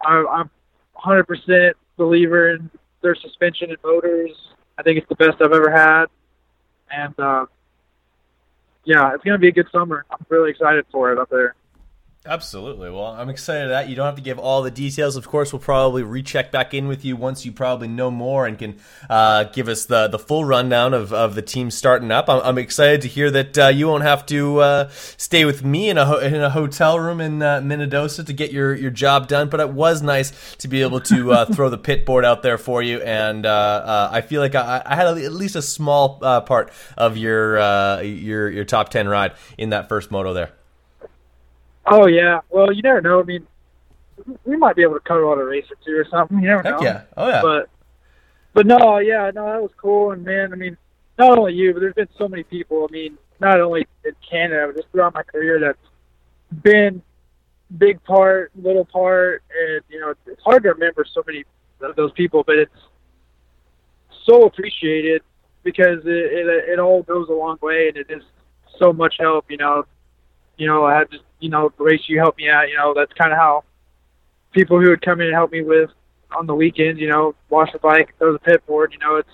I, 0.00 0.24
I'm 0.24 0.50
100% 0.96 1.72
believer 1.96 2.54
in 2.54 2.70
their 3.02 3.14
suspension 3.14 3.70
and 3.70 3.78
motors. 3.84 4.30
I 4.78 4.82
think 4.82 4.98
it's 4.98 5.08
the 5.08 5.16
best 5.16 5.40
I've 5.40 5.52
ever 5.52 5.70
had, 5.70 6.06
and 6.90 7.18
uh, 7.18 7.46
yeah, 8.84 9.14
it's 9.14 9.22
going 9.22 9.34
to 9.34 9.38
be 9.38 9.48
a 9.48 9.52
good 9.52 9.68
summer. 9.70 10.04
I'm 10.10 10.24
really 10.28 10.50
excited 10.50 10.86
for 10.90 11.12
it 11.12 11.18
up 11.18 11.30
there. 11.30 11.54
Absolutely. 12.26 12.88
Well, 12.88 13.08
I'm 13.08 13.28
excited 13.28 13.68
that 13.68 13.90
you 13.90 13.96
don't 13.96 14.06
have 14.06 14.14
to 14.14 14.22
give 14.22 14.38
all 14.38 14.62
the 14.62 14.70
details. 14.70 15.14
Of 15.16 15.28
course, 15.28 15.52
we'll 15.52 15.60
probably 15.60 16.02
recheck 16.02 16.50
back 16.50 16.72
in 16.72 16.88
with 16.88 17.04
you 17.04 17.16
once 17.16 17.44
you 17.44 17.52
probably 17.52 17.86
know 17.86 18.10
more 18.10 18.46
and 18.46 18.58
can 18.58 18.78
uh, 19.10 19.44
give 19.44 19.68
us 19.68 19.84
the, 19.84 20.08
the 20.08 20.18
full 20.18 20.42
rundown 20.42 20.94
of, 20.94 21.12
of 21.12 21.34
the 21.34 21.42
team 21.42 21.70
starting 21.70 22.10
up. 22.10 22.30
I'm, 22.30 22.40
I'm 22.42 22.56
excited 22.56 23.02
to 23.02 23.08
hear 23.08 23.30
that 23.30 23.58
uh, 23.58 23.66
you 23.68 23.88
won't 23.88 24.04
have 24.04 24.24
to 24.26 24.60
uh, 24.60 24.88
stay 25.18 25.44
with 25.44 25.62
me 25.62 25.90
in 25.90 25.98
a 25.98 26.06
ho- 26.06 26.18
in 26.18 26.36
a 26.36 26.48
hotel 26.48 26.98
room 26.98 27.20
in 27.20 27.42
uh, 27.42 27.60
Minnedosa 27.60 28.24
to 28.24 28.32
get 28.32 28.50
your, 28.50 28.74
your 28.74 28.90
job 28.90 29.28
done. 29.28 29.50
But 29.50 29.60
it 29.60 29.68
was 29.68 30.00
nice 30.00 30.56
to 30.56 30.68
be 30.68 30.80
able 30.80 31.00
to 31.00 31.30
uh, 31.30 31.44
throw 31.44 31.68
the 31.68 31.76
pit 31.76 32.06
board 32.06 32.24
out 32.24 32.42
there 32.42 32.56
for 32.56 32.80
you, 32.80 33.02
and 33.02 33.44
uh, 33.44 34.08
I 34.10 34.22
feel 34.22 34.40
like 34.40 34.54
I, 34.54 34.82
I 34.86 34.96
had 34.96 35.06
at 35.08 35.32
least 35.32 35.56
a 35.56 35.62
small 35.62 36.20
part 36.20 36.72
of 36.96 37.18
your 37.18 38.00
your 38.02 38.48
your 38.48 38.64
top 38.64 38.88
ten 38.88 39.08
ride 39.08 39.32
in 39.58 39.70
that 39.70 39.90
first 39.90 40.10
moto 40.10 40.32
there. 40.32 40.52
Oh 41.86 42.06
yeah. 42.06 42.40
Well, 42.50 42.72
you 42.72 42.82
never 42.82 43.00
know. 43.00 43.20
I 43.20 43.24
mean, 43.24 43.46
we 44.44 44.56
might 44.56 44.76
be 44.76 44.82
able 44.82 44.94
to 44.94 45.00
cover 45.00 45.30
on 45.30 45.38
a 45.38 45.44
race 45.44 45.66
or 45.70 45.76
two 45.84 45.96
or 45.96 46.06
something. 46.10 46.38
You 46.38 46.48
never 46.48 46.62
Heck 46.62 46.80
know. 46.80 46.82
yeah. 46.82 47.02
Oh 47.16 47.28
yeah. 47.28 47.42
But 47.42 47.68
but 48.52 48.66
no, 48.66 48.98
yeah, 48.98 49.30
no, 49.34 49.46
that 49.46 49.62
was 49.62 49.72
cool. 49.76 50.12
And 50.12 50.24
man, 50.24 50.52
I 50.52 50.56
mean, 50.56 50.76
not 51.18 51.36
only 51.38 51.54
you, 51.54 51.72
but 51.72 51.80
there's 51.80 51.94
been 51.94 52.08
so 52.16 52.28
many 52.28 52.44
people. 52.44 52.86
I 52.88 52.92
mean, 52.92 53.18
not 53.40 53.60
only 53.60 53.86
in 54.04 54.12
Canada, 54.28 54.66
but 54.68 54.76
just 54.76 54.90
throughout 54.92 55.14
my 55.14 55.22
career 55.22 55.58
that's 55.60 56.62
been 56.62 57.02
big 57.76 58.02
part, 58.04 58.52
little 58.54 58.84
part, 58.84 59.42
and 59.50 59.82
you 59.88 60.00
know, 60.00 60.14
it's 60.26 60.42
hard 60.42 60.62
to 60.62 60.70
remember 60.70 61.04
so 61.12 61.22
many 61.26 61.44
of 61.80 61.96
those 61.96 62.12
people, 62.12 62.44
but 62.46 62.56
it's 62.56 62.72
so 64.24 64.44
appreciated 64.44 65.22
because 65.62 66.00
it, 66.04 66.08
it 66.08 66.46
it 66.70 66.78
all 66.78 67.02
goes 67.02 67.28
a 67.28 67.32
long 67.32 67.58
way, 67.60 67.88
and 67.88 67.96
it 67.96 68.06
is 68.10 68.22
so 68.78 68.92
much 68.92 69.16
help. 69.18 69.50
You 69.50 69.56
know, 69.56 69.84
you 70.56 70.66
know, 70.66 70.84
I 70.84 70.96
had 70.98 71.10
to, 71.10 71.18
you 71.44 71.50
know, 71.50 71.70
race 71.76 72.00
you 72.06 72.18
help 72.18 72.38
me 72.38 72.48
out. 72.48 72.70
You 72.70 72.76
know, 72.76 72.94
that's 72.96 73.12
kind 73.12 73.30
of 73.30 73.38
how 73.38 73.64
people 74.52 74.80
who 74.80 74.88
would 74.88 75.02
come 75.02 75.20
in 75.20 75.26
and 75.26 75.34
help 75.34 75.52
me 75.52 75.62
with 75.62 75.90
on 76.34 76.46
the 76.46 76.54
weekends. 76.54 76.98
You 76.98 77.10
know, 77.10 77.34
wash 77.50 77.70
the 77.70 77.78
bike, 77.78 78.14
throw 78.18 78.32
the 78.32 78.38
pit 78.38 78.66
board. 78.66 78.94
You 78.94 78.98
know, 78.98 79.16
it's 79.16 79.28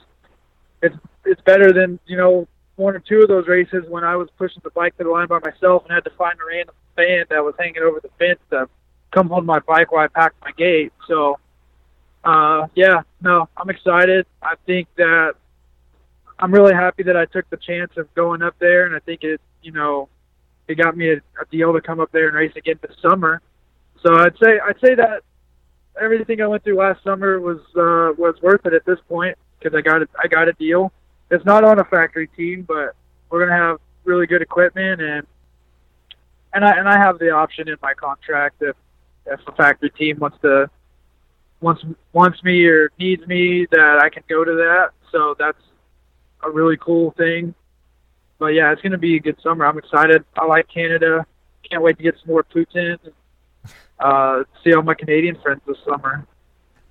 it's 0.82 0.97
it's 1.24 1.41
better 1.43 1.73
than 1.73 2.01
you 2.07 2.16
know 2.16 2.49
one 2.74 2.97
or 2.97 2.99
two 2.99 3.23
of 3.23 3.28
those 3.28 3.47
races 3.47 3.85
when 3.89 4.03
I 4.03 4.16
was 4.16 4.28
pushing 4.37 4.61
the 4.65 4.70
bike 4.70 4.97
to 4.99 5.05
the 5.05 5.11
line 5.11 5.28
by 5.28 5.39
myself 5.39 5.85
and 5.85 5.93
had 5.95 6.03
to 6.03 6.11
find 6.19 6.37
a 6.41 6.45
random 6.45 6.74
fan 6.97 7.27
that 7.31 7.45
was 7.45 7.55
hanging 7.61 7.82
over 7.82 8.01
the 8.01 8.11
fence 8.19 8.41
to 8.51 8.69
come 9.12 9.28
hold 9.28 9.47
my 9.47 9.61
bike 9.61 9.93
while 9.93 10.05
I 10.05 10.09
packed 10.09 10.43
my 10.43 10.51
gate. 10.51 10.93
So, 11.07 11.39
uh, 12.24 12.66
yeah, 12.74 13.03
no, 13.23 13.49
I'm 13.57 13.70
excited. 13.70 14.27
I 14.43 14.55
think 14.66 14.89
that 14.97 15.35
I'm 16.41 16.53
really 16.53 16.74
happy 16.74 17.05
that 17.05 17.16
I 17.16 17.27
took 17.27 17.49
the 17.51 17.59
chance 17.59 17.93
of 17.97 18.12
going 18.15 18.43
up 18.43 18.57
there, 18.59 18.87
and 18.87 18.97
I 18.97 18.99
think 18.99 19.23
it, 19.23 19.41
you 19.62 19.73
know, 19.73 20.09
it 20.70 20.76
got 20.76 20.97
me 20.97 21.10
a, 21.10 21.16
a 21.16 21.47
deal 21.51 21.72
to 21.72 21.80
come 21.80 22.01
up 22.01 22.12
there 22.12 22.28
and 22.28 22.36
race 22.36 22.52
again 22.56 22.78
this 22.80 22.97
summer. 23.02 23.42
So 24.02 24.14
I'd 24.14 24.36
say 24.42 24.60
I'd 24.64 24.80
say 24.80 24.94
that 24.94 25.22
everything 26.01 26.40
I 26.40 26.47
went 26.47 26.62
through 26.62 26.76
last 26.76 27.02
summer 27.02 27.40
was 27.40 27.59
uh, 27.76 28.14
was 28.16 28.36
worth 28.40 28.64
it 28.66 28.72
at 28.72 28.84
this 28.86 28.98
point 29.09 29.36
because 29.59 29.76
I 29.76 29.80
got 29.80 30.02
a, 30.02 30.09
I 30.22 30.28
got 30.28 30.48
a 30.48 30.52
deal. 30.55 30.92
It's 31.30 31.44
not 31.44 31.64
on 31.64 31.78
a 31.78 31.84
factory 31.84 32.28
team, 32.28 32.62
but 32.62 32.94
we're 33.28 33.44
gonna 33.44 33.60
have 33.60 33.78
really 34.05 34.26
good 34.26 34.42
equipment 34.42 35.01
and 35.02 35.26
and 36.55 36.64
I 36.64 36.78
and 36.78 36.88
I 36.88 36.98
have 36.98 37.18
the 37.18 37.30
option 37.30 37.68
in 37.68 37.76
my 37.82 37.94
contract 37.94 38.62
if 38.62 38.76
if 39.26 39.40
a 39.47 39.52
factory 39.52 39.90
team 39.90 40.18
wants 40.18 40.38
to 40.42 40.70
wants 41.60 41.84
wants 42.12 42.42
me 42.44 42.64
or 42.66 42.90
needs 42.98 43.26
me 43.26 43.66
that 43.70 44.01
I 44.02 44.09
can 44.09 44.22
go 44.28 44.44
to 44.44 44.52
that. 44.55 44.90
So 45.10 45.34
that's 45.38 45.60
a 46.42 46.51
really 46.51 46.76
cool 46.76 47.10
thing. 47.12 47.55
But 48.40 48.48
yeah, 48.48 48.72
it's 48.72 48.82
gonna 48.82 48.98
be 48.98 49.14
a 49.14 49.20
good 49.20 49.36
summer. 49.40 49.64
I'm 49.64 49.78
excited. 49.78 50.24
I 50.36 50.46
like 50.46 50.66
Canada. 50.68 51.24
Can't 51.70 51.82
wait 51.82 51.96
to 51.98 52.02
get 52.02 52.16
some 52.18 52.32
more 52.32 52.42
poutine 52.42 52.98
uh, 54.00 54.44
see 54.64 54.74
all 54.74 54.82
my 54.82 54.94
Canadian 54.94 55.36
friends 55.40 55.60
this 55.66 55.76
summer. 55.86 56.26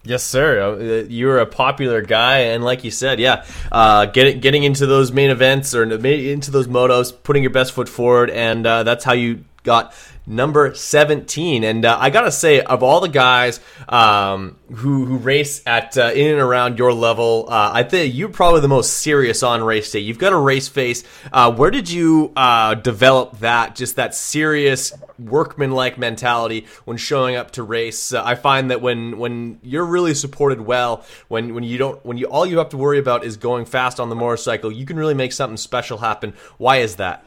Yes, 0.04 0.24
sir. 0.24 0.62
Uh, 0.62 1.08
You're 1.10 1.40
a 1.40 1.46
popular 1.46 2.02
guy, 2.02 2.40
and 2.40 2.64
like 2.64 2.84
you 2.84 2.92
said, 2.92 3.20
yeah, 3.20 3.46
uh, 3.72 4.06
getting 4.06 4.40
getting 4.40 4.64
into 4.64 4.86
those 4.86 5.12
main 5.12 5.30
events 5.30 5.76
or 5.76 5.84
into 5.84 6.52
those 6.52 6.68
motos, 6.68 7.12
putting 7.24 7.44
your 7.44 7.52
best 7.52 7.74
foot 7.74 7.90
forward, 7.90 8.30
and 8.30 8.66
uh, 8.66 8.84
that's 8.84 9.04
how 9.04 9.14
you 9.14 9.44
got 9.64 9.94
number 10.30 10.74
17 10.74 11.64
and 11.64 11.84
uh, 11.84 11.98
i 12.00 12.10
gotta 12.10 12.32
say 12.32 12.62
of 12.62 12.84
all 12.84 13.02
the 13.02 13.10
guys 13.10 13.60
um, 13.90 14.58
who 14.76 15.06
who 15.06 15.18
race 15.18 15.62
at 15.66 15.98
uh, 15.98 16.12
in 16.14 16.32
and 16.32 16.40
around 16.40 16.78
your 16.78 16.94
level 16.94 17.48
uh, 17.50 17.72
i 17.74 17.84
think 17.84 18.14
you're 18.14 18.30
probably 18.30 18.62
the 18.62 18.68
most 18.68 18.94
serious 19.00 19.44
on 19.44 19.64
race 19.64 19.92
day. 19.92 20.00
You've 20.00 20.20
got 20.20 20.34
a 20.34 20.38
race 20.38 20.68
face. 20.68 21.04
Uh, 21.32 21.52
where 21.52 21.72
did 21.72 21.90
you 21.90 22.32
uh, 22.36 22.76
develop 22.76 23.40
that 23.40 23.76
just 23.76 23.96
that 23.96 24.16
serious 24.16 24.94
workman-like 25.18 25.98
mentality 25.98 26.68
when 26.86 26.98
showing 26.98 27.36
up 27.36 27.52
to 27.52 27.64
race? 27.64 28.14
Uh, 28.14 28.24
i 28.24 28.36
find 28.36 28.72
that 28.72 28.82
when 28.82 29.18
when 29.18 29.60
you're 29.64 29.86
really 29.86 30.14
supported 30.14 30.62
well 30.62 31.04
when 31.28 31.54
when 31.54 31.64
you 31.64 31.78
don't 31.78 32.06
when 32.06 32.18
you 32.18 32.28
all 32.28 32.46
you 32.46 32.58
have 32.58 32.70
to 32.70 32.78
worry 32.78 33.00
about 33.00 33.24
is 33.24 33.38
going 33.38 33.66
fast 33.66 34.00
on 34.00 34.10
the 34.10 34.16
motorcycle 34.16 34.72
you 34.72 34.86
can 34.86 34.98
really 34.98 35.14
make 35.14 35.34
something 35.34 35.58
special 35.58 35.98
happen. 35.98 36.34
Why 36.58 36.78
is 36.78 36.98
that 36.98 37.26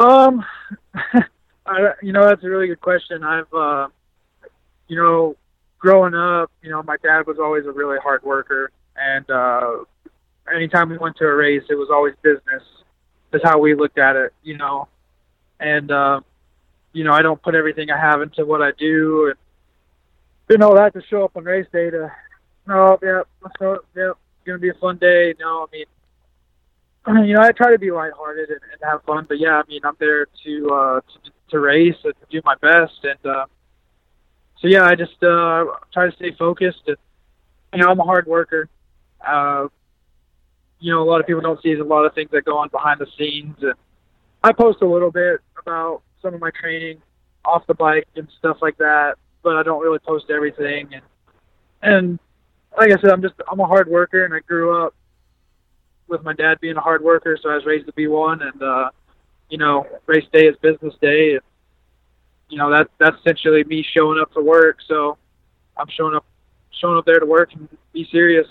Um, 0.00 0.44
I, 1.66 1.92
you 2.02 2.12
know, 2.12 2.26
that's 2.26 2.42
a 2.42 2.48
really 2.48 2.66
good 2.66 2.80
question. 2.80 3.22
I've, 3.22 3.52
uh, 3.52 3.88
you 4.88 4.96
know, 4.96 5.36
growing 5.78 6.14
up, 6.14 6.50
you 6.62 6.70
know, 6.70 6.82
my 6.82 6.96
dad 7.02 7.26
was 7.26 7.38
always 7.38 7.66
a 7.66 7.70
really 7.70 7.98
hard 7.98 8.22
worker, 8.22 8.72
and 8.96 9.30
uh, 9.30 9.84
anytime 10.52 10.88
we 10.88 10.96
went 10.96 11.16
to 11.18 11.24
a 11.24 11.34
race, 11.34 11.62
it 11.68 11.74
was 11.74 11.90
always 11.92 12.14
business. 12.22 12.62
That's 13.30 13.44
how 13.44 13.58
we 13.58 13.74
looked 13.74 13.98
at 13.98 14.16
it, 14.16 14.32
you 14.42 14.56
know. 14.56 14.88
And 15.60 15.90
uh, 15.90 16.20
you 16.94 17.04
know, 17.04 17.12
I 17.12 17.20
don't 17.22 17.40
put 17.40 17.54
everything 17.54 17.90
I 17.90 17.98
have 17.98 18.22
into 18.22 18.46
what 18.46 18.62
I 18.62 18.72
do, 18.72 19.26
and 19.26 19.36
didn't 20.48 20.60
know 20.60 20.74
that 20.76 20.94
to 20.94 21.02
show 21.08 21.24
up 21.24 21.36
on 21.36 21.44
race 21.44 21.66
day 21.72 21.90
to, 21.90 22.10
oh 22.68 22.98
yeah, 23.02 23.22
so 23.58 23.84
yeah, 23.94 24.10
it's 24.10 24.46
gonna 24.46 24.58
be 24.58 24.70
a 24.70 24.74
fun 24.74 24.96
day. 24.96 25.34
No, 25.38 25.68
I 25.68 25.76
mean, 25.76 25.86
you 27.06 27.34
know, 27.34 27.40
I 27.40 27.52
try 27.52 27.70
to 27.70 27.78
be 27.78 27.90
lighthearted 27.90 28.50
and, 28.50 28.60
and 28.72 28.80
have 28.82 29.02
fun, 29.04 29.24
but 29.28 29.38
yeah, 29.38 29.56
I 29.56 29.62
mean, 29.68 29.80
I'm 29.84 29.96
there 29.98 30.26
to 30.44 30.70
uh, 30.70 31.00
to, 31.00 31.30
to 31.50 31.58
race 31.58 31.96
and 32.04 32.14
to 32.14 32.26
do 32.30 32.42
my 32.44 32.54
best, 32.56 33.04
and 33.04 33.26
uh, 33.26 33.46
so 34.60 34.68
yeah, 34.68 34.84
I 34.84 34.94
just 34.94 35.22
uh, 35.22 35.64
try 35.92 36.08
to 36.08 36.12
stay 36.16 36.32
focused. 36.38 36.82
And 36.86 36.96
you 37.74 37.80
know, 37.80 37.90
I'm 37.90 38.00
a 38.00 38.04
hard 38.04 38.26
worker. 38.26 38.68
Uh, 39.26 39.68
you 40.78 40.92
know, 40.92 41.02
a 41.02 41.08
lot 41.08 41.20
of 41.20 41.26
people 41.26 41.40
don't 41.40 41.60
see 41.62 41.72
a 41.72 41.84
lot 41.84 42.04
of 42.04 42.14
things 42.14 42.30
that 42.32 42.44
go 42.44 42.58
on 42.58 42.68
behind 42.68 43.00
the 43.00 43.06
scenes, 43.18 43.56
and 43.62 43.74
I 44.42 44.52
post 44.52 44.82
a 44.82 44.86
little 44.86 45.10
bit 45.10 45.40
about 45.58 46.02
some 46.22 46.34
of 46.34 46.40
my 46.40 46.50
training 46.50 47.00
off 47.44 47.66
the 47.66 47.74
bike 47.74 48.08
and 48.16 48.28
stuff 48.38 48.58
like 48.60 48.76
that, 48.78 49.14
but 49.42 49.56
I 49.56 49.62
don't 49.62 49.80
really 49.80 49.98
post 49.98 50.26
everything. 50.30 50.90
And 50.92 51.02
and 51.82 52.18
like 52.76 52.92
I 52.92 53.00
said, 53.00 53.10
I'm 53.10 53.22
just 53.22 53.34
I'm 53.50 53.60
a 53.60 53.66
hard 53.66 53.88
worker, 53.88 54.24
and 54.24 54.34
I 54.34 54.40
grew 54.40 54.84
up 54.84 54.94
with 56.10 56.22
my 56.22 56.32
dad 56.32 56.60
being 56.60 56.76
a 56.76 56.80
hard 56.80 57.02
worker, 57.02 57.38
so 57.40 57.48
I 57.48 57.54
was 57.54 57.64
raised 57.64 57.86
to 57.86 57.92
be 57.92 58.06
one. 58.06 58.42
And 58.42 58.62
uh, 58.62 58.90
you 59.48 59.58
know, 59.58 59.86
race 60.06 60.26
day 60.32 60.46
is 60.46 60.56
business 60.56 60.94
day, 61.00 61.32
and 61.32 61.42
you 62.48 62.58
know 62.58 62.70
that 62.70 62.88
that's 62.98 63.16
essentially 63.20 63.64
me 63.64 63.84
showing 63.94 64.20
up 64.20 64.32
for 64.32 64.42
work. 64.42 64.78
So 64.86 65.16
I'm 65.76 65.88
showing 65.88 66.14
up, 66.14 66.24
showing 66.70 66.98
up 66.98 67.06
there 67.06 67.20
to 67.20 67.26
work 67.26 67.52
and 67.54 67.68
be 67.92 68.06
serious. 68.10 68.46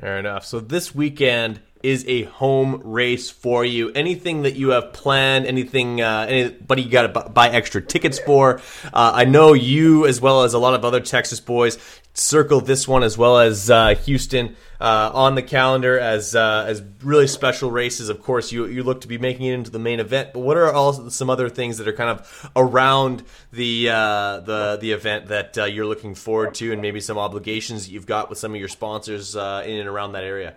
Fair 0.00 0.18
enough. 0.18 0.44
So 0.44 0.60
this 0.60 0.94
weekend 0.94 1.60
is 1.82 2.04
a 2.08 2.24
home 2.24 2.80
race 2.84 3.30
for 3.30 3.64
you. 3.64 3.90
Anything 3.92 4.42
that 4.42 4.56
you 4.56 4.70
have 4.70 4.92
planned, 4.92 5.46
anything, 5.46 6.00
uh, 6.00 6.26
anybody 6.28 6.82
you 6.82 6.90
got 6.90 7.12
to 7.12 7.30
buy 7.30 7.48
extra 7.48 7.80
tickets 7.80 8.18
for? 8.18 8.60
Uh, 8.86 9.12
I 9.14 9.24
know 9.24 9.52
you, 9.52 10.06
as 10.06 10.20
well 10.20 10.42
as 10.42 10.54
a 10.54 10.58
lot 10.58 10.74
of 10.74 10.84
other 10.84 11.00
Texas 11.00 11.40
boys, 11.40 11.78
circle 12.14 12.60
this 12.60 12.88
one 12.88 13.02
as 13.02 13.16
well 13.16 13.38
as 13.38 13.70
uh, 13.70 13.94
Houston 14.04 14.56
uh, 14.80 15.10
on 15.14 15.34
the 15.34 15.42
calendar 15.42 15.98
as 15.98 16.34
uh, 16.34 16.64
as 16.66 16.82
really 17.02 17.26
special 17.26 17.70
races. 17.70 18.08
Of 18.08 18.22
course, 18.22 18.52
you 18.52 18.66
you 18.66 18.82
look 18.82 19.00
to 19.02 19.08
be 19.08 19.18
making 19.18 19.46
it 19.46 19.54
into 19.54 19.70
the 19.70 19.78
main 19.78 20.00
event. 20.00 20.32
But 20.32 20.40
what 20.40 20.56
are 20.56 20.72
all 20.72 21.10
some 21.10 21.30
other 21.30 21.48
things 21.48 21.78
that 21.78 21.88
are 21.88 21.92
kind 21.92 22.10
of 22.10 22.50
around 22.56 23.22
the 23.52 23.90
uh, 23.90 24.40
the 24.40 24.78
the 24.80 24.92
event 24.92 25.26
that 25.26 25.58
uh, 25.58 25.64
you're 25.64 25.86
looking 25.86 26.14
forward 26.14 26.54
to, 26.54 26.72
and 26.72 26.82
maybe 26.82 27.00
some 27.00 27.18
obligations 27.18 27.86
that 27.86 27.92
you've 27.92 28.06
got 28.06 28.28
with 28.28 28.38
some 28.38 28.52
of 28.52 28.58
your 28.58 28.68
sponsors 28.68 29.34
in 29.36 29.40
and 29.40 29.88
around 29.88 30.12
that 30.12 30.24
area? 30.24 30.56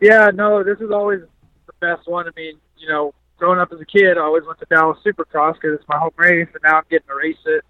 Yeah, 0.00 0.30
no, 0.34 0.62
this 0.62 0.78
is 0.80 0.90
always 0.90 1.20
the 1.66 1.72
best 1.80 2.08
one. 2.08 2.26
I 2.26 2.30
mean, 2.36 2.58
you 2.78 2.88
know, 2.88 3.14
growing 3.38 3.58
up 3.58 3.72
as 3.72 3.80
a 3.80 3.84
kid, 3.84 4.18
I 4.18 4.22
always 4.22 4.44
went 4.44 4.58
to 4.60 4.66
Dallas 4.66 4.98
Supercross 5.04 5.54
because 5.54 5.78
it's 5.78 5.88
my 5.88 5.98
home 5.98 6.12
race, 6.16 6.48
and 6.52 6.62
now 6.62 6.78
I'm 6.78 6.84
getting 6.90 7.08
to 7.08 7.14
race 7.14 7.36
it. 7.46 7.64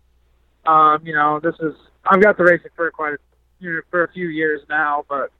Um, 0.66 1.06
you 1.06 1.14
know, 1.14 1.40
this 1.40 1.54
is 1.60 1.74
I've 2.04 2.22
got 2.22 2.36
the 2.36 2.44
racing 2.44 2.70
for 2.74 2.90
quite 2.90 3.14
a, 3.14 3.18
you 3.60 3.72
know, 3.72 3.80
for 3.90 4.04
a 4.04 4.12
few 4.12 4.28
years 4.28 4.62
now, 4.68 5.04
but 5.08 5.30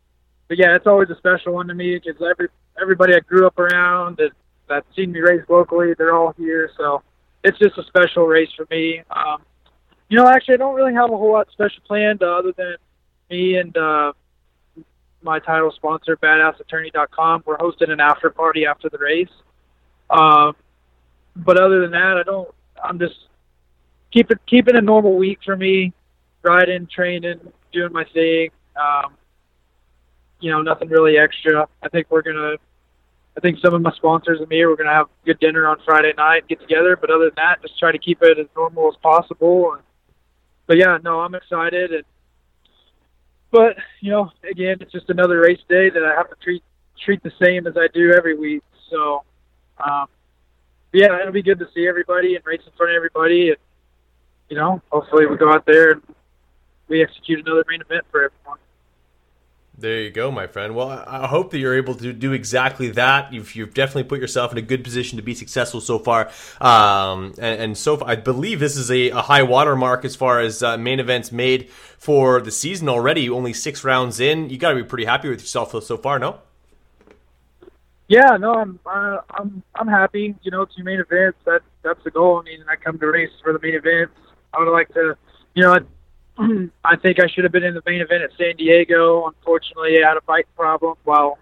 but 0.49 0.59
yeah, 0.59 0.77
it's 0.77 0.87
always 0.87 1.11
a 1.11 1.17
special 1.17 1.55
one 1.55 1.67
to 1.69 1.75
me 1.75 1.99
because 1.99 2.21
every 2.23 2.49
everybody 2.81 3.15
I 3.15 3.21
grew 3.21 3.47
up 3.47 3.59
around 3.59 4.21
and 4.21 4.31
that's 4.69 4.87
seen 4.95 5.13
me 5.13 5.21
race 5.21 5.45
locally, 5.49 5.95
they're 5.95 6.15
all 6.15 6.33
here, 6.37 6.71
so 6.77 7.03
it's 7.45 7.59
just 7.59 7.79
a 7.79 7.85
special 7.85 8.27
race 8.27 8.51
for 8.57 8.67
me. 8.71 9.03
Um, 9.11 9.43
you 10.09 10.17
know, 10.17 10.29
actually, 10.29 10.55
I 10.55 10.59
don't 10.59 10.75
really 10.75 10.95
have 10.95 11.11
a 11.11 11.17
whole 11.17 11.33
lot 11.33 11.49
special 11.53 11.83
planned 11.87 12.23
uh, 12.23 12.39
other 12.39 12.53
than 12.53 12.77
me 13.31 13.57
and 13.57 13.77
uh, 13.77 14.13
my 15.23 15.39
title 15.39 15.73
sponsor, 15.73 16.17
BadassAttorney.com. 16.17 17.43
We're 17.47 17.59
hosting 17.59 17.91
an 17.91 18.01
after 18.01 18.31
party 18.31 18.67
after 18.67 18.89
the 18.89 18.99
race. 18.99 19.29
Um, 20.11 20.55
but 21.35 21.59
other 21.59 21.81
than 21.81 21.91
that, 21.93 22.17
I 22.19 22.23
don't. 22.23 22.49
I'm 22.83 22.99
just 22.99 23.17
keeping 24.11 24.39
keeping 24.47 24.77
a 24.77 24.81
normal 24.81 25.17
week 25.17 25.41
for 25.45 25.57
me 25.57 25.93
riding, 26.43 26.87
training, 26.87 27.41
doing 27.73 27.93
my 27.93 28.05
thing. 28.05 28.51
Um, 28.77 29.15
you 30.41 30.51
know, 30.51 30.63
nothing 30.63 30.89
really 30.89 31.19
extra. 31.19 31.69
I 31.83 31.89
think 31.89 32.07
we're 32.11 32.23
gonna. 32.23 32.57
I 33.37 33.41
think 33.41 33.59
some 33.59 33.75
of 33.75 33.83
my 33.83 33.93
sponsors 33.93 34.41
and 34.41 34.49
me 34.49 34.65
we're 34.65 34.77
gonna 34.77 34.93
have 34.93 35.09
good 35.27 35.39
dinner 35.41 35.67
on 35.67 35.79
Friday 35.85 36.13
night, 36.17 36.49
get 36.49 36.61
together. 36.61 36.97
But 36.97 37.11
other 37.11 37.27
than 37.27 37.35
that, 37.37 37.61
just 37.63 37.79
try 37.79 37.93
to 37.93 37.99
keep 37.99 38.23
it 38.23 38.39
as 38.39 38.47
normal 38.57 38.89
as 38.89 38.97
possible. 39.03 39.75
And, 39.75 39.83
but 40.67 40.79
yeah, 40.79 40.99
no, 41.03 41.21
I'm 41.21 41.35
excited. 41.35 41.93
And 41.93 42.05
but 43.51 43.77
you 44.01 44.11
know, 44.11 44.31
again, 44.49 44.79
it's 44.81 44.93
just 44.93 45.11
another 45.11 45.41
race 45.41 45.61
day 45.69 45.91
that 45.91 46.03
I 46.03 46.15
have 46.15 46.29
to 46.31 46.37
treat 46.43 46.63
treat 47.05 47.23
the 47.23 47.33
same 47.41 47.67
as 47.67 47.77
I 47.77 47.89
do 47.93 48.13
every 48.13 48.37
week. 48.37 48.63
So, 48.91 49.23
um, 49.79 50.07
yeah, 50.93 51.19
it'll 51.21 51.33
be 51.33 51.43
good 51.43 51.59
to 51.59 51.69
see 51.75 51.87
everybody 51.87 52.37
and 52.37 52.45
race 52.47 52.63
in 52.65 52.73
front 52.77 52.93
of 52.93 52.97
everybody. 52.97 53.51
And 53.51 53.59
you 54.49 54.57
know, 54.57 54.81
hopefully 54.91 55.27
we 55.27 55.37
go 55.37 55.53
out 55.53 55.67
there 55.67 55.93
and 55.93 56.03
we 56.89 57.03
execute 57.03 57.41
another 57.41 57.65
main 57.69 57.81
event 57.81 58.05
for 58.11 58.25
everyone. 58.25 58.59
There 59.79 60.01
you 60.01 60.11
go, 60.11 60.31
my 60.31 60.47
friend. 60.47 60.75
Well, 60.75 60.89
I 60.89 61.27
hope 61.27 61.51
that 61.51 61.59
you're 61.59 61.77
able 61.77 61.95
to 61.97 62.15
do 62.15 62.33
exactly 62.33 62.89
that. 62.93 63.31
You've, 63.31 63.55
you've 63.55 63.75
definitely 63.75 64.05
put 64.05 64.21
yourself 64.21 64.51
in 64.51 64.57
a 64.57 64.63
good 64.63 64.83
position 64.83 65.19
to 65.19 65.23
be 65.23 65.35
successful 65.35 65.83
so 65.83 65.99
far. 65.99 66.31
Um, 66.63 67.35
and, 67.39 67.61
and, 67.61 67.79
so 67.79 67.99
far, 67.99 68.09
I 68.09 68.17
believe 68.17 68.59
this 68.59 68.77
is 68.77 68.91
a, 68.91 69.11
a 69.11 69.21
high 69.21 69.43
water 69.43 69.77
mark 69.77 70.07
as 70.07 70.17
far 70.17 70.41
as 70.41 70.63
uh, 70.63 70.79
main 70.79 70.99
events 70.99 71.31
made 71.31 71.69
for 71.99 72.41
the 72.41 72.51
season 72.51 72.89
already. 72.89 73.29
Only 73.29 73.53
six 73.53 73.85
rounds 73.85 74.19
in. 74.19 74.49
You 74.49 74.57
got 74.57 74.71
to 74.71 74.77
be 74.77 74.83
pretty 74.83 75.05
happy 75.05 75.29
with 75.29 75.41
yourself 75.41 75.73
so 75.85 75.99
far, 75.99 76.19
no? 76.19 76.41
Yeah, 78.09 78.37
no, 78.39 78.55
I'm 78.55 78.79
uh, 78.87 79.19
I'm 79.31 79.63
I'm 79.75 79.89
happy. 79.89 80.37
You 80.43 80.51
know, 80.53 80.65
your 80.77 80.85
main 80.85 81.01
events. 81.01 81.39
That 81.45 81.63
that's 81.83 82.03
the 82.05 82.13
goal. 82.13 82.39
I 82.39 82.45
mean, 82.45 82.65
I 82.69 82.77
come 82.77 82.99
to 83.01 83.07
race 83.07 83.33
for 83.43 83.53
the 83.53 83.59
main 83.59 83.75
events. 83.75 84.15
I 84.55 84.61
would 84.61 84.71
like 84.71 84.95
to, 84.95 85.17
you 85.55 85.65
know, 85.65 85.81
I 86.39 86.97
think 86.97 87.19
I 87.19 87.27
should 87.29 87.45
have 87.45 87.53
been 87.53 87.65
in 87.65 87.75
the 87.75 87.83
main 87.87 88.01
event 88.01 88.23
at 88.23 88.31
San 88.37 88.57
Diego. 88.57 89.27
Unfortunately, 89.27 90.03
I 90.03 90.09
had 90.09 90.17
a 90.17 90.23
bike 90.23 90.47
problem 90.57 90.97
while 91.05 91.39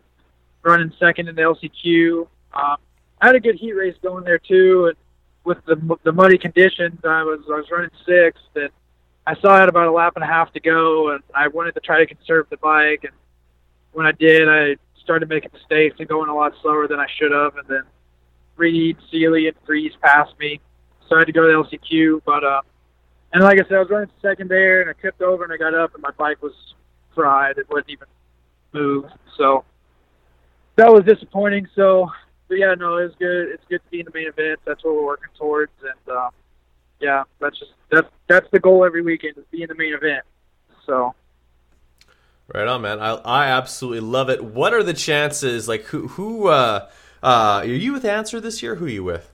running 0.62 0.92
second 0.98 1.28
in 1.28 1.34
the 1.34 1.42
LCQ. 1.42 2.28
Um, 2.52 2.76
I 3.20 3.26
had 3.26 3.36
a 3.36 3.40
good 3.40 3.56
heat 3.56 3.72
race 3.72 3.96
going 4.02 4.24
there 4.24 4.38
too, 4.38 4.86
and 4.86 4.96
with 5.44 5.58
the 5.66 5.98
the 6.04 6.12
muddy 6.12 6.38
conditions, 6.38 7.00
I 7.04 7.22
was 7.22 7.40
I 7.48 7.56
was 7.56 7.70
running 7.70 7.90
sixth, 8.06 8.42
and 8.54 8.70
I 9.26 9.34
saw 9.36 9.54
I 9.54 9.60
had 9.60 9.68
about 9.68 9.88
a 9.88 9.92
lap 9.92 10.12
and 10.16 10.22
a 10.22 10.26
half 10.26 10.52
to 10.52 10.60
go, 10.60 11.10
and 11.10 11.22
I 11.34 11.48
wanted 11.48 11.74
to 11.74 11.80
try 11.80 11.98
to 11.98 12.06
conserve 12.06 12.46
the 12.50 12.56
bike. 12.58 13.04
And 13.04 13.12
when 13.92 14.06
I 14.06 14.12
did, 14.12 14.48
I 14.48 14.76
started 15.02 15.28
making 15.28 15.50
mistakes 15.52 15.96
and 15.98 16.08
going 16.08 16.28
a 16.28 16.34
lot 16.34 16.54
slower 16.62 16.86
than 16.86 17.00
I 17.00 17.06
should 17.18 17.32
have, 17.32 17.56
and 17.56 17.66
then 17.68 17.82
Reed, 18.56 18.96
Seely, 19.10 19.48
and 19.48 19.56
Friese 19.66 19.92
passed 20.00 20.38
me, 20.38 20.60
so 21.08 21.16
I 21.16 21.20
had 21.20 21.26
to 21.26 21.32
go 21.32 21.42
to 21.42 21.48
the 21.48 21.76
LCQ. 21.78 22.22
But 22.24 22.44
uh, 22.44 22.62
and 23.34 23.42
like 23.42 23.58
I 23.60 23.64
said, 23.64 23.72
I 23.72 23.80
was 23.80 23.90
running 23.90 24.10
second 24.22 24.48
there, 24.48 24.80
and 24.80 24.88
I 24.88 24.94
tipped 25.02 25.20
over, 25.20 25.42
and 25.42 25.52
I 25.52 25.56
got 25.56 25.74
up, 25.74 25.92
and 25.94 26.02
my 26.02 26.12
bike 26.12 26.40
was 26.40 26.52
fried. 27.16 27.58
It 27.58 27.68
wouldn't 27.68 27.90
even 27.90 28.06
move. 28.72 29.06
So 29.36 29.64
that 30.76 30.92
was 30.92 31.04
disappointing. 31.04 31.66
So, 31.74 32.10
but 32.46 32.58
yeah, 32.58 32.74
no, 32.74 32.96
it 32.98 33.06
was 33.06 33.14
good. 33.18 33.48
It's 33.48 33.64
good 33.68 33.82
to 33.84 33.90
be 33.90 33.98
in 33.98 34.06
the 34.06 34.12
main 34.14 34.28
event. 34.28 34.60
That's 34.64 34.84
what 34.84 34.94
we're 34.94 35.04
working 35.04 35.30
towards, 35.36 35.72
and 35.82 36.16
uh, 36.16 36.30
yeah, 37.00 37.24
that's 37.40 37.58
just 37.58 37.72
that's 37.90 38.08
that's 38.28 38.48
the 38.52 38.60
goal 38.60 38.84
every 38.84 39.02
weekend 39.02 39.36
is 39.36 39.44
be 39.50 39.62
in 39.62 39.68
the 39.68 39.74
main 39.74 39.94
event. 39.94 40.24
So. 40.86 41.14
Right 42.54 42.68
on, 42.68 42.82
man. 42.82 43.00
I 43.00 43.14
I 43.14 43.46
absolutely 43.46 44.00
love 44.00 44.30
it. 44.30 44.44
What 44.44 44.74
are 44.74 44.82
the 44.82 44.92
chances? 44.92 45.66
Like, 45.66 45.84
who 45.86 46.08
who 46.08 46.48
uh, 46.48 46.88
uh, 47.22 47.62
are 47.62 47.64
you 47.64 47.94
with 47.94 48.04
Answer 48.04 48.38
this 48.38 48.62
year? 48.62 48.76
Who 48.76 48.84
are 48.84 48.90
you 48.90 49.02
with? 49.02 49.33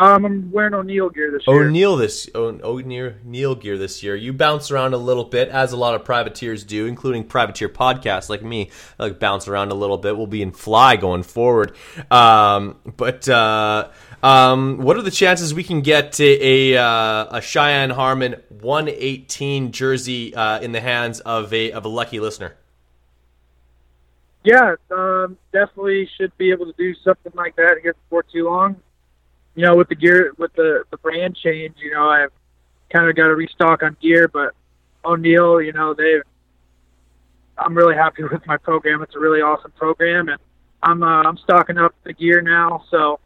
Um, 0.00 0.24
I'm 0.24 0.50
wearing 0.50 0.72
O'Neill 0.72 1.10
gear 1.10 1.30
this 1.30 1.46
year. 1.46 1.62
O'Neill 1.62 1.96
this 1.98 2.26
O'Neill 2.34 3.54
gear 3.54 3.76
this 3.76 4.02
year. 4.02 4.16
You 4.16 4.32
bounce 4.32 4.70
around 4.70 4.94
a 4.94 4.96
little 4.96 5.24
bit, 5.24 5.50
as 5.50 5.72
a 5.72 5.76
lot 5.76 5.94
of 5.94 6.06
privateers 6.06 6.64
do, 6.64 6.86
including 6.86 7.24
privateer 7.24 7.68
podcasts 7.68 8.30
like 8.30 8.42
me. 8.42 8.70
I 8.98 9.04
like 9.04 9.20
bounce 9.20 9.46
around 9.46 9.72
a 9.72 9.74
little 9.74 9.98
bit. 9.98 10.16
We'll 10.16 10.26
be 10.26 10.40
in 10.40 10.52
fly 10.52 10.96
going 10.96 11.22
forward. 11.22 11.76
Um, 12.10 12.78
but 12.96 13.28
uh, 13.28 13.90
um, 14.22 14.78
what 14.78 14.96
are 14.96 15.02
the 15.02 15.10
chances 15.10 15.52
we 15.52 15.64
can 15.64 15.82
get 15.82 16.18
a 16.18 16.78
uh, 16.78 17.36
a 17.36 17.42
Cheyenne 17.42 17.90
Harmon 17.90 18.36
118 18.48 19.70
jersey 19.70 20.34
uh, 20.34 20.60
in 20.60 20.72
the 20.72 20.80
hands 20.80 21.20
of 21.20 21.52
a 21.52 21.72
of 21.72 21.84
a 21.84 21.88
lucky 21.88 22.20
listener? 22.20 22.56
Yeah, 24.44 24.76
um, 24.90 25.36
definitely 25.52 26.08
should 26.16 26.34
be 26.38 26.52
able 26.52 26.64
to 26.64 26.74
do 26.78 26.94
something 27.04 27.32
like 27.34 27.56
that 27.56 27.80
here 27.82 27.92
before 27.92 28.22
too 28.22 28.46
long 28.46 28.80
you 29.54 29.64
know, 29.64 29.76
with 29.76 29.88
the 29.88 29.94
gear, 29.94 30.32
with 30.38 30.52
the 30.54 30.84
the 30.90 30.96
brand 30.98 31.36
change, 31.36 31.76
you 31.78 31.92
know, 31.92 32.08
I've 32.08 32.32
kind 32.92 33.08
of 33.08 33.16
got 33.16 33.28
to 33.28 33.34
restock 33.34 33.82
on 33.82 33.96
gear. 34.00 34.28
But 34.28 34.54
O'Neill, 35.04 35.60
you 35.60 35.72
know, 35.72 35.94
they've. 35.94 36.22
I'm 37.58 37.76
really 37.76 37.94
happy 37.94 38.22
with 38.30 38.46
my 38.46 38.56
program. 38.56 39.02
It's 39.02 39.14
a 39.14 39.18
really 39.18 39.40
awesome 39.40 39.72
program, 39.72 40.28
and 40.28 40.38
I'm 40.82 41.02
uh, 41.02 41.22
I'm 41.22 41.36
stocking 41.38 41.78
up 41.78 41.94
the 42.04 42.12
gear 42.12 42.40
now. 42.40 42.84
So, 42.90 43.20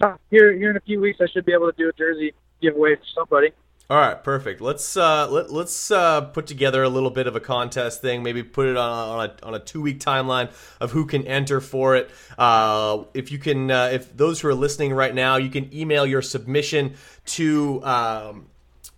uh, 0.00 0.16
here 0.30 0.52
here 0.52 0.70
in 0.70 0.76
a 0.76 0.80
few 0.80 1.00
weeks, 1.00 1.20
I 1.20 1.26
should 1.26 1.44
be 1.44 1.52
able 1.52 1.70
to 1.70 1.76
do 1.76 1.88
a 1.88 1.92
jersey 1.92 2.34
giveaway 2.60 2.96
for 2.96 3.04
somebody. 3.14 3.50
All 3.90 3.96
right, 3.96 4.22
perfect. 4.22 4.60
Let's 4.60 4.98
uh, 4.98 5.30
let, 5.30 5.50
let's 5.50 5.90
uh, 5.90 6.20
put 6.20 6.46
together 6.46 6.82
a 6.82 6.90
little 6.90 7.08
bit 7.08 7.26
of 7.26 7.36
a 7.36 7.40
contest 7.40 8.02
thing. 8.02 8.22
Maybe 8.22 8.42
put 8.42 8.68
it 8.68 8.76
on 8.76 9.30
on 9.42 9.54
a, 9.54 9.56
a 9.56 9.60
two 9.60 9.80
week 9.80 9.98
timeline 9.98 10.50
of 10.78 10.92
who 10.92 11.06
can 11.06 11.26
enter 11.26 11.58
for 11.62 11.96
it. 11.96 12.10
Uh, 12.36 13.04
if 13.14 13.32
you 13.32 13.38
can, 13.38 13.70
uh, 13.70 13.88
if 13.90 14.14
those 14.14 14.40
who 14.40 14.48
are 14.48 14.54
listening 14.54 14.92
right 14.92 15.14
now, 15.14 15.36
you 15.36 15.48
can 15.48 15.74
email 15.74 16.04
your 16.04 16.20
submission 16.20 16.96
to 17.24 17.82
um, 17.82 18.48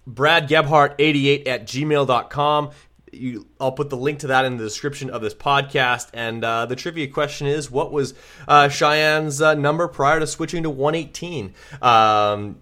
Brad 0.09 0.49
Gebhart 0.49 0.97
88 0.99 1.47
at 1.47 1.67
gmail.com. 1.69 2.71
You, 3.13 3.47
I'll 3.61 3.73
put 3.73 3.91
the 3.91 3.97
link 3.97 4.21
to 4.21 4.29
that 4.29 4.45
in 4.45 4.57
the 4.57 4.65
description 4.65 5.11
of 5.11 5.23
this 5.23 5.35
podcast. 5.35 6.09
And 6.15 6.45
uh, 6.45 6.67
the 6.67 6.75
trivia 6.75 7.07
question 7.07 7.47
is, 7.47 7.71
what 7.71 7.93
was 7.93 8.15
uh, 8.49 8.69
Cheyenne's 8.69 9.41
uh, 9.41 9.55
number 9.55 9.87
prior 9.87 10.19
to 10.19 10.27
switching 10.27 10.65
to 10.65 10.71
118? 10.71 11.55
Um, 11.81 12.57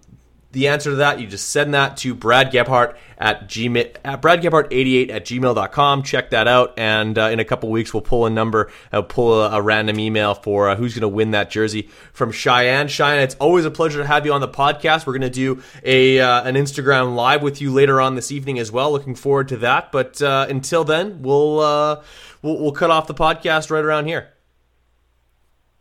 the 0.51 0.69
answer 0.69 0.89
to 0.89 0.95
that, 0.97 1.19
you 1.19 1.27
just 1.27 1.49
send 1.49 1.75
that 1.75 1.97
to 1.97 2.15
Brad 2.15 2.51
Gebhart 2.51 2.95
at 3.19 3.47
gmail 3.47 3.95
at 4.03 4.19
bradgebhart88 4.21 5.11
at 5.11 5.25
gmail.com. 5.25 6.03
Check 6.03 6.31
that 6.31 6.47
out, 6.47 6.73
and 6.77 7.19
uh, 7.19 7.25
in 7.25 7.39
a 7.39 7.45
couple 7.45 7.69
weeks 7.69 7.93
we'll 7.93 8.01
pull 8.01 8.25
a 8.25 8.31
number, 8.31 8.71
uh, 8.91 9.03
pull 9.03 9.43
a, 9.43 9.57
a, 9.57 9.61
random 9.61 9.99
email 9.99 10.33
for 10.33 10.69
uh, 10.69 10.75
who's 10.75 10.95
going 10.95 11.01
to 11.01 11.07
win 11.07 11.31
that 11.31 11.51
jersey 11.51 11.89
from 12.13 12.31
Cheyenne. 12.31 12.87
Cheyenne, 12.87 13.19
it's 13.19 13.35
always 13.35 13.65
a 13.65 13.69
pleasure 13.69 13.99
to 13.99 14.07
have 14.07 14.25
you 14.25 14.33
on 14.33 14.41
the 14.41 14.47
podcast. 14.47 15.05
We're 15.05 15.19
going 15.19 15.21
to 15.21 15.29
do 15.29 15.61
a 15.83 16.19
uh, 16.19 16.43
an 16.43 16.55
Instagram 16.55 17.15
live 17.15 17.43
with 17.43 17.61
you 17.61 17.71
later 17.71 18.01
on 18.01 18.15
this 18.15 18.31
evening 18.31 18.57
as 18.57 18.71
well. 18.71 18.91
Looking 18.91 19.15
forward 19.15 19.49
to 19.49 19.57
that. 19.57 19.91
But 19.91 20.19
uh, 20.19 20.47
until 20.49 20.83
then, 20.83 21.21
we'll, 21.21 21.59
uh, 21.59 22.03
we'll 22.41 22.57
we'll 22.57 22.71
cut 22.71 22.89
off 22.89 23.05
the 23.05 23.13
podcast 23.13 23.69
right 23.69 23.85
around 23.85 24.07
here. 24.07 24.29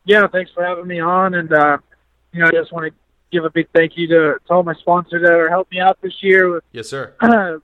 Yeah, 0.04 0.26
thanks 0.26 0.50
for 0.52 0.62
having 0.62 0.86
me 0.86 1.00
on, 1.00 1.32
and 1.32 1.48
you 2.32 2.40
know 2.40 2.48
I 2.48 2.50
just 2.50 2.70
want 2.70 2.92
to 2.92 3.07
give 3.30 3.44
a 3.44 3.50
big 3.50 3.68
thank 3.74 3.96
you 3.96 4.06
to, 4.08 4.38
to 4.46 4.52
all 4.52 4.62
my 4.62 4.74
sponsors 4.74 5.22
that 5.22 5.32
are 5.32 5.48
helping 5.48 5.78
me 5.78 5.82
out 5.82 5.98
this 6.00 6.22
year. 6.22 6.50
With, 6.50 6.64
yes, 6.72 6.88
sir. 6.88 7.14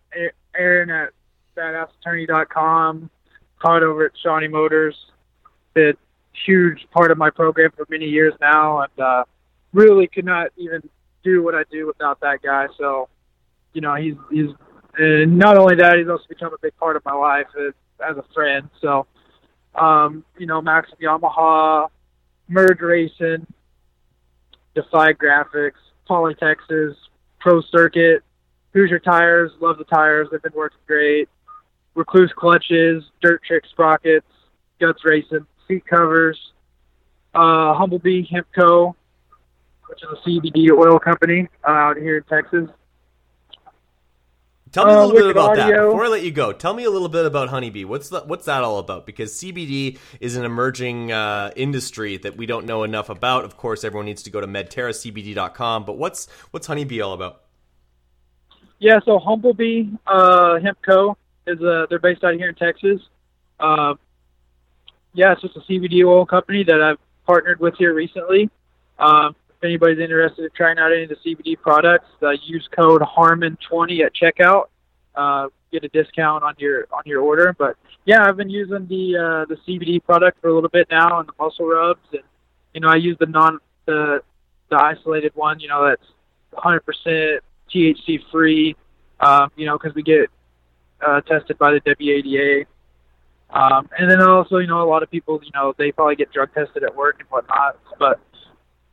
Aaron 0.56 0.90
at 0.90 1.10
badassattorney.com, 1.56 3.10
Todd 3.62 3.82
over 3.82 4.06
at 4.06 4.12
Shawnee 4.22 4.48
Motors. 4.48 4.96
Been 5.74 5.96
huge 6.46 6.86
part 6.92 7.10
of 7.10 7.18
my 7.18 7.30
program 7.30 7.70
for 7.76 7.86
many 7.88 8.06
years 8.06 8.34
now, 8.40 8.80
and 8.80 9.00
uh, 9.00 9.24
really 9.72 10.06
could 10.06 10.24
not 10.24 10.48
even 10.56 10.88
do 11.22 11.42
what 11.42 11.54
I 11.54 11.64
do 11.70 11.86
without 11.86 12.20
that 12.20 12.42
guy. 12.42 12.66
So, 12.78 13.08
you 13.72 13.80
know, 13.80 13.94
he's 13.94 14.14
he's 14.30 14.50
and 14.96 15.38
not 15.38 15.56
only 15.56 15.76
that, 15.76 15.98
he's 15.98 16.08
also 16.08 16.24
become 16.28 16.52
a 16.52 16.58
big 16.60 16.76
part 16.76 16.96
of 16.96 17.04
my 17.04 17.14
life 17.14 17.46
as, 17.58 17.74
as 18.06 18.16
a 18.16 18.24
friend. 18.32 18.68
So, 18.80 19.06
um, 19.74 20.24
you 20.38 20.46
know, 20.46 20.62
Max 20.62 20.90
Yamaha, 21.02 21.88
Merge 22.48 22.80
Racing, 22.80 23.46
Defy 24.74 25.12
Graphics, 25.12 25.72
Poly 26.06 26.34
Texas, 26.34 26.96
Pro 27.40 27.60
Circuit, 27.62 28.22
Hoosier 28.72 28.98
Tires, 28.98 29.52
love 29.60 29.78
the 29.78 29.84
tires. 29.84 30.28
They've 30.30 30.42
been 30.42 30.52
working 30.54 30.78
great. 30.86 31.28
Rekluse 31.96 32.34
Clutches, 32.34 33.04
Dirt 33.22 33.42
Trick 33.44 33.64
Sprockets, 33.70 34.26
Guts 34.80 35.04
Racing, 35.04 35.46
seat 35.68 35.86
covers, 35.86 36.38
uh, 37.34 37.74
Humblebee 37.74 38.28
Hemp 38.28 38.48
Co., 38.58 38.96
which 39.88 40.02
is 40.02 40.08
a 40.10 40.28
CBD 40.28 40.70
oil 40.70 40.98
company 40.98 41.48
uh, 41.66 41.70
out 41.70 41.96
here 41.96 42.16
in 42.16 42.24
Texas. 42.24 42.68
Tell 44.74 44.86
me 44.86 44.92
a 44.92 44.96
uh, 44.96 45.06
little 45.06 45.16
uh, 45.16 45.20
bit 45.20 45.30
about 45.30 45.50
audio. 45.50 45.66
that 45.66 45.86
before 45.86 46.04
I 46.06 46.08
let 46.08 46.24
you 46.24 46.32
go. 46.32 46.52
Tell 46.52 46.74
me 46.74 46.82
a 46.82 46.90
little 46.90 47.08
bit 47.08 47.24
about 47.26 47.48
Honeybee. 47.48 47.84
What's 47.84 48.08
the, 48.08 48.22
what's 48.22 48.46
that 48.46 48.64
all 48.64 48.80
about? 48.80 49.06
Because 49.06 49.32
CBD 49.34 49.98
is 50.18 50.34
an 50.34 50.44
emerging 50.44 51.12
uh, 51.12 51.52
industry 51.54 52.16
that 52.16 52.36
we 52.36 52.46
don't 52.46 52.66
know 52.66 52.82
enough 52.82 53.08
about. 53.08 53.44
Of 53.44 53.56
course, 53.56 53.84
everyone 53.84 54.06
needs 54.06 54.24
to 54.24 54.30
go 54.30 54.40
to 54.40 54.48
medterracbd.com. 54.48 55.84
But 55.84 55.96
what's 55.96 56.26
what's 56.50 56.66
Honeybee 56.66 57.00
all 57.00 57.12
about? 57.12 57.42
Yeah, 58.80 58.98
so 59.04 59.20
Humblebee 59.20 59.96
uh, 60.08 60.58
Hemp 60.58 60.78
Co. 60.82 61.16
is 61.46 61.62
uh, 61.62 61.86
they're 61.88 62.00
based 62.00 62.24
out 62.24 62.34
here 62.34 62.48
in 62.48 62.56
Texas. 62.56 63.00
Uh, 63.60 63.94
yeah, 65.12 65.34
it's 65.34 65.42
just 65.42 65.56
a 65.56 65.60
CBD 65.60 66.04
oil 66.04 66.26
company 66.26 66.64
that 66.64 66.82
I've 66.82 66.98
partnered 67.26 67.60
with 67.60 67.76
here 67.76 67.94
recently. 67.94 68.50
Um, 68.98 69.36
if 69.38 69.43
anybody's 69.64 69.98
interested 69.98 70.44
in 70.44 70.50
trying 70.56 70.78
out 70.78 70.92
any 70.92 71.04
of 71.04 71.08
the 71.10 71.16
CBD 71.16 71.60
products, 71.60 72.08
uh, 72.22 72.30
use 72.30 72.68
code 72.76 73.02
Harmon20 73.02 74.04
at 74.04 74.12
checkout. 74.14 74.64
Uh, 75.14 75.48
get 75.72 75.84
a 75.84 75.88
discount 75.88 76.42
on 76.44 76.54
your 76.58 76.86
on 76.92 77.02
your 77.04 77.22
order. 77.22 77.54
But 77.56 77.76
yeah, 78.04 78.24
I've 78.24 78.36
been 78.36 78.50
using 78.50 78.86
the 78.86 79.16
uh, 79.16 79.44
the 79.46 79.56
CBD 79.66 80.02
product 80.02 80.40
for 80.40 80.48
a 80.48 80.54
little 80.54 80.70
bit 80.70 80.88
now, 80.90 81.18
and 81.20 81.28
the 81.28 81.32
muscle 81.38 81.66
rubs, 81.66 82.06
and 82.12 82.22
you 82.72 82.80
know 82.80 82.88
I 82.88 82.96
use 82.96 83.16
the 83.18 83.26
non 83.26 83.58
the 83.86 84.22
the 84.70 84.76
isolated 84.76 85.32
one. 85.34 85.60
You 85.60 85.68
know 85.68 85.84
that's 85.86 86.06
100% 86.54 87.38
THC 87.72 88.20
free. 88.30 88.76
Um, 89.20 89.50
you 89.56 89.66
know 89.66 89.78
because 89.78 89.94
we 89.94 90.02
get 90.02 90.30
uh, 91.04 91.20
tested 91.22 91.58
by 91.58 91.72
the 91.72 91.80
WADA. 91.80 92.66
Um, 93.50 93.88
and 93.96 94.10
then 94.10 94.20
also, 94.20 94.58
you 94.58 94.66
know, 94.66 94.82
a 94.82 94.88
lot 94.88 95.04
of 95.04 95.10
people, 95.10 95.40
you 95.44 95.50
know, 95.54 95.74
they 95.78 95.92
probably 95.92 96.16
get 96.16 96.32
drug 96.32 96.52
tested 96.54 96.82
at 96.82 96.96
work 96.96 97.16
and 97.20 97.28
whatnot. 97.28 97.78
But 98.00 98.18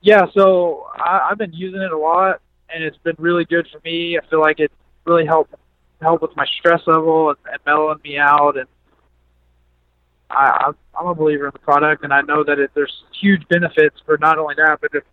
yeah, 0.02 0.26
so 0.34 0.88
I, 0.96 1.30
I've 1.30 1.38
been 1.38 1.54
using 1.54 1.82
it 1.82 1.92
a 1.92 1.98
lot, 1.98 2.42
and 2.74 2.84
it's 2.84 2.98
been 2.98 3.16
really 3.18 3.46
good 3.46 3.68
for 3.72 3.80
me. 3.84 4.18
I 4.18 4.26
feel 4.28 4.42
like 4.42 4.60
it 4.60 4.72
really 5.06 5.26
helped 5.26 5.54
help 6.02 6.22
with 6.22 6.36
my 6.36 6.46
stress 6.60 6.82
level 6.88 7.30
and, 7.30 7.38
and 7.52 7.60
mellowing 7.66 8.00
me 8.04 8.18
out. 8.18 8.58
And 8.58 8.68
I, 10.30 10.72
I'm 11.00 11.08
a 11.08 11.16
believer 11.16 11.46
in 11.46 11.52
the 11.54 11.60
product, 11.60 12.04
and 12.04 12.14
I 12.14 12.22
know 12.22 12.44
that 12.44 12.60
it, 12.60 12.72
there's 12.74 13.04
huge 13.20 13.48
benefits 13.48 13.98
for 14.06 14.18
not 14.18 14.38
only 14.38 14.56
that, 14.56 14.80
but 14.82 14.92
if 14.94 15.04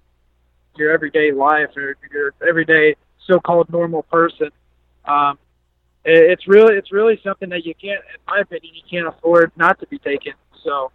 your 0.79 0.93
everyday 0.93 1.33
life 1.33 1.71
or 1.77 1.97
your 2.13 2.33
everyday 2.47 2.97
so-called 3.27 3.69
normal 3.71 4.05
person. 4.05 4.51
Um, 5.05 5.39
it, 6.05 6.31
it's 6.31 6.49
really 6.49 6.77
it's 6.77 6.93
really 6.93 7.21
something 7.23 7.49
that 7.51 7.67
you 7.67 7.75
can't, 7.75 8.01
in 8.01 8.21
my 8.27 8.41
opinion, 8.41 8.75
you 8.75 8.83
can't 8.89 9.07
afford 9.07 9.53
not 9.57 9.79
to 9.81 9.87
be 9.87 9.99
taken. 9.99 10.35
So, 10.65 10.93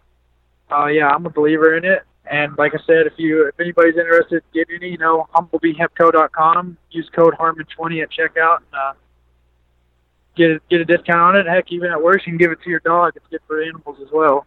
uh, 0.72 0.86
yeah, 0.86 1.08
I'm 1.08 1.26
a 1.26 1.30
believer 1.30 1.76
in 1.76 1.84
it, 1.84 2.02
and 2.30 2.56
like 2.56 2.72
I 2.74 2.78
said, 2.86 3.06
if 3.06 3.14
you 3.16 3.46
if 3.48 3.60
anybody's 3.60 3.96
interested 3.96 4.36
in 4.36 4.42
getting 4.52 4.76
any, 4.76 4.92
you 4.92 4.98
know, 4.98 5.28
humblebeehempco.com. 5.34 6.76
Use 6.90 7.10
code 7.14 7.34
Harmon20 7.34 8.02
at 8.02 8.10
checkout 8.10 8.58
and 8.58 8.74
uh, 8.74 8.92
get 10.36 10.50
a, 10.52 10.60
get 10.70 10.80
a 10.80 10.84
discount 10.84 11.20
on 11.20 11.36
it. 11.36 11.46
Heck, 11.46 11.70
even 11.70 11.90
at 11.90 12.02
worst, 12.02 12.26
you 12.26 12.32
can 12.32 12.38
give 12.38 12.52
it 12.52 12.62
to 12.62 12.70
your 12.70 12.80
dog. 12.80 13.12
It's 13.16 13.26
good 13.28 13.40
for 13.46 13.62
animals 13.62 13.98
as 14.00 14.08
well. 14.12 14.46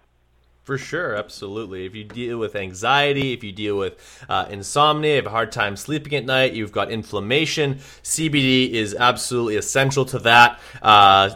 For 0.64 0.78
sure, 0.78 1.16
absolutely. 1.16 1.86
If 1.86 1.95
you 1.95 2.04
deal 2.04 2.40
with 2.40 2.54
anxiety, 2.56 3.32
if 3.32 3.41
you 3.41 3.54
deal 3.54 3.78
with 3.78 4.26
uh, 4.28 4.48
insomnia, 4.49 5.12
you 5.12 5.16
have 5.16 5.26
a 5.26 5.30
hard 5.30 5.49
time 5.54 5.78
sleeping 5.78 6.14
at 6.14 6.26
night, 6.26 6.52
you've 6.52 6.74
got 6.74 6.91
inflammation, 6.91 7.76
CBD 8.04 8.72
is 8.72 8.94
absolutely 8.94 9.56
essential 9.56 10.04
to 10.04 10.20
that. 10.20 10.60
Uh, 10.82 11.30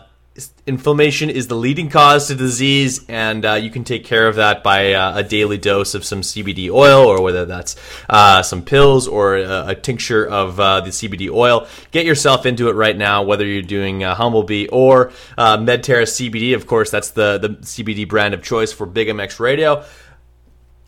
inflammation 0.65 1.29
is 1.29 1.47
the 1.47 1.55
leading 1.55 1.89
cause 1.89 2.27
to 2.27 2.35
disease, 2.35 3.05
and 3.09 3.45
uh, 3.45 3.53
you 3.53 3.69
can 3.69 3.83
take 3.83 4.05
care 4.05 4.27
of 4.27 4.35
that 4.35 4.63
by 4.63 4.93
uh, 4.93 5.17
a 5.17 5.23
daily 5.23 5.57
dose 5.57 5.93
of 5.93 6.05
some 6.05 6.21
CBD 6.21 6.69
oil, 6.69 7.05
or 7.05 7.21
whether 7.21 7.45
that's 7.45 7.75
uh, 8.09 8.41
some 8.41 8.61
pills 8.61 9.07
or 9.07 9.37
a, 9.37 9.67
a 9.67 9.75
tincture 9.75 10.25
of 10.25 10.59
uh, 10.59 10.81
the 10.81 10.91
CBD 10.91 11.29
oil. 11.29 11.67
Get 11.91 12.05
yourself 12.05 12.45
into 12.45 12.69
it 12.69 12.73
right 12.73 12.95
now, 12.95 13.23
whether 13.23 13.45
you're 13.45 13.61
doing 13.61 14.03
uh, 14.03 14.15
Humblebee 14.15 14.69
or 14.71 15.11
uh, 15.37 15.57
Medterra 15.57 16.03
CBD. 16.03 16.55
Of 16.55 16.65
course, 16.65 16.89
that's 16.89 17.11
the, 17.11 17.37
the 17.37 17.49
CBD 17.49 18.07
brand 18.07 18.33
of 18.33 18.41
choice 18.41 18.71
for 18.71 18.85
Big 18.85 19.09
MX 19.09 19.39
Radio. 19.39 19.83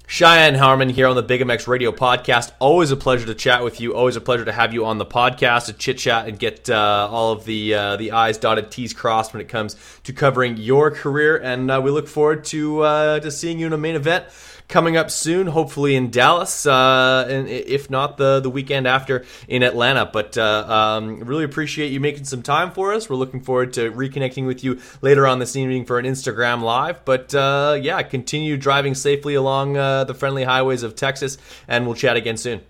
Cheyenne 0.05 0.55
Harmon 0.55 0.89
here 0.89 1.07
on 1.07 1.15
the 1.15 1.23
Big 1.23 1.41
MX 1.41 1.67
Radio 1.67 1.91
podcast. 1.91 2.51
Always 2.59 2.91
a 2.91 2.97
pleasure 2.97 3.25
to 3.25 3.33
chat 3.33 3.63
with 3.63 3.79
you. 3.79 3.95
Always 3.95 4.15
a 4.15 4.21
pleasure 4.21 4.45
to 4.45 4.51
have 4.51 4.73
you 4.73 4.85
on 4.85 4.97
the 4.97 5.05
podcast 5.05 5.67
to 5.67 5.73
chit 5.73 5.97
chat 5.97 6.27
and 6.27 6.37
get 6.37 6.69
uh, 6.69 7.07
all 7.09 7.31
of 7.31 7.45
the 7.45 7.73
uh, 7.73 7.95
the 7.95 8.11
I's 8.11 8.37
dotted, 8.37 8.69
T's 8.69 8.93
crossed 8.93 9.33
when 9.33 9.41
it 9.41 9.47
comes 9.47 9.75
to 10.03 10.13
covering 10.13 10.57
your 10.57 10.91
career. 10.91 11.37
And 11.37 11.71
uh, 11.71 11.81
we 11.83 11.89
look 11.89 12.07
forward 12.07 12.43
to 12.45 12.81
uh, 12.81 13.19
to 13.21 13.31
seeing 13.31 13.59
you 13.59 13.67
in 13.67 13.73
a 13.73 13.77
main 13.77 13.95
event 13.95 14.25
coming 14.73 14.97
up 14.97 15.11
soon, 15.11 15.45
hopefully 15.45 15.95
in 15.95 16.09
Dallas, 16.09 16.65
uh, 16.65 17.27
and 17.29 17.47
if 17.47 17.91
not 17.91 18.17
the 18.17 18.39
the 18.39 18.49
weekend 18.49 18.87
after 18.87 19.23
in 19.47 19.61
Atlanta. 19.61 20.09
But 20.11 20.35
uh, 20.35 20.65
um, 20.67 21.19
really 21.19 21.43
appreciate 21.43 21.91
you 21.91 21.99
making 21.99 22.25
some 22.25 22.41
time 22.41 22.71
for 22.71 22.91
us. 22.91 23.07
We're 23.07 23.15
looking 23.15 23.41
forward 23.41 23.73
to 23.73 23.91
reconnecting 23.91 24.47
with 24.47 24.63
you 24.63 24.81
later 25.01 25.27
on 25.27 25.37
this 25.37 25.55
evening 25.55 25.85
for 25.85 25.99
an 25.99 26.05
Instagram 26.05 26.63
live. 26.63 27.05
But 27.05 27.35
uh, 27.35 27.77
yeah, 27.79 28.01
continue 28.01 28.57
driving 28.57 28.95
safely 28.95 29.35
along 29.35 29.77
uh, 29.77 30.05
the 30.05 30.15
friendly 30.15 30.43
highways 30.43 30.81
of 30.81 30.95
Texas, 30.95 31.37
and 31.67 31.85
we'll 31.85 31.95
chat 31.95 32.17
again 32.17 32.35
soon. 32.35 32.61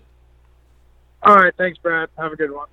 All 1.22 1.34
right, 1.34 1.54
thanks, 1.56 1.78
Brad. 1.78 2.10
Have 2.18 2.32
a 2.32 2.36
good 2.36 2.52
one. 2.52 2.68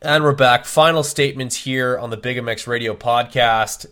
And 0.00 0.24
we're 0.24 0.32
back. 0.32 0.64
Final 0.64 1.02
statements 1.02 1.56
here 1.56 1.98
on 1.98 2.08
the 2.08 2.16
Big 2.16 2.38
MX 2.38 2.66
Radio 2.66 2.94
podcast. 2.94 3.84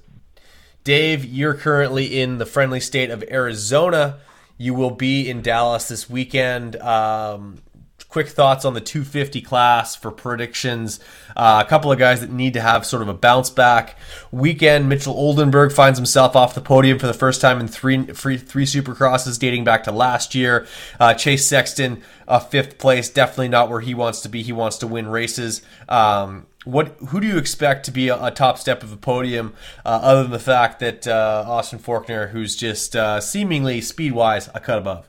Dave, 0.85 1.23
you're 1.23 1.53
currently 1.53 2.19
in 2.19 2.39
the 2.39 2.47
friendly 2.47 2.81
state 2.81 3.11
of 3.11 3.23
Arizona. 3.31 4.21
You 4.59 4.75
will 4.75 4.91
be 4.91 5.31
in 5.31 5.41
Dallas 5.41 5.89
this 5.89 6.11
weekend. 6.11 6.77
Um, 6.77 7.59
quick 8.09 8.29
thoughts 8.29 8.65
on 8.65 8.75
the 8.75 8.81
250 8.81 9.41
class 9.43 9.95
for 9.95 10.11
predictions. 10.11 10.99
Uh, 11.37 11.63
a 11.65 11.69
couple 11.69 11.93
of 11.93 11.99
guys 11.99 12.21
that 12.21 12.31
need 12.31 12.55
to 12.55 12.61
have 12.61 12.87
sort 12.87 13.03
of 13.03 13.09
a 13.09 13.15
bounce 13.15 13.51
back 13.51 13.97
weekend. 14.33 14.89
Mitchell 14.89 15.15
Oldenburg 15.15 15.73
finds 15.73 15.99
himself 15.99 16.35
off 16.35 16.55
the 16.55 16.61
podium 16.61 16.99
for 16.99 17.07
the 17.07 17.15
first 17.15 17.41
time 17.41 17.61
in 17.61 17.69
three 17.69 18.05
three, 18.05 18.37
three 18.37 18.65
supercrosses 18.65 19.39
dating 19.39 19.65
back 19.65 19.85
to 19.85 19.93
last 19.93 20.35
year. 20.35 20.67
Uh, 20.99 21.15
Chase 21.15 21.47
Sexton, 21.47 22.03
uh, 22.27 22.39
fifth 22.39 22.79
place, 22.79 23.09
definitely 23.09 23.49
not 23.49 23.69
where 23.69 23.81
he 23.81 23.95
wants 23.95 24.23
to 24.23 24.29
be. 24.29 24.43
He 24.43 24.53
wants 24.53 24.79
to 24.79 24.87
win 24.87 25.07
races. 25.07 25.63
Um, 25.89 26.47
what 26.69 26.97
who 27.09 27.21
do 27.21 27.27
you 27.27 27.39
expect 27.39 27.87
to 27.87 27.91
be 27.91 28.09
a, 28.09 28.25
a 28.27 28.31
top 28.31 28.59
step 28.59 28.83
of 28.83 28.91
the 28.91 28.97
podium, 28.97 29.55
uh, 29.87 30.01
other 30.03 30.23
than 30.23 30.33
the 30.33 30.39
fact 30.39 30.81
that 30.81 31.09
uh, 31.09 31.45
Austin 31.47 31.79
Forkner, 31.79 32.31
who's 32.31 32.57
just 32.57 32.95
uh, 32.95 33.21
seemingly 33.21 33.81
speed 33.81 34.13
wise 34.13 34.49
a 34.55 34.61
cut 34.61 34.79
above? 34.79 35.09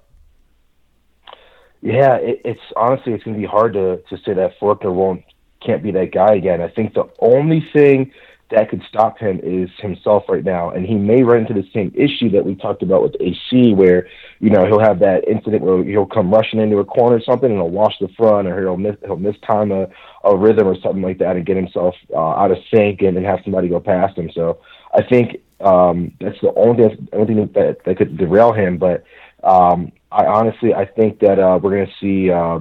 Yeah, 1.82 2.16
it, 2.16 2.42
it's 2.46 2.62
honestly 2.78 3.14
it's 3.14 3.24
going 3.24 3.36
to 3.36 3.42
be 3.42 3.48
hard 3.48 3.74
to 3.74 3.98
to 4.10 4.18
say 4.24 4.34
that 4.34 4.58
Forkner 4.60 4.94
won't 4.94 5.24
can't 5.66 5.84
be 5.84 5.92
that 5.92 6.14
guy 6.14 6.36
again. 6.36 6.62
I 6.62 6.70
think 6.70 6.94
the 6.94 7.10
only 7.20 7.68
thing 7.74 8.14
that 8.52 8.70
could 8.70 8.82
stop 8.88 9.20
him 9.20 9.42
is 9.44 9.70
himself 9.80 10.24
right 10.30 10.46
now, 10.46 10.70
and 10.70 10.86
he 10.86 10.96
may 10.96 11.24
run 11.24 11.42
into 11.42 11.54
the 11.54 11.68
same 11.74 11.92
issue 11.94 12.30
that 12.32 12.46
we 12.46 12.56
talked 12.56 12.84
about 12.84 13.04
with 13.04 13.16
AC, 13.20 13.74
where 13.74 14.08
you 14.40 14.50
know 14.50 14.66
he'll 14.66 14.80
have 14.80 15.00
that 15.00 15.28
incident 15.28 15.64
where 15.64 15.84
he'll 15.84 16.06
come 16.06 16.32
rushing 16.32 16.60
into 16.60 16.78
a 16.78 16.86
corner 16.86 17.18
or 17.18 17.22
something, 17.22 17.50
and 17.50 17.60
he'll 17.60 17.70
wash 17.70 17.96
the 18.00 18.08
front, 18.10 18.48
or 18.48 18.60
he'll 18.62 18.78
miss 18.78 18.96
he'll 19.06 19.18
miss 19.18 19.36
time 19.46 19.72
a, 19.72 19.88
a 20.24 20.36
rhythm 20.36 20.68
or 20.68 20.80
something 20.80 21.02
like 21.02 21.18
that, 21.20 21.36
and 21.36 21.46
get 21.46 21.58
himself 21.58 21.96
uh, 22.14 22.32
out 22.32 22.52
of 22.52 22.58
sync 22.74 23.02
and 23.02 23.18
then 23.18 23.24
have 23.24 23.40
somebody 23.44 23.68
go 23.68 23.80
past 23.80 24.18
him. 24.18 24.32
So 24.34 24.60
I 24.94 25.04
think 25.04 25.42
um, 25.60 26.14
that's 26.22 26.40
the 26.42 26.54
only 26.56 26.84
only 27.14 27.26
thing 27.26 27.52
that 27.54 27.84
that 27.84 27.98
could 27.98 28.18
derail 28.18 28.54
him. 28.54 28.78
But 28.78 29.04
um, 29.44 29.92
I 30.12 30.26
honestly 30.26 30.74
I 30.74 30.86
think 30.86 31.20
that 31.20 31.38
uh, 31.40 31.60
we're 31.62 31.76
going 31.76 31.88
to 31.88 31.94
see 32.00 32.32
uh, 32.32 32.60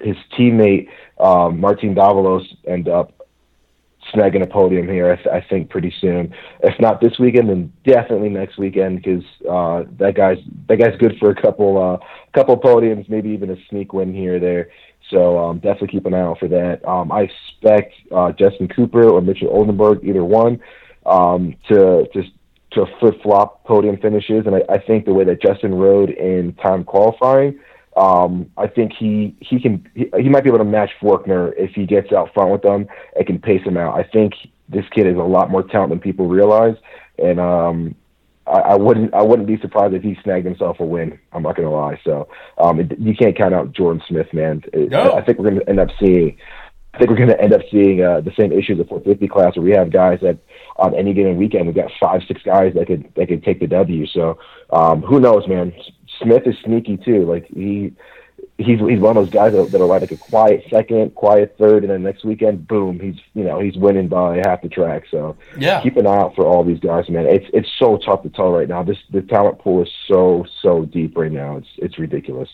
his 0.00 0.16
teammate 0.38 0.90
um, 1.18 1.60
Martin 1.60 1.94
Davalos 1.94 2.46
end 2.66 2.88
up 2.88 3.15
snagging 4.14 4.42
a 4.42 4.46
podium 4.46 4.88
here. 4.88 5.12
I, 5.12 5.16
th- 5.16 5.28
I 5.28 5.40
think 5.48 5.70
pretty 5.70 5.92
soon. 6.00 6.34
If 6.62 6.78
not 6.80 7.00
this 7.00 7.18
weekend, 7.18 7.48
then 7.48 7.72
definitely 7.84 8.28
next 8.28 8.58
weekend 8.58 9.02
because 9.02 9.24
uh, 9.48 9.84
that 9.98 10.14
guy's 10.14 10.38
that 10.68 10.78
guy's 10.78 10.96
good 10.98 11.16
for 11.18 11.30
a 11.30 11.40
couple 11.40 11.82
uh, 11.82 12.06
couple 12.32 12.56
podiums, 12.58 13.08
maybe 13.08 13.30
even 13.30 13.50
a 13.50 13.56
sneak 13.68 13.92
win 13.92 14.14
here 14.14 14.36
or 14.36 14.40
there. 14.40 14.70
So 15.10 15.38
um, 15.38 15.58
definitely 15.58 15.88
keep 15.88 16.06
an 16.06 16.14
eye 16.14 16.20
out 16.20 16.38
for 16.38 16.48
that. 16.48 16.86
Um, 16.86 17.12
I 17.12 17.22
expect 17.22 17.94
uh, 18.12 18.32
Justin 18.32 18.68
Cooper 18.68 19.08
or 19.08 19.20
Mitchell 19.20 19.48
Oldenburg, 19.50 20.04
either 20.04 20.24
one, 20.24 20.60
um, 21.04 21.54
to 21.68 22.08
just 22.12 22.30
to 22.72 22.86
flip 22.98 23.22
flop 23.22 23.64
podium 23.64 23.96
finishes. 23.98 24.46
And 24.46 24.56
I, 24.56 24.62
I 24.68 24.78
think 24.78 25.04
the 25.04 25.14
way 25.14 25.24
that 25.24 25.40
Justin 25.40 25.74
rode 25.74 26.10
in 26.10 26.54
time 26.54 26.84
qualifying 26.84 27.58
um, 27.96 28.50
I 28.58 28.66
think 28.66 28.92
he 28.92 29.34
he 29.40 29.58
can 29.58 29.88
he, 29.94 30.10
he 30.18 30.28
might 30.28 30.44
be 30.44 30.50
able 30.50 30.58
to 30.58 30.64
match 30.64 30.90
Forkner 31.00 31.52
if 31.56 31.72
he 31.72 31.86
gets 31.86 32.12
out 32.12 32.32
front 32.34 32.50
with 32.50 32.62
them 32.62 32.86
and 33.16 33.26
can 33.26 33.38
pace 33.38 33.62
him 33.62 33.76
out. 33.76 33.98
I 33.98 34.02
think 34.02 34.34
this 34.68 34.84
kid 34.90 35.06
is 35.06 35.16
a 35.16 35.22
lot 35.22 35.50
more 35.50 35.62
talent 35.62 35.90
than 35.90 36.00
people 36.00 36.28
realize, 36.28 36.76
and 37.18 37.40
um, 37.40 37.94
I, 38.46 38.58
I 38.58 38.74
wouldn't 38.76 39.14
I 39.14 39.22
wouldn't 39.22 39.48
be 39.48 39.58
surprised 39.58 39.94
if 39.94 40.02
he 40.02 40.18
snagged 40.22 40.44
himself 40.44 40.78
a 40.78 40.84
win. 40.84 41.18
I'm 41.32 41.42
not 41.42 41.56
gonna 41.56 41.70
lie. 41.70 41.98
So 42.04 42.28
um, 42.58 42.80
it, 42.80 42.98
you 42.98 43.14
can't 43.16 43.36
count 43.36 43.54
out 43.54 43.72
Jordan 43.72 44.02
Smith, 44.06 44.32
man. 44.34 44.62
It, 44.74 44.90
No. 44.90 45.14
I 45.14 45.22
think 45.22 45.38
we're 45.38 45.50
gonna 45.50 45.64
end 45.66 45.80
up 45.80 45.88
seeing. 45.98 46.36
I 46.92 46.98
think 46.98 47.10
we're 47.10 47.16
going 47.16 47.28
to 47.28 47.38
end 47.38 47.52
up 47.52 47.60
seeing 47.70 48.02
uh, 48.02 48.22
the 48.22 48.32
same 48.38 48.52
issues 48.52 48.78
the 48.78 48.84
450 48.84 49.28
class, 49.28 49.54
where 49.54 49.62
we 49.62 49.72
have 49.72 49.90
guys 49.90 50.18
that 50.22 50.38
on 50.76 50.94
any 50.94 51.12
given 51.12 51.36
weekend 51.36 51.66
we've 51.66 51.74
got 51.74 51.90
five, 52.00 52.22
six 52.26 52.40
guys 52.42 52.72
that 52.72 52.86
could 52.86 53.12
that 53.16 53.28
could 53.28 53.44
take 53.44 53.60
the 53.60 53.66
W. 53.66 54.06
So 54.06 54.38
um, 54.70 55.02
who 55.02 55.20
knows, 55.20 55.46
man? 55.46 55.74
Smith 56.22 56.42
is 56.46 56.56
sneaky 56.64 56.96
too. 56.96 57.24
Like 57.24 57.46
he 57.46 57.92
he's 58.58 58.78
he's 58.80 59.00
one 59.00 59.16
of 59.16 59.24
those 59.24 59.30
guys 59.30 59.52
that, 59.52 59.70
that'll 59.70 59.88
ride 59.88 60.02
like 60.02 60.12
a 60.12 60.16
quiet 60.16 60.64
second, 60.70 61.14
quiet 61.14 61.56
third, 61.58 61.82
and 61.82 61.90
then 61.90 62.02
next 62.02 62.24
weekend, 62.24 62.66
boom, 62.66 62.98
he's 63.00 63.16
you 63.34 63.44
know 63.44 63.60
he's 63.60 63.76
winning 63.76 64.08
by 64.08 64.40
half 64.44 64.62
the 64.62 64.68
track. 64.68 65.04
So 65.10 65.36
Yeah. 65.58 65.82
keep 65.82 65.96
an 65.96 66.06
eye 66.06 66.16
out 66.16 66.34
for 66.34 66.46
all 66.46 66.64
these 66.64 66.80
guys, 66.80 67.08
man. 67.08 67.26
It's 67.26 67.46
it's 67.52 67.70
so 67.78 67.98
tough 67.98 68.22
to 68.22 68.30
tell 68.30 68.50
right 68.50 68.68
now. 68.68 68.82
This 68.82 68.98
the 69.10 69.22
talent 69.22 69.58
pool 69.58 69.82
is 69.82 69.90
so 70.08 70.44
so 70.62 70.84
deep 70.84 71.16
right 71.16 71.32
now. 71.32 71.56
It's 71.56 71.68
it's 71.78 71.98
ridiculous. 71.98 72.48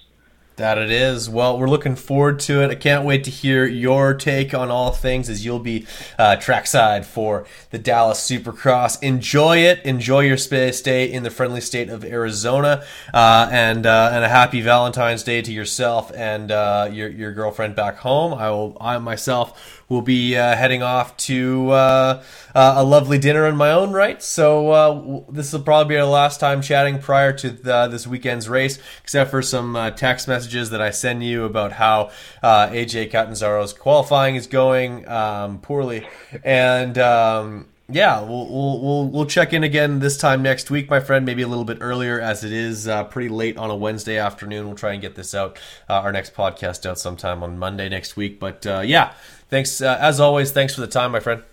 That 0.56 0.76
it 0.76 0.90
is. 0.90 1.30
Well, 1.30 1.58
we're 1.58 1.68
looking 1.68 1.96
forward 1.96 2.38
to 2.40 2.60
it. 2.62 2.70
I 2.70 2.74
can't 2.74 3.06
wait 3.06 3.24
to 3.24 3.30
hear 3.30 3.64
your 3.64 4.12
take 4.12 4.52
on 4.52 4.70
all 4.70 4.92
things 4.92 5.30
as 5.30 5.46
you'll 5.46 5.58
be 5.58 5.86
uh, 6.18 6.36
trackside 6.36 7.06
for 7.06 7.46
the 7.70 7.78
Dallas 7.78 8.20
Supercross. 8.20 9.02
Enjoy 9.02 9.58
it. 9.58 9.80
Enjoy 9.84 10.20
your 10.20 10.36
stay 10.36 11.10
in 11.10 11.22
the 11.22 11.30
friendly 11.30 11.62
state 11.62 11.88
of 11.88 12.04
Arizona, 12.04 12.84
uh, 13.14 13.48
and 13.50 13.86
uh, 13.86 14.10
and 14.12 14.24
a 14.24 14.28
happy 14.28 14.60
Valentine's 14.60 15.22
Day 15.22 15.40
to 15.40 15.50
yourself 15.50 16.12
and 16.14 16.50
uh, 16.52 16.88
your 16.92 17.08
your 17.08 17.32
girlfriend 17.32 17.74
back 17.74 17.96
home. 17.96 18.34
I 18.34 18.50
will. 18.50 18.76
I 18.78 18.98
myself 18.98 19.81
will 19.92 20.02
be 20.02 20.36
uh, 20.36 20.56
heading 20.56 20.82
off 20.82 21.16
to 21.18 21.70
uh, 21.70 22.22
uh, 22.54 22.74
a 22.76 22.82
lovely 22.82 23.18
dinner 23.18 23.46
in 23.46 23.56
my 23.56 23.70
own 23.70 23.92
right. 23.92 24.22
So 24.22 24.70
uh, 24.70 25.22
this 25.30 25.52
will 25.52 25.60
probably 25.60 25.94
be 25.94 26.00
our 26.00 26.06
last 26.06 26.40
time 26.40 26.62
chatting 26.62 26.98
prior 26.98 27.32
to 27.34 27.50
the, 27.50 27.86
this 27.88 28.06
weekend's 28.06 28.48
race, 28.48 28.78
except 29.02 29.30
for 29.30 29.42
some 29.42 29.76
uh, 29.76 29.90
text 29.90 30.26
messages 30.26 30.70
that 30.70 30.80
I 30.80 30.90
send 30.90 31.22
you 31.22 31.44
about 31.44 31.72
how 31.72 32.10
uh, 32.42 32.68
AJ 32.68 33.12
Catanzaro's 33.12 33.72
qualifying 33.72 34.34
is 34.34 34.46
going 34.46 35.06
um, 35.08 35.60
poorly, 35.60 36.08
and. 36.42 36.98
Um, 36.98 37.66
yeah, 37.94 38.20
we'll, 38.20 38.48
we'll 38.48 38.80
we'll 38.80 39.08
we'll 39.08 39.26
check 39.26 39.52
in 39.52 39.64
again 39.64 39.98
this 39.98 40.16
time 40.16 40.42
next 40.42 40.70
week, 40.70 40.88
my 40.88 41.00
friend. 41.00 41.26
Maybe 41.26 41.42
a 41.42 41.48
little 41.48 41.64
bit 41.64 41.78
earlier, 41.80 42.20
as 42.20 42.44
it 42.44 42.52
is 42.52 42.88
uh, 42.88 43.04
pretty 43.04 43.28
late 43.28 43.56
on 43.56 43.70
a 43.70 43.76
Wednesday 43.76 44.18
afternoon. 44.18 44.66
We'll 44.66 44.76
try 44.76 44.92
and 44.92 45.02
get 45.02 45.14
this 45.14 45.34
out, 45.34 45.58
uh, 45.88 45.94
our 45.94 46.12
next 46.12 46.34
podcast 46.34 46.88
out 46.88 46.98
sometime 46.98 47.42
on 47.42 47.58
Monday 47.58 47.88
next 47.88 48.16
week. 48.16 48.40
But 48.40 48.66
uh, 48.66 48.82
yeah, 48.84 49.14
thanks 49.52 49.80
uh, 49.80 49.98
as 50.00 50.18
always. 50.18 50.50
Thanks 50.50 50.74
for 50.74 50.80
the 50.80 50.88
time, 50.88 51.12
my 51.12 51.20
friend. 51.20 51.44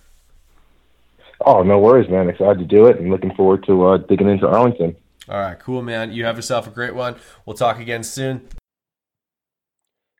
Oh, 1.46 1.62
no 1.62 1.78
worries, 1.78 2.10
man. 2.10 2.30
Excited 2.30 2.58
to 2.60 2.66
do 2.66 2.88
it 2.88 3.00
and 3.00 3.12
looking 3.12 3.36
forward 3.36 3.64
to 3.68 3.86
uh, 3.86 3.98
digging 3.98 4.30
into 4.30 4.48
Arlington. 4.48 4.96
All 5.28 5.40
right, 5.40 5.60
cool, 5.60 5.82
man. 5.82 6.12
You 6.12 6.26
have 6.26 6.38
yourself 6.38 6.66
a 6.66 6.72
great 6.72 6.96
one. 6.96 7.16
We'll 7.46 7.56
talk 7.56 7.80
again 7.80 8.04
soon. 8.04 8.48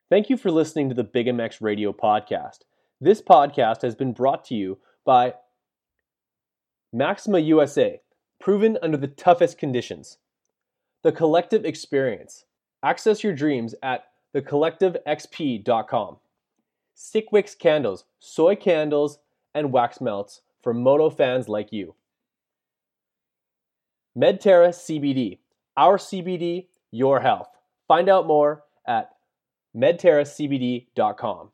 Thank 0.08 0.30
you 0.30 0.36
for 0.36 0.50
listening 0.50 0.88
to 0.88 0.94
the 0.94 1.04
Big 1.04 1.26
MX 1.26 1.60
Radio 1.60 1.92
podcast. 1.92 2.60
This 3.00 3.22
podcast 3.22 3.82
has 3.82 3.94
been 3.94 4.12
brought 4.12 4.44
to 4.46 4.54
you 4.54 4.78
by 5.04 5.34
Maxima 6.92 7.38
USA, 7.38 8.00
proven 8.40 8.78
under 8.82 8.96
the 8.96 9.08
toughest 9.08 9.58
conditions. 9.58 10.18
The 11.02 11.12
Collective 11.12 11.64
Experience. 11.64 12.44
Access 12.82 13.24
your 13.24 13.34
dreams 13.34 13.74
at 13.82 14.04
thecollectivexp.com. 14.34 16.16
Stickwix 17.00 17.58
Candles, 17.58 18.04
soy 18.18 18.54
candles, 18.54 19.20
and 19.54 19.72
wax 19.72 20.02
melts 20.02 20.42
for 20.62 20.74
moto 20.74 21.08
fans 21.08 21.48
like 21.48 21.72
you. 21.72 21.94
Medterra 24.16 24.68
CBD, 24.68 25.38
our 25.78 25.96
CBD, 25.96 26.66
your 26.90 27.20
health. 27.20 27.48
Find 27.88 28.10
out 28.10 28.26
more 28.26 28.64
at 28.86 29.12
medterracbd.com. 29.74 31.50